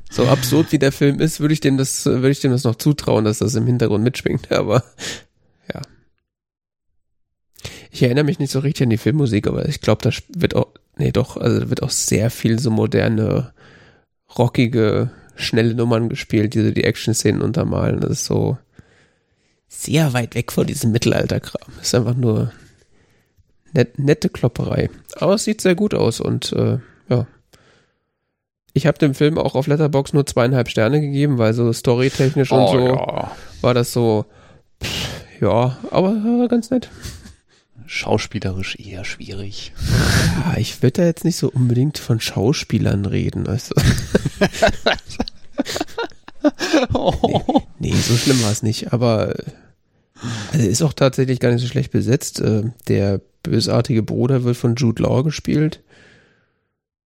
so 0.09 0.27
absurd 0.27 0.71
wie 0.71 0.79
der 0.79 0.91
Film 0.91 1.19
ist, 1.19 1.39
würde 1.39 1.53
ich 1.53 1.59
dem 1.59 1.77
das, 1.77 2.05
würde 2.05 2.29
ich 2.29 2.39
dem 2.39 2.51
das 2.51 2.63
noch 2.63 2.75
zutrauen, 2.75 3.25
dass 3.25 3.39
das 3.39 3.55
im 3.55 3.65
Hintergrund 3.65 4.03
mitschwingt, 4.03 4.51
aber 4.51 4.83
ja. 5.73 5.81
Ich 7.91 8.03
erinnere 8.03 8.25
mich 8.25 8.39
nicht 8.39 8.51
so 8.51 8.59
richtig 8.59 8.83
an 8.83 8.89
die 8.91 8.97
Filmmusik, 8.97 9.47
aber 9.47 9.67
ich 9.67 9.81
glaube, 9.81 10.03
da 10.03 10.11
wird 10.29 10.55
auch, 10.55 10.67
nee 10.97 11.11
doch, 11.11 11.37
also 11.37 11.61
da 11.61 11.69
wird 11.69 11.83
auch 11.83 11.89
sehr 11.89 12.29
viel 12.29 12.59
so 12.59 12.69
moderne, 12.69 13.53
rockige, 14.37 15.11
schnelle 15.35 15.73
Nummern 15.73 16.09
gespielt, 16.09 16.53
die 16.53 16.61
so 16.61 16.71
die 16.71 16.83
Action-Szenen 16.83 17.41
untermalen. 17.41 17.99
Das 17.99 18.11
ist 18.11 18.25
so 18.25 18.57
sehr 19.67 20.13
weit 20.13 20.35
weg 20.35 20.51
von 20.51 20.67
diesem 20.67 20.91
Mittelalterkram. 20.91 21.71
Ist 21.81 21.95
einfach 21.95 22.15
nur 22.15 22.51
net, 23.73 23.99
nette 23.99 24.29
Klopperei. 24.29 24.89
Aber 25.15 25.35
es 25.35 25.43
sieht 25.43 25.61
sehr 25.61 25.75
gut 25.75 25.93
aus 25.93 26.19
und 26.19 26.53
äh, 26.53 26.79
ja, 27.09 27.27
ich 28.73 28.85
habe 28.85 28.99
dem 28.99 29.15
Film 29.15 29.37
auch 29.37 29.55
auf 29.55 29.67
Letterbox 29.67 30.13
nur 30.13 30.25
zweieinhalb 30.25 30.69
Sterne 30.69 31.01
gegeben, 31.01 31.37
weil 31.37 31.53
so 31.53 31.71
storytechnisch 31.73 32.51
und 32.51 32.59
oh, 32.59 32.71
so 32.71 32.79
ja. 32.79 33.31
war 33.61 33.73
das 33.73 33.91
so, 33.91 34.25
pff, 34.83 35.41
ja, 35.41 35.77
aber 35.91 36.09
war 36.39 36.47
ganz 36.47 36.69
nett. 36.69 36.89
Schauspielerisch 37.87 38.77
eher 38.79 39.05
schwierig. 39.05 39.71
Ja, 40.35 40.57
ich 40.57 40.83
würde 40.83 41.01
da 41.01 41.05
jetzt 41.05 41.23
nicht 41.23 41.37
so 41.37 41.49
unbedingt 41.49 41.97
von 41.97 42.19
Schauspielern 42.19 43.05
reden, 43.05 43.47
du. 43.69 43.75
oh. 46.93 47.61
nee, 47.79 47.89
nee, 47.91 47.95
so 47.95 48.15
schlimm 48.15 48.41
war 48.43 48.51
es 48.51 48.63
nicht, 48.63 48.93
aber 48.93 49.33
also 50.51 50.67
ist 50.67 50.81
auch 50.81 50.93
tatsächlich 50.93 51.39
gar 51.39 51.51
nicht 51.51 51.61
so 51.61 51.67
schlecht 51.67 51.91
besetzt. 51.91 52.39
Äh, 52.39 52.71
der 52.87 53.21
bösartige 53.43 54.03
Bruder 54.03 54.43
wird 54.43 54.57
von 54.57 54.75
Jude 54.75 55.03
Law 55.03 55.23
gespielt. 55.23 55.83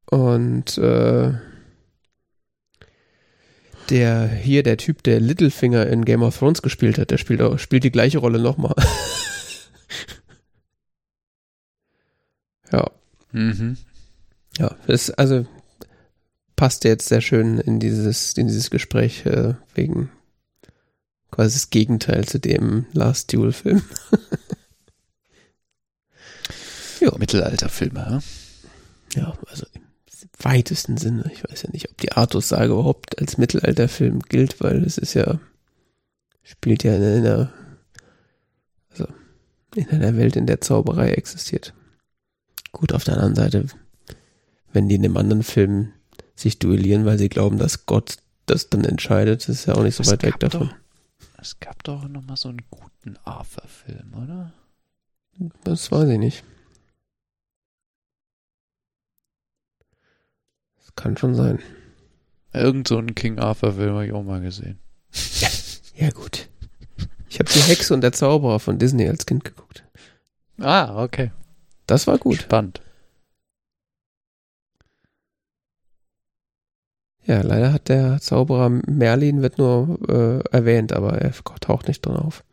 Und 0.10 0.78
äh, 0.78 1.34
der 3.90 4.28
hier, 4.28 4.64
der 4.64 4.78
Typ, 4.78 5.04
der 5.04 5.20
Littlefinger 5.20 5.88
in 5.88 6.06
Game 6.06 6.24
of 6.24 6.38
Thrones 6.38 6.62
gespielt 6.62 6.98
hat, 6.98 7.12
der 7.12 7.18
spielt 7.18 7.42
auch, 7.42 7.60
spielt 7.60 7.84
die 7.84 7.92
gleiche 7.92 8.20
Rolle 8.20 8.40
nochmal. 8.40 8.76
ja. 12.72 12.90
Mhm. 13.32 13.78
Ja, 14.58 14.76
das, 14.88 15.12
also 15.12 15.46
passt 16.56 16.84
jetzt 16.84 17.08
sehr 17.08 17.22
schön 17.22 17.60
in 17.60 17.80
dieses, 17.80 18.34
in 18.34 18.48
dieses 18.48 18.70
Gespräch, 18.70 19.26
äh, 19.26 19.56
wegen 19.74 20.12
quasi 21.32 21.56
das 21.56 21.70
Gegenteil 21.70 22.26
zu 22.26 22.40
dem 22.40 22.86
Last 22.94 23.34
Duel-Film. 23.34 23.84
ja. 27.02 27.12
Mittelalterfilme, 27.18 28.00
ja? 28.00 28.20
Ja, 29.22 29.38
also 29.48 29.66
weitesten 30.40 30.98
Sinne. 30.98 31.30
Ich 31.34 31.44
weiß 31.44 31.64
ja 31.64 31.70
nicht, 31.72 31.90
ob 31.90 31.98
die 31.98 32.12
Artus-Sage 32.12 32.74
überhaupt 32.74 33.20
als 33.20 33.38
Mittelalterfilm 33.38 34.20
gilt, 34.22 34.62
weil 34.62 34.84
es 34.84 34.98
ist 34.98 35.14
ja, 35.14 35.40
spielt 36.44 36.84
ja 36.84 36.96
in 36.96 37.04
einer, 37.04 37.54
also 38.92 39.08
in 39.76 39.90
einer 39.90 40.18
Welt, 40.18 40.36
in 40.36 40.46
der 40.46 40.62
Zauberei 40.62 41.12
existiert. 41.12 41.74
Gut, 42.72 42.94
auf 42.94 43.04
der 43.04 43.16
anderen 43.16 43.36
Seite, 43.36 43.66
wenn 44.74 44.90
die 44.90 44.96
in 44.96 45.06
einem 45.06 45.18
anderen 45.18 45.44
Film 45.44 45.94
sich 46.36 46.60
duellieren, 46.60 47.06
weil 47.06 47.18
sie 47.18 47.30
glauben, 47.30 47.58
dass 47.58 47.86
Gott 47.86 48.18
das 48.46 48.70
dann 48.70 48.84
entscheidet, 48.84 49.48
ist 49.50 49.66
ja 49.66 49.76
auch 49.76 49.84
nicht 49.84 49.96
so 49.96 50.04
es 50.04 50.12
weit 50.12 50.24
weg 50.24 50.40
davon. 50.40 50.70
Doch, 50.70 50.76
es 51.42 51.60
gab 51.60 51.84
doch 51.84 52.08
noch 52.08 52.24
mal 52.24 52.38
so 52.38 52.50
einen 52.50 52.62
guten 52.70 53.18
Arthur-Film, 53.24 54.14
oder? 54.22 54.54
Das 55.64 55.92
weiß 55.92 56.10
ich 56.10 56.20
nicht. 56.20 56.44
kann 60.96 61.18
schon 61.18 61.36
sein. 61.36 61.60
Irgend 62.54 62.88
so 62.88 62.98
einen 62.98 63.16
King 63.16 63.38
Arthur-Film 63.38 63.94
habe 63.94 64.06
ich 64.08 64.14
auch 64.14 64.24
mal 64.24 64.42
gesehen. 64.42 64.80
Ja, 65.98 66.10
gut. 66.10 66.50
Ich 67.30 67.40
habe 67.40 67.50
die 67.50 67.62
Hexe 67.62 67.94
und 67.94 68.02
der 68.02 68.12
Zauberer 68.12 68.60
von 68.60 68.78
Disney 68.78 69.08
als 69.08 69.26
Kind 69.26 69.46
geguckt. 69.46 69.86
Ah, 70.60 71.02
okay. 71.02 71.32
Das 71.88 72.06
war 72.06 72.18
gut. 72.18 72.42
Spannend. 72.42 72.82
Ja, 77.26 77.42
leider 77.42 77.74
hat 77.74 77.90
der 77.90 78.20
Zauberer 78.22 78.70
Merlin 78.70 79.42
wird 79.42 79.58
nur 79.58 80.00
äh, 80.08 80.56
erwähnt, 80.56 80.94
aber 80.94 81.20
er 81.20 81.34
taucht 81.60 81.88
nicht 81.88 82.06
drin 82.06 82.18
auf. 82.18 82.44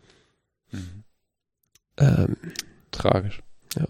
Mhm. 0.71 1.05
Ähm, 1.99 2.37
Tragisch. 2.91 3.43
Ja. 3.77 3.87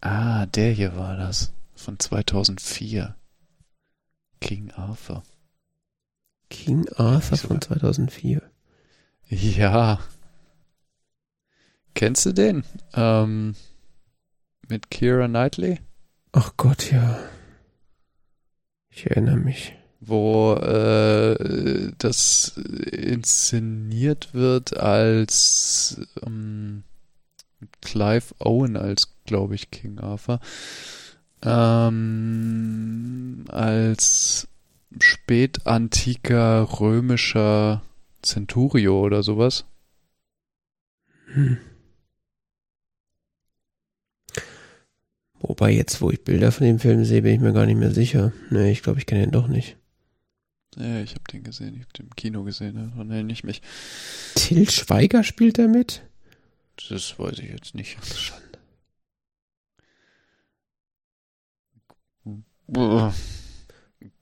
Ah, 0.00 0.46
der 0.46 0.72
hier 0.72 0.96
war 0.96 1.16
das. 1.16 1.52
Von 1.74 1.98
2004. 1.98 3.16
King 4.40 4.70
Arthur. 4.72 5.22
King 6.48 6.88
Arthur 6.96 7.38
von 7.38 7.60
2004. 7.60 8.42
Ja. 9.28 9.98
Kennst 11.94 12.26
du 12.26 12.32
den? 12.32 12.62
Ähm, 12.94 13.56
mit 14.68 14.90
Kira 14.90 15.26
Knightley? 15.26 15.80
Ach 16.32 16.52
Gott, 16.56 16.92
ja. 16.92 17.18
Ich 18.96 19.06
erinnere 19.06 19.36
mich. 19.36 19.76
Wo 20.00 20.54
äh, 20.54 21.92
das 21.98 22.56
inszeniert 22.56 24.32
wird 24.32 24.78
als 24.78 26.00
ähm, 26.24 26.82
Clive 27.82 28.34
Owen 28.38 28.78
als, 28.78 29.14
glaube 29.26 29.54
ich, 29.54 29.70
King 29.70 29.98
Arthur. 29.98 30.40
Ähm, 31.42 33.44
als 33.48 34.48
spätantiker 34.98 36.80
römischer 36.80 37.82
Centurio 38.22 39.02
oder 39.02 39.22
sowas. 39.22 39.66
Hm. 41.34 41.58
Wobei 45.40 45.70
jetzt, 45.70 46.00
wo 46.00 46.10
ich 46.10 46.22
Bilder 46.24 46.50
von 46.52 46.66
dem 46.66 46.78
Film 46.78 47.04
sehe, 47.04 47.22
bin 47.22 47.34
ich 47.34 47.40
mir 47.40 47.52
gar 47.52 47.66
nicht 47.66 47.76
mehr 47.78 47.92
sicher. 47.92 48.32
Nee, 48.50 48.70
ich 48.72 48.82
glaube, 48.82 48.98
ich 48.98 49.06
kenne 49.06 49.24
ihn 49.24 49.30
doch 49.30 49.48
nicht. 49.48 49.76
Ja, 50.76 51.00
ich 51.00 51.12
habe 51.12 51.22
den 51.32 51.42
gesehen, 51.44 51.74
ich 51.74 51.80
habe 51.82 51.92
den 51.96 52.06
im 52.06 52.16
Kino 52.16 52.42
gesehen, 52.44 52.74
daran 52.74 53.10
erinnere 53.10 53.32
ich 53.32 53.44
mich. 53.44 53.62
Till 54.34 54.68
Schweiger 54.68 55.24
spielt 55.24 55.58
da 55.58 55.66
mit? 55.68 56.02
Das 56.88 57.18
weiß 57.18 57.38
ich 57.38 57.50
jetzt 57.50 57.74
nicht. 57.74 57.96
Schande. 58.14 58.42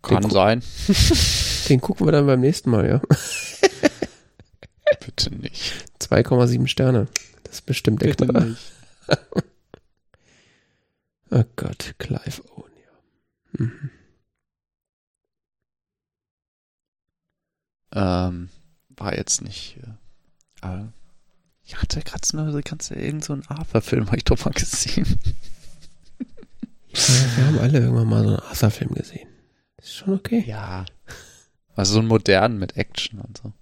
Kann 0.02 0.22
Den- 0.22 0.30
sein. 0.30 0.62
Den 1.68 1.80
gucken 1.80 2.06
wir 2.06 2.12
dann 2.12 2.26
beim 2.26 2.40
nächsten 2.40 2.70
Mal, 2.70 2.86
ja. 2.86 3.00
Bitte 5.04 5.34
nicht. 5.34 5.72
2,7 6.00 6.66
Sterne. 6.66 7.08
Das 7.44 7.54
ist 7.54 7.62
bestimmt 7.66 8.02
der 8.02 8.08
Bitte 8.08 8.26
Knaller. 8.26 8.44
nicht. 8.46 8.72
Oh 11.34 11.42
Gott, 11.56 11.96
Clive 11.98 12.44
Owen, 12.54 12.72
ja. 12.76 13.64
Mhm. 13.64 13.90
Ähm, 17.90 18.48
war 18.90 19.16
jetzt 19.16 19.42
nicht. 19.42 19.78
Äh, 19.82 19.94
aber 20.60 20.92
ich 21.64 21.76
hatte 21.82 22.00
gerade 22.02 22.24
so 22.24 22.38
eine, 22.38 22.62
kannst 22.62 22.90
du 22.90 22.94
irgend 22.94 23.24
so 23.24 23.32
einen 23.32 23.44
Arthur-Film, 23.48 24.06
habe 24.06 24.18
ich 24.18 24.24
doch 24.24 24.44
mal 24.44 24.52
gesehen. 24.52 25.18
Ja, 26.90 27.36
wir 27.36 27.46
haben 27.46 27.58
alle 27.58 27.80
irgendwann 27.80 28.08
mal 28.08 28.22
so 28.22 28.28
einen 28.28 28.38
Arthur-Film 28.38 28.94
gesehen. 28.94 29.28
Ist 29.78 29.96
schon 29.96 30.14
okay. 30.14 30.44
Ja. 30.46 30.84
Also 31.74 31.94
so 31.94 31.98
einen 31.98 32.06
modernen 32.06 32.60
mit 32.60 32.76
Action 32.76 33.20
und 33.20 33.38
so. 33.38 33.52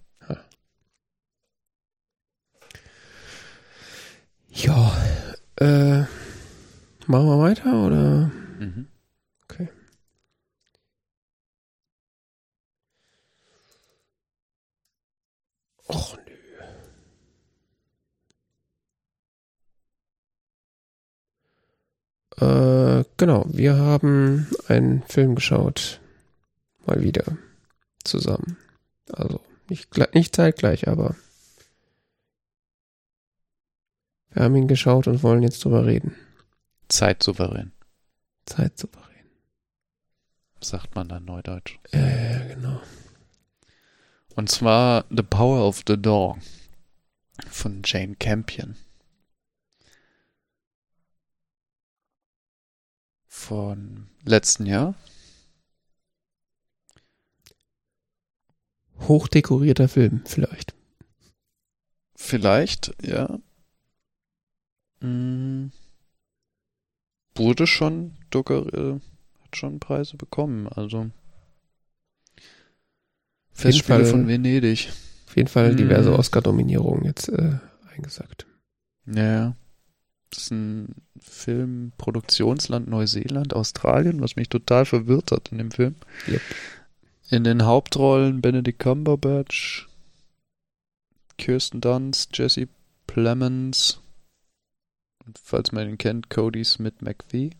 Ja, 4.50 4.94
äh, 5.56 6.04
machen 7.12 7.26
wir 7.26 7.38
weiter 7.38 7.86
oder? 7.86 8.30
Mhm. 8.58 8.88
Och 15.88 16.16
nö. 16.26 16.32
Äh, 22.40 23.04
genau, 23.18 23.44
wir 23.48 23.76
haben 23.76 24.48
einen 24.68 25.02
Film 25.02 25.34
geschaut. 25.34 26.00
Mal 26.86 27.02
wieder. 27.02 27.36
Zusammen. 28.04 28.56
Also, 29.12 29.40
nicht, 29.68 30.14
nicht 30.14 30.34
zeitgleich, 30.34 30.88
aber 30.88 31.14
wir 34.30 34.44
haben 34.44 34.56
ihn 34.56 34.66
geschaut 34.66 35.06
und 35.08 35.22
wollen 35.22 35.42
jetzt 35.42 35.62
drüber 35.62 35.84
reden. 35.84 36.16
Zeitsouverän, 36.92 37.72
Zeitsouverän. 38.44 39.30
sagt 40.60 40.94
man 40.94 41.08
dann 41.08 41.24
neudeutsch. 41.24 41.78
Ja, 41.90 42.06
ja, 42.06 42.54
genau. 42.54 42.82
Und 44.36 44.50
zwar 44.50 45.06
The 45.08 45.22
Power 45.22 45.66
of 45.66 45.84
the 45.86 45.96
Dog 45.96 46.36
von 47.48 47.80
Jane 47.82 48.16
Campion. 48.16 48.76
Von 53.26 54.10
letzten 54.24 54.66
Jahr. 54.66 54.94
Hochdekorierter 58.98 59.88
Film, 59.88 60.26
vielleicht. 60.26 60.74
Vielleicht, 62.16 62.94
ja. 63.02 63.38
Wurde 67.52 67.66
schon, 67.66 68.12
Docker, 68.30 68.64
äh, 68.72 68.94
hat 69.42 69.56
schon 69.56 69.78
Preise 69.78 70.16
bekommen, 70.16 70.68
also. 70.68 71.10
Festspiele 73.52 73.98
Fall- 73.98 74.10
von 74.10 74.26
Venedig. 74.26 74.88
Auf 75.26 75.36
jeden 75.36 75.48
Fall 75.48 75.76
diverse 75.76 76.10
Mm. 76.10 76.14
Oscar-Nominierungen 76.14 77.04
jetzt 77.04 77.28
äh, 77.28 77.58
eingesagt. 77.94 78.46
Ja. 79.04 79.54
Das 80.30 80.44
ist 80.44 80.50
ein 80.52 80.94
Film, 81.20 81.92
Produktionsland 81.98 82.88
Neuseeland, 82.88 83.52
Australien, 83.54 84.22
was 84.22 84.36
mich 84.36 84.48
total 84.48 84.86
verwirrt 84.86 85.30
hat 85.30 85.52
in 85.52 85.58
dem 85.58 85.70
Film. 85.70 85.94
Yep. 86.28 86.40
In 87.28 87.44
den 87.44 87.66
Hauptrollen 87.66 88.40
Benedict 88.40 88.78
Cumberbatch, 88.78 89.88
Kirsten 91.36 91.82
Dunst, 91.82 92.30
Jesse 92.38 92.68
Plemons 93.06 94.00
falls 95.42 95.72
man 95.72 95.88
ihn 95.88 95.98
kennt, 95.98 96.30
Cody 96.30 96.64
Smith 96.64 96.94
McVie. 97.00 97.50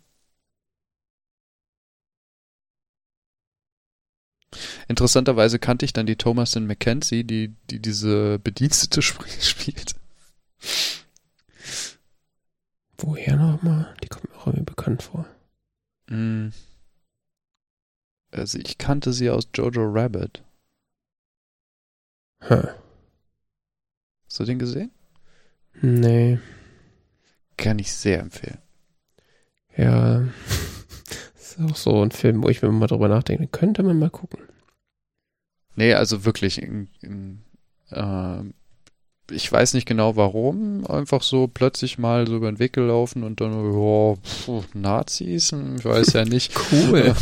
Interessanterweise 4.89 5.59
kannte 5.59 5.85
ich 5.85 5.93
dann 5.93 6.07
die 6.07 6.17
Thomasin 6.17 6.67
McKenzie, 6.67 7.25
die, 7.25 7.55
die 7.71 7.81
diese 7.81 8.39
Bedienstete 8.39 9.01
sp- 9.01 9.25
spielt. 9.41 9.95
Woher 12.99 13.37
nochmal? 13.37 13.95
Die 14.03 14.09
kommt 14.09 14.29
mir 14.29 14.37
auch 14.37 14.47
irgendwie 14.47 14.65
bekannt 14.65 15.03
vor. 15.03 15.27
Mm. 16.09 16.49
Also 18.31 18.59
ich 18.59 18.79
kannte 18.79 19.13
sie 19.13 19.31
aus 19.31 19.49
Jojo 19.55 19.83
Rabbit. 19.85 20.43
Huh. 22.49 22.69
Hast 24.27 24.41
du 24.41 24.45
den 24.45 24.59
gesehen? 24.59 24.91
Nee. 25.81 26.39
Kann 27.57 27.79
ich 27.79 27.93
sehr 27.93 28.21
empfehlen. 28.21 28.59
Ja. 29.77 30.23
ist 31.37 31.59
auch 31.61 31.77
so 31.77 32.03
ein 32.03 32.11
Film, 32.11 32.43
wo 32.43 32.49
ich 32.49 32.63
mir 32.63 32.71
mal 32.71 32.87
drüber 32.87 33.09
nachdenke. 33.09 33.47
Könnte 33.47 33.83
man 33.83 33.99
mal 33.99 34.11
gucken. 34.11 34.41
Nee, 35.75 35.95
also 35.95 36.25
wirklich, 36.25 36.61
in, 36.61 36.89
in, 37.01 37.43
äh, 37.91 38.43
ich 39.31 39.51
weiß 39.51 39.75
nicht 39.75 39.87
genau 39.87 40.17
warum, 40.17 40.87
einfach 40.87 41.23
so 41.23 41.49
plötzlich 41.49 41.99
mal 41.99 42.27
so 42.27 42.37
über 42.37 42.51
den 42.51 42.59
Weg 42.59 42.75
gelaufen 42.75 43.23
und 43.23 43.41
dann, 43.41 43.55
oh, 43.55 44.17
pf, 44.23 44.75
Nazis, 44.75 45.53
hm, 45.53 45.77
ich 45.79 45.85
weiß 45.85 46.13
ja 46.15 46.25
nicht. 46.25 46.53
Cool. 46.73 47.15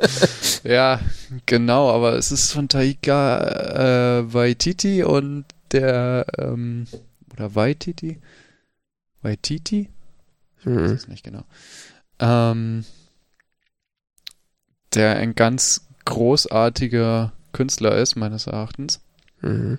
ja, 0.64 1.00
genau, 1.46 1.90
aber 1.90 2.14
es 2.14 2.32
ist 2.32 2.52
von 2.52 2.68
Taika 2.68 4.20
äh, 4.20 4.32
Waititi 4.32 5.02
und 5.02 5.44
der, 5.72 6.26
ähm, 6.38 6.86
oder 7.32 7.54
Waititi? 7.54 8.18
Waititi? 9.22 9.90
Ich 10.60 10.66
weiß 10.66 10.72
Mhm. 10.74 10.84
es 10.94 11.08
nicht 11.08 11.24
genau. 11.24 11.44
Ähm, 12.18 12.84
der 14.94 15.16
ein 15.16 15.34
ganz 15.34 15.86
großartiger 16.04 17.32
Künstler 17.52 17.96
ist, 17.96 18.16
meines 18.16 18.46
Erachtens. 18.46 19.00
Mhm. 19.40 19.78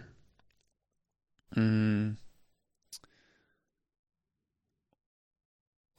Mm. 1.55 2.17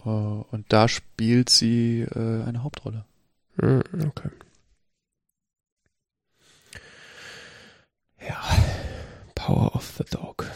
Oh, 0.04 0.44
und 0.50 0.72
da 0.72 0.88
spielt 0.88 1.50
sie 1.50 2.02
äh, 2.02 2.44
eine 2.44 2.62
Hauptrolle. 2.62 3.04
Hm, 3.60 3.82
okay. 4.06 4.30
Ja. 8.20 8.40
Power 9.34 9.74
of 9.74 9.94
the 9.98 10.04
Dog. 10.04 10.46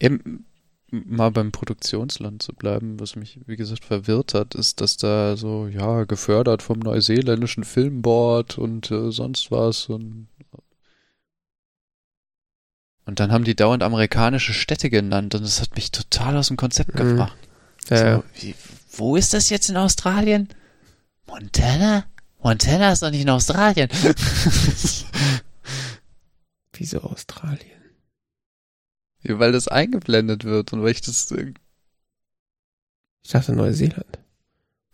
Eben 0.00 0.44
mal 0.90 1.30
beim 1.30 1.52
Produktionsland 1.52 2.42
zu 2.42 2.52
bleiben, 2.52 2.98
was 2.98 3.14
mich, 3.14 3.38
wie 3.46 3.56
gesagt, 3.56 3.84
verwirrt 3.84 4.34
hat, 4.34 4.56
ist, 4.56 4.80
dass 4.80 4.96
da 4.96 5.36
so, 5.36 5.68
ja, 5.68 6.02
gefördert 6.04 6.62
vom 6.62 6.80
neuseeländischen 6.80 7.62
Filmboard 7.62 8.58
und 8.58 8.90
äh, 8.90 9.12
sonst 9.12 9.52
was 9.52 9.86
und 9.86 10.26
und 13.06 13.18
dann 13.18 13.32
haben 13.32 13.44
die 13.44 13.56
dauernd 13.56 13.82
amerikanische 13.82 14.52
Städte 14.52 14.88
genannt 14.90 15.34
und 15.34 15.42
das 15.42 15.60
hat 15.60 15.74
mich 15.74 15.90
total 15.90 16.36
aus 16.36 16.48
dem 16.48 16.56
Konzept 16.56 16.94
Mhm. 16.94 16.98
gebracht. 16.98 17.36
Ja, 17.88 18.16
so, 18.16 18.24
wie, 18.40 18.54
wo 18.92 19.16
ist 19.16 19.34
das 19.34 19.50
jetzt 19.50 19.68
in 19.68 19.76
Australien? 19.76 20.48
Montana? 21.26 22.04
Montana 22.42 22.92
ist 22.92 23.02
doch 23.02 23.10
nicht 23.10 23.22
in 23.22 23.30
Australien. 23.30 23.88
Wieso 26.72 27.00
Australien? 27.02 27.79
Ja, 29.22 29.38
weil 29.38 29.52
das 29.52 29.68
eingeblendet 29.68 30.44
wird 30.44 30.72
und 30.72 30.82
weil 30.82 30.92
ich 30.92 31.00
das, 31.02 31.30
äh, 31.32 31.52
Ich 33.22 33.30
dachte 33.30 33.52
Neuseeland. 33.52 34.18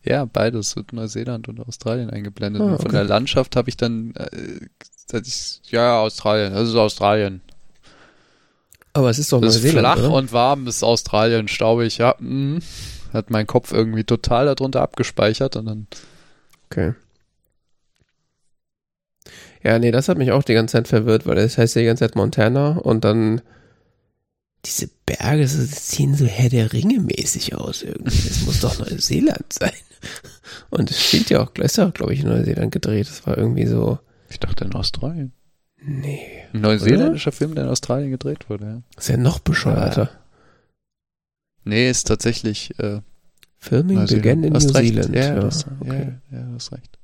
ja, 0.02 0.24
beides 0.24 0.76
wird 0.76 0.92
Neuseeland 0.92 1.48
und 1.48 1.60
Australien 1.60 2.10
eingeblendet. 2.10 2.62
Ah, 2.62 2.66
Und 2.72 2.76
von 2.78 2.86
okay. 2.86 2.96
der 2.96 3.04
Landschaft 3.04 3.56
habe 3.56 3.68
ich 3.68 3.76
dann, 3.76 4.14
äh, 4.16 5.18
ich, 5.20 5.60
ja, 5.70 6.00
Australien, 6.00 6.52
das 6.54 6.68
ist 6.68 6.74
Australien. 6.74 7.40
Aber 8.92 9.10
es 9.10 9.18
ist 9.18 9.32
doch 9.32 9.40
Das 9.40 9.56
ist 9.56 9.62
Neuseeland, 9.62 9.98
flach 9.98 9.98
oder? 9.98 10.12
und 10.12 10.32
warm 10.32 10.66
ist 10.66 10.82
Australien, 10.82 11.48
staubig, 11.48 11.98
ja. 11.98 12.14
mm. 12.18 12.58
Hat 13.12 13.30
mein 13.30 13.46
Kopf 13.46 13.72
irgendwie 13.72 14.04
total 14.04 14.46
darunter 14.46 14.82
abgespeichert 14.82 15.56
und 15.56 15.66
dann, 15.66 15.86
Okay. 16.70 16.94
Ja, 19.62 19.78
nee, 19.78 19.90
das 19.90 20.08
hat 20.08 20.18
mich 20.18 20.32
auch 20.32 20.42
die 20.44 20.54
ganze 20.54 20.72
Zeit 20.72 20.88
verwirrt, 20.88 21.26
weil 21.26 21.38
es 21.38 21.58
heißt 21.58 21.74
ja 21.76 21.80
die 21.82 21.86
ganze 21.86 22.04
Zeit 22.04 22.16
Montana 22.16 22.76
und 22.78 23.04
dann 23.04 23.40
diese 24.66 24.90
Berge 25.06 25.46
so, 25.48 25.62
sehen 25.64 26.14
so 26.14 26.26
Herr 26.26 26.48
der 26.48 26.72
Ringe 26.72 27.00
mäßig 27.00 27.54
aus 27.54 27.82
irgendwie. 27.82 28.28
Das 28.28 28.42
muss 28.42 28.60
doch 28.60 28.78
Neuseeland 28.78 29.52
sein. 29.52 29.72
Und 30.70 30.90
es 30.90 31.02
spielt 31.04 31.30
ja 31.30 31.42
auch, 31.42 31.54
ist 31.54 31.76
ja 31.78 31.88
auch, 31.88 31.94
glaube 31.94 32.14
ich, 32.14 32.20
in 32.20 32.28
Neuseeland 32.28 32.72
gedreht. 32.72 33.08
Das 33.08 33.26
war 33.26 33.36
irgendwie 33.38 33.66
so, 33.66 33.98
ich 34.28 34.40
dachte 34.40 34.64
in 34.64 34.74
Australien. 34.74 35.32
nee, 35.82 36.20
Ein 36.52 36.60
neuseeländischer 36.60 37.32
Film, 37.32 37.54
der 37.54 37.64
in 37.64 37.70
Australien 37.70 38.10
gedreht 38.10 38.48
wurde, 38.50 38.64
ja. 38.64 38.82
ist 38.98 39.08
ja 39.08 39.16
noch 39.16 39.38
bescheuerter. 39.38 40.10
Nee, 41.64 41.90
ist 41.90 42.06
tatsächlich 42.06 42.78
äh, 42.78 43.00
Filming 43.58 44.06
began 44.06 44.44
in 44.44 44.52
New. 44.52 44.58
Zealand. 44.60 45.14
Ja, 45.14 45.34
Ja, 45.34 45.40
das, 45.40 45.66
okay. 45.80 46.12
ja, 46.30 46.38
ja, 46.38 46.46
hast 46.54 46.72
recht. 46.72 46.95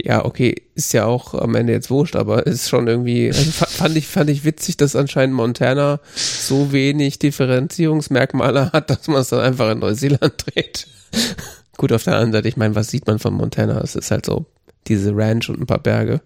Ja, 0.00 0.24
okay, 0.24 0.54
ist 0.74 0.92
ja 0.94 1.04
auch 1.04 1.34
am 1.34 1.54
Ende 1.54 1.72
jetzt 1.74 1.90
wurscht, 1.90 2.16
aber 2.16 2.46
ist 2.46 2.68
schon 2.68 2.88
irgendwie, 2.88 3.28
also 3.28 3.50
fa- 3.52 3.66
fand 3.66 3.96
ich, 3.96 4.06
fand 4.08 4.30
ich 4.30 4.44
witzig, 4.44 4.76
dass 4.78 4.96
anscheinend 4.96 5.36
Montana 5.36 6.00
so 6.14 6.72
wenig 6.72 7.18
Differenzierungsmerkmale 7.18 8.72
hat, 8.72 8.90
dass 8.90 9.06
man 9.06 9.20
es 9.20 9.28
dann 9.28 9.40
einfach 9.40 9.70
in 9.70 9.78
Neuseeland 9.80 10.34
dreht. 10.46 10.88
Gut, 11.76 11.92
auf 11.92 12.04
der 12.04 12.14
anderen 12.14 12.32
Seite, 12.32 12.48
ich 12.48 12.56
meine, 12.56 12.74
was 12.74 12.88
sieht 12.90 13.06
man 13.06 13.18
von 13.18 13.34
Montana? 13.34 13.80
Es 13.80 13.94
ist 13.94 14.10
halt 14.10 14.26
so 14.26 14.46
diese 14.88 15.14
Ranch 15.14 15.48
und 15.50 15.60
ein 15.60 15.66
paar 15.66 15.82
Berge. 15.82 16.20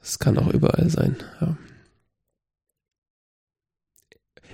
Das 0.00 0.18
kann 0.18 0.38
auch 0.38 0.48
überall 0.52 0.88
sein, 0.90 1.16
ja. 1.40 1.56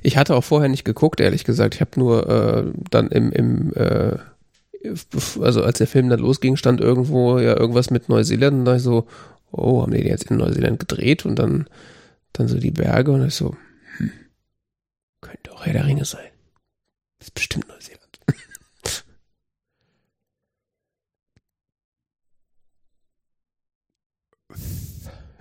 Ich 0.03 0.17
hatte 0.17 0.35
auch 0.37 0.45
vorher 0.45 0.69
nicht 0.69 0.85
geguckt, 0.85 1.21
ehrlich 1.21 1.45
gesagt. 1.45 1.75
Ich 1.75 1.81
habe 1.81 1.99
nur 1.99 2.29
äh, 2.29 2.73
dann 2.91 3.09
im, 3.09 3.33
im 3.33 3.73
äh, 3.75 4.17
also 5.41 5.63
als 5.63 5.79
der 5.79 5.87
Film 5.87 6.09
dann 6.09 6.21
losging, 6.21 6.57
stand 6.57 6.81
irgendwo 6.81 7.39
ja 7.39 7.57
irgendwas 7.57 7.91
mit 7.91 8.09
Neuseeland 8.09 8.59
und 8.59 8.65
da 8.65 8.77
ich 8.77 8.83
so, 8.83 9.07
oh, 9.51 9.83
haben 9.83 9.93
die 9.93 9.99
jetzt 9.99 10.31
in 10.31 10.37
Neuseeland 10.37 10.79
gedreht 10.79 11.25
und 11.27 11.37
dann, 11.37 11.69
dann 12.33 12.49
so 12.49 12.59
die 12.59 12.71
Berge 12.71 13.13
und 13.13 13.27
ich 13.27 13.35
so, 13.35 13.57
hm, 13.99 14.11
könnte 15.21 15.53
auch 15.53 15.67
Herr 15.67 15.73
der 15.73 15.87
Ringe 15.87 16.05
sein. 16.05 16.31
ist 17.21 17.35
bestimmt 17.35 17.69
Neuseeland. 17.69 18.21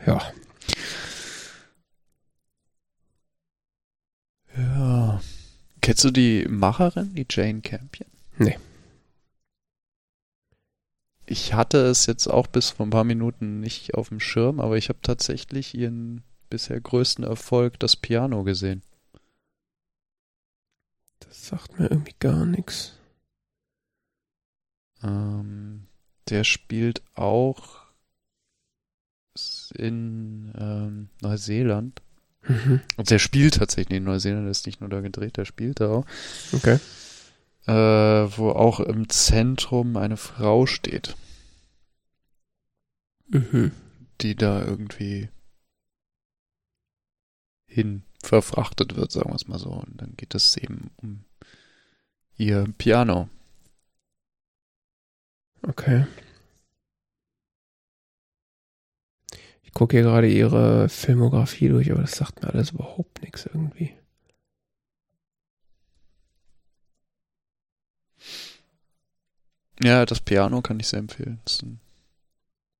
ja, 0.06 0.22
Ja. 4.58 5.22
Kennst 5.82 6.04
du 6.04 6.12
die 6.12 6.46
Macherin, 6.50 7.14
die 7.14 7.26
Jane 7.30 7.62
Campion? 7.62 8.10
Nee. 8.38 8.58
Ich 11.30 11.54
hatte 11.54 11.80
es 11.80 12.06
jetzt 12.06 12.28
auch 12.28 12.48
bis 12.48 12.70
vor 12.70 12.86
ein 12.86 12.90
paar 12.92 13.04
Minuten 13.04 13.60
nicht 13.60 13.94
auf 13.96 14.10
dem 14.10 14.22
Schirm, 14.22 14.62
aber 14.62 14.78
ich 14.78 14.88
habe 14.88 15.00
tatsächlich 15.02 15.76
ihren 15.76 16.24
bisher 16.50 16.80
größten 16.80 17.26
Erfolg, 17.26 17.78
das 17.80 17.98
Piano, 17.98 18.44
gesehen. 18.44 18.82
das 21.20 21.48
sagt 21.48 21.78
mir 21.78 21.92
irgendwie 21.92 22.16
gar 22.20 22.46
nichts. 22.46 22.94
Ähm, 25.04 25.88
der 26.30 26.46
spielt 26.46 27.02
auch 27.14 27.82
in 29.76 30.54
ähm, 30.58 31.10
Neuseeland. 31.22 32.02
Mhm. 32.48 32.80
Und 32.96 33.10
der 33.10 33.20
spielt 33.20 33.56
tatsächlich 33.56 33.98
in 33.98 34.06
Neuseeland, 34.06 34.46
der 34.46 34.52
ist 34.52 34.66
nicht 34.66 34.80
nur 34.80 34.90
da 34.90 35.02
gedreht, 35.02 35.36
der 35.36 35.46
spielt 35.46 35.82
da 35.82 35.90
auch. 35.90 36.06
Okay. 36.54 36.80
Äh, 37.68 37.74
wo 38.38 38.52
auch 38.52 38.80
im 38.80 39.10
Zentrum 39.10 39.98
eine 39.98 40.16
Frau 40.18 40.66
steht, 40.66 41.18
Mhm. 43.28 43.74
die 44.22 44.36
da 44.36 44.64
irgendwie 44.64 45.28
hin 47.66 48.04
verfrachtet 48.24 48.96
wird, 48.96 49.12
sagen 49.12 49.30
wir 49.32 49.36
es 49.36 49.48
mal 49.50 49.60
so. 49.60 49.72
Und 49.72 50.02
dann 50.02 50.16
geht 50.16 50.34
es 50.34 50.56
eben 50.56 50.92
um 50.98 51.26
ihr 52.38 52.66
Piano. 52.78 53.30
Okay. 55.64 56.08
Ich 59.64 59.74
gucke 59.74 59.98
hier 59.98 60.04
gerade 60.04 60.30
ihre 60.32 60.88
Filmografie 60.88 61.68
durch, 61.68 61.92
aber 61.92 62.02
das 62.02 62.16
sagt 62.16 62.42
mir 62.42 62.50
alles 62.50 62.72
überhaupt 62.72 63.22
nichts 63.22 63.46
irgendwie. 63.46 63.94
Ja, 69.84 70.06
das 70.06 70.22
Piano 70.22 70.62
kann 70.62 70.80
ich 70.80 70.88
sehr 70.88 71.00
empfehlen. 71.00 71.40
Das 71.44 71.56
ist 71.56 71.64
ein 71.64 71.80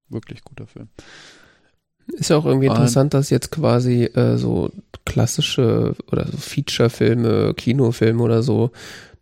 wirklich 0.10 0.44
guter 0.44 0.68
Film. 0.68 0.90
Ist 2.14 2.30
ja 2.30 2.38
auch 2.38 2.46
irgendwie 2.46 2.68
interessant, 2.68 3.14
dass 3.14 3.30
jetzt 3.30 3.52
quasi 3.52 4.06
äh, 4.06 4.38
so 4.38 4.72
klassische 5.06 5.96
oder 6.10 6.26
so 6.28 6.38
Feature-Filme, 6.38 7.54
Kinofilme 7.54 8.24
oder 8.24 8.44
so, 8.44 8.72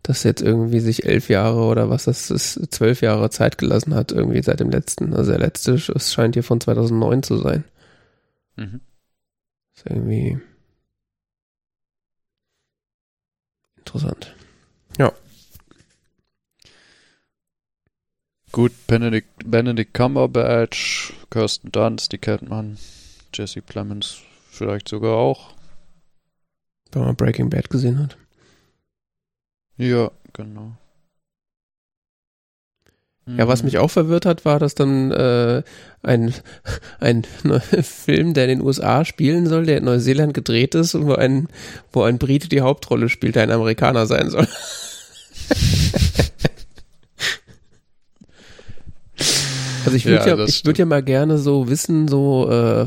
dass 0.02 0.22
jetzt 0.22 0.40
irgendwie 0.40 0.78
sich 0.78 1.04
elf 1.04 1.28
Jahre 1.28 1.64
oder 1.64 1.90
was 1.90 2.04
das 2.04 2.30
ist, 2.30 2.72
zwölf 2.72 3.00
Jahre 3.00 3.28
Zeit 3.30 3.58
gelassen 3.58 3.94
hat, 3.94 4.12
irgendwie 4.12 4.42
seit 4.42 4.60
dem 4.60 4.70
letzten. 4.70 5.14
Also 5.14 5.32
der 5.32 5.40
letzte, 5.40 5.72
es 5.72 6.12
scheint 6.12 6.36
hier 6.36 6.44
von 6.44 6.60
2009 6.60 7.24
zu 7.24 7.38
sein. 7.38 7.64
Mhm. 8.54 8.80
Ist 9.74 9.86
irgendwie 9.86 10.38
interessant. 13.78 14.34
Gut, 18.56 18.72
Benedict, 18.86 19.28
Benedict 19.44 19.92
Cumberbatch, 19.92 21.12
Kirsten 21.28 21.70
Dunst, 21.72 22.12
die 22.12 22.16
kennt 22.16 22.48
man. 22.48 22.78
Jesse 23.34 23.60
Plemons 23.60 24.22
vielleicht 24.50 24.88
sogar 24.88 25.12
auch. 25.12 25.50
Wenn 26.90 27.02
man 27.02 27.16
Breaking 27.16 27.50
Bad 27.50 27.68
gesehen 27.68 27.98
hat. 27.98 28.16
Ja, 29.76 30.10
genau. 30.32 30.72
Ja, 33.26 33.46
was 33.46 33.62
mich 33.62 33.76
auch 33.76 33.90
verwirrt 33.90 34.24
hat, 34.24 34.46
war, 34.46 34.58
dass 34.58 34.74
dann 34.74 35.12
äh, 35.12 35.62
ein, 36.02 36.32
ein 36.98 37.24
Film, 37.82 38.32
der 38.32 38.44
in 38.44 38.58
den 38.58 38.66
USA 38.66 39.04
spielen 39.04 39.46
soll, 39.46 39.66
der 39.66 39.76
in 39.76 39.84
Neuseeland 39.84 40.32
gedreht 40.32 40.74
ist 40.74 40.94
und 40.94 41.06
wo 41.06 41.12
ein, 41.12 41.48
wo 41.92 42.04
ein 42.04 42.16
Brite 42.16 42.48
die 42.48 42.62
Hauptrolle 42.62 43.10
spielt, 43.10 43.34
der 43.36 43.42
ein 43.42 43.50
Amerikaner 43.50 44.06
sein 44.06 44.30
soll. 44.30 44.48
Also 49.86 49.96
ich 49.96 50.04
würde 50.06 50.30
Ja, 50.30 50.36
ja, 50.36 50.44
ich 50.44 50.64
würde 50.64 50.80
ja 50.80 50.86
mal 50.86 51.02
gerne 51.02 51.38
so 51.38 51.68
wissen, 51.68 52.08
so, 52.08 52.50
äh, 52.50 52.86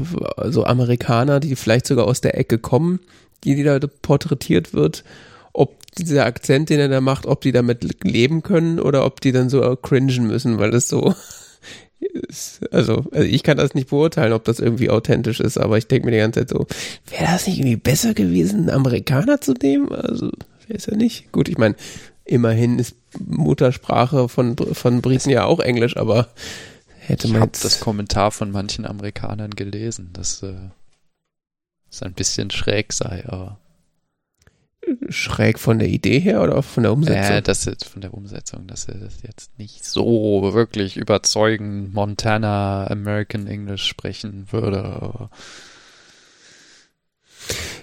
so 0.52 0.66
Amerikaner, 0.66 1.40
die 1.40 1.56
vielleicht 1.56 1.88
sogar 1.88 2.06
aus 2.06 2.22
der 2.22 2.38
Ecke 2.38 2.60
kommen, 2.60 3.00
die, 3.44 3.56
die 3.56 3.64
da 3.64 3.80
porträtiert 4.02 4.74
wird, 4.74 5.04
ob 5.54 5.80
dieser 5.98 6.26
Akzent, 6.26 6.70
den 6.70 6.80
er 6.80 6.90
da 6.90 7.02
macht, 7.02 7.26
ob 7.26 7.42
die 7.42 7.52
damit 7.52 8.04
leben 8.04 8.44
können 8.44 8.80
oder 8.80 9.06
ob 9.06 9.22
die 9.22 9.32
dann 9.32 9.50
so 9.50 9.76
cringen 9.76 10.28
müssen, 10.28 10.60
weil 10.60 10.72
das 10.72 10.88
so 10.88 11.16
ist. 12.00 12.62
Also, 12.72 13.06
also 13.12 13.28
ich 13.28 13.44
kann 13.44 13.58
das 13.58 13.74
nicht 13.74 13.90
beurteilen, 13.90 14.34
ob 14.34 14.44
das 14.44 14.60
irgendwie 14.60 14.90
authentisch 14.90 15.40
ist, 15.40 15.58
aber 15.58 15.78
ich 15.78 15.88
denke 15.88 16.06
mir 16.06 16.12
die 16.12 16.20
ganze 16.20 16.42
Zeit 16.42 16.50
so, 16.50 16.68
wäre 17.10 17.32
das 17.32 17.48
nicht 17.48 17.60
irgendwie 17.60 17.78
besser 17.78 18.14
gewesen, 18.14 18.62
einen 18.62 18.70
Amerikaner 18.70 19.42
zu 19.42 19.54
nehmen? 19.54 19.92
Also, 19.92 20.32
ist 20.68 20.88
er 20.88 20.98
nicht. 20.98 21.32
Gut, 21.32 21.50
ich 21.50 21.58
meine, 21.58 21.76
immerhin 22.26 22.78
ist 22.78 22.96
Muttersprache 23.18 24.30
von, 24.30 24.56
von 24.56 25.02
Briten 25.02 25.32
ja 25.32 25.46
auch 25.46 25.60
Englisch, 25.60 25.98
aber 25.98 26.30
hätte 27.10 27.28
ich 27.28 27.36
habe 27.36 27.52
das 27.62 27.80
Kommentar 27.80 28.32
von 28.32 28.52
manchen 28.52 28.86
Amerikanern 28.86 29.52
gelesen, 29.52 30.12
dass 30.14 30.44
äh, 30.44 30.70
es 31.92 32.04
ein 32.04 32.14
bisschen 32.14 32.52
schräg 32.52 32.94
sei, 32.94 33.26
aber 33.28 33.60
schräg 35.10 35.60
von 35.60 35.80
der 35.80 35.90
Idee 35.90 36.20
her 36.20 36.42
oder 36.42 36.62
von 36.64 36.84
der 36.84 36.94
Umsetzung? 36.94 37.36
äh, 37.36 37.42
das 37.42 37.66
jetzt 37.66 37.86
von 37.86 38.02
der 38.02 38.14
Umsetzung, 38.14 38.68
dass 38.68 38.86
er 38.86 38.96
das 38.96 39.22
jetzt 39.24 39.58
nicht 39.58 39.86
so 39.86 40.54
wirklich 40.54 40.98
überzeugend 40.98 41.94
Montana 41.94 42.88
American 42.90 43.48
English 43.48 43.86
sprechen 43.86 44.48
würde. 44.52 44.84
Aber 44.84 45.30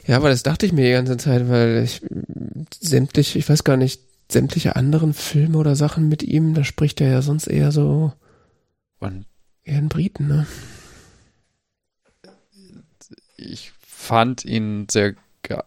Ja, 0.06 0.16
aber 0.16 0.30
das 0.30 0.42
dachte 0.42 0.66
ich 0.66 0.72
mir 0.72 0.84
die 0.84 0.92
ganze 0.92 1.16
Zeit, 1.16 1.48
weil 1.48 1.82
ich 1.84 2.00
sämtliche, 2.80 3.38
ich 3.38 3.48
weiß 3.48 3.64
gar 3.64 3.76
nicht, 3.76 4.00
sämtliche 4.28 4.74
anderen 4.76 5.14
Filme 5.14 5.58
oder 5.58 5.76
Sachen 5.76 6.08
mit 6.08 6.22
ihm, 6.22 6.54
da 6.54 6.64
spricht 6.64 7.00
er 7.00 7.10
ja 7.10 7.22
sonst 7.22 7.46
eher 7.46 7.70
so 7.70 8.12
Und 9.00 9.26
ein 9.66 9.88
Briten, 9.88 10.26
ne? 10.28 10.46
ich 13.36 13.72
fand 13.78 14.44
ihn 14.44 14.86
sehr 14.90 15.14
ge- 15.42 15.58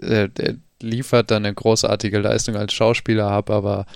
äh, 0.00 0.28
der 0.28 0.56
liefert 0.80 1.30
da 1.30 1.36
eine 1.36 1.52
großartige 1.52 2.18
Leistung 2.18 2.56
als 2.56 2.72
Schauspieler 2.72 3.30
ab, 3.30 3.50
aber 3.50 3.86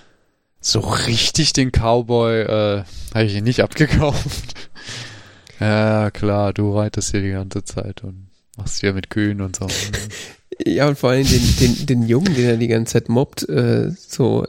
so 0.61 0.81
richtig 0.81 1.53
den 1.53 1.71
Cowboy 1.71 2.43
äh, 2.43 2.85
habe 3.15 3.25
ich 3.25 3.35
ihn 3.37 3.45
nicht 3.45 3.61
abgekauft. 3.61 4.55
ja, 5.61 6.11
klar, 6.11 6.53
du 6.53 6.77
reitest 6.77 7.11
hier 7.13 7.23
die 7.23 7.31
ganze 7.31 7.63
Zeit 7.65 8.03
und 8.03 8.29
machst 8.57 8.81
hier 8.81 8.93
mit 8.93 9.11
Kühen 9.11 9.41
und 9.41 9.57
so. 9.57 9.67
Ja, 10.67 10.89
und 10.89 10.99
vor 10.99 11.11
allem 11.11 11.25
den, 11.25 11.57
den, 11.61 11.87
den 11.87 12.03
Jungen, 12.03 12.35
den 12.35 12.45
er 12.45 12.57
die 12.57 12.67
ganze 12.67 12.95
Zeit 12.95 13.09
mobbt, 13.09 13.49
äh, 13.49 13.91
so, 13.97 14.45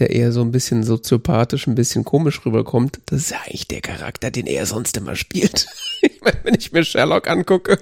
der 0.00 0.10
eher 0.10 0.32
so 0.32 0.40
ein 0.40 0.50
bisschen 0.50 0.82
soziopathisch, 0.82 1.66
ein 1.66 1.74
bisschen 1.74 2.04
komisch 2.04 2.44
rüberkommt, 2.44 3.00
das 3.06 3.20
ist 3.22 3.30
ja 3.30 3.40
eigentlich 3.46 3.68
der 3.68 3.82
Charakter, 3.82 4.30
den 4.30 4.46
er 4.46 4.66
sonst 4.66 4.96
immer 4.96 5.14
spielt. 5.14 5.66
ich 6.00 6.20
meine, 6.22 6.38
wenn 6.42 6.54
ich 6.54 6.72
mir 6.72 6.84
Sherlock 6.84 7.28
angucke. 7.28 7.78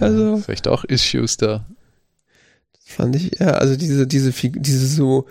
also, 0.00 0.38
Vielleicht 0.38 0.66
auch 0.68 0.84
Issues 0.84 1.36
da. 1.36 1.66
fand 2.84 3.16
ich, 3.16 3.38
ja, 3.38 3.52
also 3.52 3.76
diese, 3.76 4.06
diese, 4.06 4.32
diese 4.32 4.86
so 4.86 5.26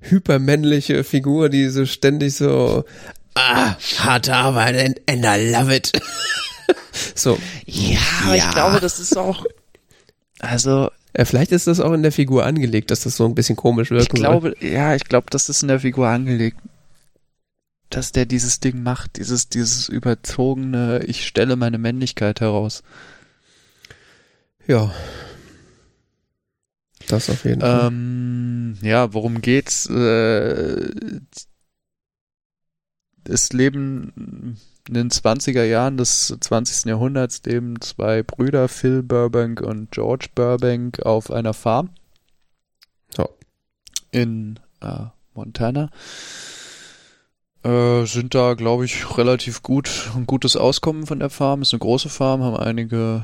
hypermännliche 0.00 1.04
Figur, 1.04 1.50
die 1.50 1.68
so 1.68 1.84
ständig 1.84 2.34
so, 2.34 2.84
ah, 3.34 3.76
harte 3.98 4.34
Arbeit 4.34 4.76
and, 4.76 5.00
and 5.06 5.24
I 5.26 5.52
love 5.52 5.74
it. 5.74 5.92
so, 7.14 7.38
Ja, 7.66 8.00
aber 8.24 8.36
ich 8.36 8.50
glaube, 8.50 8.80
das 8.80 8.98
ist 8.98 9.16
auch. 9.16 9.44
Also, 10.38 10.90
vielleicht 11.14 11.52
ist 11.52 11.66
das 11.66 11.80
auch 11.80 11.92
in 11.92 12.02
der 12.02 12.12
Figur 12.12 12.44
angelegt, 12.44 12.90
dass 12.90 13.00
das 13.00 13.16
so 13.16 13.24
ein 13.26 13.34
bisschen 13.34 13.56
komisch 13.56 13.90
ich 13.90 13.96
wirken 13.98 14.16
soll. 14.16 14.26
glaube, 14.26 14.54
ja, 14.60 14.94
ich 14.94 15.04
glaube, 15.04 15.26
das 15.30 15.48
ist 15.48 15.62
in 15.62 15.68
der 15.68 15.80
Figur 15.80 16.08
angelegt, 16.08 16.58
dass 17.90 18.12
der 18.12 18.26
dieses 18.26 18.60
Ding 18.60 18.82
macht, 18.82 19.18
dieses, 19.18 19.48
dieses 19.48 19.88
überzogene, 19.88 21.02
ich 21.06 21.26
stelle 21.26 21.56
meine 21.56 21.78
Männlichkeit 21.78 22.40
heraus. 22.40 22.82
Ja. 24.66 24.94
Das 27.08 27.28
auf 27.28 27.44
jeden 27.44 27.60
Fall. 27.60 27.88
Ähm, 27.88 28.78
ja, 28.82 29.12
worum 29.12 29.40
geht's? 29.40 29.86
Äh, 29.86 30.90
es 33.24 33.52
leben 33.52 34.56
in 34.90 34.94
den 34.94 35.10
20er 35.10 35.62
Jahren 35.62 35.96
des 35.96 36.36
20. 36.40 36.86
Jahrhunderts 36.86 37.42
leben 37.46 37.80
zwei 37.80 38.24
Brüder, 38.24 38.66
Phil 38.66 39.04
Burbank 39.04 39.60
und 39.60 39.92
George 39.92 40.26
Burbank, 40.34 41.00
auf 41.06 41.30
einer 41.30 41.54
Farm 41.54 41.90
Ja. 43.16 43.28
in 44.10 44.58
äh, 44.80 45.04
Montana. 45.34 45.90
Äh, 47.62 48.04
sind 48.06 48.34
da, 48.34 48.54
glaube 48.54 48.84
ich, 48.84 49.16
relativ 49.16 49.62
gut, 49.62 50.10
ein 50.16 50.26
gutes 50.26 50.56
Auskommen 50.56 51.06
von 51.06 51.20
der 51.20 51.30
Farm. 51.30 51.62
Ist 51.62 51.72
eine 51.72 51.78
große 51.78 52.08
Farm, 52.08 52.42
haben 52.42 52.56
einige 52.56 53.22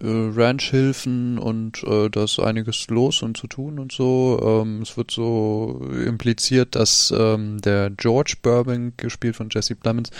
äh, 0.00 0.40
Ranchhilfen 0.40 1.38
und 1.38 1.82
äh, 1.82 2.10
da 2.10 2.24
ist 2.24 2.38
einiges 2.38 2.86
los 2.90 3.22
und 3.22 3.36
zu 3.36 3.48
tun 3.48 3.80
und 3.80 3.90
so. 3.90 4.38
Ähm, 4.40 4.82
es 4.82 4.96
wird 4.96 5.10
so 5.10 5.80
impliziert, 6.04 6.76
dass 6.76 7.12
ähm, 7.16 7.60
der 7.60 7.90
George 7.90 8.34
Burbank, 8.40 8.98
gespielt 8.98 9.34
von 9.34 9.48
Jesse 9.50 9.74
Plemons, 9.74 10.10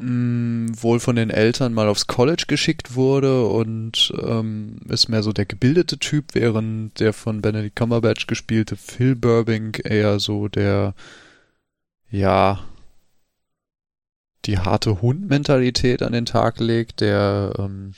mh, 0.00 0.82
wohl 0.82 1.00
von 1.00 1.16
den 1.16 1.30
Eltern 1.30 1.72
mal 1.74 1.88
aufs 1.88 2.06
College 2.06 2.44
geschickt 2.48 2.94
wurde 2.94 3.46
und 3.46 4.12
ähm, 4.22 4.80
ist 4.88 5.08
mehr 5.08 5.22
so 5.22 5.32
der 5.32 5.46
gebildete 5.46 5.98
Typ, 5.98 6.34
während 6.34 6.98
der 7.00 7.12
von 7.12 7.42
Benedict 7.42 7.76
Cumberbatch 7.76 8.26
gespielte 8.26 8.76
Phil 8.76 9.14
Burbank 9.14 9.82
eher 9.84 10.20
so 10.20 10.48
der 10.48 10.94
ja 12.10 12.60
die 14.46 14.58
harte 14.58 15.02
Hund-Mentalität 15.02 16.02
an 16.02 16.12
den 16.12 16.24
Tag 16.24 16.60
legt, 16.60 17.00
der 17.00 17.52
ähm, 17.58 17.94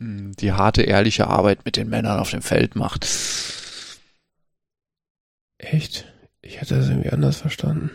die 0.00 0.52
harte, 0.52 0.82
ehrliche 0.82 1.26
Arbeit 1.28 1.64
mit 1.64 1.76
den 1.76 1.88
Männern 1.88 2.18
auf 2.18 2.30
dem 2.30 2.42
Feld 2.42 2.74
macht. 2.74 3.06
Echt? 5.58 6.06
Ich 6.42 6.60
hatte 6.60 6.76
das 6.76 6.88
irgendwie 6.88 7.10
anders 7.10 7.36
verstanden. 7.36 7.90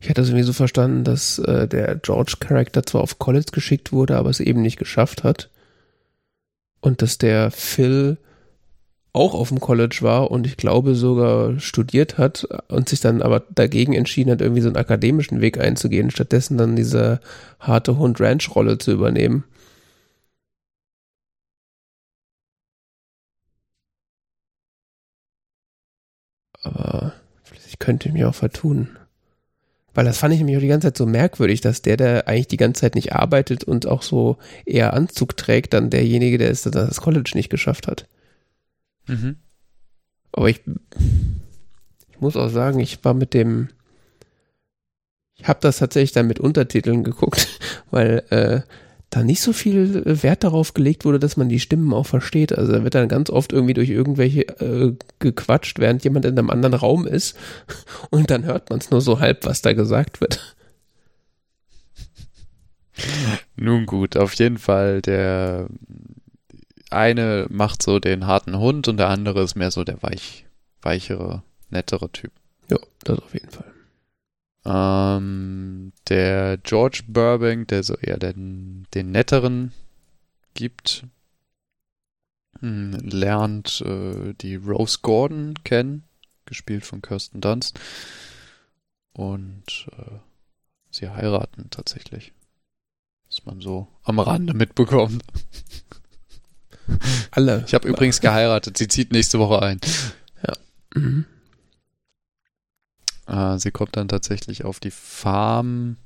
Ich 0.00 0.08
hatte 0.08 0.20
das 0.20 0.28
irgendwie 0.28 0.44
so 0.44 0.52
verstanden, 0.52 1.04
dass 1.04 1.38
äh, 1.40 1.66
der 1.66 1.96
George-Charakter 1.96 2.84
zwar 2.84 3.02
auf 3.02 3.18
College 3.18 3.50
geschickt 3.52 3.92
wurde, 3.92 4.16
aber 4.16 4.30
es 4.30 4.40
eben 4.40 4.62
nicht 4.62 4.78
geschafft 4.78 5.24
hat. 5.24 5.50
Und 6.80 7.02
dass 7.02 7.18
der 7.18 7.50
Phil 7.50 8.18
auch 9.12 9.34
auf 9.34 9.48
dem 9.48 9.60
College 9.60 9.98
war 10.02 10.30
und 10.30 10.46
ich 10.46 10.56
glaube 10.56 10.94
sogar 10.94 11.58
studiert 11.58 12.18
hat 12.18 12.46
und 12.68 12.88
sich 12.88 13.00
dann 13.00 13.22
aber 13.22 13.40
dagegen 13.50 13.94
entschieden 13.94 14.30
hat, 14.30 14.40
irgendwie 14.40 14.60
so 14.62 14.68
einen 14.68 14.76
akademischen 14.76 15.40
Weg 15.40 15.58
einzugehen, 15.58 16.10
stattdessen 16.10 16.56
dann 16.58 16.76
diese 16.76 17.20
harte 17.58 17.98
Hund-Ranch-Rolle 17.98 18.78
zu 18.78 18.92
übernehmen. 18.92 19.44
Aber 26.62 27.14
ich 27.66 27.78
könnte 27.78 28.10
mich 28.12 28.24
auch 28.24 28.34
vertun. 28.34 28.97
Weil 29.98 30.04
das 30.04 30.18
fand 30.18 30.32
ich 30.32 30.38
nämlich 30.38 30.56
auch 30.56 30.60
die 30.60 30.68
ganze 30.68 30.86
Zeit 30.86 30.96
so 30.96 31.06
merkwürdig, 31.06 31.60
dass 31.60 31.82
der, 31.82 31.96
der 31.96 32.28
eigentlich 32.28 32.46
die 32.46 32.56
ganze 32.56 32.82
Zeit 32.82 32.94
nicht 32.94 33.14
arbeitet 33.14 33.64
und 33.64 33.88
auch 33.88 34.02
so 34.02 34.36
eher 34.64 34.94
Anzug 34.94 35.36
trägt, 35.36 35.74
dann 35.74 35.90
derjenige, 35.90 36.38
der 36.38 36.52
es 36.52 36.62
dann 36.62 36.70
das 36.70 37.00
College 37.00 37.32
nicht 37.34 37.50
geschafft 37.50 37.88
hat. 37.88 38.06
Mhm. 39.08 39.38
Aber 40.30 40.48
ich, 40.48 40.60
ich 42.12 42.20
muss 42.20 42.36
auch 42.36 42.48
sagen, 42.48 42.78
ich 42.78 43.04
war 43.04 43.12
mit 43.12 43.34
dem, 43.34 43.70
ich 45.34 45.48
habe 45.48 45.58
das 45.62 45.78
tatsächlich 45.78 46.12
dann 46.12 46.28
mit 46.28 46.38
Untertiteln 46.38 47.02
geguckt, 47.02 47.58
weil 47.90 48.22
äh, 48.30 48.60
da 49.10 49.22
nicht 49.24 49.40
so 49.40 49.52
viel 49.52 50.02
Wert 50.04 50.44
darauf 50.44 50.74
gelegt 50.74 51.04
wurde, 51.04 51.18
dass 51.18 51.36
man 51.36 51.48
die 51.48 51.60
Stimmen 51.60 51.94
auch 51.94 52.06
versteht. 52.06 52.56
Also 52.56 52.72
da 52.72 52.84
wird 52.84 52.94
dann 52.94 53.08
ganz 53.08 53.30
oft 53.30 53.52
irgendwie 53.52 53.74
durch 53.74 53.88
irgendwelche 53.88 54.42
äh, 54.60 54.94
gequatscht, 55.18 55.78
während 55.78 56.04
jemand 56.04 56.26
in 56.26 56.38
einem 56.38 56.50
anderen 56.50 56.74
Raum 56.74 57.06
ist 57.06 57.36
und 58.10 58.30
dann 58.30 58.44
hört 58.44 58.70
man 58.70 58.80
es 58.80 58.90
nur 58.90 59.00
so 59.00 59.20
halb, 59.20 59.46
was 59.46 59.62
da 59.62 59.72
gesagt 59.72 60.20
wird. 60.20 60.56
Nun 63.56 63.86
gut, 63.86 64.16
auf 64.16 64.34
jeden 64.34 64.58
Fall 64.58 65.00
der 65.00 65.68
eine 66.90 67.46
macht 67.50 67.82
so 67.82 67.98
den 67.98 68.26
harten 68.26 68.58
Hund 68.58 68.88
und 68.88 68.96
der 68.96 69.08
andere 69.08 69.42
ist 69.42 69.54
mehr 69.54 69.70
so 69.70 69.84
der 69.84 70.02
weich, 70.02 70.46
weichere, 70.82 71.42
nettere 71.70 72.10
Typ. 72.10 72.32
Ja, 72.70 72.78
das 73.04 73.18
auf 73.18 73.34
jeden 73.34 73.50
Fall. 73.50 73.67
Ähm, 74.64 75.92
der 76.08 76.58
George 76.58 77.02
Burbank, 77.06 77.68
der 77.68 77.82
so 77.82 77.94
eher 77.96 78.18
den, 78.18 78.86
den 78.94 79.10
netteren 79.10 79.72
gibt, 80.54 81.04
hm, 82.60 82.92
lernt 83.02 83.80
äh, 83.82 84.34
die 84.34 84.56
Rose 84.56 84.98
Gordon 85.02 85.54
kennen, 85.64 86.04
gespielt 86.44 86.84
von 86.84 87.02
Kirsten 87.02 87.40
Dunst. 87.40 87.78
Und 89.12 89.88
äh, 89.96 90.18
sie 90.90 91.08
heiraten 91.08 91.70
tatsächlich. 91.70 92.32
Was 93.28 93.44
man 93.44 93.60
so 93.60 93.88
am 94.04 94.18
Rande 94.18 94.54
mitbekommt. 94.54 95.22
Alle. 97.30 97.64
Ich 97.66 97.74
habe 97.74 97.86
übrigens 97.86 98.20
geheiratet. 98.20 98.78
Sie 98.78 98.88
zieht 98.88 99.12
nächste 99.12 99.38
Woche 99.38 99.60
ein. 99.62 99.80
Mhm. 100.94 101.26
Äh, 103.28 103.58
sie 103.58 103.70
kommt 103.70 103.96
dann 103.96 104.08
tatsächlich 104.08 104.64
auf 104.64 104.80
die 104.80 104.90
Farm 104.90 105.96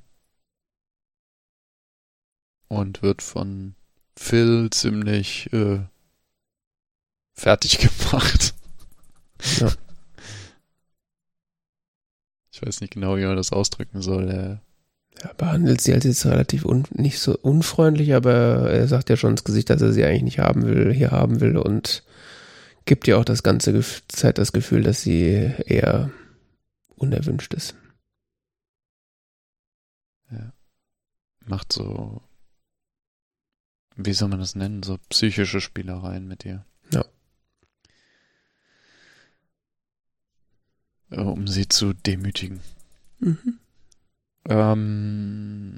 und 2.68 3.02
wird 3.02 3.22
von 3.22 3.74
Phil 4.16 4.68
ziemlich 4.70 5.52
äh, 5.52 5.80
fertig 7.32 7.78
gemacht. 8.10 8.54
Ja. 9.58 9.72
Ich 12.52 12.60
weiß 12.60 12.80
nicht 12.80 12.92
genau, 12.92 13.16
wie 13.16 13.24
man 13.24 13.36
das 13.36 13.52
ausdrücken 13.52 14.02
soll. 14.02 14.28
Er 14.28 14.62
ja, 15.22 15.32
behandelt 15.34 15.80
sie 15.80 15.94
als 15.94 16.04
jetzt 16.04 16.26
relativ 16.26 16.64
un, 16.64 16.84
nicht 16.90 17.18
so 17.18 17.36
unfreundlich, 17.38 18.14
aber 18.14 18.70
er 18.70 18.88
sagt 18.88 19.10
ja 19.10 19.16
schon 19.16 19.32
ins 19.32 19.44
Gesicht, 19.44 19.70
dass 19.70 19.80
er 19.80 19.92
sie 19.92 20.04
eigentlich 20.04 20.22
nicht 20.22 20.38
haben 20.38 20.64
will, 20.64 20.92
hier 20.92 21.10
haben 21.12 21.40
will 21.40 21.56
und 21.56 22.02
gibt 22.84 23.06
ihr 23.06 23.18
auch 23.18 23.24
das 23.24 23.42
ganze 23.42 23.80
Zeit 24.08 24.38
das 24.38 24.52
Gefühl, 24.52 24.82
dass 24.82 25.02
sie 25.02 25.52
eher 25.66 26.10
unerwünscht 27.02 27.52
ist. 27.54 27.74
Ja. 30.30 30.52
Macht 31.44 31.72
so, 31.72 32.22
wie 33.96 34.12
soll 34.12 34.28
man 34.28 34.38
das 34.38 34.54
nennen, 34.54 34.84
so 34.84 34.98
psychische 35.10 35.60
Spielereien 35.60 36.28
mit 36.28 36.44
ihr. 36.44 36.64
Ja. 36.92 37.04
Um 41.10 41.46
sie 41.46 41.68
zu 41.68 41.92
demütigen. 41.92 42.60
Mhm. 43.18 43.58
Ähm, 44.48 45.68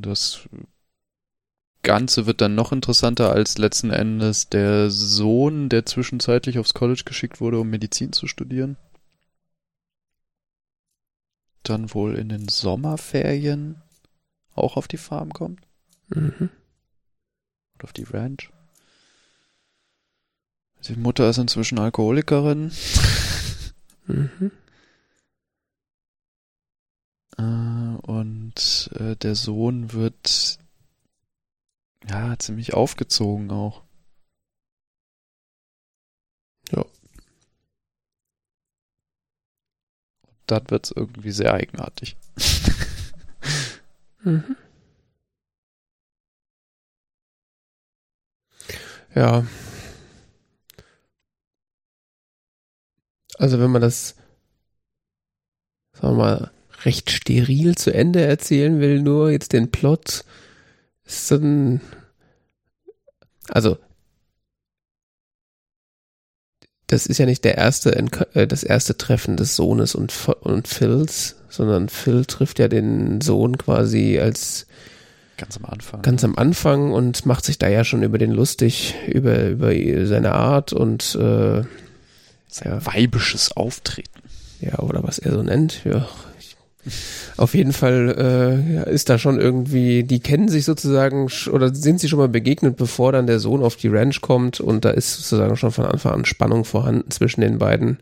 das 0.00 0.48
Ganze 1.82 2.26
wird 2.26 2.42
dann 2.42 2.54
noch 2.54 2.72
interessanter, 2.72 3.32
als 3.32 3.56
letzten 3.56 3.90
Endes 3.90 4.48
der 4.50 4.90
Sohn, 4.90 5.70
der 5.70 5.86
zwischenzeitlich 5.86 6.58
aufs 6.58 6.74
College 6.74 7.04
geschickt 7.06 7.40
wurde, 7.40 7.58
um 7.58 7.70
Medizin 7.70 8.12
zu 8.12 8.26
studieren, 8.26 8.76
dann 11.70 11.94
wohl 11.94 12.16
in 12.16 12.28
den 12.28 12.48
Sommerferien 12.48 13.80
auch 14.54 14.76
auf 14.76 14.88
die 14.88 14.98
Farm 14.98 15.32
kommt. 15.32 15.60
Mhm. 16.08 16.50
Oder 17.74 17.84
auf 17.84 17.92
die 17.92 18.04
Ranch. 18.04 18.50
Die 20.88 20.96
Mutter 20.96 21.28
ist 21.28 21.38
inzwischen 21.38 21.78
Alkoholikerin. 21.78 22.72
Mhm. 24.06 24.50
Äh, 27.38 27.42
und 27.42 28.90
äh, 28.94 29.16
der 29.16 29.34
Sohn 29.34 29.92
wird 29.92 30.58
ja 32.08 32.38
ziemlich 32.38 32.74
aufgezogen 32.74 33.50
auch. 33.50 33.82
Ja. 36.70 36.84
Dann 40.50 40.68
wird's 40.70 40.90
irgendwie 40.94 41.32
sehr 41.32 41.54
eigenartig. 41.54 42.16
Mhm. 44.22 44.54
Ja. 49.14 49.46
Also 53.38 53.58
wenn 53.58 53.70
man 53.70 53.80
das, 53.80 54.14
sagen 55.94 56.18
wir 56.18 56.22
mal, 56.22 56.50
recht 56.84 57.10
steril 57.10 57.76
zu 57.76 57.94
Ende 57.94 58.20
erzählen 58.22 58.78
will, 58.78 59.00
nur 59.00 59.30
jetzt 59.30 59.54
den 59.54 59.70
Plot, 59.70 60.24
ist 61.04 61.30
dann, 61.30 61.80
also 63.48 63.78
das 66.90 67.06
ist 67.06 67.18
ja 67.18 67.26
nicht 67.26 67.44
der 67.44 67.56
erste, 67.56 67.96
äh, 68.34 68.46
das 68.46 68.64
erste 68.64 68.96
Treffen 68.96 69.36
des 69.36 69.54
Sohnes 69.54 69.94
und, 69.94 70.12
und 70.40 70.66
Phils, 70.66 71.36
sondern 71.48 71.88
Phil 71.88 72.24
trifft 72.24 72.58
ja 72.58 72.66
den 72.66 73.20
Sohn 73.20 73.58
quasi 73.58 74.18
als 74.18 74.66
ganz 75.36 75.56
am 75.56 75.66
Anfang. 75.66 76.02
Ganz 76.02 76.24
am 76.24 76.34
Anfang 76.36 76.92
und 76.92 77.24
macht 77.26 77.44
sich 77.44 77.58
da 77.58 77.68
ja 77.68 77.84
schon 77.84 78.02
über 78.02 78.18
den 78.18 78.32
lustig, 78.32 78.96
über, 79.06 79.46
über 79.46 79.70
seine 80.04 80.32
Art 80.32 80.72
und 80.72 81.14
äh, 81.14 81.62
sein 82.48 82.64
ja. 82.64 82.84
weibisches 82.84 83.56
Auftreten. 83.56 84.22
Ja, 84.60 84.80
oder 84.80 85.04
was 85.04 85.18
er 85.20 85.32
so 85.32 85.42
nennt. 85.42 85.84
Ja, 85.84 86.08
auf 87.36 87.54
jeden 87.54 87.72
Fall 87.72 88.84
äh, 88.86 88.92
ist 88.92 89.10
da 89.10 89.18
schon 89.18 89.38
irgendwie, 89.38 90.02
die 90.02 90.20
kennen 90.20 90.48
sich 90.48 90.64
sozusagen 90.64 91.28
oder 91.52 91.74
sind 91.74 92.00
sie 92.00 92.08
schon 92.08 92.18
mal 92.18 92.28
begegnet, 92.28 92.76
bevor 92.76 93.12
dann 93.12 93.26
der 93.26 93.38
Sohn 93.38 93.62
auf 93.62 93.76
die 93.76 93.88
Ranch 93.88 94.20
kommt 94.20 94.60
und 94.60 94.84
da 94.84 94.90
ist 94.90 95.14
sozusagen 95.16 95.56
schon 95.56 95.72
von 95.72 95.84
Anfang 95.84 96.12
an 96.12 96.24
Spannung 96.24 96.64
vorhanden 96.64 97.10
zwischen 97.10 97.42
den 97.42 97.58
beiden. 97.58 97.98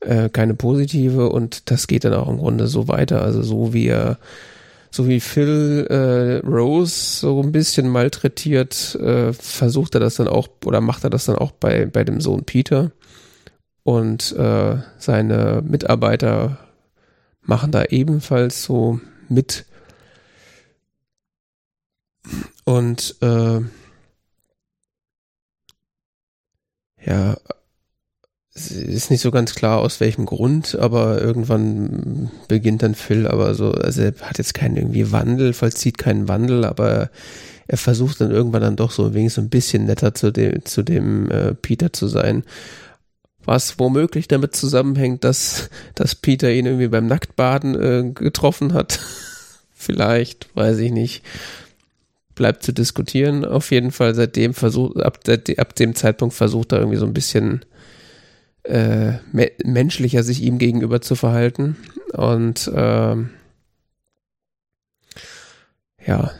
Äh, 0.00 0.28
keine 0.28 0.54
positive 0.54 1.28
und 1.28 1.70
das 1.70 1.88
geht 1.88 2.04
dann 2.04 2.14
auch 2.14 2.28
im 2.28 2.38
Grunde 2.38 2.68
so 2.68 2.86
weiter. 2.86 3.22
Also 3.22 3.42
so 3.42 3.72
wie 3.72 3.88
er, 3.88 4.18
so 4.92 5.08
wie 5.08 5.18
Phil 5.18 5.86
äh, 5.90 6.46
Rose 6.46 7.18
so 7.20 7.42
ein 7.42 7.50
bisschen 7.50 7.88
malträtiert, 7.88 8.94
äh, 8.94 9.32
versucht 9.32 9.94
er 9.94 10.00
das 10.00 10.14
dann 10.14 10.28
auch 10.28 10.48
oder 10.64 10.80
macht 10.80 11.02
er 11.02 11.10
das 11.10 11.24
dann 11.24 11.36
auch 11.36 11.50
bei, 11.50 11.86
bei 11.86 12.04
dem 12.04 12.20
Sohn 12.20 12.44
Peter. 12.44 12.92
Und 13.82 14.36
äh, 14.36 14.76
seine 14.98 15.62
Mitarbeiter 15.66 16.58
machen 17.48 17.72
da 17.72 17.84
ebenfalls 17.84 18.62
so 18.62 19.00
mit. 19.28 19.64
Und 22.64 23.16
äh, 23.22 23.60
ja, 27.06 27.36
es 28.54 28.70
ist 28.70 29.10
nicht 29.10 29.22
so 29.22 29.30
ganz 29.30 29.54
klar, 29.54 29.78
aus 29.78 30.00
welchem 30.00 30.26
Grund, 30.26 30.76
aber 30.78 31.22
irgendwann 31.22 32.30
beginnt 32.48 32.82
dann 32.82 32.94
Phil, 32.94 33.26
aber 33.26 33.54
so, 33.54 33.70
also 33.72 34.02
er 34.02 34.14
hat 34.20 34.36
jetzt 34.36 34.52
keinen 34.52 34.76
irgendwie 34.76 35.10
Wandel, 35.10 35.54
vollzieht 35.54 35.96
keinen 35.96 36.28
Wandel, 36.28 36.64
aber 36.66 37.10
er 37.66 37.78
versucht 37.78 38.20
dann 38.20 38.30
irgendwann 38.30 38.62
dann 38.62 38.76
doch 38.76 38.90
so 38.90 39.14
wenigstens 39.14 39.44
ein 39.44 39.50
bisschen 39.50 39.86
netter 39.86 40.14
zu 40.14 40.32
dem, 40.32 40.64
zu 40.66 40.82
dem 40.82 41.30
äh, 41.30 41.54
Peter 41.54 41.94
zu 41.94 42.08
sein 42.08 42.44
was 43.48 43.78
womöglich 43.78 44.28
damit 44.28 44.54
zusammenhängt, 44.54 45.24
dass, 45.24 45.70
dass 45.94 46.14
Peter 46.14 46.52
ihn 46.52 46.66
irgendwie 46.66 46.88
beim 46.88 47.06
Nacktbaden 47.06 47.74
äh, 47.80 48.10
getroffen 48.12 48.74
hat. 48.74 49.00
Vielleicht, 49.74 50.54
weiß 50.54 50.76
ich 50.78 50.92
nicht. 50.92 51.24
Bleibt 52.34 52.62
zu 52.62 52.72
diskutieren. 52.72 53.46
Auf 53.46 53.70
jeden 53.70 53.90
Fall 53.90 54.14
seitdem 54.14 54.52
versucht, 54.52 55.00
ab, 55.00 55.20
ab 55.56 55.74
dem 55.76 55.94
Zeitpunkt 55.94 56.34
versucht 56.34 56.72
er 56.72 56.80
irgendwie 56.80 56.98
so 56.98 57.06
ein 57.06 57.14
bisschen 57.14 57.64
äh, 58.64 59.12
me 59.32 59.50
menschlicher 59.64 60.22
sich 60.22 60.42
ihm 60.42 60.58
gegenüber 60.58 61.00
zu 61.00 61.14
verhalten. 61.14 61.78
Und 62.12 62.70
ähm, 62.74 63.30
ja, 66.06 66.32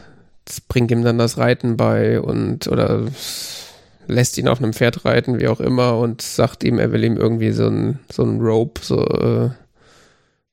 das 0.45 0.61
bringt 0.61 0.91
ihm 0.91 1.03
dann 1.03 1.17
das 1.17 1.39
Reiten 1.39 1.75
bei 1.75 2.21
und 2.21 2.67
oder 2.67 3.07
lässt 4.09 4.37
ihn 4.37 4.47
auf 4.47 4.61
einem 4.61 4.73
Pferd 4.73 5.05
reiten, 5.05 5.39
wie 5.39 5.47
auch 5.47 5.59
immer, 5.59 5.97
und 5.97 6.21
sagt 6.21 6.63
ihm, 6.63 6.79
er 6.79 6.91
will 6.91 7.03
ihm 7.03 7.15
irgendwie 7.15 7.51
so 7.51 7.67
ein, 7.67 7.99
so 8.11 8.23
ein 8.23 8.41
Rope, 8.41 8.81
so, 8.83 9.05
äh, 9.05 9.51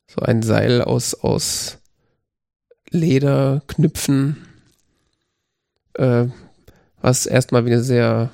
so 0.06 0.20
ein 0.20 0.42
Seil 0.42 0.82
aus, 0.82 1.14
aus 1.14 1.78
Leder 2.90 3.62
knüpfen, 3.66 4.46
äh, 5.94 6.26
was 7.00 7.26
erstmal 7.26 7.64
wie 7.64 7.72
eine 7.72 7.82
sehr 7.82 8.30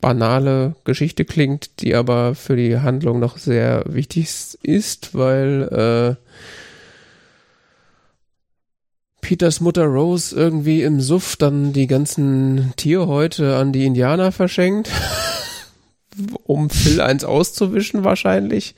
banale 0.00 0.74
Geschichte 0.84 1.24
klingt, 1.24 1.80
die 1.80 1.94
aber 1.94 2.34
für 2.34 2.56
die 2.56 2.78
Handlung 2.78 3.20
noch 3.20 3.38
sehr 3.38 3.84
wichtig 3.86 4.58
ist, 4.62 5.14
weil 5.14 6.18
äh, 6.18 6.63
Peters 9.24 9.62
Mutter 9.62 9.86
Rose 9.86 10.36
irgendwie 10.36 10.82
im 10.82 11.00
Suff 11.00 11.36
dann 11.36 11.72
die 11.72 11.86
ganzen 11.86 12.74
Tierhäute 12.76 13.56
an 13.56 13.72
die 13.72 13.86
Indianer 13.86 14.32
verschenkt, 14.32 14.90
um 16.44 16.68
Phil 16.68 17.00
eins 17.00 17.24
auszuwischen 17.24 18.04
wahrscheinlich, 18.04 18.74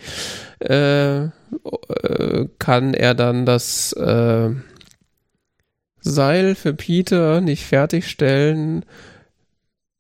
äh, 0.60 1.24
äh, 1.24 1.30
kann 2.60 2.94
er 2.94 3.14
dann 3.14 3.44
das 3.44 3.92
äh, 3.94 4.50
Seil 6.00 6.54
für 6.54 6.74
Peter 6.74 7.40
nicht 7.40 7.64
fertigstellen. 7.64 8.84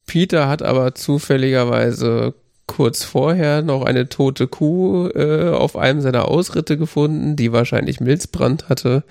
Peter 0.06 0.46
hat 0.46 0.62
aber 0.62 0.94
zufälligerweise 0.94 2.34
kurz 2.66 3.04
vorher 3.04 3.62
noch 3.62 3.82
eine 3.82 4.08
tote 4.08 4.48
Kuh 4.48 5.08
äh, 5.08 5.50
auf 5.50 5.76
einem 5.76 6.00
seiner 6.00 6.28
Ausritte 6.28 6.76
gefunden, 6.76 7.36
die 7.36 7.52
wahrscheinlich 7.52 8.00
Milzbrand 8.00 8.68
hatte 8.68 9.04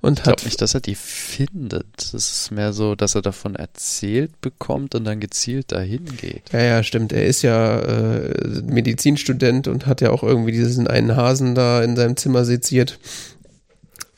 und 0.00 0.18
ich 0.18 0.24
glaube 0.24 0.44
nicht, 0.44 0.60
dass 0.60 0.74
er 0.74 0.80
die 0.80 0.94
findet. 0.94 1.86
Es 1.98 2.12
ist 2.14 2.50
mehr 2.50 2.72
so, 2.72 2.94
dass 2.94 3.14
er 3.14 3.22
davon 3.22 3.54
erzählt 3.54 4.40
bekommt 4.40 4.94
und 4.94 5.04
dann 5.04 5.20
gezielt 5.20 5.70
dahin 5.72 6.04
geht. 6.16 6.52
Ja, 6.52 6.60
ja, 6.60 6.82
stimmt. 6.82 7.12
Er 7.12 7.26
ist 7.26 7.42
ja 7.42 7.78
äh, 7.78 8.62
Medizinstudent 8.66 9.68
und 9.68 9.86
hat 9.86 10.00
ja 10.00 10.10
auch 10.10 10.22
irgendwie 10.22 10.52
diesen 10.52 10.88
einen 10.88 11.16
Hasen 11.16 11.54
da 11.54 11.82
in 11.82 11.96
seinem 11.96 12.16
Zimmer 12.16 12.44
seziert 12.44 12.98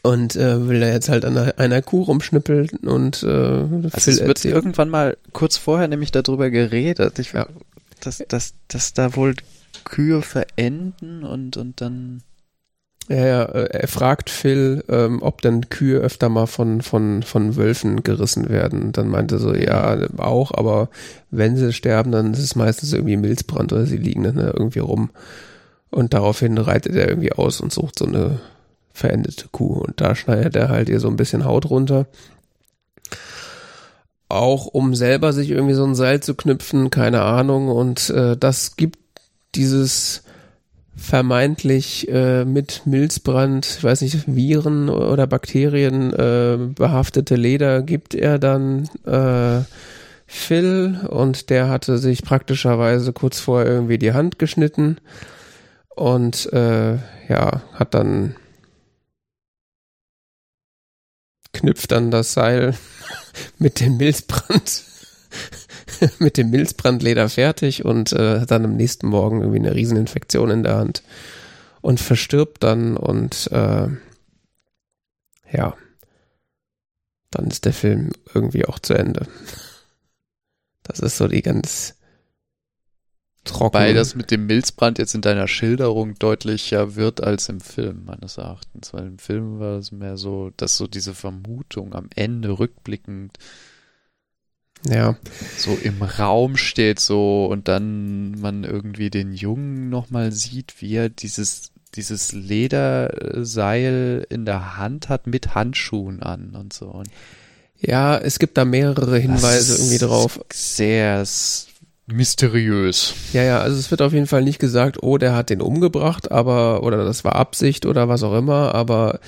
und 0.03 0.37
äh, 0.37 0.69
will 0.69 0.81
da 0.81 0.89
jetzt 0.89 1.09
halt 1.09 1.25
an 1.25 1.37
einer, 1.37 1.59
einer 1.59 1.83
Kuh 1.83 2.03
rumschnippeln 2.03 2.69
und 2.83 3.23
äh, 3.23 3.27
also 3.27 3.89
es 3.93 4.07
wird 4.07 4.29
erzählen. 4.29 4.55
irgendwann 4.55 4.91
mal 4.91 5.17
kurz 5.33 5.57
vorher 5.57 5.89
nämlich 5.89 6.13
darüber 6.13 6.51
geredet. 6.51 7.19
Ich 7.19 7.33
ja 7.33 7.47
dass, 8.01 8.23
dass, 8.29 8.55
dass 8.69 8.95
da 8.95 9.17
wohl 9.17 9.35
Kühe 9.85 10.23
verenden 10.23 11.25
und, 11.25 11.57
und 11.57 11.81
dann. 11.81 12.23
Ja, 13.09 13.27
ja, 13.27 13.43
äh, 13.45 13.81
er 13.81 13.89
fragt 13.89 14.31
Phil, 14.31 14.83
ähm, 14.89 15.21
ob 15.21 15.43
denn 15.43 15.69
Kühe 15.69 15.99
öfter 15.99 16.31
mal 16.31 16.47
von, 16.47 16.81
von, 16.81 17.23
von 17.23 17.57
Wölfen 17.57 18.03
gerissen 18.03 18.49
werden. 18.49 18.93
Dann 18.93 19.09
meinte 19.09 19.39
so, 19.39 19.55
ja, 19.55 20.09
auch, 20.17 20.53
aber 20.53 20.89
wenn 21.31 21.57
sie 21.57 21.75
sterben, 21.75 22.13
dann 22.13 22.33
ist 22.33 22.39
es 22.39 22.57
meistens 22.57 22.93
irgendwie 22.95 23.19
Milzbrand 23.19 23.73
oder 23.75 23.85
sie 23.85 23.99
liegen 23.99 24.23
dann 24.23 24.39
irgendwie 24.39 24.79
rum. 24.79 25.11
Und 25.91 26.15
daraufhin 26.15 26.57
reitet 26.57 26.97
er 26.97 27.09
irgendwie 27.09 27.33
aus 27.33 27.61
und 27.61 27.73
sucht 27.73 27.99
so 27.99 28.07
eine 28.07 28.41
verendete 28.95 29.49
Kuh. 29.51 29.81
Und 29.81 30.01
da 30.01 30.15
schneidet 30.15 30.57
er 30.57 30.71
halt 30.71 30.89
ihr 30.89 31.01
so 31.01 31.09
ein 31.09 31.17
bisschen 31.17 31.45
Haut 31.45 31.69
runter. 31.69 32.07
Auch 34.35 34.67
um 34.67 34.95
selber 34.97 35.33
sich 35.33 35.51
irgendwie 35.51 35.75
so 35.75 35.85
ein 35.85 35.95
Seil 35.95 36.21
zu 36.21 36.35
knüpfen, 36.35 36.91
keine 36.91 37.23
Ahnung. 37.23 37.69
Und 37.69 38.11
äh, 38.11 38.37
das 38.37 38.75
gibt 38.77 38.99
dieses 39.55 40.25
vermeintlich 40.97 42.09
äh, 42.09 42.45
mit 42.45 42.83
Milzbrand, 42.85 43.67
ich 43.79 43.85
weiß 43.85 44.01
nicht, 44.01 44.25
Viren 44.27 44.89
oder 44.89 45.27
Bakterien 45.27 46.13
äh, 46.13 46.59
behaftete 46.75 47.37
Leder 47.37 47.83
gibt 47.83 48.15
er 48.15 48.39
dann 48.39 48.89
äh, 49.05 49.63
Phil 50.27 51.01
und 51.09 51.51
der 51.51 51.69
hatte 51.69 51.99
sich 51.99 52.23
praktischerweise 52.23 53.13
kurz 53.13 53.41
vorher 53.41 53.71
irgendwie 53.71 53.99
die 53.99 54.13
Hand 54.13 54.39
geschnitten 54.39 54.99
und 55.95 56.53
äh, 56.53 56.95
ja, 57.29 57.63
hat 57.73 57.95
dann 57.95 58.37
knüpft 61.55 61.93
dann 61.93 62.11
das 62.11 62.35
Seil 62.35 62.77
mit 63.59 63.81
dem 63.81 63.97
Milzbrand 63.97 64.85
mit 66.19 66.37
dem 66.37 66.51
Milzbrandleder 66.51 67.29
fertig 67.29 67.85
und 67.85 68.13
äh, 68.13 68.47
dann 68.47 68.65
am 68.65 68.77
nächsten 68.77 69.09
Morgen 69.09 69.41
irgendwie 69.41 69.59
eine 69.59 69.75
Rieseninfektion 69.75 70.51
in 70.51 70.63
der 70.63 70.77
Hand 70.77 71.03
und 71.81 72.01
verstirbt 72.01 72.63
dann 72.63 72.97
und 72.97 73.49
äh, 73.53 73.89
ja, 75.53 75.75
dann 77.31 77.47
ist 77.49 77.65
der 77.65 77.73
Film 77.73 78.11
irgendwie 78.33 78.65
auch 78.67 78.79
zu 78.79 78.95
Ende. 78.95 79.27
Das 80.83 81.01
ist 81.01 81.17
so 81.17 81.29
die 81.29 81.43
ganz 81.43 81.95
trocken. 83.45 83.75
Weil 83.75 83.95
das 83.95 84.15
mit 84.15 84.31
dem 84.31 84.47
Milzbrand 84.47 84.99
jetzt 84.99 85.15
in 85.15 85.21
deiner 85.21 85.49
Schilderung 85.49 86.15
deutlicher 86.19 86.97
wird 86.97 87.23
als 87.23 87.49
im 87.49 87.61
Film, 87.61 88.05
meines 88.07 88.39
Erachtens. 88.39 88.93
Weil 88.93 89.07
im 89.07 89.19
Film 89.19 89.59
war 89.59 89.79
es 89.79 89.93
mehr 89.93 90.17
so, 90.17 90.51
dass 90.57 90.77
so 90.77 90.87
diese 90.87 91.15
Vermutung 91.15 91.95
am 91.95 92.09
Ende 92.15 92.59
rückblickend 92.59 93.39
ja. 94.89 95.17
so 95.57 95.79
im 95.83 96.03
Raum 96.03 96.57
steht 96.57 97.01
so 97.01 97.47
und 97.47 97.69
dann 97.69 98.33
man 98.33 98.65
irgendwie 98.65 99.11
den 99.11 99.33
Jungen 99.33 99.89
nochmal 99.89 100.33
sieht, 100.33 100.75
wie 100.81 100.95
er 100.97 101.09
dieses, 101.09 101.73
dieses 101.95 102.33
Lederseil 102.33 104.27
in 104.29 104.45
der 104.45 104.77
Hand 104.77 105.09
hat 105.09 105.27
mit 105.27 105.55
Handschuhen 105.55 106.23
an 106.23 106.55
und 106.55 106.73
so. 106.73 106.87
Und 106.87 107.09
ja, 107.79 108.17
es 108.17 108.39
gibt 108.39 108.57
da 108.57 108.65
mehrere 108.65 109.19
Hinweise 109.19 109.77
irgendwie 109.77 109.99
drauf. 109.99 110.41
Sehr 110.53 111.25
mysteriös. 112.07 113.15
Ja, 113.33 113.43
ja, 113.43 113.61
also 113.61 113.79
es 113.79 113.91
wird 113.91 114.03
auf 114.03 114.13
jeden 114.13 114.27
Fall 114.27 114.43
nicht 114.43 114.59
gesagt, 114.59 115.03
oh, 115.03 115.19
der 115.19 115.35
hat 115.35 115.51
den 115.51 115.63
umgebracht, 115.63 116.31
aber, 116.31 116.83
oder 116.83 117.05
das 117.05 117.25
war 117.25 117.37
Absicht 117.37 117.87
oder 117.87 118.09
was 118.09 118.23
auch 118.23 118.37
immer, 118.37 118.75
aber 118.75 119.21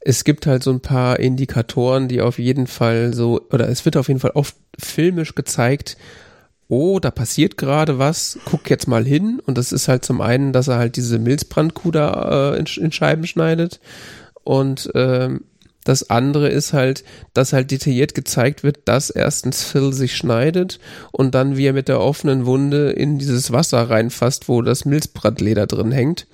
es 0.00 0.24
gibt 0.24 0.46
halt 0.46 0.62
so 0.62 0.70
ein 0.70 0.80
paar 0.80 1.20
Indikatoren, 1.20 2.08
die 2.08 2.20
auf 2.20 2.38
jeden 2.38 2.66
Fall 2.66 3.14
so, 3.14 3.40
oder 3.50 3.68
es 3.68 3.84
wird 3.84 3.96
auf 3.96 4.08
jeden 4.08 4.20
Fall 4.20 4.32
oft 4.32 4.56
filmisch 4.78 5.34
gezeigt, 5.34 5.96
oh, 6.68 6.98
da 7.00 7.10
passiert 7.10 7.58
gerade 7.58 7.98
was, 7.98 8.38
guck 8.46 8.70
jetzt 8.70 8.88
mal 8.88 9.04
hin. 9.04 9.40
Und 9.44 9.58
das 9.58 9.72
ist 9.72 9.88
halt 9.88 10.06
zum 10.06 10.22
einen, 10.22 10.54
dass 10.54 10.68
er 10.68 10.78
halt 10.78 10.96
diese 10.96 11.18
Milzbrandkuh 11.18 11.90
da 11.90 12.54
äh, 12.54 12.58
in, 12.58 12.66
in, 12.82 12.92
Scheiben 12.92 13.26
schneidet. 13.26 13.78
Und 14.42 14.90
ähm, 14.94 15.44
das 15.84 16.10
andere 16.10 16.48
ist 16.48 16.72
halt, 16.72 17.04
dass 17.34 17.52
halt 17.52 17.70
detailliert 17.70 18.14
gezeigt 18.14 18.62
wird, 18.62 18.80
dass 18.86 19.10
erstens 19.10 19.64
Phil 19.64 19.92
sich 19.92 20.16
schneidet 20.16 20.78
und 21.10 21.34
dann 21.34 21.56
wie 21.56 21.66
er 21.66 21.72
mit 21.72 21.88
der 21.88 22.00
offenen 22.00 22.46
Wunde 22.46 22.90
in 22.90 23.18
dieses 23.18 23.52
Wasser 23.52 23.90
reinfasst, 23.90 24.48
wo 24.48 24.62
das 24.62 24.84
Milzbrandleder 24.84 25.66
drin 25.66 25.92
hängt. 25.92 26.26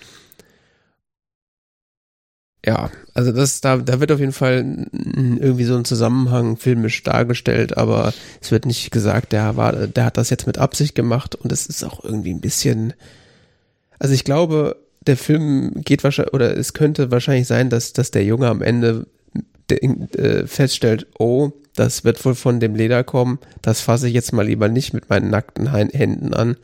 Ja, 2.66 2.90
also 3.14 3.32
das, 3.32 3.60
da, 3.60 3.78
da 3.78 4.00
wird 4.00 4.12
auf 4.12 4.18
jeden 4.18 4.32
Fall 4.32 4.86
irgendwie 4.92 5.64
so 5.64 5.76
ein 5.76 5.84
Zusammenhang 5.84 6.56
filmisch 6.56 7.02
dargestellt, 7.02 7.78
aber 7.78 8.12
es 8.42 8.50
wird 8.50 8.66
nicht 8.66 8.90
gesagt, 8.90 9.32
der 9.32 9.56
war, 9.56 9.72
der 9.86 10.04
hat 10.04 10.16
das 10.16 10.28
jetzt 10.28 10.46
mit 10.46 10.58
Absicht 10.58 10.94
gemacht 10.94 11.34
und 11.34 11.52
es 11.52 11.66
ist 11.66 11.84
auch 11.84 12.04
irgendwie 12.04 12.34
ein 12.34 12.40
bisschen, 12.40 12.92
also 13.98 14.12
ich 14.12 14.24
glaube, 14.24 14.76
der 15.06 15.16
Film 15.16 15.82
geht 15.84 16.04
wahrscheinlich, 16.04 16.34
oder 16.34 16.56
es 16.56 16.74
könnte 16.74 17.10
wahrscheinlich 17.10 17.46
sein, 17.46 17.70
dass, 17.70 17.92
dass 17.92 18.10
der 18.10 18.24
Junge 18.24 18.48
am 18.48 18.60
Ende 18.60 19.06
äh, 19.70 20.46
feststellt, 20.46 21.06
oh, 21.18 21.52
das 21.74 22.04
wird 22.04 22.24
wohl 22.24 22.34
von 22.34 22.60
dem 22.60 22.74
Leder 22.74 23.04
kommen, 23.04 23.38
das 23.62 23.80
fasse 23.80 24.08
ich 24.08 24.14
jetzt 24.14 24.32
mal 24.32 24.46
lieber 24.46 24.68
nicht 24.68 24.94
mit 24.94 25.10
meinen 25.10 25.30
nackten 25.30 25.72
Händen 25.72 26.34
an 26.34 26.56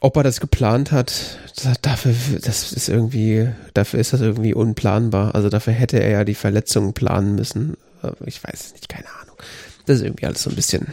ob 0.00 0.16
er 0.16 0.22
das 0.22 0.40
geplant 0.40 0.92
hat, 0.92 1.38
dafür, 1.82 2.14
das 2.42 2.72
ist 2.72 2.88
irgendwie, 2.88 3.48
dafür 3.74 4.00
ist 4.00 4.14
das 4.14 4.22
irgendwie 4.22 4.54
unplanbar. 4.54 5.34
Also 5.34 5.50
dafür 5.50 5.74
hätte 5.74 6.00
er 6.00 6.10
ja 6.10 6.24
die 6.24 6.34
Verletzungen 6.34 6.94
planen 6.94 7.34
müssen. 7.34 7.76
Ich 8.24 8.42
weiß 8.42 8.66
es 8.66 8.72
nicht, 8.72 8.88
keine 8.88 9.08
Ahnung. 9.22 9.36
Das 9.84 9.98
ist 9.98 10.04
irgendwie 10.04 10.26
alles 10.26 10.42
so 10.42 10.50
ein 10.50 10.56
bisschen. 10.56 10.88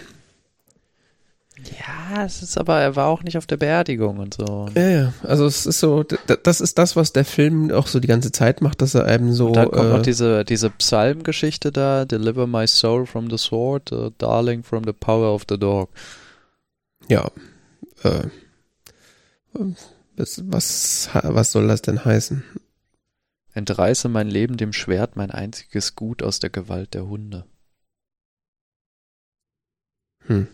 Ja, 1.71 2.23
es 2.25 2.41
ist 2.41 2.57
aber, 2.57 2.79
er 2.79 2.95
war 2.95 3.07
auch 3.07 3.23
nicht 3.23 3.37
auf 3.37 3.45
der 3.45 3.57
Beerdigung 3.57 4.19
und 4.19 4.35
so. 4.35 4.67
Ja, 4.75 4.89
ja, 4.89 5.13
also 5.23 5.45
es 5.45 5.65
ist 5.65 5.79
so, 5.79 6.03
das 6.03 6.61
ist 6.61 6.77
das, 6.77 6.95
was 6.95 7.13
der 7.13 7.25
Film 7.25 7.71
auch 7.71 7.87
so 7.87 7.99
die 7.99 8.07
ganze 8.07 8.31
Zeit 8.31 8.61
macht, 8.61 8.81
dass 8.81 8.95
er 8.95 9.07
eben 9.13 9.33
so. 9.33 9.47
Und 9.47 9.55
da 9.55 9.65
kommt 9.65 9.89
äh, 9.89 9.93
noch 9.93 10.01
diese, 10.01 10.45
diese 10.45 10.69
Psalmgeschichte 10.69 11.71
da, 11.71 12.05
Deliver 12.05 12.47
my 12.47 12.67
soul 12.67 13.05
from 13.05 13.29
the 13.29 13.37
sword, 13.37 13.91
uh, 13.91 14.11
darling 14.17 14.63
from 14.63 14.83
the 14.85 14.93
power 14.93 15.33
of 15.33 15.45
the 15.49 15.57
dog. 15.57 15.89
Ja, 17.09 17.29
äh, 18.03 18.27
was, 19.53 21.09
was 21.13 21.51
soll 21.51 21.67
das 21.67 21.81
denn 21.81 22.03
heißen? 22.03 22.43
Entreiße 23.53 24.07
mein 24.07 24.27
Leben 24.27 24.57
dem 24.57 24.71
Schwert, 24.71 25.15
mein 25.15 25.31
einziges 25.31 25.95
Gut 25.95 26.21
aus 26.21 26.39
der 26.39 26.49
Gewalt 26.49 26.93
der 26.93 27.07
Hunde. 27.07 27.45
Hm. 30.27 30.47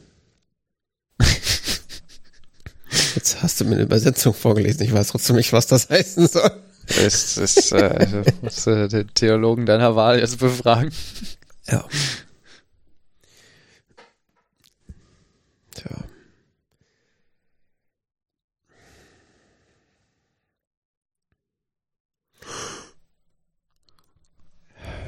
Jetzt 3.23 3.41
hast 3.41 3.61
du 3.61 3.63
mir 3.63 3.75
eine 3.75 3.83
Übersetzung 3.83 4.33
vorgelesen. 4.33 4.83
Ich 4.83 4.91
weiß 4.91 5.07
trotzdem 5.07 5.37
nicht, 5.37 5.53
was 5.53 5.65
das 5.65 5.89
heißen 5.89 6.27
soll. 6.27 6.51
Das 6.87 7.37
ist, 7.37 7.71
äh, 7.71 8.25
muss 8.41 8.67
äh, 8.67 8.89
den 8.89 9.13
Theologen 9.13 9.65
deiner 9.65 9.95
Wahl 9.95 10.19
jetzt 10.19 10.39
befragen. 10.39 10.91
Ja. 11.67 11.87
Tja. 15.73 16.03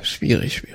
Schwierig, 0.04 0.56
schwierig. 0.56 0.75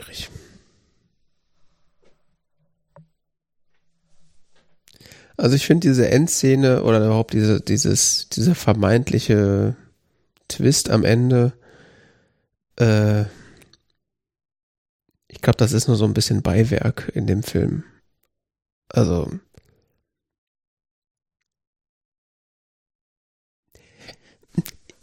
Also 5.41 5.57
ich 5.57 5.67
finde 5.67 5.89
diese 5.89 6.11
Endszene 6.11 6.83
oder 6.83 6.99
überhaupt 7.03 7.33
diese, 7.33 7.63
dieses, 7.63 8.29
dieser 8.29 8.55
vermeintliche 8.55 9.75
Twist 10.49 10.91
am 10.91 11.03
Ende, 11.03 11.55
äh, 12.79 13.23
ich 15.29 15.41
glaube, 15.41 15.57
das 15.57 15.73
ist 15.73 15.89
nur 15.89 15.97
so 15.97 16.05
ein 16.05 16.13
bisschen 16.13 16.43
Beiwerk 16.43 17.11
in 17.15 17.27
dem 17.27 17.43
Film. 17.43 17.85
Also, 18.89 19.31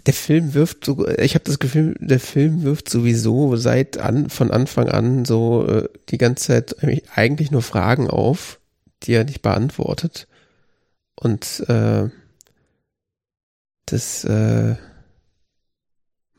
der 0.06 0.14
Film 0.14 0.54
wirft 0.54 0.86
so, 0.86 1.08
ich 1.08 1.34
habe 1.34 1.46
das 1.46 1.58
Gefühl, 1.58 1.96
der 2.00 2.20
Film 2.20 2.62
wirft 2.62 2.90
sowieso 2.90 3.56
seit 3.56 3.98
an, 3.98 4.30
von 4.30 4.52
Anfang 4.52 4.88
an 4.88 5.26
so 5.26 5.66
äh, 5.68 5.90
die 6.10 6.20
ganze 6.20 6.46
Zeit 6.46 6.76
eigentlich 7.16 7.50
nur 7.50 7.64
Fragen 7.64 8.08
auf, 8.08 8.60
die 9.04 9.14
er 9.14 9.24
nicht 9.24 9.42
beantwortet. 9.42 10.28
Und 11.16 11.64
äh, 11.68 12.10
das 13.86 14.24
äh, 14.26 14.76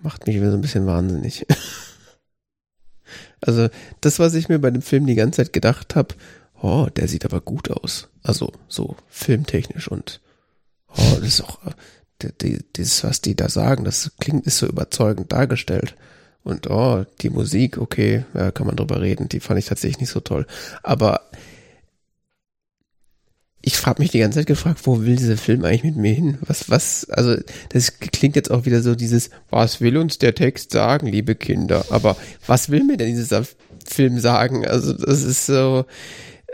macht 0.01 0.27
mich 0.27 0.37
wieder 0.37 0.51
so 0.51 0.57
ein 0.57 0.63
bisschen 0.63 0.87
wahnsinnig. 0.87 1.47
also 3.41 3.69
das, 4.01 4.19
was 4.19 4.35
ich 4.35 4.49
mir 4.49 4.59
bei 4.59 4.71
dem 4.71 4.83
Film 4.83 5.07
die 5.07 5.15
ganze 5.15 5.45
Zeit 5.45 5.53
gedacht 5.53 5.97
habe, 5.97 6.15
oh, 6.61 6.87
der 6.95 7.09
sieht 7.09 7.25
aber 7.25 7.41
gut 7.41 7.71
aus. 7.71 8.09
Also 8.23 8.53
so 8.69 8.97
filmtechnisch 9.09 9.89
und 9.89 10.21
oh, 10.89 11.17
das 11.17 11.29
ist 11.29 11.43
auch 11.43 11.59
die, 12.41 12.65
dieses, 12.77 13.05
was 13.05 13.21
die 13.21 13.37
da 13.37 13.49
sagen, 13.49 13.85
das 13.85 14.13
klingt, 14.19 14.47
ist 14.47 14.59
so 14.59 14.67
überzeugend 14.67 15.33
dargestellt. 15.33 15.95
Und 16.43 16.71
oh, 16.71 17.05
die 17.21 17.31
Musik, 17.31 17.79
okay, 17.79 18.25
ja, 18.35 18.51
kann 18.51 18.67
man 18.67 18.77
drüber 18.77 19.01
reden, 19.01 19.29
die 19.29 19.41
fand 19.41 19.59
ich 19.59 19.67
tatsächlich 19.67 20.01
nicht 20.01 20.11
so 20.11 20.21
toll. 20.21 20.47
Aber 20.83 21.23
ich 23.69 23.77
frage 23.77 24.01
mich 24.01 24.11
die 24.11 24.21
ganze 24.21 24.39
Zeit 24.39 24.47
gefragt, 24.47 24.81
wo 24.85 25.03
will 25.03 25.17
dieser 25.17 25.37
Film 25.37 25.63
eigentlich 25.63 25.85
mit 25.85 25.97
mir 25.97 26.15
hin? 26.15 26.39
Was, 26.41 26.71
was, 26.71 27.11
also 27.11 27.37
das 27.69 27.99
klingt 27.99 28.35
jetzt 28.35 28.51
auch 28.51 28.65
wieder 28.65 28.81
so 28.81 28.95
dieses, 28.95 29.29
was 29.51 29.83
will 29.83 29.99
uns 29.99 30.17
der 30.17 30.35
Text 30.35 30.73
sagen, 30.73 31.07
liebe 31.07 31.35
Kinder? 31.35 31.85
Aber 31.91 32.17
was 32.47 32.71
will 32.71 32.83
mir 32.83 32.97
denn 32.97 33.15
dieser 33.15 33.45
Film 33.87 34.21
sagen? 34.21 34.67
Also 34.67 34.95
das 34.95 35.23
ist 35.23 35.45
so, 35.45 35.85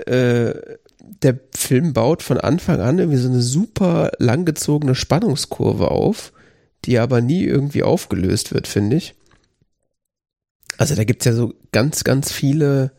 äh, 0.07 0.55
der 1.23 1.39
Film 1.55 1.93
baut 1.93 2.25
von 2.25 2.39
Anfang 2.39 2.81
an 2.81 2.99
irgendwie 2.99 3.21
so 3.21 3.29
eine 3.29 3.43
super 3.43 4.11
langgezogene 4.19 4.97
Spannungskurve 4.97 5.93
auf, 5.93 6.33
die 6.85 6.99
aber 6.99 7.21
nie 7.21 7.45
irgendwie 7.45 7.85
aufgelöst 7.85 8.53
wird, 8.53 8.67
finde 8.67 8.97
ich. 8.97 9.15
Also 10.79 10.97
da 10.97 11.05
gibt's 11.05 11.27
ja 11.27 11.33
so 11.33 11.55
ganz, 11.71 12.03
ganz 12.03 12.33
viele 12.33 12.91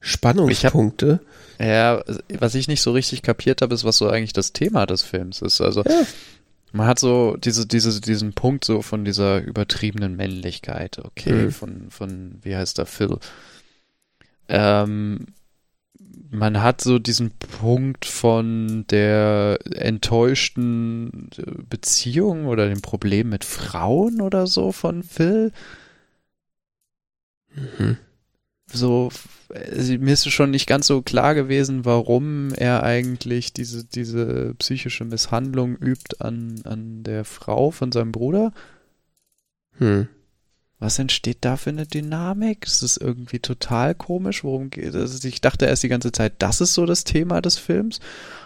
Spannungspunkte. 0.00 1.20
Hab, 1.58 1.66
ja, 1.66 2.02
was 2.38 2.54
ich 2.54 2.68
nicht 2.68 2.82
so 2.82 2.92
richtig 2.92 3.22
kapiert 3.22 3.62
habe, 3.62 3.74
ist, 3.74 3.84
was 3.84 3.96
so 3.96 4.08
eigentlich 4.08 4.32
das 4.32 4.52
Thema 4.52 4.86
des 4.86 5.02
Films 5.02 5.42
ist. 5.42 5.60
Also 5.60 5.82
ja. 5.82 6.02
man 6.72 6.86
hat 6.86 6.98
so 6.98 7.36
diese, 7.36 7.66
diese, 7.66 8.00
diesen 8.00 8.32
Punkt 8.32 8.64
so 8.64 8.82
von 8.82 9.04
dieser 9.04 9.42
übertriebenen 9.42 10.16
Männlichkeit, 10.16 10.98
okay, 10.98 11.44
mhm. 11.44 11.52
von, 11.52 11.90
von, 11.90 12.38
wie 12.42 12.54
heißt 12.54 12.78
der 12.78 12.86
Phil? 12.86 13.18
Ähm, 14.48 15.26
man 16.30 16.62
hat 16.62 16.80
so 16.80 16.98
diesen 16.98 17.30
Punkt 17.30 18.04
von 18.04 18.84
der 18.88 19.58
enttäuschten 19.74 21.30
Beziehung 21.68 22.46
oder 22.46 22.68
dem 22.68 22.82
Problem 22.82 23.30
mit 23.30 23.44
Frauen 23.44 24.20
oder 24.20 24.46
so 24.46 24.72
von 24.72 25.02
Phil. 25.02 25.52
Mhm. 27.54 27.96
So, 28.70 29.10
mir 29.48 30.12
ist 30.12 30.30
schon 30.30 30.50
nicht 30.50 30.66
ganz 30.66 30.86
so 30.86 31.02
klar 31.02 31.34
gewesen, 31.34 31.84
warum 31.84 32.52
er 32.54 32.82
eigentlich 32.82 33.52
diese, 33.52 33.84
diese 33.84 34.54
psychische 34.58 35.04
Misshandlung 35.04 35.76
übt 35.76 36.16
an, 36.20 36.60
an 36.64 37.02
der 37.02 37.24
Frau 37.24 37.70
von 37.70 37.90
seinem 37.90 38.12
Bruder. 38.12 38.52
Hm. 39.78 40.08
Was 40.80 40.98
entsteht 40.98 41.38
da 41.40 41.56
für 41.56 41.70
eine 41.70 41.86
Dynamik? 41.86 42.60
Das 42.60 42.82
ist 42.82 42.98
irgendwie 42.98 43.40
total 43.40 43.96
komisch. 43.96 44.44
Worum 44.44 44.70
geht 44.70 44.94
es? 44.94 45.24
Ich 45.24 45.40
dachte 45.40 45.66
erst 45.66 45.82
die 45.82 45.88
ganze 45.88 46.12
Zeit, 46.12 46.34
das 46.38 46.60
ist 46.60 46.74
so 46.74 46.86
das 46.86 47.02
Thema 47.02 47.40
des 47.40 47.58
Films. 47.58 47.98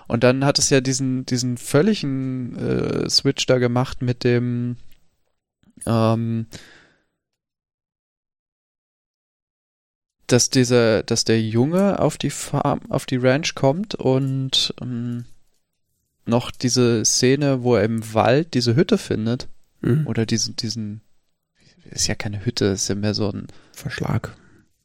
Und 0.09 0.25
dann 0.25 0.45
hat 0.45 0.59
es 0.59 0.71
ja 0.71 0.81
diesen, 0.81 1.27
diesen 1.27 1.59
völligen 1.59 2.57
äh, 2.57 3.11
Switch 3.11 3.45
da 3.45 3.59
gemacht 3.59 4.01
mit 4.01 4.25
dem, 4.25 4.77
ähm, 5.85 6.47
dass 10.33 10.49
dieser, 10.49 11.03
dass 11.03 11.25
der 11.25 11.41
Junge 11.41 11.99
auf 11.99 12.17
die 12.17 12.31
Farm, 12.31 12.81
auf 12.89 13.05
die 13.05 13.17
Ranch 13.17 13.55
kommt 13.55 13.95
und 13.95 14.75
ähm, 14.81 15.27
noch 16.25 16.51
diese 16.51 17.05
Szene, 17.05 17.63
wo 17.63 17.77
er 17.77 17.85
im 17.85 18.15
Wald 18.15 18.55
diese 18.55 18.75
Hütte 18.75 18.97
findet. 18.97 19.49
Mhm. 19.83 20.07
Oder 20.07 20.25
diesen, 20.25 20.57
diesen 20.57 21.03
ist 21.91 22.07
ja 22.07 22.15
keine 22.15 22.45
Hütte, 22.47 22.67
ist 22.67 22.89
ja 22.89 22.95
mehr 22.95 23.13
so 23.13 23.31
ein 23.31 23.49
Verschlag. 23.73 24.35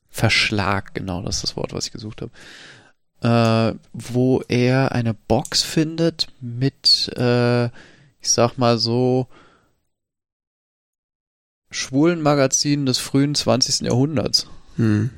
Verschlag, 0.10 0.94
genau, 0.94 1.22
das 1.22 1.38
ist 1.38 1.44
das 1.44 1.56
Wort, 1.56 1.74
was 1.74 1.86
ich 1.86 1.91
gesucht 1.94 2.22
habe. 2.22 2.32
Äh, 3.22 3.78
wo 3.94 4.41
er 4.48 4.91
eine 4.91 5.14
Box 5.14 5.64
findet 5.64 6.28
mit, 6.41 7.10
äh, 7.15 7.65
ich 7.65 8.30
sag 8.30 8.57
mal 8.57 8.78
so, 8.78 9.28
schwulen 11.72 12.22
Magazinen 12.22 12.86
des 12.86 12.98
frühen 12.98 13.34
20. 13.34 13.82
Jahrhunderts. 13.82 14.48
Hm. 14.76 15.10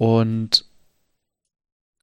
Und 0.00 0.64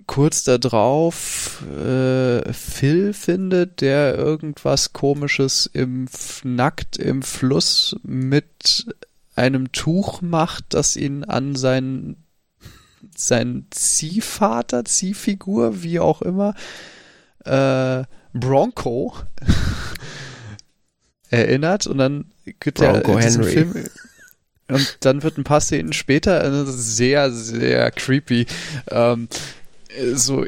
kurz 0.06 0.44
darauf 0.44 1.64
äh, 1.68 2.54
Phil 2.54 3.12
findet, 3.12 3.82
der 3.82 4.16
irgendwas 4.16 4.94
komisches 4.94 5.66
im 5.66 6.08
nackt 6.44 6.98
im 6.98 7.24
Fluss 7.24 7.96
mit 8.04 8.86
einem 9.36 9.72
Tuch 9.72 10.22
macht, 10.22 10.76
das 10.76 10.96
ihn 10.96 11.24
an 11.24 11.56
seinen 11.56 12.24
sein 13.16 13.66
Ziehvater, 13.72 14.86
Ziehfigur, 14.86 15.82
wie 15.82 16.00
auch 16.00 16.22
immer, 16.22 16.54
äh, 17.46 18.04
Bronco 18.32 19.16
erinnert 21.32 21.88
und 21.88 21.98
dann 21.98 22.32
gibt 22.60 22.78
Bronco 22.78 23.14
er 23.14 23.22
Henry. 23.22 23.52
Film 23.52 23.88
und 24.70 24.98
dann 25.02 25.24
wird 25.24 25.38
ein 25.38 25.44
paar 25.44 25.62
Szenen 25.62 25.94
später 25.94 26.44
äh, 26.44 26.66
sehr, 26.66 27.32
sehr 27.32 27.92
creepy 27.92 28.46
ähm, 28.90 29.28
so 30.14 30.46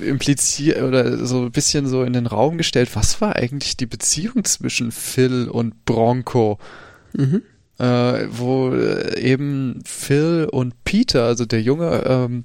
impliziert 0.00 0.82
oder 0.82 1.24
so 1.26 1.44
ein 1.44 1.52
bisschen 1.52 1.86
so 1.86 2.02
in 2.02 2.12
den 2.12 2.26
Raum 2.26 2.58
gestellt, 2.58 2.90
was 2.94 3.20
war 3.20 3.36
eigentlich 3.36 3.76
die 3.76 3.86
Beziehung 3.86 4.44
zwischen 4.44 4.90
Phil 4.92 5.48
und 5.48 5.84
Bronco? 5.84 6.58
Mhm. 7.12 7.42
Äh, 7.78 8.26
wo 8.30 8.74
eben 8.74 9.82
Phil 9.84 10.48
und 10.50 10.82
Peter, 10.84 11.24
also 11.24 11.44
der 11.44 11.60
Junge, 11.60 12.04
ähm, 12.06 12.44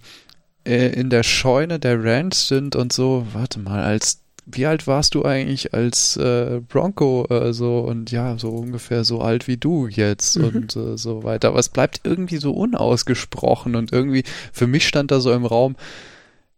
äh, 0.66 0.88
in 0.88 1.10
der 1.10 1.24
Scheune 1.24 1.80
der 1.80 2.04
Ranch 2.04 2.36
sind 2.36 2.76
und 2.76 2.92
so, 2.94 3.26
warte 3.34 3.60
mal, 3.60 3.82
als 3.82 4.20
wie 4.46 4.66
alt 4.66 4.88
warst 4.88 5.16
du 5.16 5.24
eigentlich 5.24 5.74
als 5.74 6.18
äh, 6.18 6.62
Bronco 6.68 7.26
äh, 7.30 7.54
so 7.54 7.80
und 7.80 8.12
ja, 8.12 8.38
so 8.38 8.50
ungefähr 8.50 9.04
so 9.04 9.22
alt 9.22 9.48
wie 9.48 9.58
du 9.58 9.88
jetzt 9.88 10.38
mhm. 10.38 10.46
und 10.46 10.76
äh, 10.76 10.98
so 10.98 11.24
weiter. 11.24 11.50
Aber 11.50 11.60
es 11.60 11.70
bleibt 11.70 12.02
irgendwie 12.04 12.38
so 12.38 12.52
unausgesprochen 12.52 13.76
und 13.76 13.92
irgendwie, 13.92 14.24
für 14.52 14.68
mich 14.68 14.88
stand 14.88 15.12
da 15.12 15.20
so 15.20 15.32
im 15.32 15.46
Raum, 15.46 15.76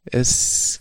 es 0.05 0.79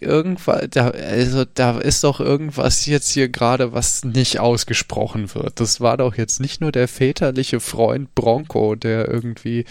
irgendwas, 0.00 0.66
da, 0.70 0.88
also 0.88 1.44
da 1.44 1.78
ist 1.78 2.04
doch 2.04 2.20
irgendwas 2.20 2.86
jetzt 2.86 3.10
hier 3.10 3.28
gerade, 3.28 3.72
was 3.72 4.04
nicht 4.04 4.40
ausgesprochen 4.40 5.32
wird. 5.34 5.60
Das 5.60 5.80
war 5.80 5.96
doch 5.96 6.16
jetzt 6.16 6.40
nicht 6.40 6.60
nur 6.60 6.72
der 6.72 6.88
väterliche 6.88 7.60
Freund 7.60 8.14
Bronco, 8.14 8.74
der 8.74 9.08
irgendwie, 9.08 9.64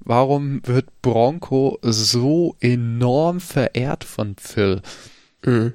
warum 0.00 0.60
wird 0.64 0.86
Bronco 1.02 1.78
so 1.82 2.56
enorm 2.60 3.40
verehrt 3.40 4.04
von 4.04 4.36
Phil? 4.38 4.80
Mhm. 5.44 5.72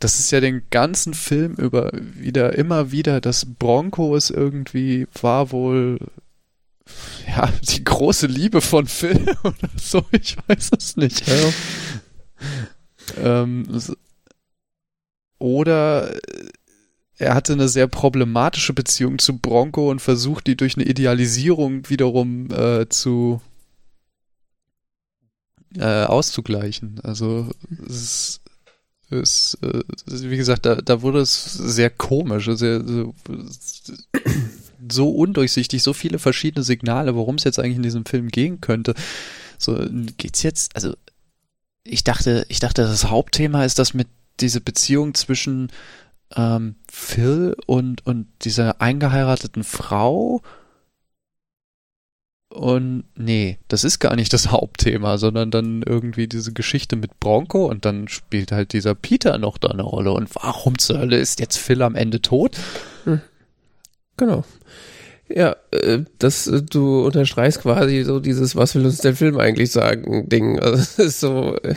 Das 0.00 0.18
ist 0.18 0.30
ja 0.30 0.40
den 0.40 0.62
ganzen 0.70 1.14
Film 1.14 1.54
über 1.54 1.90
wieder, 1.92 2.56
immer 2.56 2.90
wieder, 2.90 3.20
dass 3.20 3.44
Bronco 3.44 4.16
es 4.16 4.30
irgendwie 4.30 5.06
war 5.20 5.52
wohl 5.52 5.98
ja, 7.28 7.52
die 7.62 7.84
große 7.84 8.26
Liebe 8.26 8.60
von 8.60 8.86
Phil 8.86 9.36
oder 9.44 9.70
so, 9.76 10.04
ich 10.10 10.36
weiß 10.48 10.70
es 10.76 10.96
nicht. 10.96 11.26
Ja. 11.26 11.52
Ähm, 13.18 13.66
oder 15.38 16.14
er 17.18 17.34
hatte 17.34 17.52
eine 17.52 17.68
sehr 17.68 17.86
problematische 17.86 18.72
Beziehung 18.72 19.18
zu 19.18 19.38
Bronco 19.38 19.90
und 19.90 20.00
versucht, 20.00 20.46
die 20.46 20.56
durch 20.56 20.76
eine 20.76 20.86
Idealisierung 20.86 21.88
wiederum 21.90 22.50
äh, 22.50 22.88
zu 22.88 23.42
äh, 25.76 26.04
auszugleichen. 26.04 27.00
Also 27.02 27.50
es 27.86 28.02
ist, 28.02 28.39
äh, 29.10 29.82
wie 30.06 30.36
gesagt, 30.36 30.66
da, 30.66 30.76
da 30.76 31.02
wurde 31.02 31.20
es 31.20 31.52
sehr 31.52 31.90
komisch, 31.90 32.48
sehr, 32.52 32.84
so, 32.86 33.14
so 34.90 35.10
undurchsichtig, 35.10 35.82
so 35.82 35.92
viele 35.92 36.18
verschiedene 36.18 36.62
Signale, 36.62 37.14
worum 37.14 37.36
es 37.36 37.44
jetzt 37.44 37.58
eigentlich 37.58 37.76
in 37.76 37.82
diesem 37.82 38.06
Film 38.06 38.28
gehen 38.28 38.60
könnte. 38.60 38.94
So, 39.58 39.78
geht's 40.16 40.42
jetzt, 40.42 40.74
also 40.76 40.94
ich 41.84 42.04
dachte, 42.04 42.46
ich 42.48 42.60
dachte, 42.60 42.82
das 42.82 43.10
Hauptthema 43.10 43.64
ist 43.64 43.78
das 43.78 43.94
mit 43.94 44.08
diese 44.40 44.60
Beziehung 44.60 45.14
zwischen 45.14 45.70
ähm, 46.34 46.76
Phil 46.90 47.56
und, 47.66 48.06
und 48.06 48.28
dieser 48.42 48.80
eingeheirateten 48.80 49.64
Frau. 49.64 50.42
Und 52.50 53.04
nee, 53.14 53.58
das 53.68 53.84
ist 53.84 54.00
gar 54.00 54.16
nicht 54.16 54.32
das 54.32 54.48
Hauptthema, 54.50 55.18
sondern 55.18 55.50
dann 55.50 55.82
irgendwie 55.86 56.26
diese 56.26 56.52
Geschichte 56.52 56.96
mit 56.96 57.20
Bronco 57.20 57.66
und 57.66 57.84
dann 57.84 58.08
spielt 58.08 58.52
halt 58.52 58.72
dieser 58.72 58.94
Peter 58.94 59.38
noch 59.38 59.56
da 59.56 59.68
eine 59.68 59.82
Rolle. 59.82 60.12
Und 60.12 60.28
warum 60.34 60.76
zur 60.78 60.98
Hölle 60.98 61.16
ist 61.16 61.40
jetzt 61.40 61.56
Phil 61.56 61.80
am 61.82 61.94
Ende 61.94 62.20
tot? 62.20 62.56
Hm. 63.04 63.20
Genau. 64.16 64.44
Ja, 65.28 65.54
äh, 65.70 66.00
das, 66.18 66.48
äh, 66.48 66.62
du 66.62 67.06
unterstreichst 67.06 67.60
quasi 67.62 68.02
so 68.02 68.18
dieses, 68.18 68.56
was 68.56 68.74
will 68.74 68.84
uns 68.84 68.98
der 68.98 69.14
Film 69.14 69.38
eigentlich 69.38 69.70
sagen, 69.70 70.28
Ding. 70.28 70.58
Also, 70.60 70.76
es 70.76 70.98
ist 70.98 71.20
so, 71.20 71.56
äh, 71.62 71.76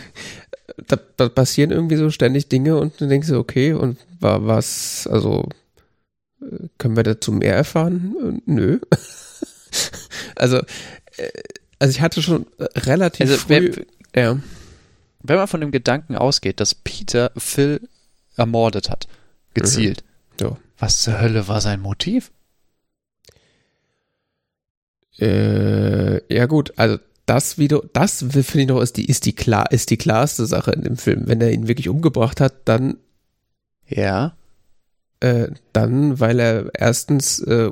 da, 0.87 0.97
da 1.17 1.29
passieren 1.29 1.69
irgendwie 1.69 1.97
so 1.97 2.09
ständig 2.09 2.49
Dinge 2.49 2.77
und 2.77 2.99
du 2.99 3.07
denkst 3.07 3.29
okay, 3.31 3.73
und 3.73 3.99
war 4.19 4.47
was, 4.47 5.07
also, 5.09 5.47
können 6.79 6.95
wir 6.95 7.03
dazu 7.03 7.31
mehr 7.31 7.55
erfahren? 7.55 8.41
Nö. 8.47 8.79
also, 10.35 10.61
also 11.79 11.91
ich 11.91 12.01
hatte 12.01 12.21
schon 12.21 12.45
relativ 12.75 13.29
also, 13.29 13.37
früh, 13.37 13.73
wenn, 13.75 13.85
ja. 14.15 14.39
Wenn 15.21 15.37
man 15.37 15.47
von 15.47 15.61
dem 15.61 15.71
Gedanken 15.71 16.15
ausgeht, 16.15 16.59
dass 16.59 16.75
Peter 16.75 17.31
Phil 17.37 17.87
ermordet 18.35 18.89
hat, 18.89 19.07
gezielt, 19.53 20.03
mhm. 20.39 20.47
ja. 20.47 20.57
was 20.77 21.01
zur 21.01 21.21
Hölle 21.21 21.47
war 21.47 21.61
sein 21.61 21.79
Motiv? 21.79 22.31
Äh, 25.19 26.33
ja 26.33 26.45
gut, 26.47 26.73
also 26.77 26.97
das 27.25 27.57
wieder, 27.57 27.81
das 27.93 28.19
finde 28.19 28.61
ich 28.61 28.67
noch 28.67 28.81
ist 28.81 28.97
die, 28.97 29.05
ist 29.05 29.25
die 29.25 29.33
klar, 29.33 29.71
ist 29.71 29.89
die 29.89 29.97
klarste 29.97 30.45
Sache 30.45 30.71
in 30.71 30.81
dem 30.81 30.97
Film. 30.97 31.23
Wenn 31.25 31.39
er 31.39 31.51
ihn 31.51 31.67
wirklich 31.67 31.87
umgebracht 31.89 32.41
hat, 32.41 32.53
dann 32.65 32.97
ja. 33.87 34.35
Äh, 35.23 35.51
dann, 35.71 36.19
weil 36.19 36.37
er 36.37 36.69
erstens 36.77 37.39
äh, 37.39 37.69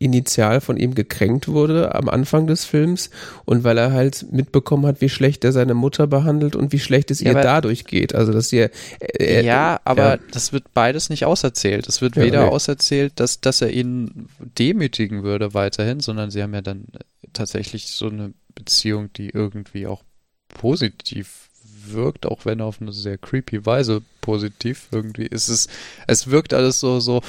initial 0.00 0.60
von 0.60 0.76
ihm 0.76 0.96
gekränkt 0.96 1.46
wurde 1.46 1.94
am 1.94 2.08
Anfang 2.08 2.48
des 2.48 2.64
Films 2.64 3.10
und 3.44 3.62
weil 3.62 3.78
er 3.78 3.92
halt 3.92 4.26
mitbekommen 4.32 4.84
hat, 4.84 5.00
wie 5.00 5.08
schlecht 5.08 5.44
er 5.44 5.52
seine 5.52 5.74
Mutter 5.74 6.08
behandelt 6.08 6.56
und 6.56 6.72
wie 6.72 6.80
schlecht 6.80 7.12
es 7.12 7.20
Ja, 7.20 7.30
ihr 7.30 7.40
dadurch 7.40 7.84
geht. 7.84 8.16
Also 8.16 8.32
dass 8.32 8.52
ihr 8.52 8.72
äh, 8.98 9.46
ja, 9.46 9.78
aber 9.84 10.16
ja. 10.16 10.18
das 10.32 10.52
wird 10.52 10.74
beides 10.74 11.08
nicht 11.08 11.24
auserzählt. 11.24 11.86
Es 11.86 12.00
wird 12.00 12.16
Ja, 12.16 12.24
weder 12.24 12.42
nee. 12.46 12.50
auserzählt, 12.50 13.12
dass, 13.20 13.40
dass 13.40 13.62
er 13.62 13.70
ihn 13.70 14.26
demütigen 14.58 15.22
würde 15.22 15.54
weiterhin, 15.54 16.00
sondern 16.00 16.32
sie 16.32 16.42
haben 16.42 16.54
ja 16.54 16.62
dann 16.62 16.86
tatsächlich 17.32 17.86
so 17.86 18.08
eine 18.08 18.32
Beziehung, 18.56 19.12
die 19.12 19.30
irgendwie 19.30 19.86
auch 19.86 20.02
positiv 20.48 21.47
wirkt, 21.92 22.26
auch 22.26 22.44
wenn 22.44 22.60
auf 22.60 22.80
eine 22.80 22.92
sehr 22.92 23.18
creepy 23.18 23.64
Weise 23.66 24.02
positiv 24.20 24.88
irgendwie 24.92 25.26
ist 25.26 25.48
es, 25.48 25.68
es 26.06 26.30
wirkt 26.30 26.52
alles 26.54 26.80
so, 26.80 27.00
so, 27.00 27.22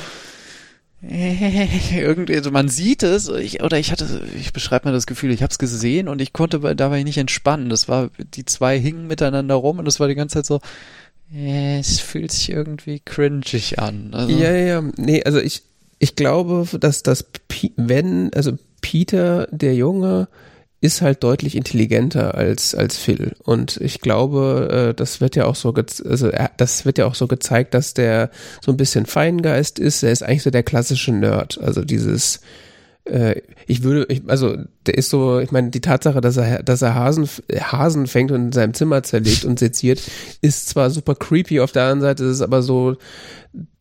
irgendwie, 1.01 2.35
also 2.35 2.51
man 2.51 2.67
sieht 2.67 3.03
es, 3.03 3.29
ich, 3.29 3.63
oder 3.63 3.79
ich 3.79 3.91
hatte, 3.91 4.21
ich 4.37 4.51
beschreibe 4.51 4.89
mal 4.89 4.91
das 4.91 5.07
Gefühl, 5.07 5.31
ich 5.31 5.41
habe 5.41 5.51
es 5.51 5.57
gesehen 5.57 6.09
und 6.09 6.21
ich 6.21 6.33
konnte 6.33 6.59
bei- 6.59 6.73
dabei 6.73 7.03
nicht 7.03 7.17
entspannen. 7.17 7.69
Das 7.69 7.87
war, 7.87 8.09
die 8.35 8.43
zwei 8.43 8.77
hingen 8.77 9.07
miteinander 9.07 9.55
rum 9.55 9.79
und 9.79 9.87
es 9.87 9.99
war 10.01 10.09
die 10.09 10.15
ganze 10.15 10.35
Zeit 10.35 10.45
so, 10.45 10.59
es 11.33 11.99
fühlt 12.01 12.31
sich 12.33 12.49
irgendwie 12.51 12.99
cringig 13.05 13.79
an. 13.79 14.13
Also, 14.13 14.37
Ja, 14.37 14.51
ja. 14.51 14.83
Nee, 14.97 15.23
also 15.23 15.39
ich, 15.39 15.61
ich 15.99 16.15
glaube, 16.17 16.67
dass 16.79 17.01
das, 17.03 17.25
wenn, 17.77 18.33
also 18.33 18.57
Peter, 18.81 19.47
der 19.51 19.75
Junge, 19.75 20.27
ist 20.81 21.01
halt 21.01 21.23
deutlich 21.23 21.55
intelligenter 21.55 22.35
als, 22.35 22.73
als 22.73 22.97
Phil. 22.97 23.35
Und 23.43 23.77
ich 23.77 23.99
glaube, 23.99 24.89
äh, 24.89 24.93
das 24.93 25.19
wird 25.19 25.35
ja 25.35 25.45
auch 25.45 25.55
so, 25.55 25.73
also 25.73 26.29
er, 26.29 26.51
das 26.57 26.85
wird 26.85 26.97
ja 26.97 27.05
auch 27.05 27.15
so 27.15 27.27
gezeigt, 27.27 27.73
dass 27.73 27.93
der 27.93 28.29
so 28.61 28.71
ein 28.71 28.77
bisschen 28.77 29.05
Feingeist 29.05 29.77
ist. 29.77 30.03
Er 30.03 30.11
ist 30.11 30.23
eigentlich 30.23 30.43
so 30.43 30.51
der 30.51 30.63
klassische 30.63 31.11
Nerd. 31.11 31.59
Also 31.61 31.83
dieses, 31.83 32.39
äh, 33.09 33.41
ich 33.67 33.83
würde, 33.83 34.05
ich, 34.09 34.21
also 34.27 34.57
der 34.85 34.97
ist 34.97 35.09
so, 35.09 35.39
ich 35.39 35.51
meine, 35.51 35.69
die 35.69 35.81
Tatsache, 35.81 36.21
dass 36.21 36.37
er, 36.37 36.63
dass 36.63 36.81
er 36.81 36.95
Hasen, 36.95 37.27
Hasen 37.53 38.07
fängt 38.07 38.31
und 38.31 38.45
in 38.45 38.51
seinem 38.51 38.73
Zimmer 38.73 39.03
zerlegt 39.03 39.45
und 39.45 39.59
seziert, 39.59 40.01
ist 40.41 40.69
zwar 40.69 40.89
super 40.89 41.15
creepy, 41.15 41.59
auf 41.59 41.71
der 41.71 41.83
anderen 41.83 42.01
Seite 42.01 42.23
ist 42.23 42.31
es 42.31 42.41
aber 42.41 42.61
so 42.61 42.97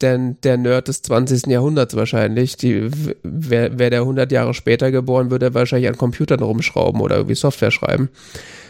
der, 0.00 0.18
der 0.42 0.56
Nerd 0.56 0.88
des 0.88 1.02
20. 1.02 1.46
Jahrhunderts 1.46 1.94
wahrscheinlich. 1.94 2.56
Die, 2.56 2.90
wer, 3.22 3.78
wer 3.78 3.90
der 3.90 4.00
100 4.00 4.32
Jahre 4.32 4.54
später 4.54 4.90
geboren 4.90 5.30
würde, 5.30 5.54
wahrscheinlich 5.54 5.88
an 5.88 5.98
Computern 5.98 6.40
rumschrauben 6.40 7.00
oder 7.00 7.16
irgendwie 7.16 7.34
Software 7.34 7.70
schreiben. 7.70 8.08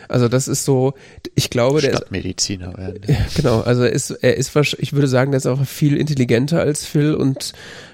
Also 0.08 0.28
das 0.28 0.48
ist 0.48 0.64
so, 0.64 0.94
ich 1.34 1.50
glaube, 1.50 1.82
der 1.82 1.92
ist, 1.92 2.00
werden. 2.76 3.00
ja, 3.06 3.16
genau, 3.36 3.60
also 3.60 3.82
er 3.82 3.92
ist, 3.92 4.10
er 4.10 4.38
ist, 4.38 4.56
ich 4.78 4.94
würde 4.94 5.06
sagen, 5.06 5.32
der 5.32 5.36
ist 5.36 5.46
auch 5.46 5.62
viel 5.66 5.98
intelligenter 5.98 6.60
als 6.60 6.86
Phil 6.86 7.14
und 7.14 7.52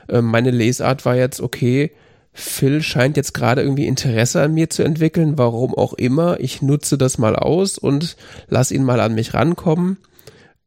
äh, 0.08 0.20
meine 0.20 0.52
Lesart 0.52 1.04
war 1.04 1.16
jetzt, 1.16 1.40
okay, 1.40 1.90
Phil 2.36 2.82
scheint 2.82 3.16
jetzt 3.16 3.32
gerade 3.32 3.62
irgendwie 3.62 3.86
Interesse 3.86 4.42
an 4.42 4.54
mir 4.54 4.68
zu 4.68 4.82
entwickeln, 4.82 5.38
warum 5.38 5.72
auch 5.72 5.92
immer. 5.92 6.40
Ich 6.40 6.62
nutze 6.62 6.98
das 6.98 7.16
mal 7.16 7.36
aus 7.36 7.78
und 7.78 8.16
lass 8.48 8.72
ihn 8.72 8.82
mal 8.82 8.98
an 8.98 9.14
mich 9.14 9.34
rankommen, 9.34 9.98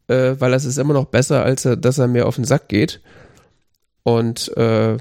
äh, 0.08 0.36
weil 0.40 0.52
das 0.52 0.64
ist 0.64 0.78
immer 0.78 0.94
noch 0.94 1.06
besser, 1.06 1.44
als 1.44 1.66
er, 1.66 1.76
dass 1.76 1.98
er 1.98 2.08
mir 2.08 2.26
auf 2.26 2.36
den 2.36 2.46
Sack 2.46 2.70
geht. 2.70 3.02
Und 4.04 4.56
äh, 4.56 4.96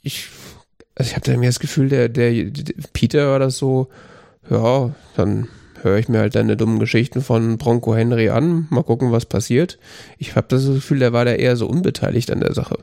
ich, 0.00 0.28
also 0.94 1.10
ich 1.10 1.14
habe 1.14 1.30
irgendwie 1.30 1.48
das 1.48 1.60
Gefühl, 1.60 1.90
der, 1.90 2.08
der, 2.08 2.32
der 2.44 2.74
Peter 2.94 3.30
war 3.30 3.38
das 3.38 3.58
so, 3.58 3.88
ja, 4.48 4.94
dann 5.14 5.48
höre 5.82 5.98
ich 5.98 6.08
mir 6.08 6.20
halt 6.20 6.36
deine 6.36 6.56
dummen 6.56 6.78
Geschichten 6.78 7.20
von 7.20 7.58
Bronco 7.58 7.94
Henry 7.94 8.30
an, 8.30 8.66
mal 8.70 8.82
gucken, 8.82 9.12
was 9.12 9.26
passiert. 9.26 9.78
Ich 10.16 10.36
habe 10.36 10.46
das 10.48 10.64
Gefühl, 10.64 11.00
der 11.00 11.12
war 11.12 11.26
da 11.26 11.32
eher 11.32 11.56
so 11.56 11.68
unbeteiligt 11.68 12.30
an 12.30 12.40
der 12.40 12.54
Sache. 12.54 12.78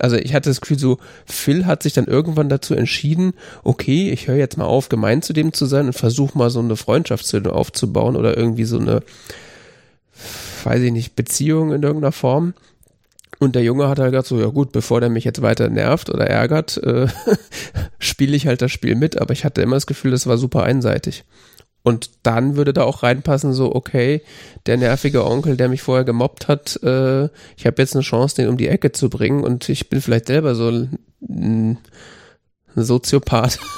Also 0.00 0.16
ich 0.16 0.34
hatte 0.34 0.50
das 0.50 0.60
Gefühl, 0.60 0.78
so 0.78 0.98
Phil 1.26 1.66
hat 1.66 1.82
sich 1.82 1.92
dann 1.92 2.06
irgendwann 2.06 2.48
dazu 2.48 2.74
entschieden, 2.74 3.34
okay, 3.62 4.10
ich 4.10 4.28
höre 4.28 4.36
jetzt 4.36 4.56
mal 4.56 4.64
auf, 4.64 4.88
gemein 4.88 5.22
zu 5.22 5.32
dem 5.32 5.52
zu 5.52 5.66
sein 5.66 5.86
und 5.86 5.92
versuche 5.92 6.36
mal 6.36 6.50
so 6.50 6.60
eine 6.60 6.76
Freundschaft 6.76 7.46
aufzubauen 7.46 8.16
oder 8.16 8.36
irgendwie 8.36 8.64
so 8.64 8.78
eine, 8.78 9.02
weiß 10.64 10.80
ich 10.82 10.92
nicht, 10.92 11.16
Beziehung 11.16 11.72
in 11.72 11.82
irgendeiner 11.82 12.12
Form. 12.12 12.54
Und 13.38 13.54
der 13.54 13.62
Junge 13.62 13.88
hat 13.88 13.98
halt 13.98 14.12
gesagt 14.12 14.28
so, 14.28 14.38
ja 14.38 14.48
gut, 14.48 14.70
bevor 14.72 15.00
der 15.00 15.08
mich 15.08 15.24
jetzt 15.24 15.40
weiter 15.40 15.70
nervt 15.70 16.10
oder 16.10 16.26
ärgert, 16.26 16.76
äh, 16.78 17.06
spiele 17.98 18.36
ich 18.36 18.46
halt 18.46 18.60
das 18.60 18.70
Spiel 18.70 18.94
mit. 18.94 19.18
Aber 19.18 19.32
ich 19.32 19.44
hatte 19.44 19.62
immer 19.62 19.76
das 19.76 19.86
Gefühl, 19.86 20.10
das 20.10 20.26
war 20.26 20.36
super 20.36 20.62
einseitig. 20.62 21.24
Und 21.82 22.10
dann 22.24 22.56
würde 22.56 22.72
da 22.74 22.82
auch 22.84 23.02
reinpassen, 23.02 23.52
so, 23.54 23.74
okay, 23.74 24.22
der 24.66 24.76
nervige 24.76 25.24
Onkel, 25.24 25.56
der 25.56 25.68
mich 25.68 25.82
vorher 25.82 26.04
gemobbt 26.04 26.46
hat, 26.48 26.78
äh, 26.82 27.24
ich 27.56 27.66
habe 27.66 27.76
jetzt 27.80 27.94
eine 27.94 28.02
Chance, 28.02 28.36
den 28.36 28.48
um 28.48 28.58
die 28.58 28.68
Ecke 28.68 28.92
zu 28.92 29.08
bringen 29.08 29.44
und 29.44 29.68
ich 29.68 29.88
bin 29.88 30.02
vielleicht 30.02 30.26
selber 30.26 30.54
so 30.54 30.68
ein 31.22 31.78
Soziopath. 32.76 33.58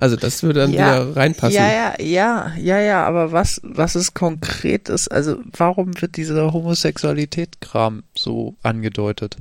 Also 0.00 0.16
das 0.16 0.42
würde 0.42 0.58
dann 0.58 0.72
Ja, 0.72 1.04
wieder 1.04 1.16
reinpassen. 1.16 1.54
Ja, 1.54 1.68
ja, 1.68 2.02
ja, 2.02 2.52
ja, 2.58 2.80
ja, 2.80 3.06
aber 3.06 3.30
was, 3.30 3.60
was 3.62 3.94
ist 3.94 4.12
konkretes? 4.12 5.06
Also, 5.06 5.36
warum 5.56 6.00
wird 6.00 6.16
dieser 6.16 6.52
Homosexualität-Kram 6.52 8.02
so 8.16 8.56
angedeutet? 8.64 9.36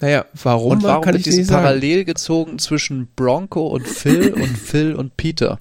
Naja, 0.00 0.26
warum, 0.34 0.72
und 0.72 0.82
warum 0.82 1.02
kann 1.02 1.14
wird 1.14 1.20
ich 1.20 1.24
dir 1.24 1.30
diese 1.30 1.40
nicht 1.40 1.48
sagen. 1.48 1.62
parallel 1.62 2.04
gezogen 2.04 2.58
zwischen 2.58 3.08
Bronco 3.16 3.68
und 3.68 3.88
Phil 3.88 4.34
und 4.34 4.58
Phil 4.58 4.94
und 4.94 5.16
Peter? 5.16 5.58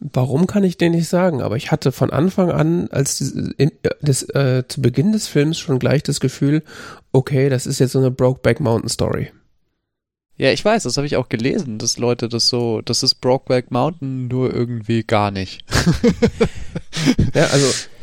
Warum 0.00 0.46
kann 0.46 0.64
ich 0.64 0.78
dir 0.78 0.88
nicht 0.88 1.08
sagen, 1.08 1.42
aber 1.42 1.56
ich 1.56 1.70
hatte 1.70 1.92
von 1.92 2.10
Anfang 2.10 2.50
an, 2.50 2.88
als 2.90 3.20
in, 3.20 3.70
das, 4.00 4.22
äh, 4.30 4.64
zu 4.66 4.80
Beginn 4.80 5.12
des 5.12 5.28
Films 5.28 5.58
schon 5.58 5.78
gleich 5.78 6.02
das 6.02 6.20
Gefühl, 6.20 6.62
okay, 7.12 7.50
das 7.50 7.66
ist 7.66 7.80
jetzt 7.80 7.92
so 7.92 7.98
eine 7.98 8.10
Brokeback 8.10 8.60
Mountain 8.60 8.88
Story. 8.88 9.30
Ja, 10.38 10.50
ich 10.52 10.64
weiß, 10.64 10.84
das 10.84 10.96
habe 10.96 11.06
ich 11.06 11.16
auch 11.16 11.28
gelesen, 11.28 11.76
dass 11.76 11.98
Leute 11.98 12.30
das 12.30 12.48
so, 12.48 12.80
das 12.80 13.02
ist 13.02 13.16
Brokeback 13.16 13.70
Mountain 13.70 14.28
nur 14.28 14.54
irgendwie 14.54 15.02
gar 15.02 15.30
nicht. 15.30 15.64
Ja, 17.34 17.44
also 17.48 17.66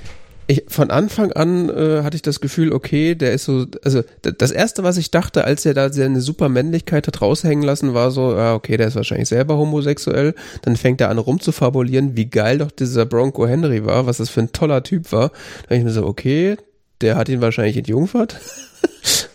ich, 0.48 0.64
von 0.70 0.92
Anfang 0.92 1.34
an 1.34 1.70
äh, 1.70 2.04
hatte 2.04 2.16
ich 2.16 2.22
das 2.22 2.40
Gefühl, 2.40 2.72
okay, 2.72 3.16
der 3.16 3.34
ist 3.34 3.44
so, 3.44 3.66
also 3.84 4.02
das 4.22 4.52
erste, 4.52 4.84
was 4.84 4.98
ich 4.98 5.12
dachte, 5.12 5.44
als 5.44 5.66
er 5.66 5.74
da 5.74 5.92
seine 5.92 6.22
super 6.22 6.48
Männlichkeit 6.48 7.06
hat 7.06 7.22
raushängen 7.22 7.66
lassen, 7.66 7.94
war 7.94 8.12
so, 8.12 8.34
ja, 8.34 8.56
okay, 8.56 8.78
der 8.78 8.88
ist 8.88 8.96
wahrscheinlich 8.96 9.28
selber 9.28 9.58
homosexuell. 9.58 10.34
Dann 10.62 10.78
fängt 10.78 11.02
er 11.02 11.10
an 11.10 11.18
rumzufabulieren, 11.18 12.16
wie 12.16 12.30
geil 12.30 12.60
doch 12.60 12.72
dieser 12.72 13.06
Bronco 13.06 13.46
Henry 13.46 13.86
war, 13.86 14.06
was 14.06 14.18
das 14.18 14.30
für 14.30 14.40
ein 14.40 14.54
toller 14.54 14.84
Typ 14.84 15.12
war. 15.12 15.32
Da 15.68 15.76
ich 15.76 15.84
mir 15.84 15.92
so, 15.92 16.06
okay, 16.06 16.56
der 17.02 17.18
hat 17.18 17.28
ihn 17.28 17.42
wahrscheinlich 17.42 17.78
entjungfert. 17.78 18.38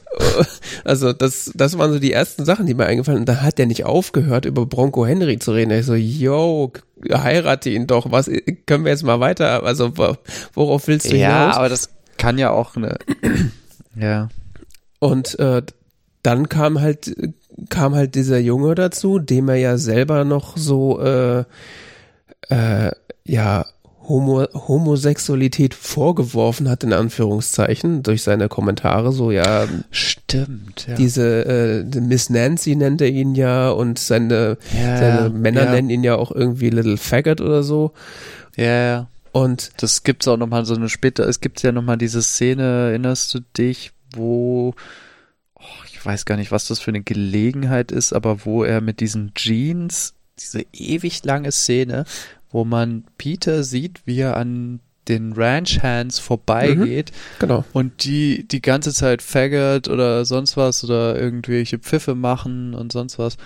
Also 0.85 1.13
das, 1.13 1.51
das 1.55 1.79
waren 1.79 1.93
so 1.93 1.99
die 1.99 2.13
ersten 2.13 2.45
Sachen, 2.45 2.67
die 2.67 2.75
mir 2.75 2.87
eingefallen 2.87 3.19
sind. 3.19 3.29
Und 3.29 3.35
da 3.37 3.43
hat 3.43 3.59
der 3.59 3.67
nicht 3.67 3.85
aufgehört, 3.85 4.45
über 4.45 4.67
Bronco 4.67 5.07
Henry 5.07 5.39
zu 5.39 5.53
reden. 5.53 5.71
Ich 5.73 5.87
so, 5.87 5.95
yo, 5.95 6.73
heirate 7.11 7.71
ihn 7.71 7.87
doch. 7.87 8.11
Was 8.11 8.31
können 8.67 8.85
wir 8.85 8.91
jetzt 8.93 9.05
mal 9.05 9.21
weiter? 9.21 9.63
Also 9.65 9.97
wo- 9.97 10.17
worauf 10.55 10.87
willst 10.89 11.11
du 11.11 11.17
Ja, 11.17 11.41
hinaus? 11.41 11.57
aber 11.57 11.69
das 11.69 11.91
kann 12.19 12.37
ja 12.39 12.51
auch 12.51 12.77
eine, 12.77 12.97
ja. 13.97 14.29
Und 14.99 15.39
äh, 15.39 15.63
dann 16.23 16.49
kam 16.49 16.81
halt 16.81 17.15
kam 17.69 17.95
halt 17.95 18.15
dieser 18.15 18.39
Junge 18.39 18.75
dazu, 18.75 19.19
dem 19.19 19.49
er 19.49 19.57
ja 19.57 19.77
selber 19.79 20.25
noch 20.25 20.57
so 20.57 21.01
äh, 21.01 21.45
äh, 22.49 22.91
ja 23.25 23.67
Homo 24.09 24.47
Homosexualität 24.53 25.75
vorgeworfen 25.75 26.69
hat 26.69 26.85
in 26.85 26.93
Anführungszeichen 26.93 28.03
durch 28.03 28.23
seine 28.23 28.49
Kommentare 28.49 29.13
so 29.13 29.31
ja 29.31 29.67
Stimmt, 29.91 30.87
ja. 30.89 30.95
diese 30.95 31.45
äh, 31.45 32.01
Miss 32.01 32.31
Nancy 32.31 32.75
nennt 32.75 33.01
er 33.01 33.09
ihn 33.09 33.35
ja 33.35 33.71
und 33.71 33.99
seine, 33.99 34.59
ja, 34.75 34.97
seine 34.99 35.31
Männer 35.31 35.65
ja, 35.65 35.71
nennen 35.73 35.91
ihn 35.91 36.05
ja 36.05 36.17
auch 36.17 36.33
irgendwie 36.33 36.71
Little 36.71 36.97
Faggot 36.97 37.41
oder 37.41 37.63
so 37.63 37.93
Ja, 38.57 38.65
ja. 38.65 39.07
und 39.33 39.73
Das 39.77 40.03
gibt's 40.03 40.27
auch 40.29 40.37
nochmal 40.37 40.65
so 40.65 40.75
eine 40.75 40.89
später, 40.89 41.29
es 41.29 41.41
gibt 41.41 41.63
ja 41.63 41.73
nochmal 41.73 41.99
diese 41.99 42.23
Szene, 42.23 42.91
erinnerst 42.91 43.33
du 43.35 43.41
dich, 43.57 43.93
wo, 44.15 44.75
oh, 45.55 45.85
ich 45.87 46.05
weiß 46.05 46.25
gar 46.25 46.37
nicht, 46.37 46.51
was 46.53 46.67
das 46.67 46.81
für 46.81 46.91
eine 46.91 47.03
Gelegenheit 47.03 47.93
ist, 47.93 48.13
aber 48.13 48.45
wo 48.45 48.65
er 48.65 48.81
mit 48.81 49.01
diesen 49.01 49.33
Jeans, 49.35 50.15
diese 50.39 50.65
ewig 50.73 51.25
lange 51.25 51.53
Szene, 51.53 52.05
wo 52.53 52.65
man 52.65 53.05
Peter 53.19 53.65
sieht, 53.65 54.03
wie 54.07 54.19
er 54.21 54.37
an 54.37 54.81
den 55.09 55.33
Ranch 55.33 55.83
Hands 55.83 56.17
vorbeigeht 56.21 57.11
genau 57.41 57.65
und 57.73 58.05
die 58.05 58.47
die 58.47 58.63
ganze 58.63 58.93
Zeit 58.95 59.21
Faggot 59.21 59.89
oder 59.89 60.25
sonst 60.25 60.57
was 60.57 60.85
oder 60.85 61.19
irgendwelche 61.21 61.79
Pfiffe 61.81 62.15
machen 62.15 62.73
und 62.75 62.93
sonst 62.93 63.19
was. 63.19 63.37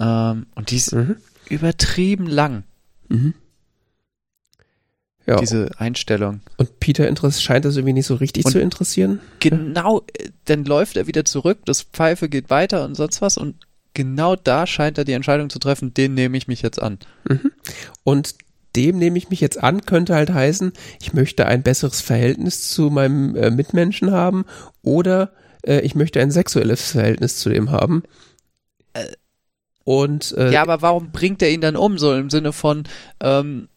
Ähm, 0.00 0.46
und 0.56 0.70
die 0.72 0.76
ist 0.76 0.92
mhm. 0.92 1.16
übertrieben 1.48 2.26
lang, 2.26 2.64
Mhm. 3.08 3.34
ja 5.26 5.36
diese 5.36 5.70
Einstellung. 5.78 6.40
und 6.56 6.80
Peter 6.80 7.06
Interess 7.06 7.40
scheint 7.42 7.64
das 7.64 7.76
irgendwie 7.76 7.92
nicht 7.92 8.06
so 8.06 8.14
richtig 8.16 8.44
Und- 8.46 8.52
zu 8.52 8.60
interessieren 8.60 9.20
Genau, 9.38 10.02
äh, 10.14 10.30
dann 10.46 10.64
läuft 10.64 10.96
er 10.96 11.06
wieder 11.06 11.24
zurück, 11.24 11.58
das 11.64 11.82
Pfeife 11.82 12.28
geht 12.28 12.50
weiter 12.50 12.84
und 12.84 12.94
sonst 12.96 13.22
was 13.22 13.36
und 13.36 13.54
genau 13.94 14.36
da 14.36 14.66
scheint 14.66 14.98
er 14.98 15.04
die 15.04 15.12
Entscheidung 15.12 15.50
zu 15.50 15.58
treffen, 15.58 15.94
den 15.94 16.14
nehme 16.14 16.36
ich 16.36 16.48
mich 16.48 16.62
jetzt 16.62 16.80
an. 16.80 16.98
Und 18.04 18.34
dem 18.76 18.98
nehme 18.98 19.18
ich 19.18 19.30
mich 19.30 19.40
jetzt 19.40 19.62
an, 19.62 19.84
könnte 19.84 20.14
halt 20.14 20.30
heißen, 20.30 20.72
ich 21.00 21.12
möchte 21.12 21.46
ein 21.46 21.62
besseres 21.62 22.00
Verhältnis 22.00 22.70
zu 22.70 22.90
meinem 22.90 23.34
äh, 23.34 23.50
Mitmenschen 23.50 24.12
haben 24.12 24.44
oder 24.82 25.32
äh, 25.66 25.80
ich 25.80 25.94
möchte 25.94 26.20
ein 26.20 26.30
sexuelles 26.30 26.92
Verhältnis 26.92 27.38
zu 27.38 27.48
dem 27.48 27.70
haben. 27.70 28.04
Und 29.84 30.32
äh, 30.36 30.52
Ja, 30.52 30.62
aber 30.62 30.82
warum 30.82 31.10
bringt 31.10 31.42
er 31.42 31.50
ihn 31.50 31.60
dann 31.60 31.76
um? 31.76 31.98
So 31.98 32.14
im 32.14 32.30
Sinne 32.30 32.52
von, 32.52 32.84
ähm, 33.20 33.68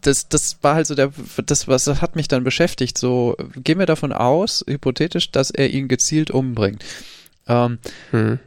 das, 0.00 0.28
das 0.28 0.58
war 0.62 0.74
halt 0.76 0.86
so 0.86 0.94
der, 0.94 1.12
das, 1.44 1.68
was 1.68 1.86
hat 1.86 2.16
mich 2.16 2.28
dann 2.28 2.44
beschäftigt. 2.44 2.96
So, 2.96 3.36
gehen 3.56 3.78
wir 3.78 3.86
davon 3.86 4.12
aus, 4.12 4.64
hypothetisch, 4.66 5.30
dass 5.30 5.50
er 5.50 5.68
ihn 5.68 5.88
gezielt 5.88 6.30
umbringt. 6.30 6.84
Ähm, 7.46 7.78
hm, 8.12 8.38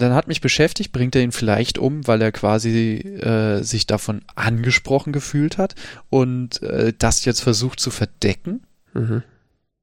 dann 0.00 0.14
hat 0.14 0.28
mich 0.28 0.40
beschäftigt, 0.40 0.92
bringt 0.92 1.14
er 1.14 1.22
ihn 1.22 1.32
vielleicht 1.32 1.78
um, 1.78 2.06
weil 2.06 2.20
er 2.22 2.32
quasi 2.32 2.96
äh, 2.96 3.62
sich 3.62 3.86
davon 3.86 4.22
angesprochen 4.34 5.12
gefühlt 5.12 5.58
hat 5.58 5.74
und 6.08 6.62
äh, 6.62 6.92
das 6.96 7.24
jetzt 7.24 7.40
versucht 7.40 7.80
zu 7.80 7.90
verdecken. 7.90 8.62
mhm, 8.94 9.22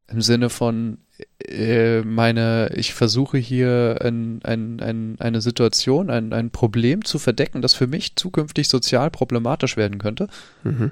Im 0.10 0.22
Sinne 0.22 0.50
von, 0.50 1.00
äh, 1.40 2.02
meine, 2.02 2.72
ich 2.76 2.94
versuche 2.94 3.38
hier 3.38 4.00
ein, 4.02 4.42
ein, 4.44 4.80
ein, 4.80 5.16
eine 5.20 5.42
Situation, 5.42 6.10
ein, 6.10 6.34
ein 6.34 6.50
Problem 6.50 7.04
zu 7.04 7.20
verdecken, 7.20 7.62
das 7.62 7.74
für 7.74 7.88
mich 7.88 8.16
zukünftig 8.16 8.68
sozial 8.70 9.12
problematisch 9.12 9.78
werden 9.78 10.00
könnte. 10.00 10.28
mhm, 10.64 10.92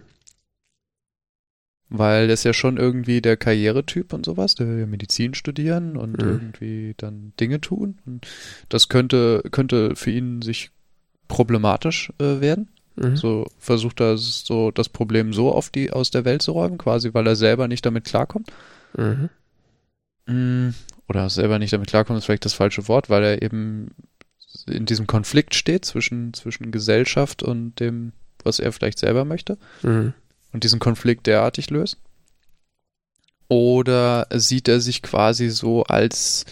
Weil 1.90 2.28
das 2.28 2.44
ja 2.44 2.52
schon 2.53 2.78
irgendwie 2.78 3.22
der 3.22 3.38
Karrieretyp 3.38 4.12
und 4.12 4.26
sowas, 4.26 4.56
der 4.56 4.68
will 4.68 4.80
ja 4.80 4.86
Medizin 4.88 5.34
studieren 5.36 5.98
und 5.98 6.22
Mhm. 6.22 6.30
irgendwie 6.30 6.94
dann 6.98 7.34
Dinge 7.40 7.62
tun. 7.62 7.99
Und 8.06 8.28
das 8.70 8.90
könnte, 8.90 9.44
könnte 9.52 9.95
für 9.95 10.10
ihn 10.12 10.41
sich 10.41 10.72
problematisch 11.28 12.12
äh, 12.20 12.41
werden. 12.41 12.70
mhm. 12.95 13.16
So 13.16 13.45
versucht 13.60 13.99
er 14.02 14.18
so 14.18 14.72
das 14.72 14.90
Problem 14.90 15.32
so 15.34 15.52
auf 15.52 15.70
die 15.70 15.91
aus 15.91 16.10
der 16.12 16.26
Welt 16.26 16.41
zu 16.41 16.53
räumen, 16.53 16.78
quasi 16.78 17.14
weil 17.14 17.28
er 17.28 17.36
selber 17.36 17.68
nicht 17.68 17.86
damit 17.86 18.06
klarkommt. 18.06 18.52
Mhm. 18.98 19.30
Mm, 20.28 20.70
Oder 21.07 21.30
selber 21.30 21.60
nicht 21.60 21.72
damit 21.74 21.90
klarkommt, 21.90 22.18
ist 22.18 22.26
vielleicht 22.26 22.45
das 22.45 22.53
falsche 22.56 22.88
Wort, 22.88 23.10
weil 23.12 23.24
er 23.24 23.41
eben 23.44 23.91
in 24.68 24.86
diesem 24.86 25.06
Konflikt 25.06 25.53
steht 25.53 25.86
zwischen, 25.86 26.34
zwischen 26.34 26.72
Gesellschaft 26.72 27.44
und 27.44 27.80
dem, 27.80 28.12
was 28.44 28.60
er 28.60 28.72
vielleicht 28.72 28.98
selber 28.98 29.24
möchte 29.26 29.57
Mhm. 29.84 30.14
Und 30.56 30.64
diesen 30.64 30.80
Konflikt 30.80 31.27
derartig 31.27 31.69
löst? 31.69 31.98
Oder 33.49 34.27
sieht 34.34 34.68
er 34.68 34.80
sich 34.80 35.02
quasi 35.02 35.49
so 35.49 35.84
als 35.84 36.45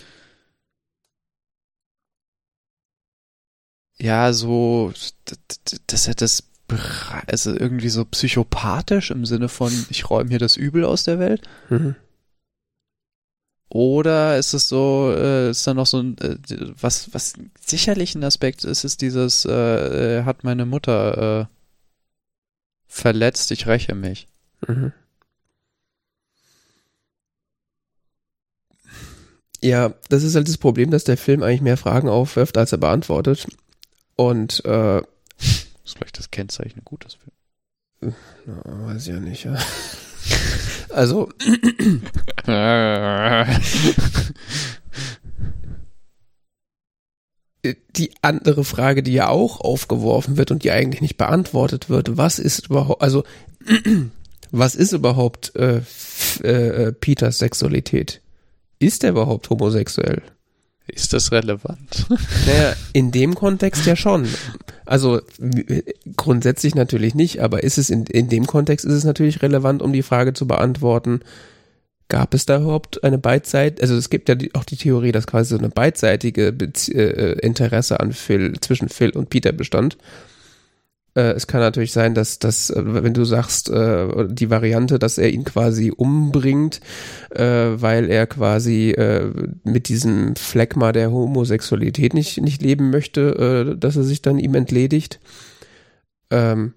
ja, 3.97 4.33
so, 4.33 4.91
dass 5.87 6.07
er 6.07 6.15
das 6.15 6.43
also 7.27 7.55
irgendwie 7.55 7.89
so 7.89 8.03
psychopathisch 8.03 9.11
im 9.11 9.25
Sinne 9.25 9.47
von, 9.47 9.71
ich 9.89 10.09
räume 10.09 10.29
hier 10.29 10.39
das 10.39 10.57
Übel 10.57 10.83
aus 10.83 11.03
der 11.03 11.19
Welt? 11.19 11.47
Mhm. 11.69 11.95
Oder 13.69 14.37
ist 14.37 14.53
es 14.53 14.67
so, 14.67 15.13
äh, 15.15 15.51
ist 15.51 15.65
da 15.65 15.73
noch 15.73 15.87
so 15.87 15.99
ein, 15.99 16.17
äh, 16.17 16.37
was, 16.79 17.13
was 17.13 17.33
sicherlich 17.65 18.15
ein 18.15 18.23
Aspekt 18.23 18.65
ist, 18.65 18.83
ist 18.83 19.01
dieses, 19.01 19.45
äh, 19.45 20.17
er 20.17 20.25
hat 20.25 20.43
meine 20.43 20.65
Mutter 20.65 21.41
äh, 21.41 21.62
verletzt, 22.93 23.51
ich 23.51 23.67
räche 23.67 23.95
mich. 23.95 24.27
Mhm. 24.67 24.93
Ja, 29.61 29.93
das 30.09 30.23
ist 30.23 30.35
halt 30.35 30.47
das 30.47 30.57
Problem, 30.57 30.91
dass 30.91 31.05
der 31.05 31.17
Film 31.17 31.41
eigentlich 31.41 31.61
mehr 31.61 31.77
Fragen 31.77 32.09
aufwirft, 32.09 32.57
als 32.57 32.71
er 32.71 32.77
beantwortet. 32.77 33.47
Und 34.15 34.63
äh, 34.65 34.99
Das 34.99 35.05
ist 35.85 35.97
vielleicht 35.97 36.19
das 36.19 36.31
Kennzeichen 36.31 36.79
ein 36.79 36.85
gutes 36.85 37.15
Film. 37.15 38.15
na, 38.45 38.85
weiß 38.87 39.07
ich 39.07 39.13
ja 39.13 39.19
nicht. 39.19 39.45
Ja. 39.45 39.57
Also 40.89 41.29
die 47.95 48.11
andere 48.21 48.63
Frage, 48.63 49.03
die 49.03 49.13
ja 49.13 49.29
auch 49.29 49.61
aufgeworfen 49.61 50.37
wird 50.37 50.51
und 50.51 50.63
die 50.63 50.71
eigentlich 50.71 51.01
nicht 51.01 51.17
beantwortet 51.17 51.89
wird, 51.89 52.17
was 52.17 52.39
ist 52.39 52.67
überhaupt, 52.67 53.01
also 53.01 53.23
was 54.51 54.75
ist 54.75 54.91
überhaupt 54.91 55.55
äh, 55.55 55.81
äh, 56.43 56.47
äh, 56.87 56.91
Peters 56.91 57.39
Sexualität? 57.39 58.21
Ist 58.79 59.03
er 59.03 59.11
überhaupt 59.11 59.49
homosexuell? 59.49 60.21
Ist 60.87 61.13
das 61.13 61.31
relevant? 61.31 62.05
Naja, 62.45 62.75
in 62.91 63.11
dem 63.11 63.35
Kontext 63.35 63.85
ja 63.85 63.95
schon. 63.95 64.27
Also 64.85 65.21
w- 65.39 65.83
grundsätzlich 66.17 66.75
natürlich 66.75 67.15
nicht, 67.15 67.39
aber 67.41 67.63
ist 67.63 67.77
es 67.77 67.89
in, 67.89 68.05
in 68.07 68.27
dem 68.27 68.45
Kontext 68.45 68.85
ist 68.85 68.93
es 68.93 69.05
natürlich 69.05 69.41
relevant, 69.41 69.81
um 69.81 69.93
die 69.93 70.03
Frage 70.03 70.33
zu 70.33 70.45
beantworten, 70.45 71.21
gab 72.13 72.35
es 72.35 72.45
da 72.45 72.57
überhaupt 72.57 73.03
eine 73.03 73.17
beidseitige, 73.17 73.81
also 73.81 73.95
es 73.95 74.11
gibt 74.11 74.29
ja 74.29 74.35
die, 74.35 74.53
auch 74.53 74.65
die 74.65 74.75
Theorie, 74.75 75.11
dass 75.11 75.25
quasi 75.25 75.49
so 75.49 75.57
eine 75.57 75.69
beidseitige 75.69 76.53
Bezie 76.53 76.93
äh, 76.93 77.39
Interesse 77.39 77.99
an 77.99 78.13
Phil, 78.13 78.53
zwischen 78.61 78.87
Phil 78.87 79.09
und 79.09 79.31
Peter 79.31 79.51
bestand. 79.51 79.97
Äh, 81.15 81.31
es 81.31 81.47
kann 81.47 81.61
natürlich 81.61 81.91
sein, 81.91 82.13
dass, 82.13 82.37
dass 82.37 82.69
äh, 82.69 82.83
wenn 82.85 83.15
du 83.15 83.25
sagst, 83.25 83.71
äh, 83.71 84.27
die 84.27 84.51
Variante, 84.51 84.99
dass 84.99 85.17
er 85.17 85.31
ihn 85.31 85.43
quasi 85.43 85.89
umbringt, 85.89 86.81
äh, 87.31 87.41
weil 87.81 88.11
er 88.11 88.27
quasi 88.27 88.91
äh, 88.91 89.31
mit 89.63 89.89
diesem 89.89 90.35
Phlegma 90.35 90.91
der 90.91 91.11
Homosexualität 91.11 92.13
nicht, 92.13 92.39
nicht 92.39 92.61
leben 92.61 92.91
möchte, 92.91 93.75
dass 93.75 93.95
er 93.95 94.03
sich 94.03 94.21
dann 94.21 94.37
ihm 94.37 94.53
entledigt. 94.53 95.19
Ähm, 96.29 96.75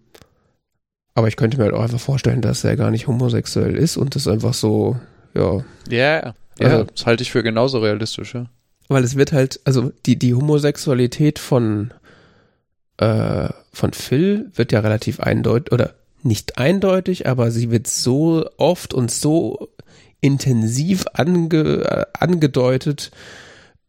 aber 1.14 1.28
ich 1.28 1.36
könnte 1.36 1.58
mir 1.58 1.64
halt 1.64 1.74
auch 1.74 1.82
einfach 1.82 2.00
vorstellen, 2.00 2.40
dass 2.40 2.64
er 2.64 2.76
gar 2.76 2.90
nicht 2.90 3.06
homosexuell 3.06 3.76
ist 3.76 3.98
und 3.98 4.14
das 4.14 4.26
einfach 4.26 4.54
so, 4.54 4.96
ja, 5.36 5.64
Ja, 5.88 6.34
ja, 6.58 6.68
Also- 6.68 6.84
das 6.84 7.06
halte 7.06 7.22
ich 7.22 7.30
für 7.30 7.42
genauso 7.42 7.78
realistisch, 7.78 8.34
ja. 8.34 8.46
weil 8.88 9.04
es 9.04 9.16
wird 9.16 9.32
halt, 9.32 9.60
also 9.64 9.92
die, 10.06 10.16
die 10.18 10.34
Homosexualität 10.34 11.38
von, 11.38 11.92
äh, 12.98 13.48
von 13.72 13.92
Phil 13.92 14.50
wird 14.54 14.72
ja 14.72 14.80
relativ 14.80 15.20
eindeutig, 15.20 15.72
oder 15.72 15.94
nicht 16.22 16.58
eindeutig, 16.58 17.26
aber 17.28 17.50
sie 17.50 17.70
wird 17.70 17.86
so 17.86 18.48
oft 18.56 18.94
und 18.94 19.10
so 19.10 19.68
intensiv 20.20 21.04
ange, 21.12 21.84
äh, 21.84 22.04
angedeutet, 22.18 23.10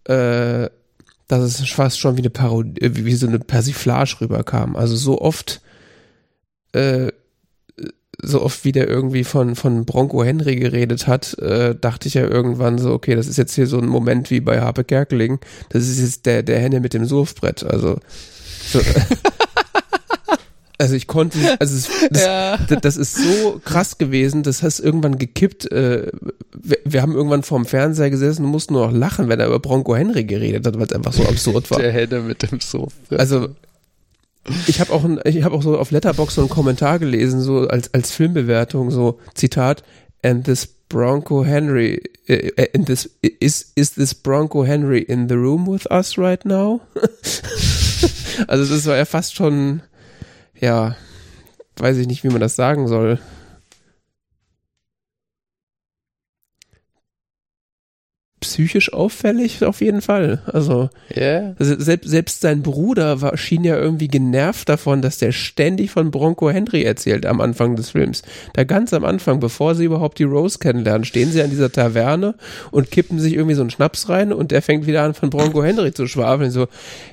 äh, 0.04 0.70
dass 1.28 1.42
es 1.44 1.70
fast 1.70 2.00
schon 2.00 2.16
wie 2.16 2.22
eine 2.22 2.30
Parodie, 2.30 2.82
äh, 2.82 2.92
wie 3.06 3.16
so 3.16 3.28
eine 3.28 3.40
Persiflage 3.40 4.18
rüberkam. 4.22 4.76
Also 4.76 4.96
so 4.96 5.20
oft, 5.22 5.62
äh, 6.74 7.12
so 8.22 8.42
oft 8.42 8.66
wie 8.66 8.72
der 8.72 8.88
irgendwie 8.88 9.24
von, 9.24 9.56
von 9.56 9.86
Bronco 9.86 10.24
Henry 10.24 10.56
geredet 10.56 11.08
hat, 11.08 11.38
äh, 11.40 11.76
dachte 11.76 12.08
ich 12.08 12.16
ja 12.16 12.28
irgendwann 12.28 12.80
so, 12.80 12.92
okay, 12.92 13.16
das 13.16 13.28
ist 13.28 13.38
jetzt 13.38 13.54
hier 13.54 13.68
so 13.68 13.78
ein 13.78 13.88
Moment 13.88 14.32
wie 14.32 14.40
bei 14.40 14.60
Harpe 14.60 14.84
Kerkeling. 14.84 15.40
Das 15.70 15.88
ist 15.88 16.00
jetzt 16.00 16.26
der, 16.26 16.42
der 16.42 16.60
Henne 16.60 16.80
mit 16.80 16.94
dem 16.94 17.06
Surfbrett. 17.06 17.64
Also, 17.64 18.00
so, 18.68 18.82
also 20.80 20.96
ich 20.96 21.06
konnte, 21.06 21.38
also 21.60 21.76
es, 21.76 21.90
das, 22.10 22.24
Ja. 22.24 22.58
Das 22.82 22.98
ist 22.98 23.16
so 23.18 23.62
krass 23.64 24.00
gewesen, 24.00 24.42
das 24.42 24.64
hast 24.64 24.80
irgendwann 24.80 25.20
gekippt. 25.20 25.72
Äh, 25.72 26.12
wir, 26.56 26.78
wir 26.86 27.02
haben 27.04 27.14
irgendwann 27.14 27.44
vorm 27.44 27.68
Fernseher 27.68 28.10
gesessen 28.10 28.46
und 28.46 28.52
mussten 28.52 28.74
nur 28.74 28.88
noch 28.88 28.98
lachen, 28.98 29.30
wenn 29.30 29.40
er 29.40 29.46
über 29.46 29.60
Bronco 29.60 29.96
Henry 29.96 30.24
geredet 30.24 30.66
hat, 30.66 30.76
weil 30.80 30.88
es 30.88 30.94
einfach 30.94 31.14
so 31.14 31.24
absurd 31.24 31.70
war. 31.70 31.80
Der 31.80 31.92
Henne 31.92 32.22
mit 32.22 32.42
dem 32.52 32.60
Sofa. 32.62 32.96
Also 33.12 33.50
ich 34.68 34.80
habe 34.80 34.94
auch 34.94 35.04
ein, 35.04 35.20
ich 35.26 35.44
habe 35.44 35.56
auch 35.56 35.62
so 35.62 35.78
auf 35.78 35.92
Letterbox 35.92 36.36
so 36.36 36.42
einen 36.42 36.50
Kommentar 36.50 37.00
gelesen, 37.00 37.42
so 37.42 37.68
als 37.68 37.94
als 37.94 38.12
Filmbewertung, 38.12 38.92
so 38.92 39.20
Zitat: 39.34 39.84
And 40.24 40.46
this 40.46 40.68
Bronco 40.90 41.44
Henry, 41.44 42.02
äh, 42.28 42.68
and 42.74 42.86
this 42.86 43.10
is 43.22 43.72
is 43.76 43.92
this 43.92 44.14
Bronco 44.14 44.64
Henry 44.66 45.02
in 45.02 45.28
the 45.28 45.36
room 45.36 45.68
with 45.68 45.90
us 45.92 46.18
right 46.18 46.44
now? 46.46 46.82
also 48.48 48.74
das 48.74 48.86
war 48.86 48.96
ja 48.96 49.06
fast 49.06 49.36
schon, 49.36 49.82
ja, 50.60 50.96
weiß 51.78 51.98
ich 51.98 52.08
nicht, 52.08 52.24
wie 52.24 52.30
man 52.30 52.42
das 52.42 52.56
sagen 52.56 52.88
soll. 52.88 53.20
Psychisch 58.40 58.94
auffällig 58.94 59.64
auf 59.64 59.82
jeden 59.82 60.02
Fall. 60.02 60.44
Also 60.46 60.90
also 61.58 61.76
selbst, 61.80 62.08
selbst 62.08 62.42
sein 62.42 62.62
Bruder 62.62 63.20
war, 63.22 63.36
schien 63.36 63.64
ja 63.64 63.76
irgendwie 63.78 64.08
genervt 64.08 64.70
davon, 64.70 65.02
dass 65.02 65.18
der 65.18 65.32
ständig 65.32 65.90
von 65.90 66.12
Bronco 66.12 66.50
Henry 66.50 66.84
erzählt 66.84 67.26
am 67.26 67.42
Anfang 67.42 67.76
des 67.76 67.90
Films. 67.92 68.22
Da 68.54 68.64
ganz 68.64 68.94
am 68.94 69.06
Anfang, 69.06 69.40
bevor 69.40 69.74
sie 69.74 69.86
überhaupt 69.86 70.20
die 70.20 70.24
Rose 70.24 70.60
kennenlernen, 70.60 71.04
stehen 71.04 71.32
sie 71.32 71.42
an 71.42 71.50
dieser 71.50 71.72
Taverne 71.72 72.36
und 72.70 72.92
kippen 72.92 73.20
sich 73.20 73.34
irgendwie 73.34 73.56
so 73.56 73.62
einen 73.62 73.72
Schnaps 73.72 74.08
rein 74.08 74.32
und 74.32 74.52
der 74.52 74.62
fängt 74.62 74.86
wieder 74.86 75.02
an 75.02 75.16
von 75.16 75.32
Bronco 75.32 75.64
Henry 75.64 75.92
zu 75.92 76.06
schwafeln. 76.06 76.52
So, 76.52 76.68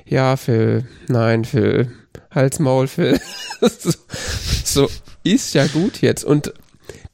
ja, 0.05 0.37
Phil, 0.37 0.85
nein, 1.07 1.43
Phil, 1.43 1.87
Hals, 2.29 2.59
Maul, 2.59 2.87
Phil. 2.87 3.19
so, 4.63 4.87
ist 5.23 5.55
ja 5.55 5.65
gut 5.67 6.01
jetzt. 6.01 6.23
Und 6.23 6.53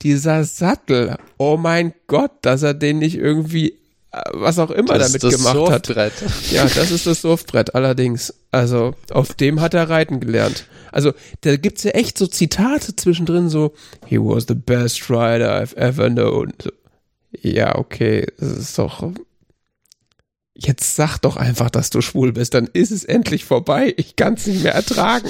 dieser 0.02 0.44
Sattel, 0.44 1.18
oh 1.38 1.58
mein 1.58 1.94
Gott, 2.08 2.32
dass 2.42 2.64
er 2.64 2.74
den 2.74 3.00
nicht 3.00 3.18
irgendwie, 3.18 3.78
was 4.34 4.60
auch 4.60 4.72
immer 4.72 4.98
Das 4.98 5.14
damit 5.14 5.38
gemacht 5.38 5.72
hat. 5.72 5.86
Surfbrett. 5.86 6.14
Ja, 6.52 6.66
das 6.66 6.92
ist 6.92 7.08
das 7.08 7.22
Surfbrett 7.22 7.76
allerdings. 7.76 8.34
Also 8.52 8.94
auf 9.12 9.34
dem 9.34 9.62
hat 9.62 9.74
er 9.74 9.90
reiten 9.90 10.20
gelernt. 10.20 10.66
Also, 10.92 11.14
da 11.42 11.56
gibt's 11.56 11.84
ja 11.84 11.92
echt 11.92 12.18
so 12.18 12.28
Zitate 12.28 12.96
zwischendrin, 12.96 13.48
so, 13.48 13.74
he 14.06 14.18
was 14.18 14.46
the 14.48 14.56
best 14.56 15.10
rider 15.10 15.62
I've 15.62 15.76
ever 15.78 16.10
known. 16.10 16.52
So, 16.62 16.70
ja, 17.42 17.76
okay, 17.78 18.28
das 18.38 18.58
ist 18.58 18.78
doch, 18.78 19.10
jetzt 20.54 20.96
sag 20.96 21.18
doch 21.20 21.38
einfach, 21.38 21.70
dass 21.70 21.90
du 21.90 22.02
schwul 22.02 22.34
bist, 22.34 22.54
dann 22.54 22.68
ist 22.74 22.92
es 22.92 23.04
endlich 23.04 23.46
vorbei. 23.46 23.94
Ich 23.98 24.16
kann 24.16 24.34
es 24.34 24.48
nicht 24.48 24.64
mehr 24.64 24.74
ertragen. 24.74 25.30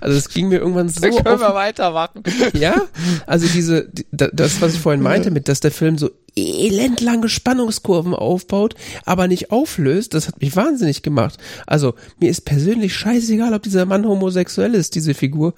Also 0.00 0.16
es 0.16 0.28
ging 0.28 0.48
mir 0.48 0.58
irgendwann 0.58 0.88
so. 0.88 1.00
Dann 1.00 1.10
können 1.10 1.26
auf, 1.26 1.40
wir 1.40 1.54
weitermachen. 1.54 2.22
ja, 2.52 2.82
also 3.26 3.46
diese, 3.46 3.88
die, 3.88 4.06
das, 4.10 4.60
was 4.60 4.74
ich 4.74 4.80
vorhin 4.80 5.02
meinte, 5.02 5.30
mit, 5.30 5.48
dass 5.48 5.60
der 5.60 5.70
Film 5.70 5.96
so 5.96 6.10
elendlange 6.36 7.28
Spannungskurven 7.28 8.14
aufbaut, 8.14 8.74
aber 9.04 9.26
nicht 9.26 9.50
auflöst, 9.50 10.14
das 10.14 10.28
hat 10.28 10.40
mich 10.40 10.54
wahnsinnig 10.54 11.02
gemacht. 11.02 11.38
Also 11.66 11.94
mir 12.20 12.30
ist 12.30 12.42
persönlich 12.42 12.94
scheißegal, 12.94 13.54
ob 13.54 13.62
dieser 13.62 13.86
Mann 13.86 14.06
homosexuell 14.06 14.74
ist, 14.74 14.94
diese 14.94 15.14
Figur. 15.14 15.54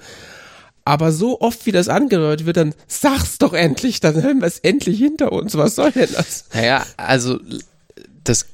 Aber 0.85 1.13
so 1.13 1.41
oft, 1.41 1.67
wie 1.67 1.73
das 1.73 1.89
angedeutet 1.89 2.47
wird, 2.47 2.57
dann 2.57 2.75
sag's 2.87 3.39
doch 3.39 3.53
endlich, 3.53 4.01
dann 4.01 4.23
hören 4.23 4.41
wir 4.41 4.47
es 4.47 4.61
endlich 4.61 4.99
hinter 4.99 5.33
uns. 5.33 5.57
Was 5.57 5.75
soll 5.75 5.91
denn 5.93 6.09
das? 6.13 6.47
Naja, 6.55 6.87
also 6.97 7.39
das 8.25 8.47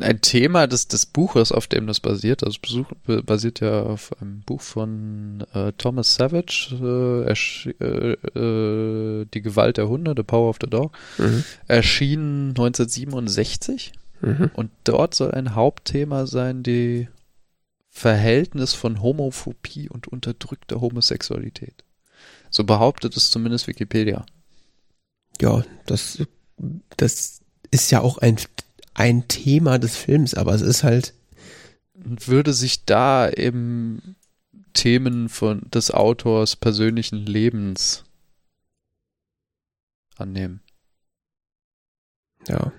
ein 0.00 0.20
Thema 0.20 0.66
des, 0.66 0.88
des 0.88 1.06
Buches, 1.06 1.52
auf 1.52 1.66
dem 1.66 1.86
das 1.86 2.00
basiert. 2.00 2.42
Das 2.42 2.58
Besuch, 2.58 2.86
basiert 3.24 3.60
ja 3.60 3.82
auf 3.82 4.10
einem 4.20 4.40
Buch 4.40 4.60
von 4.60 5.44
äh, 5.54 5.72
Thomas 5.72 6.14
Savage, 6.14 6.76
äh, 6.80 7.84
äh, 7.84 8.12
äh, 8.38 9.26
Die 9.32 9.42
Gewalt 9.42 9.76
der 9.76 9.88
Hunde, 9.88 10.14
The 10.16 10.22
Power 10.22 10.50
of 10.50 10.58
the 10.60 10.68
Dog, 10.68 10.96
mhm. 11.18 11.44
erschien 11.66 12.48
1967. 12.50 13.92
Mhm. 14.20 14.50
Und 14.54 14.70
dort 14.84 15.14
soll 15.14 15.32
ein 15.32 15.54
Hauptthema 15.54 16.26
sein, 16.26 16.62
die 16.62 17.08
Verhältnis 17.90 18.74
von 18.74 19.02
Homophobie 19.02 19.88
und 19.88 20.06
unterdrückter 20.08 20.80
Homosexualität. 20.80 21.84
So 22.50 22.64
behauptet 22.64 23.16
es 23.16 23.30
zumindest 23.30 23.66
Wikipedia. 23.66 24.24
Ja, 25.40 25.62
das, 25.86 26.18
das 26.96 27.40
ist 27.70 27.90
ja 27.90 28.00
auch 28.00 28.18
ein 28.18 28.38
ein 28.98 29.28
Thema 29.28 29.78
des 29.78 29.96
Films, 29.96 30.34
aber 30.34 30.54
es 30.54 30.60
ist 30.60 30.82
halt. 30.82 31.14
Würde 31.94 32.52
sich 32.52 32.84
da 32.84 33.26
im 33.26 34.14
Themen 34.72 35.28
von 35.28 35.62
des 35.70 35.90
Autors 35.90 36.54
persönlichen 36.54 37.26
Lebens 37.26 38.04
annehmen. 40.16 40.60
Ja. 42.46 42.72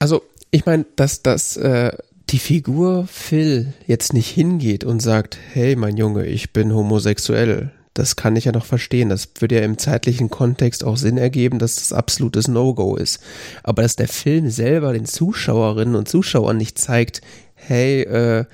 Also, 0.00 0.22
ich 0.50 0.66
meine, 0.66 0.86
dass 0.96 1.22
das 1.22 1.56
äh, 1.56 1.96
die 2.30 2.38
Figur 2.38 3.06
Phil 3.06 3.72
jetzt 3.86 4.12
nicht 4.12 4.30
hingeht 4.30 4.84
und 4.84 5.00
sagt, 5.00 5.38
hey 5.52 5.76
mein 5.76 5.96
Junge, 5.96 6.26
ich 6.26 6.52
bin 6.52 6.74
homosexuell, 6.74 7.72
das 7.94 8.16
kann 8.16 8.36
ich 8.36 8.44
ja 8.44 8.52
noch 8.52 8.64
verstehen. 8.64 9.08
Das 9.08 9.28
würde 9.40 9.56
ja 9.56 9.62
im 9.62 9.78
zeitlichen 9.78 10.30
Kontext 10.30 10.84
auch 10.84 10.96
Sinn 10.96 11.18
ergeben, 11.18 11.58
dass 11.58 11.76
das 11.76 11.92
absolutes 11.92 12.48
No-Go 12.48 12.96
ist. 12.96 13.20
Aber 13.62 13.82
dass 13.82 13.96
der 13.96 14.08
Film 14.08 14.50
selber 14.50 14.92
den 14.92 15.06
Zuschauerinnen 15.06 15.96
und 15.96 16.08
Zuschauern 16.08 16.56
nicht 16.56 16.78
zeigt, 16.78 17.20
hey, 17.54 18.02
äh, 18.02 18.44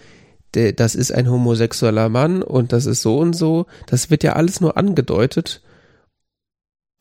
das 0.53 0.95
ist 0.95 1.13
ein 1.13 1.31
homosexueller 1.31 2.09
Mann 2.09 2.43
und 2.43 2.73
das 2.73 2.87
ist 2.87 3.03
so 3.03 3.19
und 3.19 3.35
so, 3.35 3.67
das 3.87 4.11
wird 4.11 4.23
ja 4.23 4.33
alles 4.35 4.61
nur 4.61 4.79
angedeutet. 4.79 5.63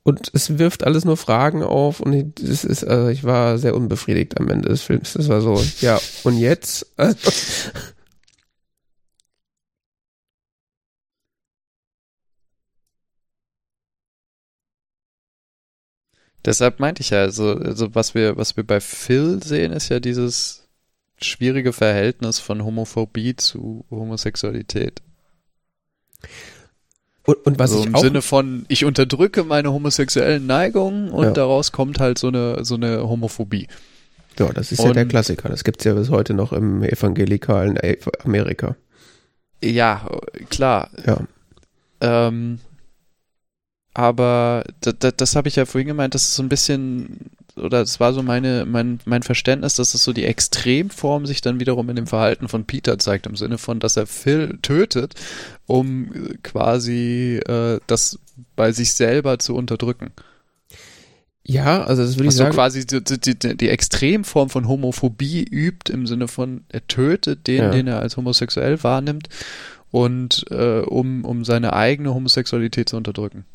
Und 0.03 0.29
es 0.33 0.59
wirft 0.59 0.83
alles 0.83 1.03
nur 1.03 1.17
Fragen 1.17 1.63
auf 1.63 1.99
und 1.99 2.13
ich, 2.13 2.43
ist, 2.43 2.83
also 2.83 3.07
ich 3.07 3.23
war 3.23 3.57
sehr 3.57 3.75
unbefriedigt 3.75 4.37
am 4.39 4.49
Ende 4.49 4.69
des 4.69 4.83
Films. 4.83 5.13
Das 5.13 5.29
war 5.29 5.41
so, 5.41 5.63
ja, 5.81 5.99
und 6.23 6.37
jetzt? 6.37 6.93
Deshalb 16.45 16.79
meinte 16.79 17.01
ich 17.01 17.09
ja, 17.09 17.19
also, 17.21 17.53
also 17.55 17.93
was 17.95 18.13
wir, 18.13 18.37
was 18.37 18.55
wir 18.55 18.63
bei 18.63 18.79
Phil 18.79 19.41
sehen, 19.43 19.71
ist 19.71 19.89
ja 19.89 19.99
dieses 19.99 20.67
schwierige 21.19 21.73
Verhältnis 21.73 22.39
von 22.39 22.63
Homophobie 22.63 23.35
zu 23.35 23.85
Homosexualität. 23.89 25.01
Und, 27.25 27.37
und 27.45 27.57
was 27.59 27.71
also 27.71 27.81
ich 27.81 27.87
im 27.87 27.95
auch 27.95 28.01
Sinne 28.01 28.21
von, 28.21 28.65
ich 28.67 28.85
unterdrücke 28.85 29.43
meine 29.43 29.73
homosexuellen 29.73 30.45
Neigungen 30.45 31.09
und 31.09 31.23
Ja. 31.25 31.31
daraus 31.31 31.71
kommt 31.71 31.99
halt 31.99 32.19
so 32.19 32.27
eine, 32.27 32.63
so 32.63 32.75
eine 32.75 33.07
Homophobie. 33.09 33.67
Ja, 34.37 34.49
das 34.53 34.71
ist 34.71 34.79
ja 34.79 34.89
Und- 34.89 34.95
der 34.95 35.05
Klassiker. 35.07 35.49
Das 35.49 35.63
gibt's 35.63 35.83
ja 35.85 35.93
bis 35.93 36.09
heute 36.09 36.33
noch 36.33 36.53
im 36.53 36.83
evangelikalen 36.83 37.79
Amerika. 38.23 38.75
Ja, 39.63 40.07
klar. 40.49 40.89
Ja. 41.05 41.21
Ähm, 42.01 42.59
aber 43.95 44.63
das, 44.81 45.13
das 45.17 45.35
habe 45.35 45.47
ich 45.47 45.55
ja 45.55 45.65
vorhin 45.65 45.87
gemeint, 45.87 46.13
das 46.13 46.23
ist 46.23 46.35
so 46.35 46.43
ein 46.43 46.49
bisschen, 46.49 47.31
oder 47.55 47.81
es 47.81 47.99
war 47.99 48.13
so 48.13 48.21
meine, 48.21 48.65
mein, 48.65 48.99
mein 49.05 49.23
Verständnis, 49.23 49.75
dass 49.75 49.93
es 49.93 50.03
so 50.03 50.11
die 50.13 50.25
Extremform 50.25 51.25
sich 51.25 51.39
dann 51.41 51.59
wiederum 51.61 51.89
in 51.89 51.95
dem 51.95 52.05
Verhalten 52.05 52.47
von 52.49 52.65
Peter 52.65 52.99
zeigt, 52.99 53.25
im 53.25 53.37
Sinne 53.37 53.57
von, 53.57 53.79
dass 53.79 53.95
er 53.97 54.05
Phil 54.05 54.59
tötet, 54.61 55.13
um 55.65 56.11
äh, 56.13 56.33
quasi 56.43 57.39
äh, 57.47 57.79
das 57.87 58.19
bei 58.57 58.71
sich 58.73 58.93
selber 58.93 59.39
zu 59.39 59.55
unterdrücken. 59.55 60.11
Ja, 61.47 61.83
also 61.83 62.01
das 62.01 62.15
würde 62.15 62.23
ich 62.23 62.27
Also 62.29 62.39
sagen. 62.39 62.53
quasi 62.55 62.85
die, 62.87 63.01
die, 63.03 63.35
die, 63.39 63.55
die 63.55 63.69
Extremform 63.69 64.49
von 64.49 64.67
Homophobie 64.67 65.43
übt 65.43 65.93
im 65.93 66.07
Sinne 66.07 66.27
von, 66.27 66.65
er 66.69 66.85
tötet 66.87 67.47
den, 67.47 67.57
Ja. 67.63 67.69
den 67.69 67.87
er 67.87 67.99
als 67.99 68.17
homosexuell 68.17 68.83
wahrnimmt 68.83 69.29
und 69.91 70.43
äh, 70.49 70.79
um, 70.81 71.23
um 71.23 71.45
seine 71.45 71.73
eigene 71.73 72.13
Homosexualität 72.13 72.89
zu 72.89 72.97
unterdrücken. 72.97 73.45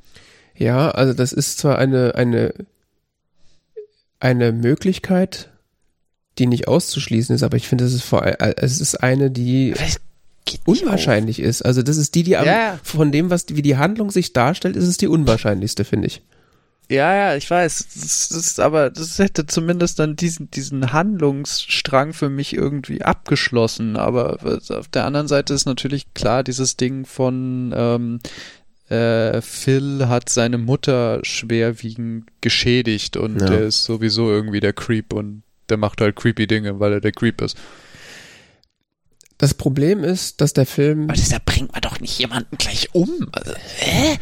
Ja, 0.57 0.91
also 0.91 1.15
das 1.15 1.33
ist 1.33 1.59
zwar 1.59 1.79
eine, 1.79 2.15
eine, 2.15 2.53
eine 4.19 4.53
Möglichkeit, 4.53 5.51
die 6.39 6.47
nicht 6.47 6.69
auszuschließen 6.69 7.35
ist, 7.35 7.43
aber 7.43 7.57
ich 7.57 7.69
finde, 7.69 7.85
es 7.85 7.95
ist 7.95 8.03
vor, 8.03 8.25
es 8.25 8.81
ist 8.81 8.97
eine, 9.03 9.31
die 9.31 9.75
unwahrscheinlich 10.65 11.41
ist. 11.41 11.63
Also 11.63 11.83
das 11.83 11.97
ist 11.97 12.15
die, 12.15 12.23
die 12.23 12.37
am, 12.37 12.47
Ja, 12.47 12.79
von 12.83 13.13
dem, 13.13 13.31
was, 13.31 13.47
wie 13.51 13.63
die 13.63 13.77
Handlung 13.77 14.11
sich 14.11 14.33
darstellt, 14.33 14.77
ist 14.77 14.87
es 14.87 14.97
die 14.97 15.09
unwahrscheinlichste, 15.09 15.85
finde 15.85 16.09
ich. 16.09 16.23
Ja, 16.91 17.15
ja, 17.15 17.37
ich 17.37 17.49
weiß. 17.49 17.87
Das, 17.95 18.29
das 18.31 18.47
ist 18.47 18.59
aber, 18.59 18.91
das 18.91 19.19
hätte 19.21 19.47
zumindest 19.47 20.01
dann 20.01 20.17
diesen, 20.17 20.51
diesen 20.51 20.93
Handlungsstrang 20.93 22.13
für 22.13 22.29
mich 22.29 22.53
irgendwie 22.53 23.03
abgeschlossen. 23.03 23.97
Aber 23.97 24.39
auf 24.71 24.89
der 24.89 25.05
anderen 25.05 25.29
Seite 25.29 25.55
ist 25.55 25.67
natürlich 25.67 26.15
klar 26.15 26.43
dieses 26.43 26.77
Ding 26.77 27.05
von 27.07 27.73
ähm, 27.77 28.19
äh, 28.91 29.41
Phil 29.41 30.09
hat 30.09 30.29
seine 30.29 30.59
Mutter 30.59 31.21
schwerwiegend 31.23 32.25
geschädigt 32.41 33.17
und 33.17 33.41
Ja. 33.41 33.47
der 33.49 33.67
ist 33.67 33.85
sowieso 33.85 34.31
irgendwie 34.31 34.61
der 34.61 34.73
Creep 34.73 35.13
und 35.13 35.43
der 35.69 35.77
macht 35.77 36.01
halt 36.01 36.17
creepy 36.17 36.47
Dinge, 36.47 36.81
weil 36.81 36.95
er 36.95 37.01
der 37.01 37.13
Creep 37.13 37.41
ist. 37.41 37.57
Das 39.39 39.55
Problem 39.55 40.05
ist, 40.05 40.41
dass 40.41 40.53
der 40.53 40.67
Film 40.67 41.05
Aber 41.05 41.15
deshalb 41.15 41.47
bringt 41.47 41.73
man 41.73 41.81
doch 41.81 41.99
nicht 42.01 42.19
jemanden 42.19 42.59
gleich 42.59 42.89
um. 42.93 43.09
Also, 43.33 43.53
hä? 43.79 44.19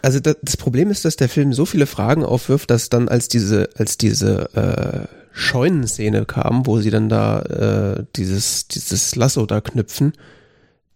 Also 0.00 0.18
das, 0.18 0.36
das 0.42 0.56
Problem 0.56 0.90
ist, 0.90 1.04
dass 1.04 1.16
der 1.16 1.28
Film 1.28 1.52
so 1.52 1.66
viele 1.66 1.86
Fragen 1.86 2.24
aufwirft, 2.24 2.70
dass 2.70 2.88
dann 2.88 3.08
als 3.08 3.28
diese 3.28 3.68
als 3.76 3.98
diese 3.98 4.48
äh, 4.54 5.14
Scheunenszene 5.32 6.24
kam, 6.24 6.66
wo 6.66 6.80
sie 6.80 6.90
dann 6.90 7.08
da 7.08 7.42
äh, 7.42 8.04
dieses 8.16 8.66
dieses 8.68 9.14
Lasso 9.14 9.44
da 9.46 9.60
knüpfen, 9.60 10.12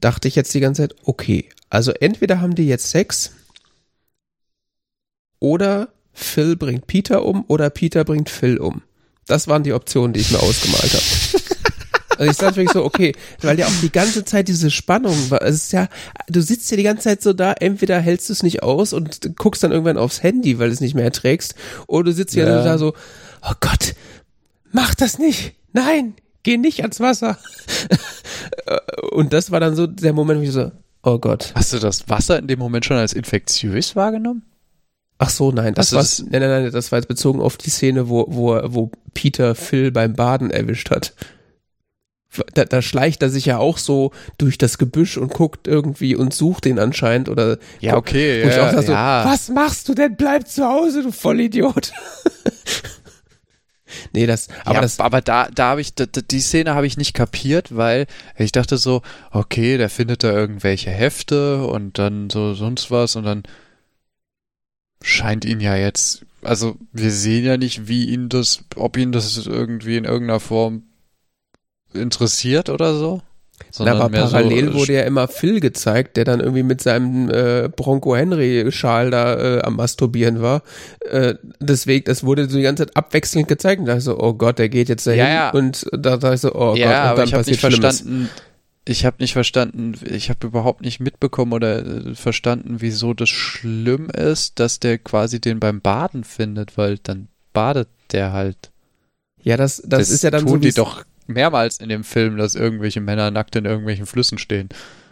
dachte 0.00 0.26
ich 0.28 0.36
jetzt 0.36 0.54
die 0.54 0.60
ganze 0.60 0.82
Zeit, 0.82 0.94
okay, 1.04 1.48
also 1.70 1.92
entweder 1.92 2.40
haben 2.40 2.54
die 2.54 2.66
jetzt 2.66 2.90
Sex 2.90 3.32
oder 5.38 5.88
Phil 6.12 6.56
bringt 6.56 6.86
Peter 6.86 7.24
um 7.24 7.44
oder 7.48 7.70
Peter 7.70 8.04
bringt 8.04 8.30
Phil 8.30 8.58
um. 8.58 8.82
Das 9.26 9.48
waren 9.48 9.64
die 9.64 9.72
Optionen, 9.72 10.12
die 10.12 10.20
ich 10.20 10.30
mir 10.30 10.40
ausgemalt 10.40 10.92
habe. 10.92 11.42
Also 12.18 12.30
ich 12.30 12.36
sag 12.38 12.56
wirklich 12.56 12.72
so, 12.72 12.82
okay, 12.82 13.14
weil 13.42 13.58
ja 13.58 13.66
auch 13.66 13.80
die 13.82 13.92
ganze 13.92 14.24
Zeit 14.24 14.48
diese 14.48 14.70
Spannung 14.70 15.14
war. 15.30 15.42
Es 15.42 15.54
ist 15.56 15.72
ja, 15.72 15.88
du 16.28 16.40
sitzt 16.40 16.70
ja 16.70 16.78
die 16.78 16.82
ganze 16.82 17.04
Zeit 17.04 17.20
so 17.20 17.34
da, 17.34 17.52
entweder 17.52 18.00
hältst 18.00 18.30
du 18.30 18.32
es 18.32 18.42
nicht 18.42 18.62
aus 18.62 18.94
und 18.94 19.36
guckst 19.36 19.62
dann 19.62 19.70
irgendwann 19.70 19.98
aufs 19.98 20.22
Handy, 20.22 20.58
weil 20.58 20.68
du 20.68 20.72
es 20.72 20.80
nicht 20.80 20.94
mehr 20.94 21.04
erträgst, 21.04 21.54
oder 21.86 22.04
du 22.04 22.12
sitzt 22.12 22.34
ja, 22.34 22.46
Ja. 22.46 22.64
da 22.64 22.78
so, 22.78 22.94
oh 23.42 23.52
Gott, 23.60 23.94
mach 24.72 24.94
das 24.94 25.18
nicht, 25.18 25.56
nein, 25.74 26.14
geh 26.42 26.56
nicht 26.56 26.80
ans 26.80 27.00
Wasser. 27.00 27.38
und 29.10 29.34
das 29.34 29.50
war 29.50 29.60
dann 29.60 29.76
so 29.76 29.86
der 29.86 30.14
Moment, 30.14 30.40
wo 30.40 30.44
ich 30.44 30.52
so, 30.52 30.72
oh 31.06 31.18
Gott. 31.18 31.52
Hast 31.54 31.72
du 31.72 31.78
das 31.78 32.08
Wasser 32.08 32.38
in 32.38 32.48
dem 32.48 32.58
Moment 32.58 32.84
schon 32.84 32.96
als 32.96 33.12
infektiös 33.12 33.96
wahrgenommen? 33.96 34.42
Ach 35.18 35.30
so, 35.30 35.50
nein, 35.50 35.72
das 35.72 35.94
war, 35.94 36.04
nein, 36.30 36.42
nein, 36.42 36.64
nein, 36.64 36.72
das 36.72 36.92
war 36.92 36.98
jetzt 36.98 37.08
bezogen 37.08 37.40
auf 37.40 37.56
die 37.56 37.70
Szene, 37.70 38.10
wo, 38.10 38.26
wo, 38.28 38.60
wo 38.64 38.90
Peter 39.14 39.54
Phil 39.54 39.90
beim 39.90 40.12
Baden 40.12 40.50
erwischt 40.50 40.90
hat. 40.90 41.14
Da, 42.52 42.66
da 42.66 42.82
schleicht 42.82 43.22
er 43.22 43.30
sich 43.30 43.46
ja 43.46 43.56
auch 43.56 43.78
so 43.78 44.10
durch 44.36 44.58
das 44.58 44.76
Gebüsch 44.76 45.16
und 45.16 45.32
guckt 45.32 45.68
irgendwie 45.68 46.16
und 46.16 46.34
sucht 46.34 46.66
den 46.66 46.78
anscheinend 46.78 47.30
oder 47.30 47.56
Ja, 47.80 47.96
okay, 47.96 48.44
wo 48.44 48.48
ich 48.48 48.58
auch 48.58 48.72
ja, 48.72 48.82
so, 48.82 48.92
ja. 48.92 49.24
was 49.24 49.48
machst 49.48 49.88
du 49.88 49.94
denn? 49.94 50.16
Bleib 50.16 50.46
zu 50.46 50.66
Hause, 50.66 51.02
du 51.02 51.12
Vollidiot. 51.12 51.92
Nee, 54.12 54.26
das, 54.26 54.48
aber 54.64 54.74
ja, 54.74 54.80
das, 54.80 55.00
aber 55.00 55.20
da, 55.20 55.48
da 55.54 55.70
habe 55.70 55.80
ich, 55.80 55.94
da, 55.94 56.06
die 56.06 56.40
Szene 56.40 56.74
habe 56.74 56.86
ich 56.86 56.96
nicht 56.96 57.14
kapiert, 57.14 57.76
weil 57.76 58.06
ich 58.36 58.52
dachte 58.52 58.78
so, 58.78 59.02
okay, 59.30 59.76
der 59.76 59.88
findet 59.90 60.24
da 60.24 60.32
irgendwelche 60.32 60.90
Hefte 60.90 61.64
und 61.66 61.98
dann 61.98 62.30
so 62.30 62.54
sonst 62.54 62.90
was 62.90 63.16
und 63.16 63.24
dann 63.24 63.44
scheint 65.02 65.44
ihn 65.44 65.60
ja 65.60 65.76
jetzt, 65.76 66.24
also 66.42 66.76
wir 66.92 67.12
sehen 67.12 67.44
ja 67.44 67.56
nicht, 67.56 67.86
wie 67.86 68.06
ihn 68.06 68.28
das, 68.28 68.64
ob 68.74 68.96
ihn 68.96 69.12
das 69.12 69.46
irgendwie 69.46 69.96
in 69.96 70.04
irgendeiner 70.04 70.40
Form 70.40 70.82
interessiert 71.92 72.68
oder 72.68 72.94
so. 72.94 73.22
Na, 73.78 73.92
aber 73.92 74.08
parallel 74.08 74.72
so, 74.72 74.78
wurde 74.78 74.94
ja 74.94 75.02
immer 75.02 75.28
Phil 75.28 75.60
gezeigt, 75.60 76.16
der 76.16 76.24
dann 76.24 76.40
irgendwie 76.40 76.62
mit 76.62 76.80
seinem 76.80 77.30
äh, 77.30 77.68
Bronco 77.68 78.16
Henry 78.16 78.70
Schal 78.70 79.10
da 79.10 79.58
äh, 79.58 79.62
am 79.62 79.76
Masturbieren 79.76 80.40
war. 80.40 80.62
Äh, 81.10 81.34
deswegen, 81.60 82.04
das 82.04 82.24
wurde 82.24 82.48
so 82.48 82.56
die 82.56 82.62
ganze 82.62 82.86
Zeit 82.86 82.96
abwechselnd 82.96 83.48
gezeigt. 83.48 83.80
Und 83.80 83.86
da 83.86 83.96
ich 83.96 84.04
so, 84.04 84.18
oh 84.18 84.34
Gott, 84.34 84.58
der 84.58 84.68
geht 84.68 84.88
jetzt 84.88 85.06
dahin. 85.06 85.20
Ja, 85.20 85.28
ja. 85.28 85.50
Und 85.50 85.86
da 85.92 86.16
dachte 86.16 86.34
ich 86.34 86.40
so, 86.40 86.54
oh 86.54 86.74
ja, 86.74 87.14
Gott, 87.14 87.18
und 87.18 87.32
dann 87.32 87.38
passiert 87.38 87.46
nicht 87.46 87.60
verstanden. 87.60 88.30
Ich 88.88 89.04
habe 89.04 89.16
nicht 89.18 89.32
verstanden, 89.32 89.94
ich 90.04 90.30
habe 90.30 90.46
überhaupt 90.46 90.82
nicht 90.82 91.00
mitbekommen 91.00 91.52
oder 91.52 91.84
äh, 91.84 92.14
verstanden, 92.14 92.76
wieso 92.78 93.14
das 93.14 93.28
schlimm 93.28 94.10
ist, 94.10 94.60
dass 94.60 94.78
der 94.78 94.98
quasi 94.98 95.40
den 95.40 95.58
beim 95.58 95.80
Baden 95.80 96.22
findet, 96.22 96.78
weil 96.78 96.98
dann 96.98 97.26
badet 97.52 97.88
der 98.12 98.32
halt. 98.32 98.70
Ja, 99.42 99.56
das, 99.56 99.78
das, 99.78 99.88
das 99.88 100.10
ist 100.10 100.22
ja 100.22 100.30
dann 100.30 100.46
tun 100.46 100.54
so. 100.54 100.58
die 100.58 100.72
doch 100.72 101.04
mehrmals 101.26 101.78
in 101.78 101.88
dem 101.88 102.04
Film, 102.04 102.36
dass 102.36 102.54
irgendwelche 102.54 103.00
Männer 103.00 103.30
nackt 103.30 103.56
in 103.56 103.64
irgendwelchen 103.64 104.06
Flüssen 104.06 104.38
stehen. 104.38 104.68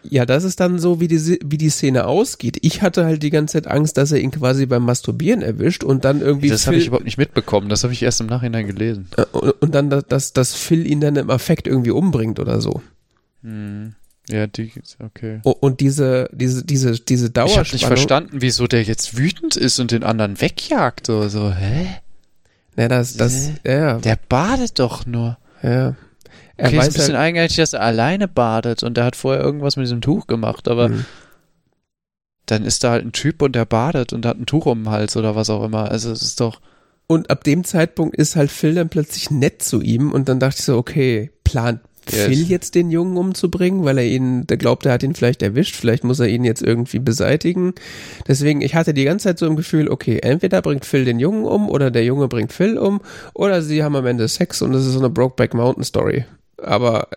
Ja, 0.09 0.27
das 0.27 0.45
ist 0.45 0.61
dann 0.61 0.79
so, 0.79 1.01
wie 1.01 1.09
die, 1.09 1.39
wie 1.45 1.57
die 1.57 1.71
Szene 1.71 2.07
ausgeht. 2.07 2.59
Ich 2.61 2.83
hatte 2.83 3.07
halt 3.07 3.23
die 3.23 3.31
ganze 3.31 3.55
Zeit 3.55 3.67
Angst, 3.67 3.97
dass 3.97 4.13
er 4.13 4.21
ihn 4.21 4.31
quasi 4.31 4.67
beim 4.67 4.85
Masturbieren 4.85 5.41
erwischt 5.41 5.83
und 5.83 6.05
dann 6.05 6.21
irgendwie. 6.21 6.51
Das 6.51 6.67
habe 6.67 6.77
ich 6.77 6.89
überhaupt 6.89 7.07
nicht 7.07 7.17
mitbekommen. 7.17 7.71
Das 7.71 7.85
habe 7.85 7.93
ich 7.95 8.03
erst 8.03 8.21
im 8.21 8.27
Nachhinein 8.27 8.67
gelesen. 8.67 9.09
Äh, 9.17 9.25
und, 9.33 9.51
und 9.63 9.75
dann, 9.75 9.89
dass, 9.89 10.33
dass 10.35 10.55
Phil 10.55 10.87
ihn 10.87 11.01
dann 11.01 11.17
im 11.17 11.31
Affekt 11.31 11.67
irgendwie 11.67 11.91
umbringt 11.91 12.39
oder 12.39 12.61
so. 12.61 12.83
Hm. 13.43 13.95
Ja, 14.29 14.47
die, 14.47 14.73
okay. 15.01 15.41
Und 15.43 15.81
diese, 15.81 16.31
diese, 16.33 16.65
diese, 16.65 16.99
diese 16.99 17.31
Dauerspannung. 17.31 17.67
Ich 17.67 17.85
habe 17.85 17.95
nicht 17.95 18.01
verstanden, 18.01 18.37
wieso 18.41 18.67
der 18.67 18.83
jetzt 18.83 19.19
wütend 19.19 19.57
ist 19.57 19.79
und 19.81 19.91
den 19.91 20.03
anderen 20.03 20.41
wegjagt 20.41 21.11
oder 21.11 21.29
so. 21.29 21.53
Hä? 21.53 21.87
Ja, 22.77 22.89
das, 22.89 23.17
das, 23.17 23.51
ja. 23.65 23.99
Der 23.99 24.19
badet 24.29 24.79
doch 24.79 25.07
nur. 25.07 25.37
Ja. 25.65 25.95
Er 26.57 26.69
okay, 26.69 26.79
weiß 26.79 26.89
ist 26.89 26.95
ein 26.95 26.99
bisschen 26.99 27.17
halt, 27.17 27.25
eigenartig, 27.25 27.57
dass 27.57 27.73
er 27.73 27.81
alleine 27.81 28.29
badet 28.29 28.83
und 28.83 28.97
der 28.97 29.05
hat 29.05 29.17
vorher 29.17 29.43
irgendwas 29.43 29.77
mit 29.77 29.87
diesem 29.87 30.01
Tuch 30.01 30.27
gemacht, 30.27 30.69
aber 30.69 30.91
mhm. 30.91 31.05
dann 32.47 32.65
ist 32.65 32.85
da 32.85 32.91
halt 32.91 33.05
ein 33.05 33.13
Typ 33.13 33.43
und 33.43 33.57
der 33.57 33.65
badet 33.65 34.13
und 34.13 34.25
hat 34.27 34.39
ein 34.39 34.47
Tuch 34.47 34.67
um 34.67 34.85
den 34.85 34.91
Hals 34.91 35.17
oder 35.17 35.35
was 35.35 35.51
auch 35.51 35.65
immer. 35.65 35.91
Also 35.91 36.13
es 36.13 36.23
ist 36.23 36.41
doch. 36.41 36.61
Und 37.07 37.31
ab 37.31 37.45
dem 37.45 37.65
Zeitpunkt 37.65 38.17
ist 38.17 38.37
halt 38.37 38.51
Phil 38.51 38.75
dann 38.75 38.89
plötzlich 38.89 39.31
nett 39.31 39.63
zu 39.63 39.81
ihm 39.81 40.13
und 40.13 40.29
dann 40.29 40.41
dachte 40.41 40.59
ich 40.61 40.65
so, 40.65 40.77
okay, 40.77 41.31
yes. 42.11 42.49
jetzt 42.49 42.75
den 42.75 42.91
Jungen 42.91 43.17
umzubringen, 43.17 43.85
weil 43.85 43.99
er 43.99 44.05
ihn, 44.05 44.47
der 44.47 44.57
glaubt, 44.57 44.87
er 44.87 44.93
hat 44.93 45.03
ihn 45.03 45.15
vielleicht 45.15 45.43
erwischt, 45.43 45.77
vielleicht 45.77 46.05
muss 46.05 46.21
er 46.21 46.29
ihn 46.29 46.45
jetzt 46.45 46.63
irgendwie 46.63 46.99
beseitigen. 46.99 47.75
Deswegen, 48.27 48.61
ich 48.61 48.75
hatte 48.75 48.95
die 48.95 49.05
ganze 49.05 49.25
Zeit 49.25 49.39
so 49.39 49.47
im 49.47 49.57
Gefühl, 49.57 49.89
okay, 49.89 50.19
entweder 50.23 50.63
bringt 50.63 50.85
Phil 50.85 51.05
den 51.05 51.19
Jungen 51.19 51.45
um 51.45 51.69
oder 51.69 51.91
der 51.91 52.05
Junge 52.05 52.29
bringt 52.29 52.53
Phil 52.53 52.79
um 52.79 53.01
oder 53.33 53.63
sie 53.63 53.83
haben 53.83 53.97
am 53.97 54.07
Ende 54.07 54.29
Sex 54.29 54.63
und 54.63 54.73
das 54.73 54.87
ist 54.87 54.93
so 54.93 54.99
eine 54.99 55.11
Brokeback 55.11 55.55
Mountain 55.55 55.85
Story. 55.85 56.25
Aber 56.59 57.09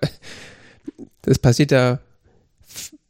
das 1.24 1.40
passiert 1.40 1.72
ja 1.72 2.00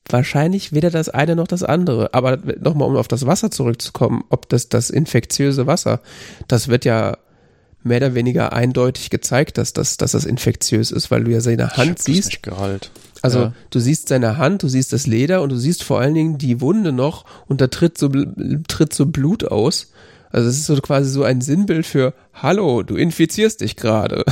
wahrscheinlich 0.10 0.74
weder 0.74 0.90
das 0.90 1.10
eine 1.10 1.36
noch 1.36 1.48
das 1.48 1.64
andere. 1.64 2.14
Aber 2.14 2.38
nochmal, 2.60 2.88
um 2.88 2.96
auf 2.96 3.08
das 3.08 3.26
Wasser 3.26 3.52
zurückzukommen, 3.52 4.24
ob 4.30 4.50
das 4.50 4.70
das 4.70 4.90
infektiöse 4.90 5.68
Wasser, 5.68 6.02
das 6.48 6.68
wird 6.68 6.86
ja 6.86 7.18
mehr 7.88 7.98
oder 7.98 8.16
weniger 8.16 8.54
eindeutig 8.54 9.10
gezeigt, 9.10 9.58
dass 9.58 9.74
das, 9.74 9.98
dass 9.98 10.12
das 10.12 10.26
infektiös 10.26 10.92
ist, 10.92 11.12
weil 11.12 11.24
du 11.24 11.32
ja 11.32 11.42
seine 11.42 11.72
Hand 11.72 12.00
siehst. 12.00 12.40
Also 13.22 13.40
ja. 13.40 13.54
du 13.72 13.80
siehst 13.80 14.10
seine 14.10 14.38
Hand, 14.38 14.64
du 14.64 14.68
siehst 14.68 14.94
das 14.94 15.08
Leder 15.08 15.42
und 15.42 15.50
du 15.50 15.58
siehst 15.58 15.84
vor 15.84 16.00
allen 16.00 16.14
Dingen 16.14 16.38
die 16.38 16.62
Wunde 16.62 16.92
noch 16.92 17.26
und 17.48 17.62
da 17.62 17.68
tritt 17.68 17.98
so, 17.98 18.10
tritt 18.68 18.94
so 18.94 19.08
Blut 19.08 19.46
aus. 19.46 19.92
Also 20.30 20.50
es 20.50 20.58
ist 20.58 20.66
so 20.66 20.76
quasi 20.82 21.10
so 21.10 21.24
ein 21.24 21.42
Sinnbild 21.42 21.86
für 21.86 22.14
Hallo, 22.34 22.84
du 22.84 22.96
infizierst 22.96 23.62
dich 23.62 23.76
gerade. 23.76 24.24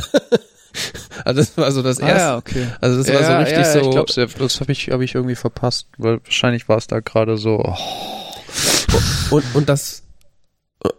also 1.26 1.40
das 1.40 1.58
war 1.58 1.72
so 1.72 1.82
das 1.82 2.00
ah, 2.00 2.08
erste. 2.08 2.22
Ja, 2.22 2.38
okay. 2.38 2.68
Also 2.82 2.98
das 2.98 3.08
ja, 3.08 3.16
war 3.16 3.24
so 3.24 3.38
richtig 3.38 3.58
ja, 3.58 3.74
so. 3.74 3.80
Ich 3.80 3.90
glaube, 3.90 4.34
das 4.38 4.60
habe 4.60 4.72
ich, 4.72 4.90
hab 4.92 5.02
ich 5.02 5.16
irgendwie 5.16 5.36
verpasst, 5.36 5.88
weil 5.98 6.20
wahrscheinlich 6.24 6.70
war 6.70 6.78
es 6.78 6.88
da 6.88 7.00
gerade 7.00 7.38
so. 7.38 7.64
Oh. 7.64 7.76
Und, 9.32 9.44
und 9.56 9.70
das 9.70 10.05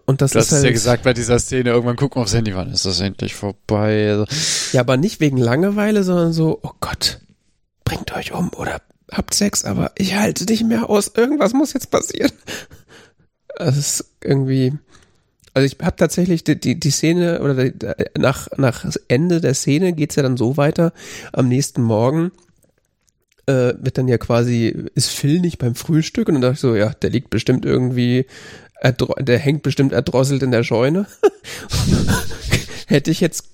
und 0.07 0.21
das 0.21 0.33
du 0.33 0.39
ist 0.39 0.47
hast 0.47 0.53
halt, 0.53 0.65
ja 0.65 0.71
gesagt 0.71 1.03
bei 1.05 1.13
dieser 1.13 1.39
Szene, 1.39 1.71
irgendwann 1.71 1.97
gucken 1.97 2.23
aufs 2.23 2.35
Handy, 2.35 2.55
wann 2.55 2.73
ist 2.73 2.85
das 2.85 3.01
endlich 3.01 3.35
vorbei? 3.35 4.11
Also 4.11 4.27
ja, 4.73 4.81
aber 4.81 4.97
nicht 4.97 5.21
wegen 5.21 5.39
Langeweile, 5.39 6.03
sondern 6.03 6.33
so, 6.33 6.61
oh 6.63 6.73
Gott, 6.81 7.21
bringt 7.85 8.15
euch 8.15 8.33
um 8.33 8.53
oder 8.55 8.81
habt 9.11 9.35
Sex, 9.35 9.65
aber 9.65 9.93
ich 9.97 10.17
halte 10.17 10.45
nicht 10.45 10.65
mehr 10.65 10.91
aus, 10.91 11.13
irgendwas 11.15 11.53
muss 11.53 11.73
jetzt 11.73 11.91
passieren. 11.91 12.33
Das 13.59 13.77
ist 13.77 14.05
irgendwie, 14.23 14.75
also 15.55 15.65
ich 15.65 15.79
habe 15.83 15.97
tatsächlich 15.97 16.45
die, 16.45 16.61
die, 16.61 16.79
die 16.79 16.91
Szene 16.91 17.41
oder 17.41 17.55
die, 17.55 17.73
nach, 18.19 18.49
nach 18.59 18.85
Ende 19.09 19.41
der 19.41 19.55
Szene 19.55 19.93
geht's 19.93 20.17
ja 20.17 20.23
dann 20.23 20.37
so 20.37 20.57
weiter, 20.57 20.93
am 21.33 21.49
nächsten 21.49 21.83
Morgen 21.83 22.33
äh, 23.47 23.75
wird 23.79 23.97
dann 23.97 24.09
ja 24.09 24.19
quasi, 24.19 24.89
ist 24.95 25.11
Phil 25.11 25.41
nicht 25.41 25.59
beim 25.59 25.75
Frühstück 25.75 26.29
und 26.29 26.35
dann 26.35 26.43
dachte 26.43 26.55
ich 26.55 26.61
so, 26.61 26.75
ja, 26.75 26.91
der 26.91 27.11
liegt 27.11 27.31
bestimmt 27.31 27.65
irgendwie 27.65 28.27
der 28.83 29.39
hängt 29.39 29.63
bestimmt 29.63 29.93
erdrosselt 29.93 30.43
in 30.43 30.51
der 30.51 30.63
Scheune. 30.63 31.07
hätte 32.87 33.11
ich 33.11 33.21
jetzt, 33.21 33.49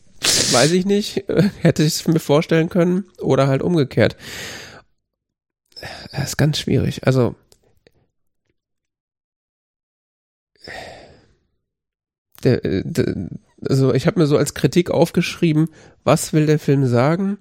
weiß 0.53 0.73
ich 0.73 0.85
nicht, 0.85 1.29
äh, 1.29 1.51
hätte 1.61 1.83
ich 1.83 1.95
es 1.95 2.07
mir 2.07 2.19
vorstellen 2.19 2.69
können 2.69 3.05
oder 3.19 3.47
halt 3.47 3.63
umgekehrt. 3.63 4.17
Das 6.13 6.31
ist 6.31 6.37
ganz 6.37 6.59
schwierig. 6.59 7.07
Also, 7.07 7.35
der, 12.45 12.65
äh, 12.65 12.83
der, 12.85 13.29
also 13.69 13.95
ich 13.95 14.07
habe 14.07 14.21
mir 14.21 14.27
so 14.27 14.37
als 14.37 14.55
Kritik 14.55 14.91
aufgeschrieben, 14.91 15.69
was 16.05 16.33
will 16.33 16.47
der 16.47 16.59
Film 16.59 16.87
sagen? 16.87 17.39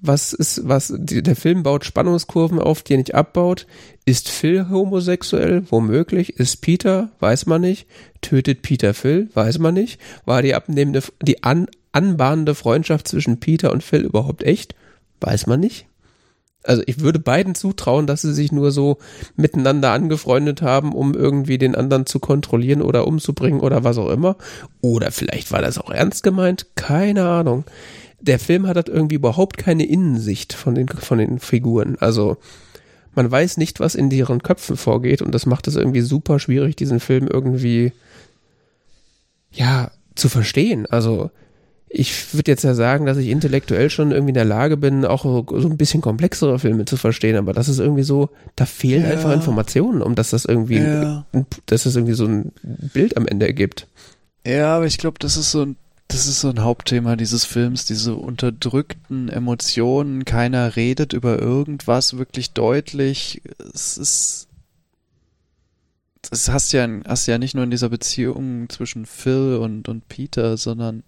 was 0.00 0.32
ist, 0.32 0.66
was, 0.66 0.92
die, 0.96 1.22
der 1.22 1.36
Film 1.36 1.62
baut 1.62 1.84
Spannungskurven 1.84 2.58
auf, 2.58 2.82
die 2.82 2.94
er 2.94 2.98
nicht 2.98 3.14
abbaut. 3.14 3.66
Ist 4.10 4.28
Phil 4.28 4.68
homosexuell? 4.68 5.62
Womöglich. 5.70 6.30
Ist 6.30 6.62
Peter? 6.62 7.10
Weiß 7.20 7.46
man 7.46 7.60
nicht. 7.60 7.86
Tötet 8.22 8.60
Peter 8.60 8.92
Phil? 8.92 9.28
Weiß 9.34 9.60
man 9.60 9.74
nicht. 9.74 10.00
War 10.24 10.42
die 10.42 10.56
abnehmende, 10.56 11.00
die 11.22 11.44
an, 11.44 11.68
anbahnende 11.92 12.56
Freundschaft 12.56 13.06
zwischen 13.06 13.38
Peter 13.38 13.70
und 13.70 13.84
Phil 13.84 14.00
überhaupt 14.00 14.42
echt? 14.42 14.74
Weiß 15.20 15.46
man 15.46 15.60
nicht. 15.60 15.86
Also 16.64 16.82
ich 16.86 16.98
würde 16.98 17.20
beiden 17.20 17.54
zutrauen, 17.54 18.08
dass 18.08 18.22
sie 18.22 18.34
sich 18.34 18.50
nur 18.50 18.72
so 18.72 18.98
miteinander 19.36 19.92
angefreundet 19.92 20.60
haben, 20.60 20.92
um 20.92 21.14
irgendwie 21.14 21.58
den 21.58 21.76
anderen 21.76 22.04
zu 22.04 22.18
kontrollieren 22.18 22.82
oder 22.82 23.06
umzubringen 23.06 23.60
oder 23.60 23.84
was 23.84 23.96
auch 23.96 24.10
immer. 24.10 24.34
Oder 24.80 25.12
vielleicht 25.12 25.52
war 25.52 25.62
das 25.62 25.78
auch 25.78 25.90
ernst 25.92 26.24
gemeint. 26.24 26.66
Keine 26.74 27.28
Ahnung 27.28 27.64
der 28.22 28.38
Film 28.38 28.66
hat 28.66 28.76
halt 28.76 28.88
irgendwie 28.88 29.14
überhaupt 29.14 29.56
keine 29.56 29.86
Innensicht 29.86 30.52
von 30.52 30.74
den, 30.74 30.88
von 30.88 31.16
den 31.16 31.38
Figuren. 31.38 31.96
Also 32.00 32.36
man 33.14 33.30
weiß 33.30 33.56
nicht, 33.56 33.80
was 33.80 33.94
in 33.94 34.10
deren 34.10 34.42
Köpfen 34.42 34.76
vorgeht 34.76 35.22
und 35.22 35.32
das 35.32 35.46
macht 35.46 35.68
es 35.68 35.76
irgendwie 35.76 36.00
super 36.00 36.38
schwierig, 36.38 36.76
diesen 36.76 37.00
Film 37.00 37.26
irgendwie 37.26 37.92
ja 39.50 39.90
zu 40.14 40.28
verstehen. 40.28 40.86
Also 40.86 41.30
ich 41.92 42.34
würde 42.34 42.52
jetzt 42.52 42.62
ja 42.62 42.74
sagen, 42.74 43.04
dass 43.04 43.18
ich 43.18 43.28
intellektuell 43.28 43.90
schon 43.90 44.12
irgendwie 44.12 44.30
in 44.30 44.34
der 44.34 44.44
Lage 44.44 44.76
bin, 44.76 45.04
auch 45.04 45.24
so, 45.24 45.44
ein 45.48 45.76
bisschen 45.76 46.00
komplexere 46.00 46.60
Filme 46.60 46.84
zu 46.84 46.96
verstehen, 46.96 47.36
aber 47.36 47.52
das 47.52 47.68
ist 47.68 47.80
irgendwie 47.80 48.04
so, 48.04 48.30
da 48.54 48.64
fehlen 48.64 49.02
ja. 49.02 49.10
einfach 49.10 49.32
Informationen, 49.32 50.00
um 50.00 50.14
dass 50.14 50.30
das 50.30 50.44
irgendwie, 50.44 50.78
ja. 50.78 51.26
dass 51.66 51.86
es 51.86 51.96
irgendwie 51.96 52.14
so 52.14 52.26
ein 52.26 52.52
Bild 52.62 53.16
am 53.16 53.26
Ende 53.26 53.46
ergibt. 53.46 53.88
Ja, 54.46 54.76
aber 54.76 54.86
ich 54.86 54.98
glaube, 54.98 55.18
das 55.18 55.36
ist 55.36 55.50
so 55.50 55.62
ein 55.62 55.76
das 56.10 56.26
ist 56.26 56.40
so 56.40 56.50
ein 56.50 56.60
Hauptthema 56.60 57.14
dieses 57.14 57.44
Films, 57.44 57.84
diese 57.84 58.16
unterdrückten 58.16 59.28
Emotionen. 59.28 60.24
Keiner 60.24 60.74
redet 60.74 61.12
über 61.12 61.38
irgendwas 61.38 62.18
wirklich 62.18 62.52
deutlich. 62.52 63.42
Es 63.72 63.96
ist, 63.96 64.48
das 66.22 66.48
hast 66.48 66.72
ja, 66.72 66.88
hast 67.06 67.26
ja 67.26 67.38
nicht 67.38 67.54
nur 67.54 67.62
in 67.62 67.70
dieser 67.70 67.90
Beziehung 67.90 68.68
zwischen 68.68 69.06
Phil 69.06 69.58
und, 69.62 69.88
und 69.88 70.08
Peter, 70.08 70.56
sondern 70.56 71.04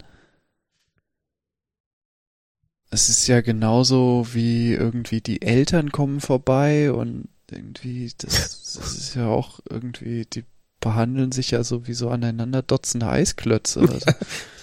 es 2.91 3.09
ist 3.09 3.27
ja 3.27 3.41
genauso 3.41 4.29
wie 4.33 4.73
irgendwie 4.73 5.21
die 5.21 5.43
Eltern 5.43 5.91
kommen 5.91 6.21
vorbei 6.21 6.93
und 6.93 7.29
irgendwie, 7.51 8.13
das, 8.19 8.75
das 8.75 8.99
ist 8.99 9.15
ja 9.17 9.27
auch 9.27 9.59
irgendwie, 9.69 10.27
die 10.27 10.45
behandeln 10.79 11.33
sich 11.33 11.51
ja 11.51 11.65
so 11.65 11.89
wie 11.89 11.95
so 11.95 12.09
aneinander 12.09 12.63
dotzende 12.63 13.09
Eisklötze. 13.09 13.81
Also. 13.81 13.99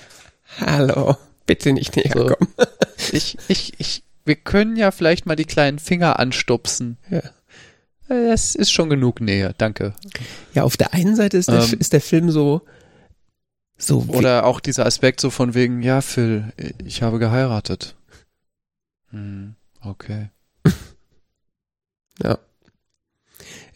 Hallo, 0.59 1.15
bitte 1.45 1.73
nicht 1.73 1.95
näher 1.95 2.11
so. 2.13 2.25
kommen. 2.25 2.53
ich, 3.11 3.37
ich, 3.47 3.79
ich, 3.79 4.03
wir 4.25 4.35
können 4.35 4.75
ja 4.75 4.91
vielleicht 4.91 5.25
mal 5.25 5.35
die 5.35 5.45
kleinen 5.45 5.79
Finger 5.79 6.19
anstupsen. 6.19 6.97
Ja. 7.09 7.21
Das 8.07 8.55
ist 8.55 8.71
schon 8.71 8.89
genug 8.89 9.21
Nähe, 9.21 9.53
danke. 9.57 9.93
Ja, 10.53 10.63
auf 10.63 10.77
der 10.77 10.93
einen 10.93 11.15
Seite 11.15 11.37
ist 11.37 11.49
der, 11.49 11.63
ähm, 11.63 11.79
ist 11.79 11.93
der 11.93 12.01
Film 12.01 12.31
so, 12.31 12.63
So 13.77 14.05
Oder 14.09 14.45
auch 14.45 14.59
dieser 14.59 14.85
Aspekt 14.85 15.21
so 15.21 15.29
von 15.29 15.53
wegen, 15.53 15.81
ja, 15.81 16.01
Phil, 16.01 16.51
ich 16.83 17.01
habe 17.01 17.17
geheiratet. 17.17 17.95
Hm, 19.11 19.55
okay. 19.81 20.29
Ja. 22.21 22.37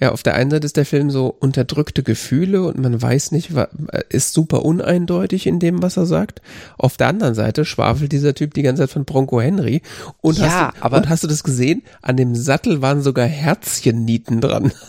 Ja, 0.03 0.11
auf 0.11 0.21
der 0.21 0.35
einen 0.35 0.51
Seite 0.51 0.65
ist 0.65 0.75
der 0.75 0.85
Film 0.85 1.09
so 1.11 1.27
unterdrückte 1.39 2.03
Gefühle 2.03 2.63
und 2.63 2.77
man 2.77 3.01
weiß 3.01 3.31
nicht, 3.31 3.55
wa- 3.55 3.69
ist 4.09 4.33
super 4.33 4.65
uneindeutig 4.65 5.47
in 5.47 5.59
dem, 5.59 5.81
was 5.81 5.95
er 5.95 6.05
sagt. 6.05 6.41
Auf 6.77 6.97
der 6.97 7.07
anderen 7.07 7.35
Seite 7.35 7.63
schwafelt 7.63 8.11
dieser 8.11 8.33
Typ 8.35 8.53
die 8.53 8.63
ganze 8.63 8.81
Zeit 8.83 8.89
von 8.89 9.05
Bronco 9.05 9.39
Henry. 9.39 9.81
Und, 10.19 10.39
Ja, 10.39 10.43
hast, 10.67 10.77
du, 10.77 10.83
aber- 10.83 10.97
und 10.97 11.07
hast 11.09 11.23
du 11.23 11.27
das 11.27 11.43
gesehen? 11.45 11.83
An 12.01 12.17
dem 12.17 12.35
Sattel 12.35 12.81
waren 12.81 13.01
sogar 13.01 13.27
Herzchennieten 13.27 14.41
dran. 14.41 14.71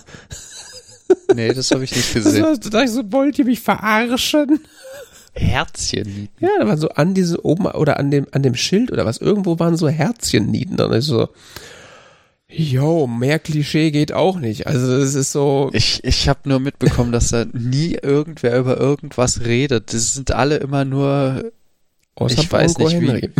Nee, 1.34 1.52
das 1.52 1.70
habe 1.70 1.84
ich 1.84 1.94
nicht 1.94 2.16
Das 2.16 2.24
gesehen. 2.24 2.42
war, 2.44 2.56
da 2.56 2.82
ich 2.82 2.90
so, 2.90 3.12
wollt 3.12 3.38
ihr 3.38 3.44
mich 3.44 3.60
verarschen? 3.60 4.60
Herzchen. 5.34 6.28
Ja, 6.40 6.48
da 6.58 6.66
waren 6.66 6.78
so 6.78 6.88
an 6.90 7.12
diese 7.12 7.44
oben 7.44 7.66
oder 7.66 7.98
an 7.98 8.10
dem, 8.10 8.26
an 8.32 8.42
dem 8.42 8.54
Schild 8.54 8.90
oder 8.90 9.04
was, 9.04 9.18
irgendwo 9.18 9.58
waren 9.58 9.76
so 9.76 9.88
Herzchennieten 9.88 10.76
dran. 10.76 10.92
Ich 10.94 11.04
so, 11.04 11.28
yo, 12.56 13.06
mehr 13.06 13.38
Klischee 13.38 13.90
geht 13.90 14.12
auch 14.12 14.38
nicht. 14.38 14.66
Also 14.66 14.98
das 14.98 15.14
ist 15.14 15.32
so, 15.32 15.70
Ich, 15.72 16.02
ich 16.04 16.28
habe 16.28 16.48
nur 16.48 16.60
mitbekommen, 16.60 17.12
dass 17.12 17.28
da 17.30 17.44
nie 17.52 17.94
irgendwer 18.00 18.58
über 18.58 18.78
irgendwas 18.78 19.40
redet. 19.44 19.92
Das 19.92 20.14
sind 20.14 20.32
alle 20.32 20.56
immer 20.56 20.84
nur, 20.84 21.52
außer 22.14 22.40
ich 22.42 22.50
weiß 22.52 22.78
nicht, 22.78 23.00
wie, 23.00 23.30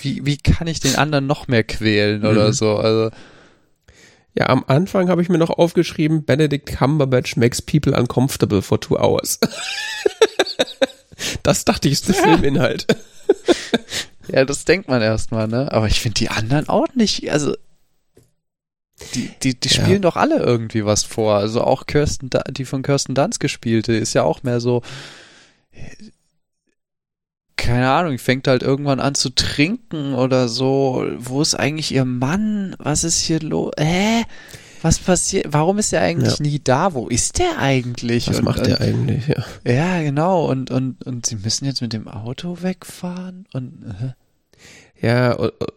wie, 0.00 0.26
wie, 0.26 0.36
kann 0.38 0.66
ich 0.66 0.80
den 0.80 0.96
anderen 0.96 1.26
noch 1.26 1.48
mehr 1.48 1.64
quälen 1.64 2.24
oder 2.24 2.48
Mhm. 2.48 2.52
so. 2.52 2.76
Also, 2.76 3.10
Ja, 4.34 4.48
am 4.48 4.64
Anfang 4.66 5.08
habe 5.10 5.20
ich 5.20 5.28
mir 5.28 5.36
noch 5.38 5.50
aufgeschrieben, 5.50 6.24
Benedict 6.24 6.66
Cumberbatch 6.66 7.36
makes 7.36 7.60
people 7.60 7.92
uncomfortable 7.94 8.62
for 8.62 8.80
two 8.80 8.96
hours. 8.98 9.38
das 11.42 11.64
dachte 11.64 11.88
ich 11.88 11.94
ist 11.94 12.08
der 12.08 12.14
Filminhalt. 12.14 12.86
ja, 14.28 14.44
das 14.44 14.64
denkt 14.64 14.88
man 14.88 15.02
erstmal, 15.02 15.48
ne? 15.48 15.70
Aber 15.72 15.86
ich 15.86 16.00
finde 16.00 16.14
die 16.14 16.28
anderen 16.30 16.68
auch 16.68 16.88
nicht, 16.94 17.30
also 17.30 17.54
die, 19.14 19.30
die, 19.42 19.58
die 19.60 19.68
Ja. 19.68 19.82
spielen 19.84 20.02
doch 20.02 20.16
alle 20.16 20.38
irgendwie 20.38 20.84
was 20.84 21.02
vor. 21.04 21.34
Also 21.36 21.62
auch 21.62 21.86
Kirsten, 21.86 22.30
die 22.50 22.64
von 22.64 22.82
Kirsten 22.82 23.14
Dunst 23.14 23.40
gespielte, 23.40 23.92
ist 23.94 24.14
ja 24.14 24.22
auch 24.22 24.42
mehr 24.42 24.60
so, 24.60 24.82
keine 27.56 27.90
Ahnung, 27.90 28.18
fängt 28.18 28.48
halt 28.48 28.62
irgendwann 28.62 28.98
an 29.00 29.14
zu 29.14 29.30
trinken 29.30 30.14
oder 30.14 30.48
so. 30.48 31.06
Wo 31.18 31.40
ist 31.42 31.54
eigentlich 31.54 31.92
ihr 31.94 32.04
Mann? 32.04 32.74
Was 32.78 33.04
ist 33.04 33.20
hier 33.20 33.40
los? 33.40 33.72
Hä? 33.78 34.24
Was 34.80 34.98
passiert? 34.98 35.46
Warum 35.50 35.78
ist 35.78 35.92
er 35.92 36.00
eigentlich 36.02 36.38
Ja. 36.38 36.42
nie 36.44 36.58
da? 36.62 36.94
Wo 36.94 37.06
ist 37.06 37.38
der 37.38 37.58
eigentlich? 37.58 38.26
Was 38.26 38.38
Und- 38.38 38.44
macht 38.46 38.58
und, 38.60 38.66
der 38.66 38.80
eigentlich? 38.80 39.28
Ja. 39.28 39.44
Ja, 39.64 40.02
genau. 40.02 40.46
Und, 40.50 40.72
und, 40.72 41.04
und 41.06 41.24
sie 41.26 41.36
müssen 41.36 41.66
jetzt 41.66 41.82
mit 41.82 41.92
dem 41.92 42.08
Auto 42.08 42.62
wegfahren? 42.62 43.46
Und 43.52 43.84
äh. 43.84 44.12
Ja, 45.02 45.32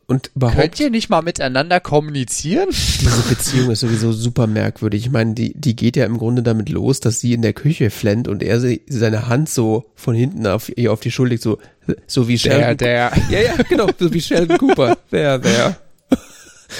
und, 0.06 0.30
überhaupt, 0.36 0.60
könnt 0.60 0.80
ihr 0.80 0.92
nicht 0.92 1.10
mal 1.10 1.24
miteinander 1.24 1.80
kommunizieren? 1.80 2.70
diese 2.70 3.24
Beziehung 3.30 3.72
ist 3.72 3.80
sowieso 3.80 4.12
super 4.12 4.46
merkwürdig. 4.46 5.08
Ich 5.08 5.12
meine, 5.12 5.34
die, 5.34 5.60
die 5.60 5.76
geht 5.76 5.98
ja 5.98 6.06
im 6.06 6.20
Grunde 6.20 6.44
damit 6.44 6.70
los, 6.70 7.00
dass 7.00 7.22
sie 7.22 7.34
in 7.34 7.42
der 7.42 7.54
Küche 7.54 7.90
flennt 7.90 8.28
und 8.28 8.44
er 8.44 8.60
sie, 8.60 8.84
seine 8.88 9.28
Hand 9.28 9.50
so 9.50 9.92
von 9.96 10.14
hinten 10.14 10.46
auf 10.46 10.72
ihr 10.78 10.94
auf 10.94 11.00
die 11.00 11.10
Schulter 11.10 11.32
legt, 11.32 11.42
so, 11.42 11.58
so 12.06 12.28
wie 12.28 12.38
Sheldon. 12.38 12.78
der. 12.78 13.12
Ja, 13.32 13.40
ja, 13.40 13.56
genau, 13.68 13.88
so 13.98 14.14
wie 14.14 14.22
Sheldon 14.22 14.60
Cooper. 14.60 14.98
Der, 15.12 15.40
der. 15.40 15.78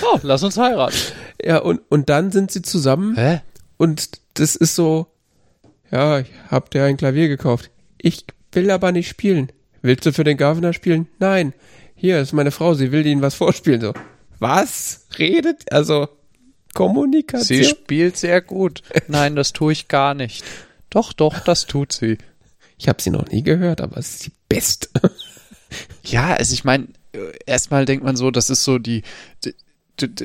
Oh, 0.02 0.20
lass 0.24 0.44
uns 0.44 0.58
heiraten. 0.58 0.98
Ja, 1.42 1.60
und, 1.60 1.80
und 1.90 2.10
dann 2.10 2.32
sind 2.32 2.52
sie 2.52 2.64
zusammen 2.64 3.16
Hä? 3.16 3.42
Und 3.78 4.20
das 4.34 4.56
ist 4.56 4.76
so, 4.76 5.08
ja, 5.92 6.20
ich 6.20 6.28
hab 6.50 6.72
dir 6.72 6.84
ein 6.84 6.98
Klavier 6.98 7.28
gekauft. 7.28 7.70
Ich 7.98 8.26
will 8.52 8.72
aber 8.72 8.92
nicht 8.92 9.08
spielen. 9.08 9.52
Willst 9.82 10.06
du 10.06 10.12
für 10.12 10.24
den 10.24 10.38
Governor 10.38 10.74
spielen? 10.74 11.08
Nein. 11.20 11.54
Hier 12.06 12.22
ist 12.22 12.34
meine 12.34 12.52
Frau, 12.52 12.76
sie 12.76 12.92
will 12.92 13.04
ihnen 13.04 13.24
was 13.24 13.34
vorspielen. 13.34 13.82
So, 13.82 13.92
was? 14.38 15.08
Redet? 15.18 15.72
Also, 15.72 16.08
Kommunikation? 16.76 17.58
Sie 17.58 17.64
spielt 17.64 18.16
sehr 18.16 18.42
gut. 18.42 18.84
Nein, 19.08 19.36
das 19.36 19.54
tue 19.54 19.74
ich 19.74 19.88
gar 19.88 20.14
nicht. 20.14 20.46
Doch, 20.92 21.14
doch, 21.14 21.40
das 21.40 21.66
tut 21.66 21.94
sie. 21.94 22.20
ich 22.78 22.88
habe 22.88 23.02
sie 23.02 23.10
noch 23.10 23.28
nie 23.30 23.42
gehört, 23.42 23.82
aber 23.82 23.98
es 23.98 24.18
ist 24.18 24.26
die 24.28 24.32
beste. 24.48 24.90
Ja, 26.04 26.36
also 26.36 26.54
ich 26.54 26.64
meine, 26.64 26.90
erstmal 27.48 27.86
denkt 27.86 28.06
man 28.06 28.16
so, 28.16 28.30
das 28.30 28.52
ist 28.52 28.64
so 28.64 28.78
die, 28.78 29.02
die 29.44 29.56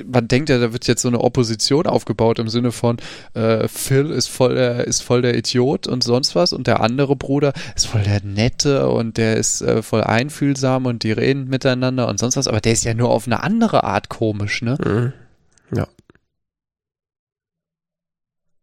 man 0.07 0.29
denkt 0.29 0.49
ja, 0.49 0.59
da 0.59 0.73
wird 0.73 0.87
jetzt 0.87 1.03
so 1.03 1.09
eine 1.09 1.21
Opposition 1.21 1.87
aufgebaut 1.87 2.39
im 2.39 2.49
Sinne 2.49 2.73
von 2.73 2.99
äh, 3.35 3.69
Phil 3.69 4.11
ist 4.11 4.29
voll 4.29 4.55
der 4.55 4.87
ist 4.87 5.03
voll 5.03 5.23
der 5.23 5.37
Idiot 5.37 5.87
und 5.87 6.03
sonst 6.03 6.35
was 6.35 6.53
und 6.53 6.67
der 6.67 6.81
andere 6.81 7.17
Bruder 7.17 7.53
ist 7.77 7.87
voll 7.87 8.03
der 8.03 8.23
nette 8.23 8.89
und 8.89 9.17
der 9.17 9.37
ist 9.37 9.63
äh, 9.63 9.83
voll 9.83 10.03
einfühlsam 10.03 10.87
und 10.87 11.03
die 11.03 11.13
reden 11.13 11.49
miteinander 11.49 12.09
und 12.09 12.19
sonst 12.19 12.37
was, 12.37 12.49
aber 12.49 12.61
der 12.61 12.73
ist 12.73 12.85
ja 12.85 12.95
nur 12.95 13.11
auf 13.11 13.27
eine 13.27 13.43
andere 13.43 13.85
Art 13.85 14.09
komisch, 14.09 14.63
ne? 14.63 14.77
Mhm. 14.85 15.13
Ja. 15.77 15.87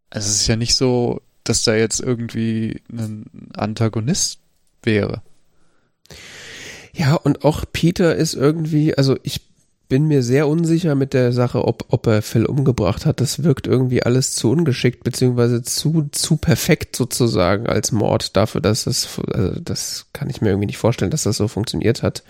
Also 0.09 0.29
es 0.29 0.41
ist 0.41 0.47
ja 0.47 0.55
nicht 0.55 0.75
so, 0.75 1.21
dass 1.43 1.63
da 1.63 1.75
jetzt 1.75 1.99
irgendwie 1.99 2.81
ein 2.91 3.25
Antagonist 3.53 4.39
wäre. 4.83 5.21
Ja, 6.93 7.13
und 7.13 7.45
auch 7.45 7.63
Peter 7.71 8.15
ist 8.15 8.33
irgendwie, 8.33 8.97
also 8.97 9.17
ich 9.23 9.46
bin 9.89 10.07
mir 10.07 10.21
sehr 10.21 10.47
unsicher 10.47 10.95
mit 10.95 11.13
der 11.13 11.31
Sache, 11.31 11.65
ob, 11.65 11.85
ob 11.89 12.07
er 12.07 12.21
Phil 12.21 12.45
umgebracht 12.45 13.05
hat. 13.05 13.21
Das 13.21 13.43
wirkt 13.43 13.67
irgendwie 13.67 14.03
alles 14.03 14.35
zu 14.35 14.51
ungeschickt, 14.51 15.03
beziehungsweise 15.03 15.61
zu, 15.61 16.09
zu 16.11 16.35
perfekt 16.37 16.95
sozusagen 16.95 17.67
als 17.67 17.91
Mord 17.91 18.35
dafür, 18.35 18.59
dass 18.59 18.85
es, 18.85 19.07
also 19.31 19.59
das 19.59 20.07
kann 20.11 20.29
ich 20.29 20.41
mir 20.41 20.49
irgendwie 20.49 20.67
nicht 20.67 20.77
vorstellen, 20.77 21.11
dass 21.11 21.23
das 21.23 21.37
so 21.37 21.47
funktioniert 21.47 22.03
hat. 22.03 22.23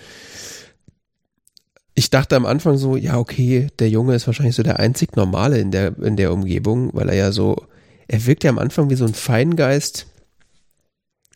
Ich 1.95 2.11
dachte 2.11 2.35
am 2.35 2.45
Anfang 2.45 2.77
so, 2.77 2.95
ja, 2.95 3.17
okay, 3.17 3.69
der 3.79 3.89
Junge 3.89 4.13
ist 4.13 4.27
wahrscheinlich 4.27 4.55
so 4.55 4.61
der 4.61 4.79
einzig 4.79 5.15
Normale 5.15 5.57
in 5.57 5.71
der, 5.71 5.97
in 5.97 6.15
der 6.15 6.31
Umgebung, 6.31 6.91
weil 6.93 7.09
er 7.09 7.15
ja 7.15 7.31
so, 7.31 7.65
er 8.07 8.23
wirkt 8.27 8.43
ja 8.43 8.51
am 8.51 8.59
Anfang 8.59 8.91
wie 8.91 8.95
so 8.95 9.05
ein 9.05 9.15
Feingeist. 9.15 10.05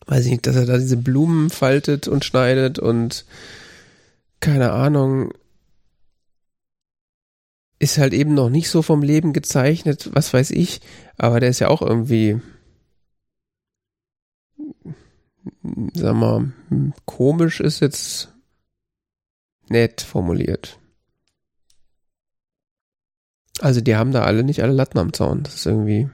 Weiß 0.06 0.26
ich 0.26 0.32
nicht, 0.32 0.46
dass 0.46 0.56
er 0.56 0.68
da 0.68 0.78
diese 0.78 0.98
Blumen 0.98 1.50
faltet 1.50 2.08
und 2.08 2.26
schneidet 2.26 2.78
und 2.78 3.26
keine 4.40 4.72
Ahnung, 4.72 5.34
ist 7.82 7.98
halt 7.98 8.14
eben 8.14 8.36
noch 8.36 8.50
nicht 8.50 8.70
so 8.70 8.84
vom 8.84 9.02
Leben 9.02 9.34
gezeichnet, 9.34 10.12
was 10.14 10.34
weiß 10.34 10.52
ich, 10.52 10.82
aber 11.18 11.40
der 11.40 11.50
ist 11.50 11.60
ja 11.60 11.68
auch 11.68 11.82
irgendwie, 11.82 12.40
sag 15.94 16.16
mal, 16.16 16.52
komisch 17.06 17.60
ist 17.60 17.80
jetzt 17.80 18.34
nett 19.68 20.02
formuliert. 20.02 20.78
Also 23.60 23.82
die 23.82 23.96
haben 23.96 24.12
da 24.12 24.24
alle 24.24 24.44
nicht 24.44 24.62
alle 24.62 24.74
Latten 24.74 25.00
am 25.00 25.14
Zaun, 25.14 25.42
das 25.44 25.56
ist 25.56 25.66
irgendwie 25.66 26.10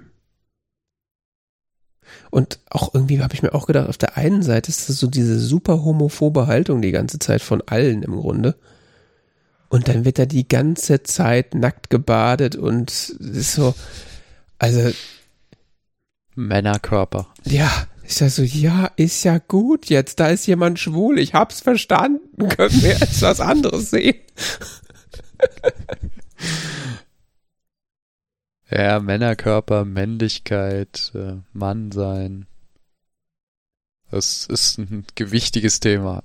und 2.32 2.60
auch 2.70 2.94
irgendwie 2.94 3.22
habe 3.22 3.34
ich 3.34 3.44
mir 3.44 3.54
auch 3.54 3.68
gedacht, 3.68 3.90
auf 3.90 3.98
der 3.98 4.16
einen 4.16 4.42
Seite 4.42 4.70
ist 4.70 4.88
das 4.88 4.98
so 4.98 5.08
diese 5.08 5.38
super 5.40 5.84
homophobe 5.84 6.48
Haltung 6.48 6.82
die 6.82 6.92
ganze 6.92 7.20
Zeit 7.20 7.42
von 7.42 7.62
allen 7.66 8.04
im 8.04 8.16
Grunde. 8.16 8.56
Und 9.70 9.88
dann 9.88 10.06
wird 10.06 10.18
er 10.20 10.26
die 10.26 10.48
ganze 10.48 11.04
Zeit 11.04 11.54
nackt 11.54 11.90
gebadet 11.90 12.56
und 12.56 12.90
ist 12.90 13.54
so, 13.54 13.76
also, 14.60 14.92
Männerkörper. 16.36 17.28
ja, 17.44 17.70
ist 18.04 18.22
ja 18.22 18.30
so, 18.30 18.44
ja, 18.44 18.86
ist 18.96 19.24
ja 19.24 19.40
gut 19.40 19.88
jetzt, 19.88 20.20
da 20.20 20.30
ist 20.30 20.46
jemand 20.46 20.80
schwul, 20.80 21.20
ich 21.20 21.34
hab's 21.34 21.60
verstanden, 21.60 22.48
können 22.50 22.82
wir 22.82 22.98
jetzt 22.98 23.22
was 23.22 23.42
anderes 23.42 23.90
sehen? 23.90 24.16
Ja, 28.70 29.00
Männerkörper, 29.00 29.86
Männlichkeit, 29.86 31.12
äh, 31.16 31.38
Mann 31.54 31.92
sein. 31.92 32.48
Das 34.12 34.46
ist 34.46 34.78
ein 34.78 35.06
gewichtiges 35.16 35.80
Thema. 35.80 36.24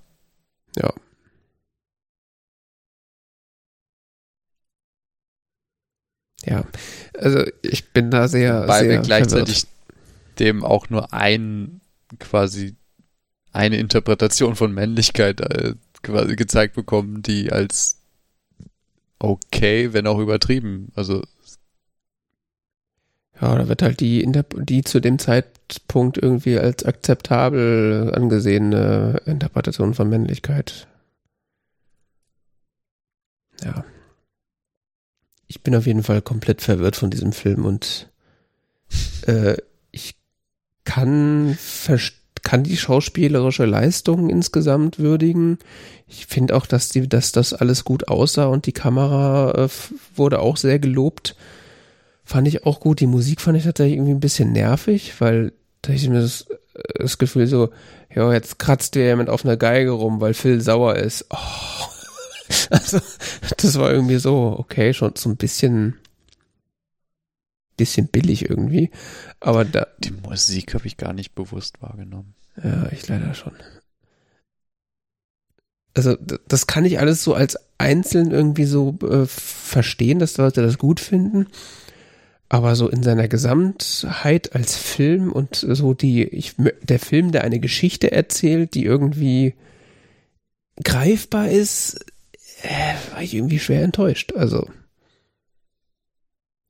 Ja. 0.76 0.92
Ja, 6.44 6.64
also 7.18 7.44
ich 7.62 7.90
bin 7.90 8.10
da 8.10 8.28
sehr, 8.28 8.66
Weil 8.66 8.80
sehr 8.84 8.90
wir 8.90 8.98
gleichzeitig 9.00 9.60
verwirrt. 9.60 10.38
dem 10.38 10.64
auch 10.64 10.90
nur 10.90 11.12
ein, 11.12 11.80
quasi 12.18 12.74
eine 13.52 13.76
Interpretation 13.76 14.56
von 14.56 14.72
Männlichkeit 14.72 15.40
äh, 15.40 15.74
quasi 16.02 16.34
gezeigt 16.36 16.74
bekommen, 16.74 17.22
die 17.22 17.52
als 17.52 17.98
okay, 19.18 19.92
wenn 19.92 20.06
auch 20.08 20.18
übertrieben, 20.18 20.90
also 20.96 21.22
Ja, 23.40 23.56
da 23.56 23.68
wird 23.68 23.82
halt 23.82 24.00
die, 24.00 24.26
die 24.56 24.82
zu 24.82 25.00
dem 25.00 25.18
Zeitpunkt 25.18 26.18
irgendwie 26.18 26.58
als 26.58 26.84
akzeptabel 26.84 28.12
angesehene 28.14 29.20
Interpretation 29.26 29.94
von 29.94 30.08
Männlichkeit. 30.08 30.88
Ja. 33.62 33.84
Ich 35.52 35.62
bin 35.62 35.76
auf 35.76 35.86
jeden 35.86 36.02
Fall 36.02 36.22
komplett 36.22 36.62
verwirrt 36.62 36.96
von 36.96 37.10
diesem 37.10 37.32
Film 37.32 37.66
und 37.66 38.10
äh, 39.26 39.58
ich 39.90 40.14
kann, 40.84 41.58
kann 42.42 42.62
die 42.62 42.78
schauspielerische 42.78 43.66
Leistung 43.66 44.30
insgesamt 44.30 44.98
würdigen. 44.98 45.58
Ich 46.06 46.24
finde 46.24 46.56
auch, 46.56 46.64
dass 46.64 46.88
die, 46.88 47.06
dass 47.06 47.32
das 47.32 47.52
alles 47.52 47.84
gut 47.84 48.08
aussah 48.08 48.46
und 48.46 48.64
die 48.64 48.72
Kamera 48.72 49.66
äh, 49.66 49.68
wurde 50.16 50.38
auch 50.38 50.56
sehr 50.56 50.78
gelobt. 50.78 51.36
Fand 52.24 52.48
ich 52.48 52.64
auch 52.64 52.80
gut. 52.80 53.00
Die 53.00 53.06
Musik 53.06 53.42
fand 53.42 53.58
ich 53.58 53.64
tatsächlich 53.64 53.96
irgendwie 53.96 54.14
ein 54.14 54.20
bisschen 54.20 54.52
nervig, 54.52 55.20
weil 55.20 55.52
da 55.82 55.92
ich 55.92 56.08
mir 56.08 56.22
das, 56.22 56.46
das 56.94 57.18
Gefühl 57.18 57.46
so, 57.46 57.68
ja, 58.14 58.32
jetzt 58.32 58.58
kratzt 58.58 58.94
der 58.94 59.04
jemand 59.04 59.28
auf 59.28 59.44
einer 59.44 59.58
Geige 59.58 59.90
rum, 59.90 60.22
weil 60.22 60.32
Phil 60.32 60.62
sauer 60.62 60.96
ist. 60.96 61.26
Oh. 61.28 61.36
Also, 62.70 63.00
das 63.56 63.78
war 63.78 63.92
irgendwie 63.92 64.18
so, 64.18 64.56
okay, 64.58 64.92
schon 64.94 65.14
so 65.16 65.28
ein 65.28 65.36
bisschen, 65.36 65.96
bisschen 67.76 68.08
billig 68.08 68.48
irgendwie. 68.48 68.90
Aber 69.40 69.64
da. 69.64 69.86
Die 69.98 70.12
Musik 70.12 70.74
habe 70.74 70.86
ich 70.86 70.96
gar 70.96 71.12
nicht 71.12 71.34
bewusst 71.34 71.80
wahrgenommen. 71.82 72.34
Ja, 72.62 72.88
ich 72.92 73.08
leider 73.08 73.34
schon. 73.34 73.54
Also, 75.94 76.16
das 76.48 76.66
kann 76.66 76.84
ich 76.84 76.98
alles 76.98 77.22
so 77.22 77.34
als 77.34 77.58
einzeln 77.78 78.30
irgendwie 78.30 78.64
so 78.64 78.96
äh, 79.02 79.26
verstehen, 79.26 80.18
dass 80.18 80.36
Leute 80.38 80.62
das 80.62 80.78
gut 80.78 81.00
finden. 81.00 81.48
Aber 82.48 82.76
so 82.76 82.88
in 82.88 83.02
seiner 83.02 83.28
Gesamtheit 83.28 84.54
als 84.54 84.76
Film 84.76 85.32
und 85.32 85.56
so 85.56 85.94
die, 85.94 86.24
ich, 86.24 86.54
der 86.82 86.98
Film, 86.98 87.32
der 87.32 87.44
eine 87.44 87.60
Geschichte 87.60 88.12
erzählt, 88.12 88.74
die 88.74 88.84
irgendwie 88.84 89.54
greifbar 90.82 91.48
ist, 91.48 92.04
äh, 92.62 92.94
war 93.12 93.22
ich 93.22 93.34
irgendwie 93.34 93.58
schwer 93.58 93.82
enttäuscht. 93.82 94.32
Also, 94.34 94.68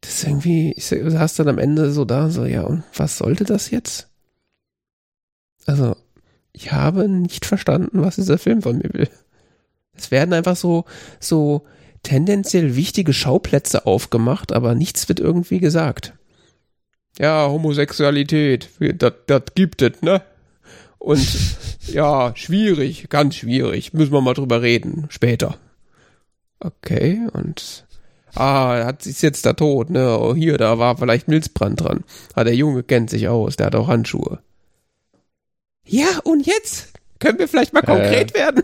das 0.01 0.14
ist 0.14 0.24
irgendwie, 0.24 0.73
ich 0.73 0.86
saß 0.86 1.35
dann 1.36 1.48
am 1.48 1.59
Ende 1.59 1.93
so 1.93 2.05
da, 2.05 2.31
so, 2.31 2.44
ja, 2.44 2.62
und 2.62 2.82
was 2.97 3.19
sollte 3.19 3.44
das 3.44 3.70
jetzt? 3.70 4.09
Also, 5.66 5.97
ich 6.52 6.73
habe 6.73 7.09
nicht 7.09 7.47
verstanden, 7.47 8.02
was 8.02 8.16
dieser 8.16 8.39
Film 8.39 8.62
von 8.62 8.78
mir 8.78 8.93
will. 8.93 9.09
Es 9.94 10.10
werden 10.10 10.32
einfach 10.32 10.56
so, 10.56 10.85
so 11.20 11.66
tendenziell 12.02 12.74
wichtige 12.74 13.12
Schauplätze 13.12 13.86
aufgemacht, 13.86 14.52
aber 14.52 14.74
nichts 14.74 15.09
wird 15.09 15.20
irgendwie 15.20 15.60
gesagt. 15.60 16.14
Ja, 17.19 17.47
Homosexualität, 17.48 18.70
das 18.98 19.43
gibt 19.55 19.82
es, 19.82 20.01
ne? 20.02 20.23
Und 20.98 21.27
ja, 21.89 22.32
schwierig, 22.35 23.09
ganz 23.10 23.36
schwierig. 23.36 23.93
Müssen 23.93 24.12
wir 24.12 24.20
mal 24.20 24.35
drüber 24.35 24.62
reden, 24.62 25.06
später. 25.10 25.59
Okay, 26.65 27.27
und 27.33 27.87
ah, 28.35 28.85
hat 28.85 29.05
ist 29.05 29.23
jetzt 29.23 29.45
da 29.45 29.53
tot, 29.53 29.91
ne? 29.91 30.17
Oh, 30.17 30.35
hier, 30.35 30.59
da 30.59 30.79
war 30.79 30.97
vielleicht 30.97 31.27
Milzbrand 31.27 31.81
dran. 31.81 32.05
Ah, 32.35 32.45
der 32.45 32.55
Junge 32.55 32.85
kennt 32.85 33.11
sich 33.11 33.27
aus, 33.29 33.57
der 33.57 33.67
hat 33.67 33.75
auch 33.75 33.89
Handschuhe. 33.89 34.41
Ja, 35.85 36.21
und 36.23 36.47
jetzt? 36.47 36.93
Können 37.19 37.39
wir 37.41 37.49
vielleicht 37.49 37.73
mal 37.73 37.83
konkret 37.83 38.33
äh, 38.35 38.39
werden? 38.39 38.63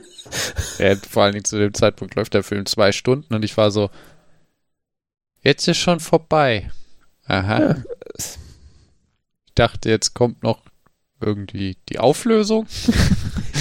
Ja, 0.79 0.95
vor 0.97 1.25
allen 1.25 1.33
Dingen 1.33 1.45
zu 1.45 1.59
dem 1.59 1.75
Zeitpunkt 1.75 2.15
läuft 2.15 2.35
der 2.35 2.45
Film 2.45 2.67
zwei 2.67 2.93
Stunden 2.93 3.35
und 3.35 3.45
ich 3.45 3.57
war 3.57 3.71
so, 3.71 3.91
jetzt 5.43 5.67
ist 5.67 5.79
schon 5.79 6.01
vorbei. 6.01 6.71
Aha. 7.27 7.61
Ja. 7.61 7.77
Ich 8.17 9.55
dachte, 9.55 9.91
jetzt 9.91 10.15
kommt 10.15 10.43
noch 10.43 10.63
irgendwie 11.21 11.77
die 11.89 11.99
Auflösung. 11.99 12.67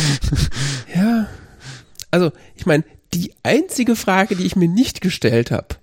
ja. 0.96 1.28
Also, 2.12 2.32
ich 2.56 2.66
meine, 2.66 2.84
die 3.14 3.34
einzige 3.44 3.96
Frage, 3.96 4.36
die 4.36 4.46
ich 4.46 4.56
mir 4.56 4.68
nicht 4.68 5.02
gestellt 5.02 5.52
habe, 5.52 5.76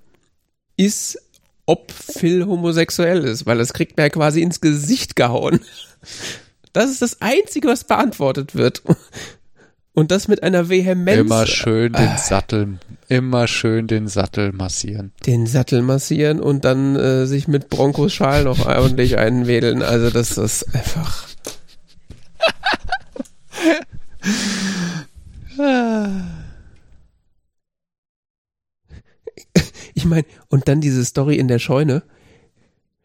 ist, 0.77 1.19
ob 1.67 1.93
Phil 1.93 2.47
homosexuell 2.47 3.25
ist, 3.25 3.47
weil 3.47 3.59
das 3.59 3.73
kriegt 3.73 3.97
mir 3.97 4.05
ja 4.05 4.11
quasi 4.11 4.43
ins 4.43 4.61
Gesicht 4.61 5.17
gehauen. 5.17 5.61
Das 6.73 6.91
ist 6.91 7.01
das 7.03 7.23
Einzige, 7.23 7.69
was 7.69 7.85
beantwortet 7.85 8.55
wird. 8.55 8.83
Und 9.97 10.11
das 10.11 10.27
mit 10.27 10.43
einer 10.43 10.69
Vehemenz. 10.69 11.21
Immer 11.21 11.47
schön 11.47 11.93
den 11.93 12.09
äh, 12.09 12.19
Sattel, 12.19 12.79
immer 13.09 13.47
schön 13.47 13.87
den 13.87 14.09
Sattel 14.09 14.51
massieren. 14.51 15.13
Den 15.25 15.47
Sattel 15.47 15.83
massieren 15.83 16.41
und 16.41 16.65
dann 16.65 16.97
äh, 16.97 17.27
sich 17.27 17.47
mit 17.47 17.71
Broncos 17.71 18.13
Schal 18.13 18.43
noch 18.43 18.67
ordentlich 18.67 19.19
einwedeln. 19.19 19.83
Also 19.83 20.11
das 20.11 20.37
ist 20.37 20.75
einfach. 20.75 21.29
ich 29.95 30.05
meine, 30.05 30.25
und 30.49 30.69
dann 30.69 30.81
diese 30.81 31.05
Story 31.05 31.37
in 31.37 31.49
der 31.49 31.59
Scheune. 31.59 32.03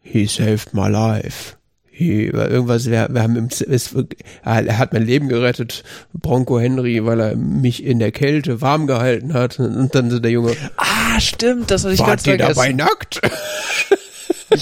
He 0.02 0.26
saved 0.26 0.74
my 0.74 0.88
life. 0.88 1.56
He, 1.90 2.26
irgendwas, 2.26 2.86
wir, 2.86 3.08
wir 3.10 3.22
haben 3.22 3.36
im, 3.36 3.48
es, 3.68 3.94
er 4.42 4.78
hat 4.78 4.92
mein 4.92 5.04
Leben 5.04 5.28
gerettet, 5.28 5.84
Bronco 6.14 6.58
Henry, 6.58 7.04
weil 7.04 7.20
er 7.20 7.36
mich 7.36 7.84
in 7.84 7.98
der 7.98 8.10
Kälte 8.10 8.60
warm 8.60 8.86
gehalten 8.86 9.34
hat. 9.34 9.58
Und 9.58 9.94
dann 9.94 10.10
so 10.10 10.18
der 10.18 10.30
Junge. 10.30 10.56
Ah, 10.76 11.20
stimmt, 11.20 11.70
das 11.70 11.84
hatte 11.84 11.94
ich 11.94 12.04
ganz 12.04 12.22
vergessen. 12.22 12.54
dabei 12.54 12.72
nackt? 12.72 13.20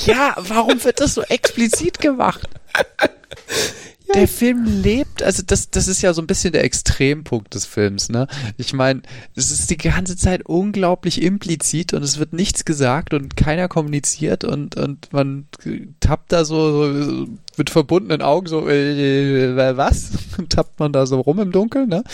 ja, 0.07 0.35
warum 0.37 0.83
wird 0.83 1.01
das 1.01 1.15
so 1.15 1.23
explizit 1.23 2.01
gemacht? 2.01 2.49
der 4.15 4.29
Film 4.29 4.65
lebt, 4.83 5.23
also 5.23 5.43
das, 5.47 5.71
das 5.71 5.89
ist 5.89 6.03
ja 6.03 6.13
so 6.13 6.23
ein 6.23 6.27
bisschen 6.27 6.53
der 6.53 6.65
Extrempunkt 6.65 7.55
des 7.55 7.67
Films, 7.67 8.09
ne? 8.09 8.27
Ich 8.57 8.73
meine, 8.73 9.03
es 9.35 9.51
ist 9.51 9.71
die 9.71 9.77
ganze 9.77 10.17
Zeit 10.17 10.47
unglaublich 10.47 11.23
implizit 11.23 11.93
und 11.95 12.03
es 12.03 12.19
wird 12.19 12.33
nichts 12.33 12.65
gesagt 12.65 13.15
und 13.15 13.37
keiner 13.37 13.69
kommuniziert 13.69 14.45
und, 14.45 14.77
und 14.77 15.13
man 15.13 15.47
tappt 16.01 16.33
da 16.33 16.45
so, 16.45 17.03
so 17.03 17.27
mit 17.57 17.71
verbundenen 17.71 18.23
Augen 18.23 18.47
so, 18.47 18.69
äh, 18.69 19.45
äh 19.45 19.77
was? 19.77 20.11
tappt 20.49 20.79
man 20.81 20.93
da 20.93 21.07
so 21.07 21.21
rum 21.21 21.41
im 21.41 21.53
Dunkeln, 21.53 21.89
ne? 21.89 22.05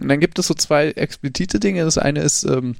Und 0.00 0.08
dann 0.08 0.20
gibt 0.20 0.38
es 0.38 0.46
so 0.46 0.54
zwei 0.54 0.90
explizite 0.92 1.60
Dinge. 1.60 1.84
Das 1.84 1.98
eine 1.98 2.20
ist, 2.20 2.44
ähm, 2.44 2.76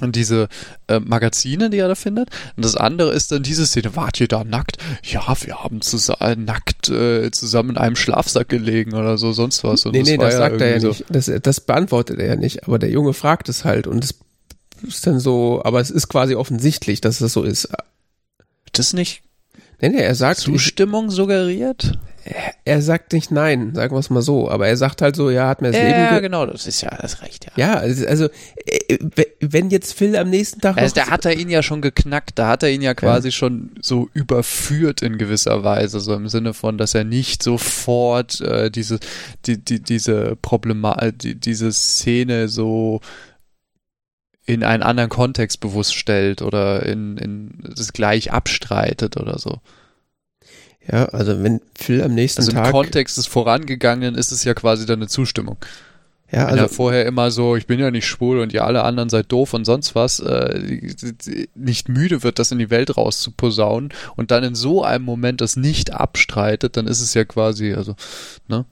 und 0.00 0.16
diese 0.16 0.48
äh, 0.88 0.98
Magazine, 0.98 1.70
die 1.70 1.78
er 1.78 1.88
da 1.88 1.94
findet. 1.94 2.28
Und 2.56 2.64
das 2.64 2.76
andere 2.76 3.12
ist 3.12 3.30
dann 3.30 3.44
diese 3.44 3.66
Szene, 3.66 3.94
wart 3.94 4.20
ihr 4.20 4.26
da 4.26 4.42
nackt? 4.42 4.78
Ja, 5.04 5.34
wir 5.40 5.62
haben 5.62 5.80
äh, 6.20 6.36
nackt 6.36 6.88
äh, 6.88 7.30
zusammen 7.30 7.70
in 7.70 7.78
einem 7.78 7.96
Schlafsack 7.96 8.48
gelegen 8.48 8.94
oder 8.94 9.18
so, 9.18 9.32
sonst 9.32 9.62
was. 9.62 9.86
Und 9.86 9.92
nee, 9.92 10.00
das 10.00 10.08
nee, 10.08 10.18
das 10.18 10.32
ja 10.32 10.38
sagt 10.38 10.60
er 10.60 10.70
ja 10.70 10.80
so 10.80 10.88
nicht. 10.88 11.04
Das, 11.10 11.30
das 11.42 11.60
beantwortet 11.60 12.18
er 12.18 12.26
ja 12.26 12.36
nicht. 12.36 12.66
Aber 12.66 12.78
der 12.78 12.90
Junge 12.90 13.12
fragt 13.12 13.48
es 13.48 13.64
halt 13.64 13.86
und 13.86 14.04
es 14.04 14.14
ist 14.82 15.06
dann 15.06 15.20
so, 15.20 15.62
aber 15.64 15.80
es 15.80 15.90
ist 15.90 16.08
quasi 16.08 16.34
offensichtlich, 16.34 17.00
dass 17.00 17.20
es 17.20 17.32
so 17.32 17.44
ist. 17.44 17.68
Das 18.72 18.92
nicht 18.92 19.22
Nee, 19.80 19.88
nee, 19.90 20.02
er 20.02 20.14
sagt. 20.14 20.38
Zustimmung 20.38 21.10
suggeriert? 21.10 21.98
Er 22.64 22.80
sagt 22.80 23.12
nicht 23.12 23.30
nein, 23.30 23.74
sagen 23.74 23.94
wir 23.94 23.98
es 23.98 24.08
mal 24.08 24.22
so, 24.22 24.50
aber 24.50 24.66
er 24.66 24.78
sagt 24.78 25.02
halt 25.02 25.14
so, 25.14 25.28
ja, 25.28 25.46
hat 25.46 25.60
mir 25.60 25.72
das 25.72 25.76
ja, 25.76 25.86
Leben. 25.86 25.98
Ja, 25.98 26.20
genau, 26.20 26.46
das 26.46 26.66
ist 26.66 26.80
ja 26.80 26.88
das 26.98 27.20
Recht, 27.20 27.44
ja. 27.44 27.52
Ja, 27.56 27.74
also, 27.74 28.06
also 28.06 28.28
wenn 29.52 29.70
jetzt 29.70 29.94
Phil 29.94 30.16
am 30.16 30.30
nächsten 30.30 30.60
Tag. 30.60 30.78
Also, 30.78 30.94
da 30.94 31.08
hat 31.08 31.24
er 31.24 31.36
ihn 31.36 31.48
ja 31.48 31.62
schon 31.62 31.82
geknackt, 31.82 32.38
da 32.38 32.48
hat 32.48 32.62
er 32.62 32.70
ihn 32.70 32.82
ja 32.82 32.94
quasi 32.94 33.28
ja. 33.28 33.32
schon 33.32 33.70
so 33.80 34.08
überführt 34.14 35.02
in 35.02 35.18
gewisser 35.18 35.64
Weise, 35.64 36.00
so 36.00 36.14
im 36.14 36.28
Sinne 36.28 36.54
von, 36.54 36.78
dass 36.78 36.94
er 36.94 37.04
nicht 37.04 37.42
sofort 37.42 38.40
äh, 38.40 38.70
diese, 38.70 38.98
die, 39.46 39.58
die, 39.58 39.80
diese 39.80 40.36
Problema 40.36 41.10
die, 41.10 41.34
diese 41.34 41.72
Szene 41.72 42.48
so 42.48 43.00
in 44.46 44.62
einen 44.62 44.82
anderen 44.82 45.10
Kontext 45.10 45.60
bewusst 45.60 45.94
stellt 45.94 46.42
oder 46.42 46.84
in, 46.84 47.16
in 47.16 47.50
das 47.74 47.92
gleich 47.92 48.32
abstreitet 48.32 49.16
oder 49.16 49.38
so. 49.38 49.60
Ja, 50.90 51.06
also 51.06 51.42
wenn 51.42 51.60
Phil 51.74 52.02
am 52.02 52.14
nächsten 52.14 52.40
also 52.42 52.52
Tag. 52.52 52.66
Also 52.66 52.68
im 52.68 52.84
Kontext 52.84 53.16
des 53.16 53.26
Vorangegangenen 53.26 54.16
ist 54.16 54.32
es 54.32 54.44
ja 54.44 54.52
quasi 54.54 54.84
dann 54.84 54.98
eine 54.98 55.08
Zustimmung. 55.08 55.56
Ja, 56.34 56.46
also. 56.46 56.56
Wenn 56.56 56.64
er 56.64 56.68
vorher 56.68 57.06
immer 57.06 57.30
so, 57.30 57.54
ich 57.54 57.68
bin 57.68 57.78
ja 57.78 57.92
nicht 57.92 58.06
schwul 58.06 58.40
und 58.40 58.52
ihr 58.52 58.64
alle 58.64 58.82
anderen 58.82 59.08
seid 59.08 59.30
doof 59.30 59.54
und 59.54 59.64
sonst 59.64 59.94
was, 59.94 60.18
äh, 60.18 60.80
nicht 61.54 61.88
müde 61.88 62.24
wird, 62.24 62.40
das 62.40 62.50
in 62.50 62.58
die 62.58 62.70
Welt 62.70 62.96
rauszuposaunen 62.96 63.90
und 64.16 64.32
dann 64.32 64.42
in 64.42 64.56
so 64.56 64.82
einem 64.82 65.04
Moment 65.04 65.40
das 65.40 65.54
nicht 65.54 65.92
abstreitet, 65.92 66.76
dann 66.76 66.88
ist 66.88 67.00
es 67.00 67.14
ja 67.14 67.24
quasi, 67.24 67.72
also, 67.74 67.94
ne? 68.48 68.64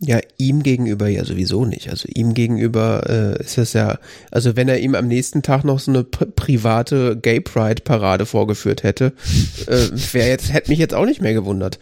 Ja, 0.00 0.18
ihm 0.38 0.62
gegenüber 0.62 1.08
ja 1.08 1.24
sowieso 1.24 1.64
nicht. 1.64 1.88
Also 1.88 2.08
ihm 2.12 2.34
gegenüber 2.34 3.04
äh, 3.08 3.42
ist 3.42 3.58
es 3.58 3.74
ja, 3.74 3.98
also 4.30 4.56
wenn 4.56 4.68
er 4.68 4.80
ihm 4.80 4.94
am 4.94 5.06
nächsten 5.06 5.42
Tag 5.42 5.64
noch 5.64 5.78
so 5.78 5.92
eine 5.92 6.04
private 6.04 7.16
Gay 7.16 7.40
Pride 7.40 7.82
Parade 7.82 8.26
vorgeführt 8.26 8.82
hätte, 8.82 9.12
äh, 9.66 9.88
wäre 10.12 10.28
jetzt 10.28 10.52
hätte 10.52 10.70
mich 10.70 10.78
jetzt 10.78 10.94
auch 10.94 11.06
nicht 11.06 11.20
mehr 11.20 11.32
gewundert. 11.32 11.78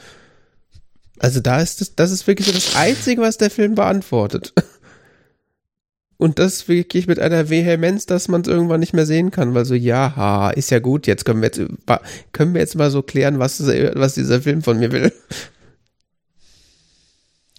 Also 1.18 1.40
da 1.40 1.60
ist 1.60 1.80
das, 1.80 1.94
das 1.94 2.10
ist 2.10 2.26
wirklich 2.26 2.46
so 2.46 2.52
das 2.52 2.76
Einzige, 2.76 3.22
was 3.22 3.38
der 3.38 3.50
Film 3.50 3.76
beantwortet. 3.76 4.52
Und 6.22 6.38
das 6.38 6.68
wirklich 6.68 7.08
mit 7.08 7.18
einer 7.18 7.50
Vehemenz, 7.50 8.06
dass 8.06 8.28
man 8.28 8.42
es 8.42 8.46
irgendwann 8.46 8.78
nicht 8.78 8.92
mehr 8.92 9.06
sehen 9.06 9.32
kann, 9.32 9.54
weil 9.54 9.64
so, 9.64 9.74
ja, 9.74 10.50
ist 10.50 10.70
ja 10.70 10.78
gut, 10.78 11.08
jetzt 11.08 11.24
können 11.24 11.42
wir 11.42 11.46
jetzt, 11.48 11.60
können 12.30 12.54
wir 12.54 12.60
jetzt 12.60 12.76
mal 12.76 12.92
so 12.92 13.02
klären, 13.02 13.40
was, 13.40 13.60
was 13.60 14.14
dieser 14.14 14.40
Film 14.40 14.62
von 14.62 14.78
mir 14.78 14.92
will. 14.92 15.12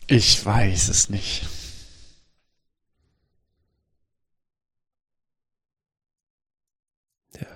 Ich 0.07 0.45
weiß 0.45 0.87
es 0.87 1.09
nicht. 1.09 1.45
Ja. 7.37 7.47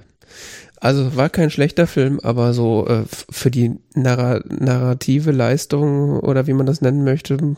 Also 0.81 1.15
war 1.15 1.29
kein 1.29 1.51
schlechter 1.51 1.87
Film, 1.87 2.19
aber 2.21 2.53
so 2.53 2.85
äh, 2.85 3.05
für 3.07 3.49
die 3.49 3.79
narra 3.93 4.41
narrative 4.45 5.31
Leistung 5.31 6.19
oder 6.19 6.47
wie 6.47 6.53
man 6.53 6.65
das 6.65 6.81
nennen 6.81 7.05
möchte. 7.05 7.55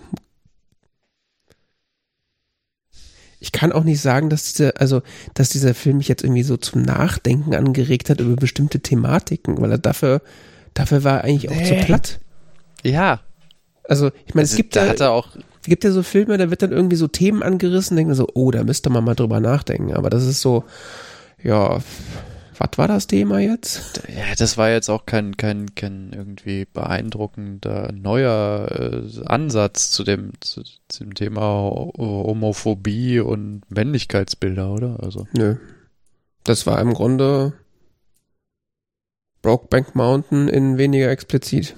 Ich 3.39 3.51
kann 3.51 3.71
auch 3.71 3.83
nicht 3.83 4.01
sagen, 4.01 4.29
dass 4.29 4.53
dieser, 4.53 4.79
also, 4.79 5.01
dass 5.33 5.49
dieser 5.49 5.73
Film 5.73 5.97
mich 5.97 6.07
jetzt 6.07 6.23
irgendwie 6.23 6.43
so 6.43 6.57
zum 6.57 6.81
Nachdenken 6.81 7.55
angeregt 7.55 8.09
hat 8.09 8.19
über 8.19 8.35
bestimmte 8.35 8.81
Thematiken, 8.81 9.61
weil 9.61 9.71
er 9.71 9.77
dafür, 9.77 10.21
dafür 10.73 11.03
war 11.03 11.19
er 11.19 11.23
eigentlich 11.23 11.49
auch 11.49 11.55
nee. 11.55 11.65
zu 11.65 11.85
platt. 11.85 12.19
Ja. 12.83 13.21
Also, 13.87 14.11
ich 14.25 14.35
meine, 14.35 14.43
also, 14.43 14.53
es 14.53 14.57
gibt 14.57 14.75
da, 14.75 14.87
hat 14.87 14.99
er 14.99 15.11
auch 15.11 15.37
es 15.61 15.67
gibt 15.67 15.83
ja 15.83 15.91
so 15.91 16.03
Filme, 16.03 16.37
da 16.37 16.49
wird 16.49 16.61
dann 16.61 16.71
irgendwie 16.71 16.95
so 16.95 17.07
Themen 17.07 17.43
angerissen, 17.43 17.97
denkt 17.97 18.07
man 18.07 18.15
so, 18.15 18.27
oh, 18.33 18.49
da 18.51 18.63
müsste 18.63 18.89
man 18.89 19.03
mal 19.03 19.15
drüber 19.15 19.39
nachdenken. 19.39 19.93
Aber 19.93 20.09
das 20.09 20.25
ist 20.25 20.41
so, 20.41 20.63
ja, 21.43 21.79
was 22.59 22.77
war 22.77 22.89
das 22.89 23.07
Thema 23.07 23.39
jetzt? 23.39 24.03
Ja, 24.09 24.35
das 24.37 24.57
war 24.57 24.69
jetzt 24.69 24.89
auch 24.89 25.05
kein, 25.05 25.37
kein, 25.37 25.75
kein 25.75 26.11
irgendwie 26.11 26.65
beeindruckender 26.65 27.93
neuer 27.93 28.67
äh, 28.69 29.25
Ansatz 29.25 29.91
zu 29.91 30.03
dem, 30.03 30.33
zu, 30.41 30.63
zu, 30.89 31.05
dem 31.05 31.15
Thema 31.15 31.41
Homophobie 31.41 33.21
und 33.21 33.61
Männlichkeitsbilder, 33.69 34.71
oder? 34.71 34.99
Also. 35.01 35.25
Nö. 35.31 35.55
Das 36.43 36.67
war 36.67 36.81
im 36.81 36.93
Grunde 36.93 37.53
Brokeback 39.41 39.95
Mountain 39.95 40.49
in 40.49 40.77
weniger 40.77 41.09
explizit. 41.09 41.77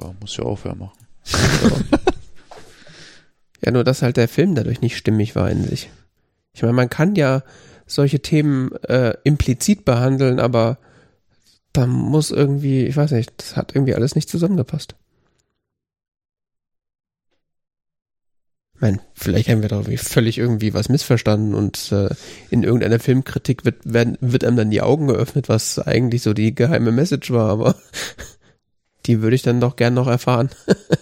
Ja, 0.00 0.14
muss 0.20 0.36
ja 0.36 0.44
auch 0.44 0.60
wer 0.62 0.76
machen. 0.76 1.06
ja, 3.64 3.72
nur 3.72 3.82
dass 3.82 4.02
halt 4.02 4.16
der 4.16 4.28
Film 4.28 4.54
dadurch 4.54 4.80
nicht 4.80 4.96
stimmig 4.96 5.34
war 5.34 5.50
in 5.50 5.64
sich. 5.64 5.90
Ich 6.52 6.62
meine, 6.62 6.74
man 6.74 6.88
kann 6.88 7.16
ja 7.16 7.42
solche 7.94 8.20
Themen 8.20 8.72
äh, 8.82 9.14
implizit 9.24 9.84
behandeln, 9.84 10.40
aber 10.40 10.78
da 11.72 11.86
muss 11.86 12.30
irgendwie, 12.30 12.84
ich 12.84 12.96
weiß 12.96 13.12
nicht, 13.12 13.32
das 13.36 13.56
hat 13.56 13.74
irgendwie 13.74 13.94
alles 13.94 14.14
nicht 14.14 14.28
zusammengepasst. 14.28 14.94
Ich 18.74 18.80
meine, 18.80 19.00
vielleicht 19.14 19.48
haben 19.48 19.62
wir 19.62 19.68
da 19.68 19.82
völlig 19.96 20.38
irgendwie 20.38 20.74
was 20.74 20.88
missverstanden 20.88 21.54
und 21.54 21.92
äh, 21.92 22.08
in 22.50 22.64
irgendeiner 22.64 22.98
Filmkritik 22.98 23.64
wird, 23.64 23.76
werden, 23.84 24.18
wird 24.20 24.44
einem 24.44 24.56
dann 24.56 24.70
die 24.70 24.82
Augen 24.82 25.06
geöffnet, 25.06 25.48
was 25.48 25.78
eigentlich 25.78 26.22
so 26.22 26.34
die 26.34 26.54
geheime 26.54 26.90
Message 26.90 27.30
war, 27.30 27.48
aber 27.50 27.76
die 29.06 29.22
würde 29.22 29.36
ich 29.36 29.42
dann 29.42 29.60
doch 29.60 29.76
gern 29.76 29.94
noch 29.94 30.08
erfahren. 30.08 30.50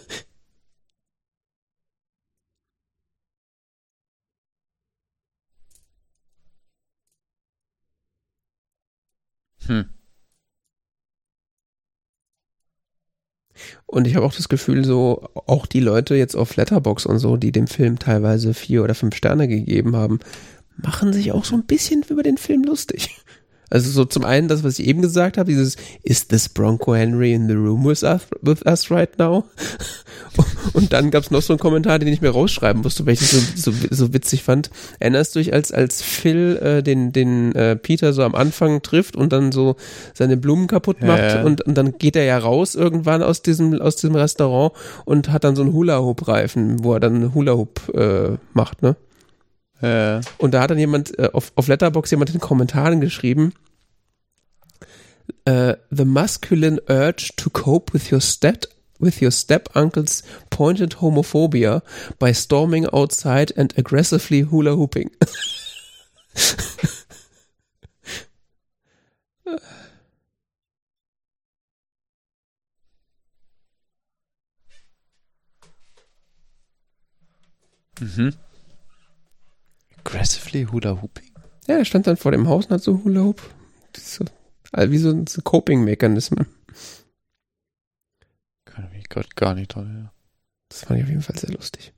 Hm. 9.70 9.84
Und 13.86 14.06
ich 14.08 14.16
habe 14.16 14.26
auch 14.26 14.34
das 14.34 14.48
Gefühl, 14.48 14.84
so 14.84 15.28
auch 15.46 15.66
die 15.66 15.78
Leute 15.78 16.16
jetzt 16.16 16.34
auf 16.34 16.56
Letterbox 16.56 17.06
und 17.06 17.18
so, 17.18 17.36
die 17.36 17.52
dem 17.52 17.68
Film 17.68 18.00
teilweise 18.00 18.52
vier 18.52 18.82
oder 18.82 18.96
fünf 18.96 19.14
Sterne 19.14 19.46
gegeben 19.46 19.94
haben, 19.94 20.18
machen 20.76 21.12
sich 21.12 21.30
auch 21.30 21.44
so 21.44 21.54
ein 21.54 21.66
bisschen 21.66 22.02
über 22.08 22.24
den 22.24 22.36
Film 22.36 22.64
lustig. 22.64 23.10
Also 23.70 23.90
so 23.90 24.04
zum 24.04 24.24
einen 24.24 24.48
das, 24.48 24.64
was 24.64 24.78
ich 24.78 24.86
eben 24.86 25.00
gesagt 25.00 25.38
habe, 25.38 25.50
dieses 25.50 25.76
Is 26.02 26.26
this 26.28 26.48
Bronco 26.48 26.94
Henry 26.94 27.32
in 27.32 27.48
the 27.48 27.54
room 27.54 27.84
with 27.84 28.02
us, 28.02 28.22
with 28.42 28.66
us 28.66 28.90
right 28.90 29.16
now? 29.18 29.44
Und 30.72 30.92
dann 30.92 31.10
gab 31.10 31.22
es 31.22 31.30
noch 31.30 31.42
so 31.42 31.52
einen 31.52 31.60
Kommentar, 31.60 31.98
den 31.98 32.08
ich 32.08 32.20
mir 32.20 32.30
rausschreiben 32.30 32.82
musste, 32.82 33.06
weil 33.06 33.14
ich 33.14 33.20
das 33.20 33.30
so, 33.30 33.70
so, 33.70 33.76
so 33.90 34.12
witzig 34.12 34.42
fand. 34.42 34.70
Erinnerst 34.98 35.34
du 35.34 35.38
dich, 35.38 35.52
als, 35.52 35.72
als 35.72 36.02
Phil 36.02 36.58
äh, 36.62 36.82
den, 36.82 37.12
den 37.12 37.54
äh, 37.54 37.76
Peter 37.76 38.12
so 38.12 38.22
am 38.22 38.34
Anfang 38.34 38.82
trifft 38.82 39.16
und 39.16 39.32
dann 39.32 39.52
so 39.52 39.76
seine 40.14 40.36
Blumen 40.36 40.66
kaputt 40.66 41.02
macht 41.02 41.18
ja, 41.18 41.36
ja. 41.36 41.42
Und, 41.44 41.62
und 41.62 41.76
dann 41.76 41.98
geht 41.98 42.16
er 42.16 42.24
ja 42.24 42.38
raus 42.38 42.74
irgendwann 42.74 43.22
aus 43.22 43.42
diesem, 43.42 43.80
aus 43.80 43.96
diesem 43.96 44.16
Restaurant 44.16 44.72
und 45.04 45.30
hat 45.30 45.44
dann 45.44 45.56
so 45.56 45.62
einen 45.62 45.72
Hula-Hoop-Reifen, 45.72 46.82
wo 46.84 46.94
er 46.94 47.00
dann 47.00 47.34
Hula-Hoop 47.34 47.94
äh, 47.94 48.36
macht, 48.52 48.82
ne? 48.82 48.96
Ja. 49.82 50.20
Und 50.38 50.52
da 50.52 50.62
hat 50.62 50.70
dann 50.70 50.78
jemand 50.78 51.18
äh, 51.18 51.30
auf, 51.32 51.52
auf 51.56 51.68
Letterbox 51.68 52.10
jemand 52.10 52.30
in 52.30 52.34
den 52.34 52.40
Kommentaren 52.40 53.00
geschrieben, 53.00 53.54
uh, 55.48 55.72
the 55.90 56.04
masculine 56.04 56.80
urge 56.88 57.32
to 57.36 57.50
cope 57.50 57.92
with 57.92 58.12
your 58.12 58.20
step 58.20 58.66
with 58.98 59.22
your 59.22 59.30
step 59.30 59.68
uncle's 59.74 60.22
pointed 60.50 60.96
homophobia 61.00 61.82
by 62.18 62.32
storming 62.32 62.86
outside 62.92 63.50
and 63.56 63.72
aggressively 63.78 64.40
hula 64.42 64.76
hooping. 64.76 65.10
mhm. 78.00 78.49
Aggressively 80.10 80.64
Hula 80.64 81.00
Hooping? 81.00 81.30
Ja, 81.68 81.76
er 81.76 81.84
stand 81.84 82.08
dann 82.08 82.16
vor 82.16 82.32
dem 82.32 82.48
Haus 82.48 82.66
und 82.66 82.72
hat 82.72 82.82
so 82.82 83.04
Hula 83.04 83.20
Hoop. 83.20 83.40
So, 83.96 84.24
also 84.72 84.90
wie 84.90 84.98
so 84.98 85.10
ein 85.10 85.24
Coping-Mechanismus. 85.44 86.46
Kann 88.64 88.86
ich 88.86 88.92
mich 88.92 89.08
gerade 89.08 89.28
gar 89.36 89.54
nicht 89.54 89.72
dran 89.72 89.86
erinnern. 89.86 90.10
Das 90.68 90.80
fand 90.80 90.98
ich 90.98 91.04
auf 91.04 91.10
jeden 91.10 91.22
Fall 91.22 91.38
sehr 91.38 91.50
lustig. 91.50 91.92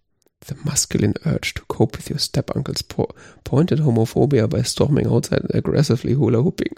The 0.46 0.56
masculine 0.62 1.14
urge 1.24 1.54
to 1.54 1.64
cope 1.68 1.96
with 1.96 2.10
your 2.10 2.18
step-uncle's 2.18 2.82
po 2.82 3.08
pointed 3.44 3.80
homophobia 3.80 4.46
by 4.46 4.62
storming 4.62 5.06
outside 5.06 5.40
and 5.42 5.54
aggressively 5.54 6.12
hula 6.14 6.42
hooping. 6.42 6.74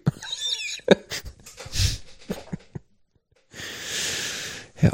ja. 4.83 4.93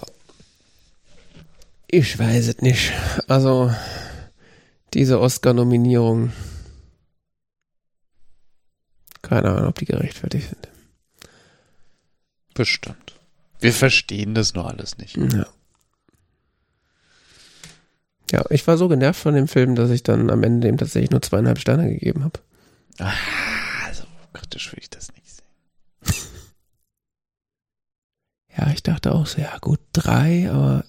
Ich 1.88 2.18
weiß 2.18 2.48
es 2.48 2.62
nicht. 2.62 2.92
Also, 3.26 3.74
diese 4.94 5.20
Oscar-Nominierung. 5.20 6.32
Keine 9.22 9.50
Ahnung, 9.50 9.68
ob 9.68 9.78
die 9.78 9.84
gerechtfertigt 9.84 10.48
sind. 10.48 10.68
Bestimmt. 12.54 13.14
Wir 13.60 13.72
verstehen 13.72 14.34
das 14.34 14.54
nur 14.54 14.66
alles 14.68 14.98
nicht. 14.98 15.16
Ja. 15.16 15.46
Ja, 18.32 18.44
ich 18.50 18.66
war 18.66 18.76
so 18.76 18.88
genervt 18.88 19.20
von 19.20 19.34
dem 19.34 19.48
Film, 19.48 19.74
dass 19.74 19.90
ich 19.90 20.02
dann 20.02 20.30
am 20.30 20.42
Ende 20.44 20.68
dem 20.68 20.78
tatsächlich 20.78 21.10
nur 21.10 21.22
zweieinhalb 21.22 21.58
Sterne 21.58 21.88
gegeben 21.88 22.22
habe. 22.24 22.38
Ah, 22.98 23.12
so 23.92 24.04
kritisch 24.32 24.72
will 24.72 24.78
ich 24.80 24.90
das 24.90 25.12
nicht 25.14 25.26
sehen. 25.26 26.14
ja, 28.56 28.70
ich 28.70 28.82
dachte 28.82 29.12
auch 29.12 29.26
so, 29.26 29.40
ja 29.40 29.58
gut, 29.58 29.80
drei, 29.92 30.50
aber 30.50 30.84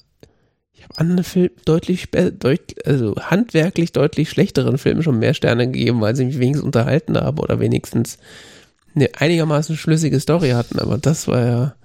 ich 0.82 0.86
habe 0.86 0.98
anderen 0.98 1.24
Filmen 1.24 1.52
deutlich, 1.66 2.10
deutlich, 2.10 2.88
also 2.88 3.16
handwerklich 3.16 3.92
deutlich 3.92 4.32
schlechteren 4.32 4.80
Filmen 4.80 5.04
schon 5.04 5.20
mehr 5.20 5.36
Sterne 5.36 5.68
gegeben, 5.68 6.02
weil 6.02 6.16
sie 6.16 6.26
mich 6.26 6.40
wenigstens 6.40 6.66
unterhalten 6.66 7.16
haben 7.18 7.38
oder 7.38 7.60
wenigstens 7.60 8.18
eine 8.96 9.10
einigermaßen 9.16 9.78
schlüssige 9.78 10.20
Story 10.20 10.50
hatten, 10.50 10.80
aber 10.80 10.98
das 10.98 11.28
war 11.28 11.46
ja. 11.46 11.76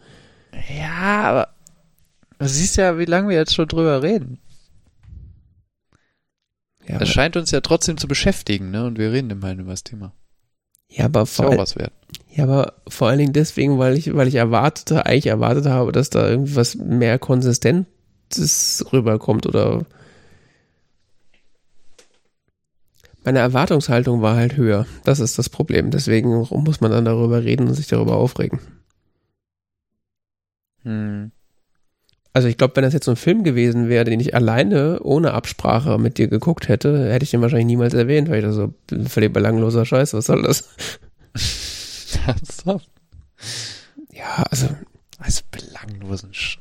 Ja, 0.78 1.22
aber 1.24 1.48
du 2.38 2.48
siehst 2.48 2.78
ja, 2.78 2.98
wie 2.98 3.04
lange 3.04 3.28
wir 3.28 3.36
jetzt 3.36 3.54
schon 3.54 3.68
drüber 3.68 4.02
reden. 4.02 4.38
Ja, 6.88 6.98
das 6.98 7.10
scheint 7.10 7.36
uns 7.36 7.50
ja 7.50 7.60
trotzdem 7.60 7.98
zu 7.98 8.08
beschäftigen, 8.08 8.70
ne? 8.70 8.86
Und 8.86 8.98
wir 8.98 9.12
reden 9.12 9.28
immerhin 9.28 9.58
über 9.58 9.72
das 9.72 9.84
Thema. 9.84 10.14
Ja, 10.88 11.04
aber 11.06 11.26
vor, 11.26 11.50
wert. 11.50 11.92
ja, 12.30 12.44
aber 12.44 12.74
vor 12.88 13.08
allen 13.08 13.18
Dingen 13.18 13.32
deswegen, 13.34 13.78
weil 13.78 13.98
ich, 13.98 14.14
weil 14.14 14.28
ich 14.28 14.36
erwartete, 14.36 15.04
eigentlich 15.04 15.26
erwartet 15.26 15.66
habe, 15.66 15.92
dass 15.92 16.08
da 16.08 16.26
irgendwas 16.26 16.76
mehr 16.76 17.18
konsistent 17.18 17.86
das 18.30 18.84
rüberkommt 18.92 19.46
oder 19.46 19.86
meine 23.26 23.40
Erwartungshaltung 23.40 24.22
war 24.22 24.36
halt 24.36 24.56
höher. 24.56 24.86
Das 25.02 25.18
ist 25.18 25.36
das 25.36 25.50
Problem. 25.50 25.90
Deswegen 25.90 26.46
muss 26.48 26.80
man 26.80 26.92
dann 26.92 27.04
darüber 27.04 27.42
reden 27.42 27.66
und 27.66 27.74
sich 27.74 27.88
darüber 27.88 28.16
aufregen. 28.16 28.60
Hm. 30.84 31.32
Also 32.32 32.46
ich 32.46 32.56
glaube, 32.56 32.76
wenn 32.76 32.84
das 32.84 32.92
jetzt 32.92 33.06
so 33.06 33.10
ein 33.10 33.16
Film 33.16 33.42
gewesen 33.42 33.88
wäre, 33.88 34.04
den 34.04 34.20
ich 34.20 34.34
alleine 34.34 35.00
ohne 35.02 35.32
Absprache 35.32 35.98
mit 35.98 36.18
dir 36.18 36.28
geguckt 36.28 36.68
hätte, 36.68 37.10
hätte 37.10 37.24
ich 37.24 37.30
den 37.30 37.40
wahrscheinlich 37.40 37.66
niemals 37.66 37.94
erwähnt, 37.94 38.28
weil 38.28 38.38
ich 38.38 38.44
da 38.44 38.52
so 38.52 38.74
völlig 39.08 39.32
belangloser 39.32 39.84
Scheiß, 39.84 40.14
was 40.14 40.26
soll 40.26 40.42
das? 40.42 40.68
Ernsthaft? 42.26 42.90
ja, 44.12 44.44
also. 44.50 44.68
Als 45.18 45.42
belanglosen 45.42 46.32
Sch 46.34 46.58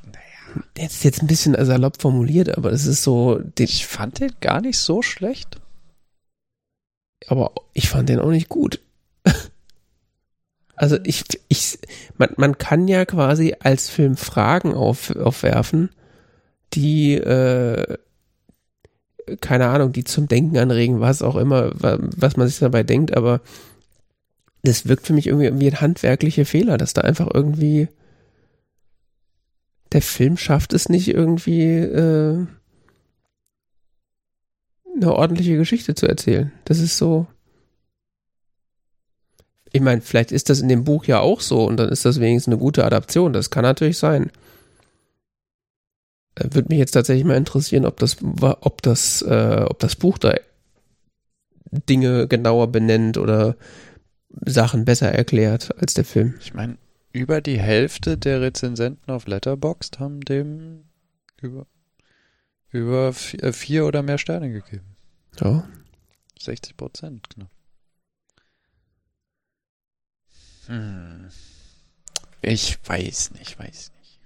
der 0.77 0.85
ist 0.85 1.03
jetzt 1.03 1.21
ein 1.21 1.27
bisschen 1.27 1.55
salopp 1.65 2.01
formuliert, 2.01 2.57
aber 2.57 2.71
es 2.71 2.85
ist 2.85 3.03
so. 3.03 3.41
ich 3.57 3.85
fand 3.85 4.19
den 4.19 4.31
gar 4.41 4.61
nicht 4.61 4.79
so 4.79 5.01
schlecht. 5.01 5.59
Aber 7.27 7.51
ich 7.73 7.89
fand 7.89 8.09
den 8.09 8.19
auch 8.19 8.31
nicht 8.31 8.49
gut. 8.49 8.79
Also 10.77 10.97
ich, 11.05 11.23
ich, 11.47 11.79
man, 12.17 12.31
man 12.35 12.57
kann 12.57 12.89
ja 12.89 13.05
quasi 13.05 13.55
als 13.61 13.89
Film 13.89 14.17
Fragen 14.17 14.73
auf, 14.73 15.15
aufwerfen, 15.15 15.89
die, 16.73 17.13
äh, 17.13 17.97
keine 19.39 19.67
Ahnung, 19.67 19.93
die 19.93 20.03
zum 20.03 20.27
Denken 20.27 20.57
anregen, 20.57 20.99
was 20.99 21.21
auch 21.21 21.37
immer, 21.37 21.71
was 21.75 22.35
man 22.35 22.49
sich 22.49 22.59
dabei 22.59 22.83
denkt, 22.83 23.15
aber 23.15 23.39
das 24.63 24.87
wirkt 24.87 25.07
für 25.07 25.13
mich 25.13 25.27
irgendwie 25.27 25.59
wie 25.59 25.71
ein 25.71 25.79
handwerklicher 25.79 26.45
Fehler, 26.45 26.77
dass 26.77 26.93
da 26.93 27.01
einfach 27.01 27.29
irgendwie 27.33 27.87
der 29.91 30.01
Film 30.01 30.37
schafft 30.37 30.73
es 30.73 30.89
nicht 30.89 31.07
irgendwie 31.07 31.75
äh, 31.75 32.45
eine 34.95 35.13
ordentliche 35.13 35.57
Geschichte 35.57 35.95
zu 35.95 36.07
erzählen. 36.07 36.51
Das 36.65 36.79
ist 36.79 36.97
so. 36.97 37.27
Ich 39.71 39.81
meine, 39.81 40.01
vielleicht 40.01 40.31
ist 40.31 40.49
das 40.49 40.61
in 40.61 40.69
dem 40.69 40.85
Buch 40.85 41.05
ja 41.05 41.19
auch 41.19 41.41
so 41.41 41.65
und 41.65 41.77
dann 41.77 41.89
ist 41.89 42.05
das 42.05 42.19
wenigstens 42.19 42.53
eine 42.53 42.59
gute 42.59 42.85
Adaption. 42.85 43.33
Das 43.33 43.49
kann 43.49 43.63
natürlich 43.63 43.97
sein. 43.97 44.31
Äh, 46.35 46.45
würde 46.51 46.69
mich 46.69 46.79
jetzt 46.79 46.91
tatsächlich 46.91 47.25
mal 47.25 47.37
interessieren, 47.37 47.85
ob 47.85 47.97
das, 47.99 48.17
ob 48.41 48.81
das, 48.81 49.21
äh, 49.21 49.65
ob 49.67 49.79
das 49.79 49.95
Buch 49.95 50.17
da 50.17 50.35
Dinge 51.71 52.27
genauer 52.27 52.71
benennt 52.71 53.17
oder 53.17 53.57
Sachen 54.45 54.85
besser 54.85 55.11
erklärt 55.11 55.75
als 55.79 55.93
der 55.93 56.05
Film. 56.05 56.35
Ich 56.39 56.53
meine, 56.53 56.77
über 57.15 57.39
die 57.39 57.57
Hälfte 57.57 58.17
der 58.17 58.41
Rezensenten 58.41 59.09
auf 59.09 59.25
Letterboxd 59.25 59.99
haben 59.99 60.19
dem 60.19 60.83
über, 61.41 61.65
über 62.71 63.15
äh, 63.39 63.53
vier 63.53 63.85
oder 63.85 64.03
mehr 64.03 64.17
Sterne 64.17 64.51
gegeben. 64.51 64.97
Ja. 65.39 65.65
60 66.37 66.75
Prozent 66.75 67.29
knapp. 67.29 67.49
Hm. 70.65 71.29
Ich 72.41 72.77
weiß 72.85 73.31
nicht, 73.31 73.57
weiß 73.57 73.91
nicht. 73.97 74.19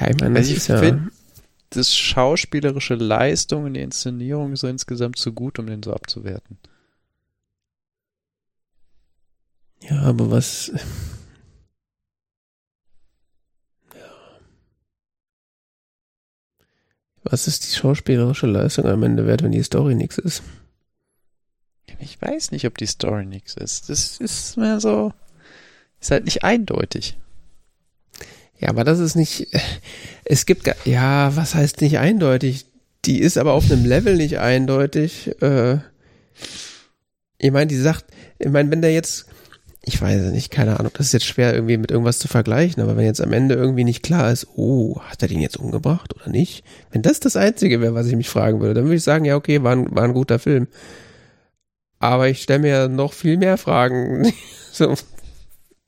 Ja, 0.00 0.10
ich 0.10 0.16
meine, 0.20 0.36
also 0.36 0.52
ich 0.52 0.66
ja 0.66 0.78
finde 0.78 1.12
das 1.70 1.94
schauspielerische 1.94 2.96
Leistung 2.96 3.64
und 3.64 3.74
die 3.74 3.82
Inszenierung 3.82 4.56
so 4.56 4.66
insgesamt 4.66 5.16
zu 5.16 5.32
gut, 5.32 5.60
um 5.60 5.66
den 5.68 5.82
so 5.84 5.92
abzuwerten. 5.92 6.58
Ja, 9.90 10.02
aber 10.02 10.30
was. 10.30 10.72
Ja. 13.94 14.00
Was 17.22 17.46
ist 17.46 17.64
die 17.64 17.74
schauspielerische 17.76 18.46
Leistung 18.46 18.86
am 18.86 19.02
Ende 19.02 19.26
wert, 19.26 19.42
wenn 19.42 19.52
die 19.52 19.62
Story 19.62 19.94
nichts 19.94 20.18
ist? 20.18 20.42
Ich 22.00 22.20
weiß 22.20 22.52
nicht, 22.52 22.66
ob 22.66 22.76
die 22.78 22.86
Story 22.86 23.24
nichts 23.24 23.54
ist. 23.54 23.88
Das 23.88 24.18
ist 24.18 24.56
mehr 24.56 24.80
so. 24.80 25.12
Ist 26.00 26.10
halt 26.10 26.26
nicht 26.26 26.44
eindeutig. 26.44 27.16
Ja, 28.58 28.68
aber 28.68 28.84
das 28.84 28.98
ist 28.98 29.14
nicht. 29.14 29.48
Es 30.24 30.46
gibt. 30.46 30.70
Ja, 30.84 31.34
was 31.34 31.54
heißt 31.54 31.80
nicht 31.80 31.98
eindeutig? 31.98 32.66
Die 33.04 33.20
ist 33.20 33.38
aber 33.38 33.52
auf 33.52 33.70
einem 33.70 33.84
Level 33.84 34.16
nicht 34.16 34.38
eindeutig. 34.38 35.40
Äh, 35.40 35.78
ich 37.38 37.50
meine, 37.50 37.68
die 37.68 37.76
sagt. 37.76 38.04
Ich 38.38 38.48
meine, 38.48 38.70
wenn 38.70 38.82
der 38.82 38.92
jetzt 38.92 39.27
ich 39.88 40.02
weiß 40.02 40.20
nicht, 40.32 40.50
keine 40.50 40.78
Ahnung, 40.78 40.92
das 40.94 41.06
ist 41.06 41.12
jetzt 41.14 41.24
schwer 41.24 41.54
irgendwie 41.54 41.78
mit 41.78 41.90
irgendwas 41.90 42.18
zu 42.18 42.28
vergleichen, 42.28 42.82
aber 42.82 42.96
wenn 42.96 43.06
jetzt 43.06 43.22
am 43.22 43.32
Ende 43.32 43.54
irgendwie 43.54 43.84
nicht 43.84 44.02
klar 44.02 44.30
ist, 44.30 44.46
oh, 44.54 45.00
hat 45.00 45.22
er 45.22 45.28
den 45.28 45.40
jetzt 45.40 45.56
umgebracht 45.56 46.14
oder 46.14 46.28
nicht? 46.28 46.62
Wenn 46.90 47.00
das 47.00 47.20
das 47.20 47.36
Einzige 47.36 47.80
wäre, 47.80 47.94
was 47.94 48.06
ich 48.06 48.14
mich 48.14 48.28
fragen 48.28 48.60
würde, 48.60 48.74
dann 48.74 48.84
würde 48.84 48.96
ich 48.96 49.02
sagen, 49.02 49.24
ja, 49.24 49.34
okay, 49.34 49.62
war 49.62 49.72
ein, 49.72 49.94
war 49.96 50.04
ein 50.04 50.12
guter 50.12 50.38
Film. 50.38 50.68
Aber 52.00 52.28
ich 52.28 52.42
stelle 52.42 52.60
mir 52.60 52.68
ja 52.68 52.88
noch 52.88 53.14
viel 53.14 53.38
mehr 53.38 53.56
Fragen, 53.56 54.30
so 54.72 54.94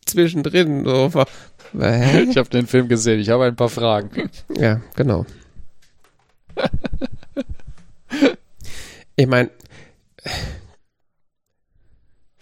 zwischendrin, 0.06 0.84
so. 0.84 1.10
Hä? 1.78 2.22
Ich 2.22 2.38
habe 2.38 2.48
den 2.48 2.66
Film 2.66 2.88
gesehen, 2.88 3.20
ich 3.20 3.28
habe 3.28 3.44
ein 3.44 3.54
paar 3.54 3.68
Fragen. 3.68 4.30
Ja, 4.56 4.80
genau. 4.96 5.26
ich 9.14 9.26
meine, 9.26 9.50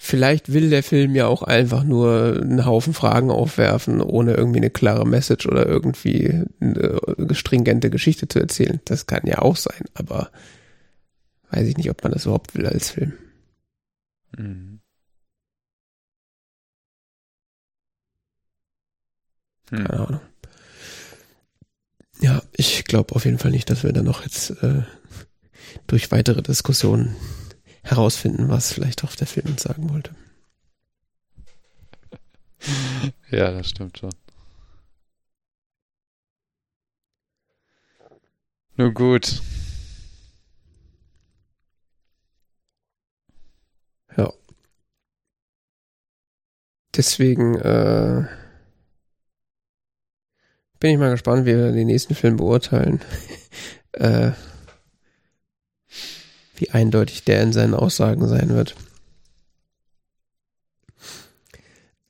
Vielleicht 0.09 0.55
will 0.55 0.71
der 0.71 0.83
Film 0.83 1.15
ja 1.15 1.27
auch 1.27 1.43
einfach 1.43 1.85
nur 1.85 2.41
einen 2.41 2.65
Haufen 2.65 2.95
Fragen 2.95 3.31
aufwerfen, 3.31 4.01
ohne 4.01 4.33
irgendwie 4.33 4.57
eine 4.57 4.71
klare 4.71 5.07
Message 5.07 5.47
oder 5.47 5.67
irgendwie 5.67 6.45
eine 6.61 6.99
stringente 7.33 7.91
Geschichte 7.91 8.27
zu 8.27 8.39
erzählen. 8.39 8.81
Das 8.87 9.05
kann 9.05 9.27
ja 9.27 9.41
auch 9.41 9.57
sein, 9.57 9.85
aber 9.93 10.31
weiß 11.51 11.69
ich 11.69 11.77
nicht, 11.77 11.91
ob 11.91 12.03
man 12.03 12.13
das 12.13 12.25
überhaupt 12.25 12.55
will 12.55 12.65
als 12.65 12.89
Film. 12.89 13.13
Mhm. 14.35 14.81
Hm. 19.69 19.85
Keine 19.85 19.91
Ahnung. 19.91 20.21
Ja, 22.23 22.43
ich 22.53 22.87
glaube 22.87 23.15
auf 23.15 23.27
jeden 23.27 23.39
Fall 23.39 23.51
nicht, 23.51 23.69
dass 23.69 23.85
wir 23.85 23.93
da 23.93 24.03
noch 24.03 24.23
jetzt 24.23 24.53
äh, 24.63 24.85
durch 25.87 26.11
weitere 26.11 26.41
Diskussionen 26.41 27.15
herausfinden, 27.83 28.49
was 28.49 28.73
vielleicht 28.73 29.05
auch 29.05 29.15
der 29.15 29.27
Film 29.27 29.47
uns 29.49 29.63
sagen 29.63 29.91
wollte. 29.91 30.15
Ja, 33.31 33.51
das 33.53 33.71
stimmt 33.71 33.99
schon. 33.99 34.11
Nur 38.77 38.93
gut. 38.93 39.43
Ja. 44.17 44.33
Deswegen 46.97 47.55
äh, 47.57 48.27
bin 50.81 50.93
ich 50.93 50.99
mal 50.99 51.11
gespannt, 51.11 51.45
wie 51.45 51.57
wir 51.57 51.73
den 51.73 51.87
nächsten 51.87 52.15
Film 52.15 52.37
beurteilen. 52.37 53.01
äh, 53.93 54.33
wie 56.61 56.71
eindeutig 56.71 57.25
der 57.25 57.43
in 57.43 57.53
seinen 57.53 57.75
Aussagen 57.75 58.27
sein 58.29 58.51
wird. 58.51 58.75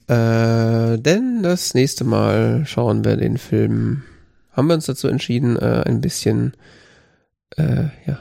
Äh, 0.09 0.99
denn 0.99 1.43
das 1.43 1.75
nächste 1.75 2.05
Mal 2.05 2.65
schauen 2.67 3.05
wir 3.05 3.17
den 3.17 3.37
Film, 3.37 4.05
haben 4.53 4.69
wir 4.69 4.75
uns 4.75 4.87
dazu 4.87 5.07
entschieden, 5.09 5.57
äh, 5.57 5.85
ein 5.87 6.01
bisschen, 6.01 6.55
äh, 7.57 7.89
ja, 8.07 8.19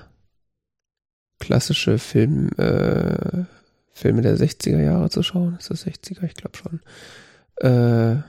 klassische 1.40 1.98
Film, 1.98 2.50
äh, 2.58 3.46
Filme 3.94 4.22
der 4.22 4.38
60er 4.38 4.82
Jahre 4.82 5.10
zu 5.10 5.24
schauen. 5.24 5.56
Ist 5.58 5.72
das 5.72 5.86
60er? 5.86 6.24
Ich 6.24 6.36
glaube 6.36 6.58
schon. 6.58 6.82
Äh, 7.56 8.22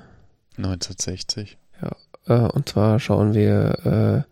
1960. 0.57 1.59
Ja, 1.83 1.97
äh, 2.27 2.49
und 2.51 2.69
zwar 2.69 3.01
schauen 3.01 3.35
wir 3.35 4.25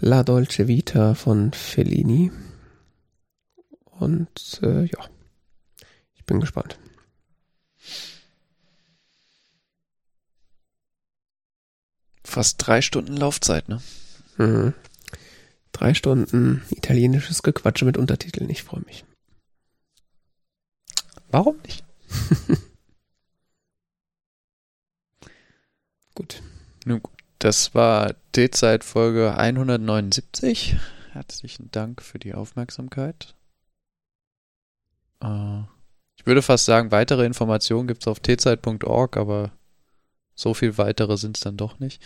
äh, 0.00 0.04
La 0.04 0.22
Dolce 0.22 0.66
Vita 0.66 1.14
von 1.14 1.52
Fellini. 1.52 2.32
Und 3.98 4.60
äh, 4.62 4.84
ja, 4.84 5.08
ich 6.14 6.24
bin 6.24 6.40
gespannt. 6.40 6.78
Fast 12.24 12.66
drei 12.66 12.82
Stunden 12.82 13.16
Laufzeit, 13.16 13.68
ne? 13.68 13.80
Mhm. 14.38 14.74
Drei 15.72 15.94
Stunden 15.94 16.62
italienisches 16.70 17.42
Gequatsche 17.42 17.84
mit 17.84 17.96
Untertiteln. 17.96 18.48
Ich 18.50 18.62
freue 18.62 18.82
mich. 18.86 19.04
Warum 21.30 21.58
nicht? 21.62 21.84
gut. 26.14 26.42
Nun 26.84 27.02
gut. 27.02 27.12
Das 27.38 27.74
war 27.74 28.14
D-Zeit 28.34 28.84
Folge 28.84 29.36
179. 29.36 30.76
Herzlichen 31.12 31.70
Dank 31.72 32.02
für 32.02 32.18
die 32.18 32.34
Aufmerksamkeit. 32.34 33.34
Äh, 35.24 35.62
ich 36.16 36.26
würde 36.26 36.42
fast 36.42 36.64
sagen, 36.64 36.90
weitere 36.90 37.24
Informationen 37.24 37.88
gibt 37.88 38.02
es 38.02 38.08
auf 38.08 38.20
tzeit.org, 38.20 39.16
aber 39.16 39.52
so 40.34 40.54
viel 40.54 40.78
weitere 40.78 41.16
sind 41.16 41.36
es 41.36 41.42
dann 41.42 41.56
doch 41.56 41.78
nicht. 41.78 42.02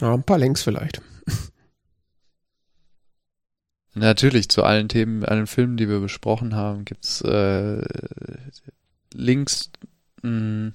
Ja, 0.00 0.14
ein 0.14 0.24
paar 0.24 0.38
Links 0.38 0.62
vielleicht. 0.62 1.02
Natürlich, 3.94 4.48
zu 4.48 4.62
allen 4.64 4.88
Themen, 4.88 5.24
allen 5.24 5.46
Filmen, 5.46 5.76
die 5.76 5.88
wir 5.88 6.00
besprochen 6.00 6.54
haben, 6.54 6.86
gibt 6.86 7.04
es 7.04 7.20
äh, 7.20 7.82
Links, 9.12 9.70
mh, 10.22 10.30
mm, 10.30 10.74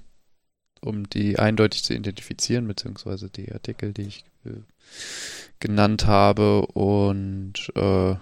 um 0.82 1.10
die 1.10 1.40
eindeutig 1.40 1.84
zu 1.84 1.96
identifizieren, 1.96 2.68
beziehungsweise 2.68 3.32
die 3.32 3.52
Artikel, 3.52 3.94
die 3.94 4.04
ich 4.04 4.26
äh, 4.46 4.62
genannt 5.60 6.06
habe. 6.06 6.68
Und 6.68 7.72
äh, 7.76 8.16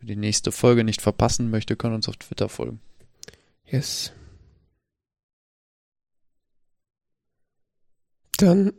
Wer 0.00 0.06
die 0.08 0.16
nächste 0.16 0.52
Folge 0.52 0.84
nicht 0.84 1.00
verpassen 1.00 1.50
möchte, 1.50 1.76
kann 1.76 1.94
uns 1.94 2.08
auf 2.08 2.16
Twitter 2.16 2.48
folgen. 2.48 2.80
Yes. 3.66 4.12
Dann 8.36 8.72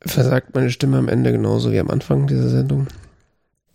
versagt 0.00 0.54
meine 0.54 0.70
Stimme 0.70 0.98
am 0.98 1.08
Ende 1.08 1.32
genauso 1.32 1.72
wie 1.72 1.80
am 1.80 1.90
Anfang 1.90 2.26
dieser 2.26 2.48
Sendung. 2.48 2.88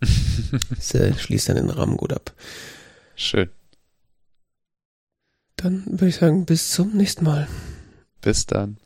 das 0.00 1.20
schließt 1.20 1.48
dann 1.48 1.56
den 1.56 1.70
Rahmen 1.70 1.96
gut 1.96 2.12
ab. 2.12 2.34
Schön. 3.14 3.50
Dann 5.56 5.84
würde 5.86 6.08
ich 6.08 6.16
sagen, 6.16 6.44
bis 6.44 6.70
zum 6.70 6.96
nächsten 6.96 7.24
Mal. 7.24 7.48
Bis 8.20 8.46
dann. 8.46 8.78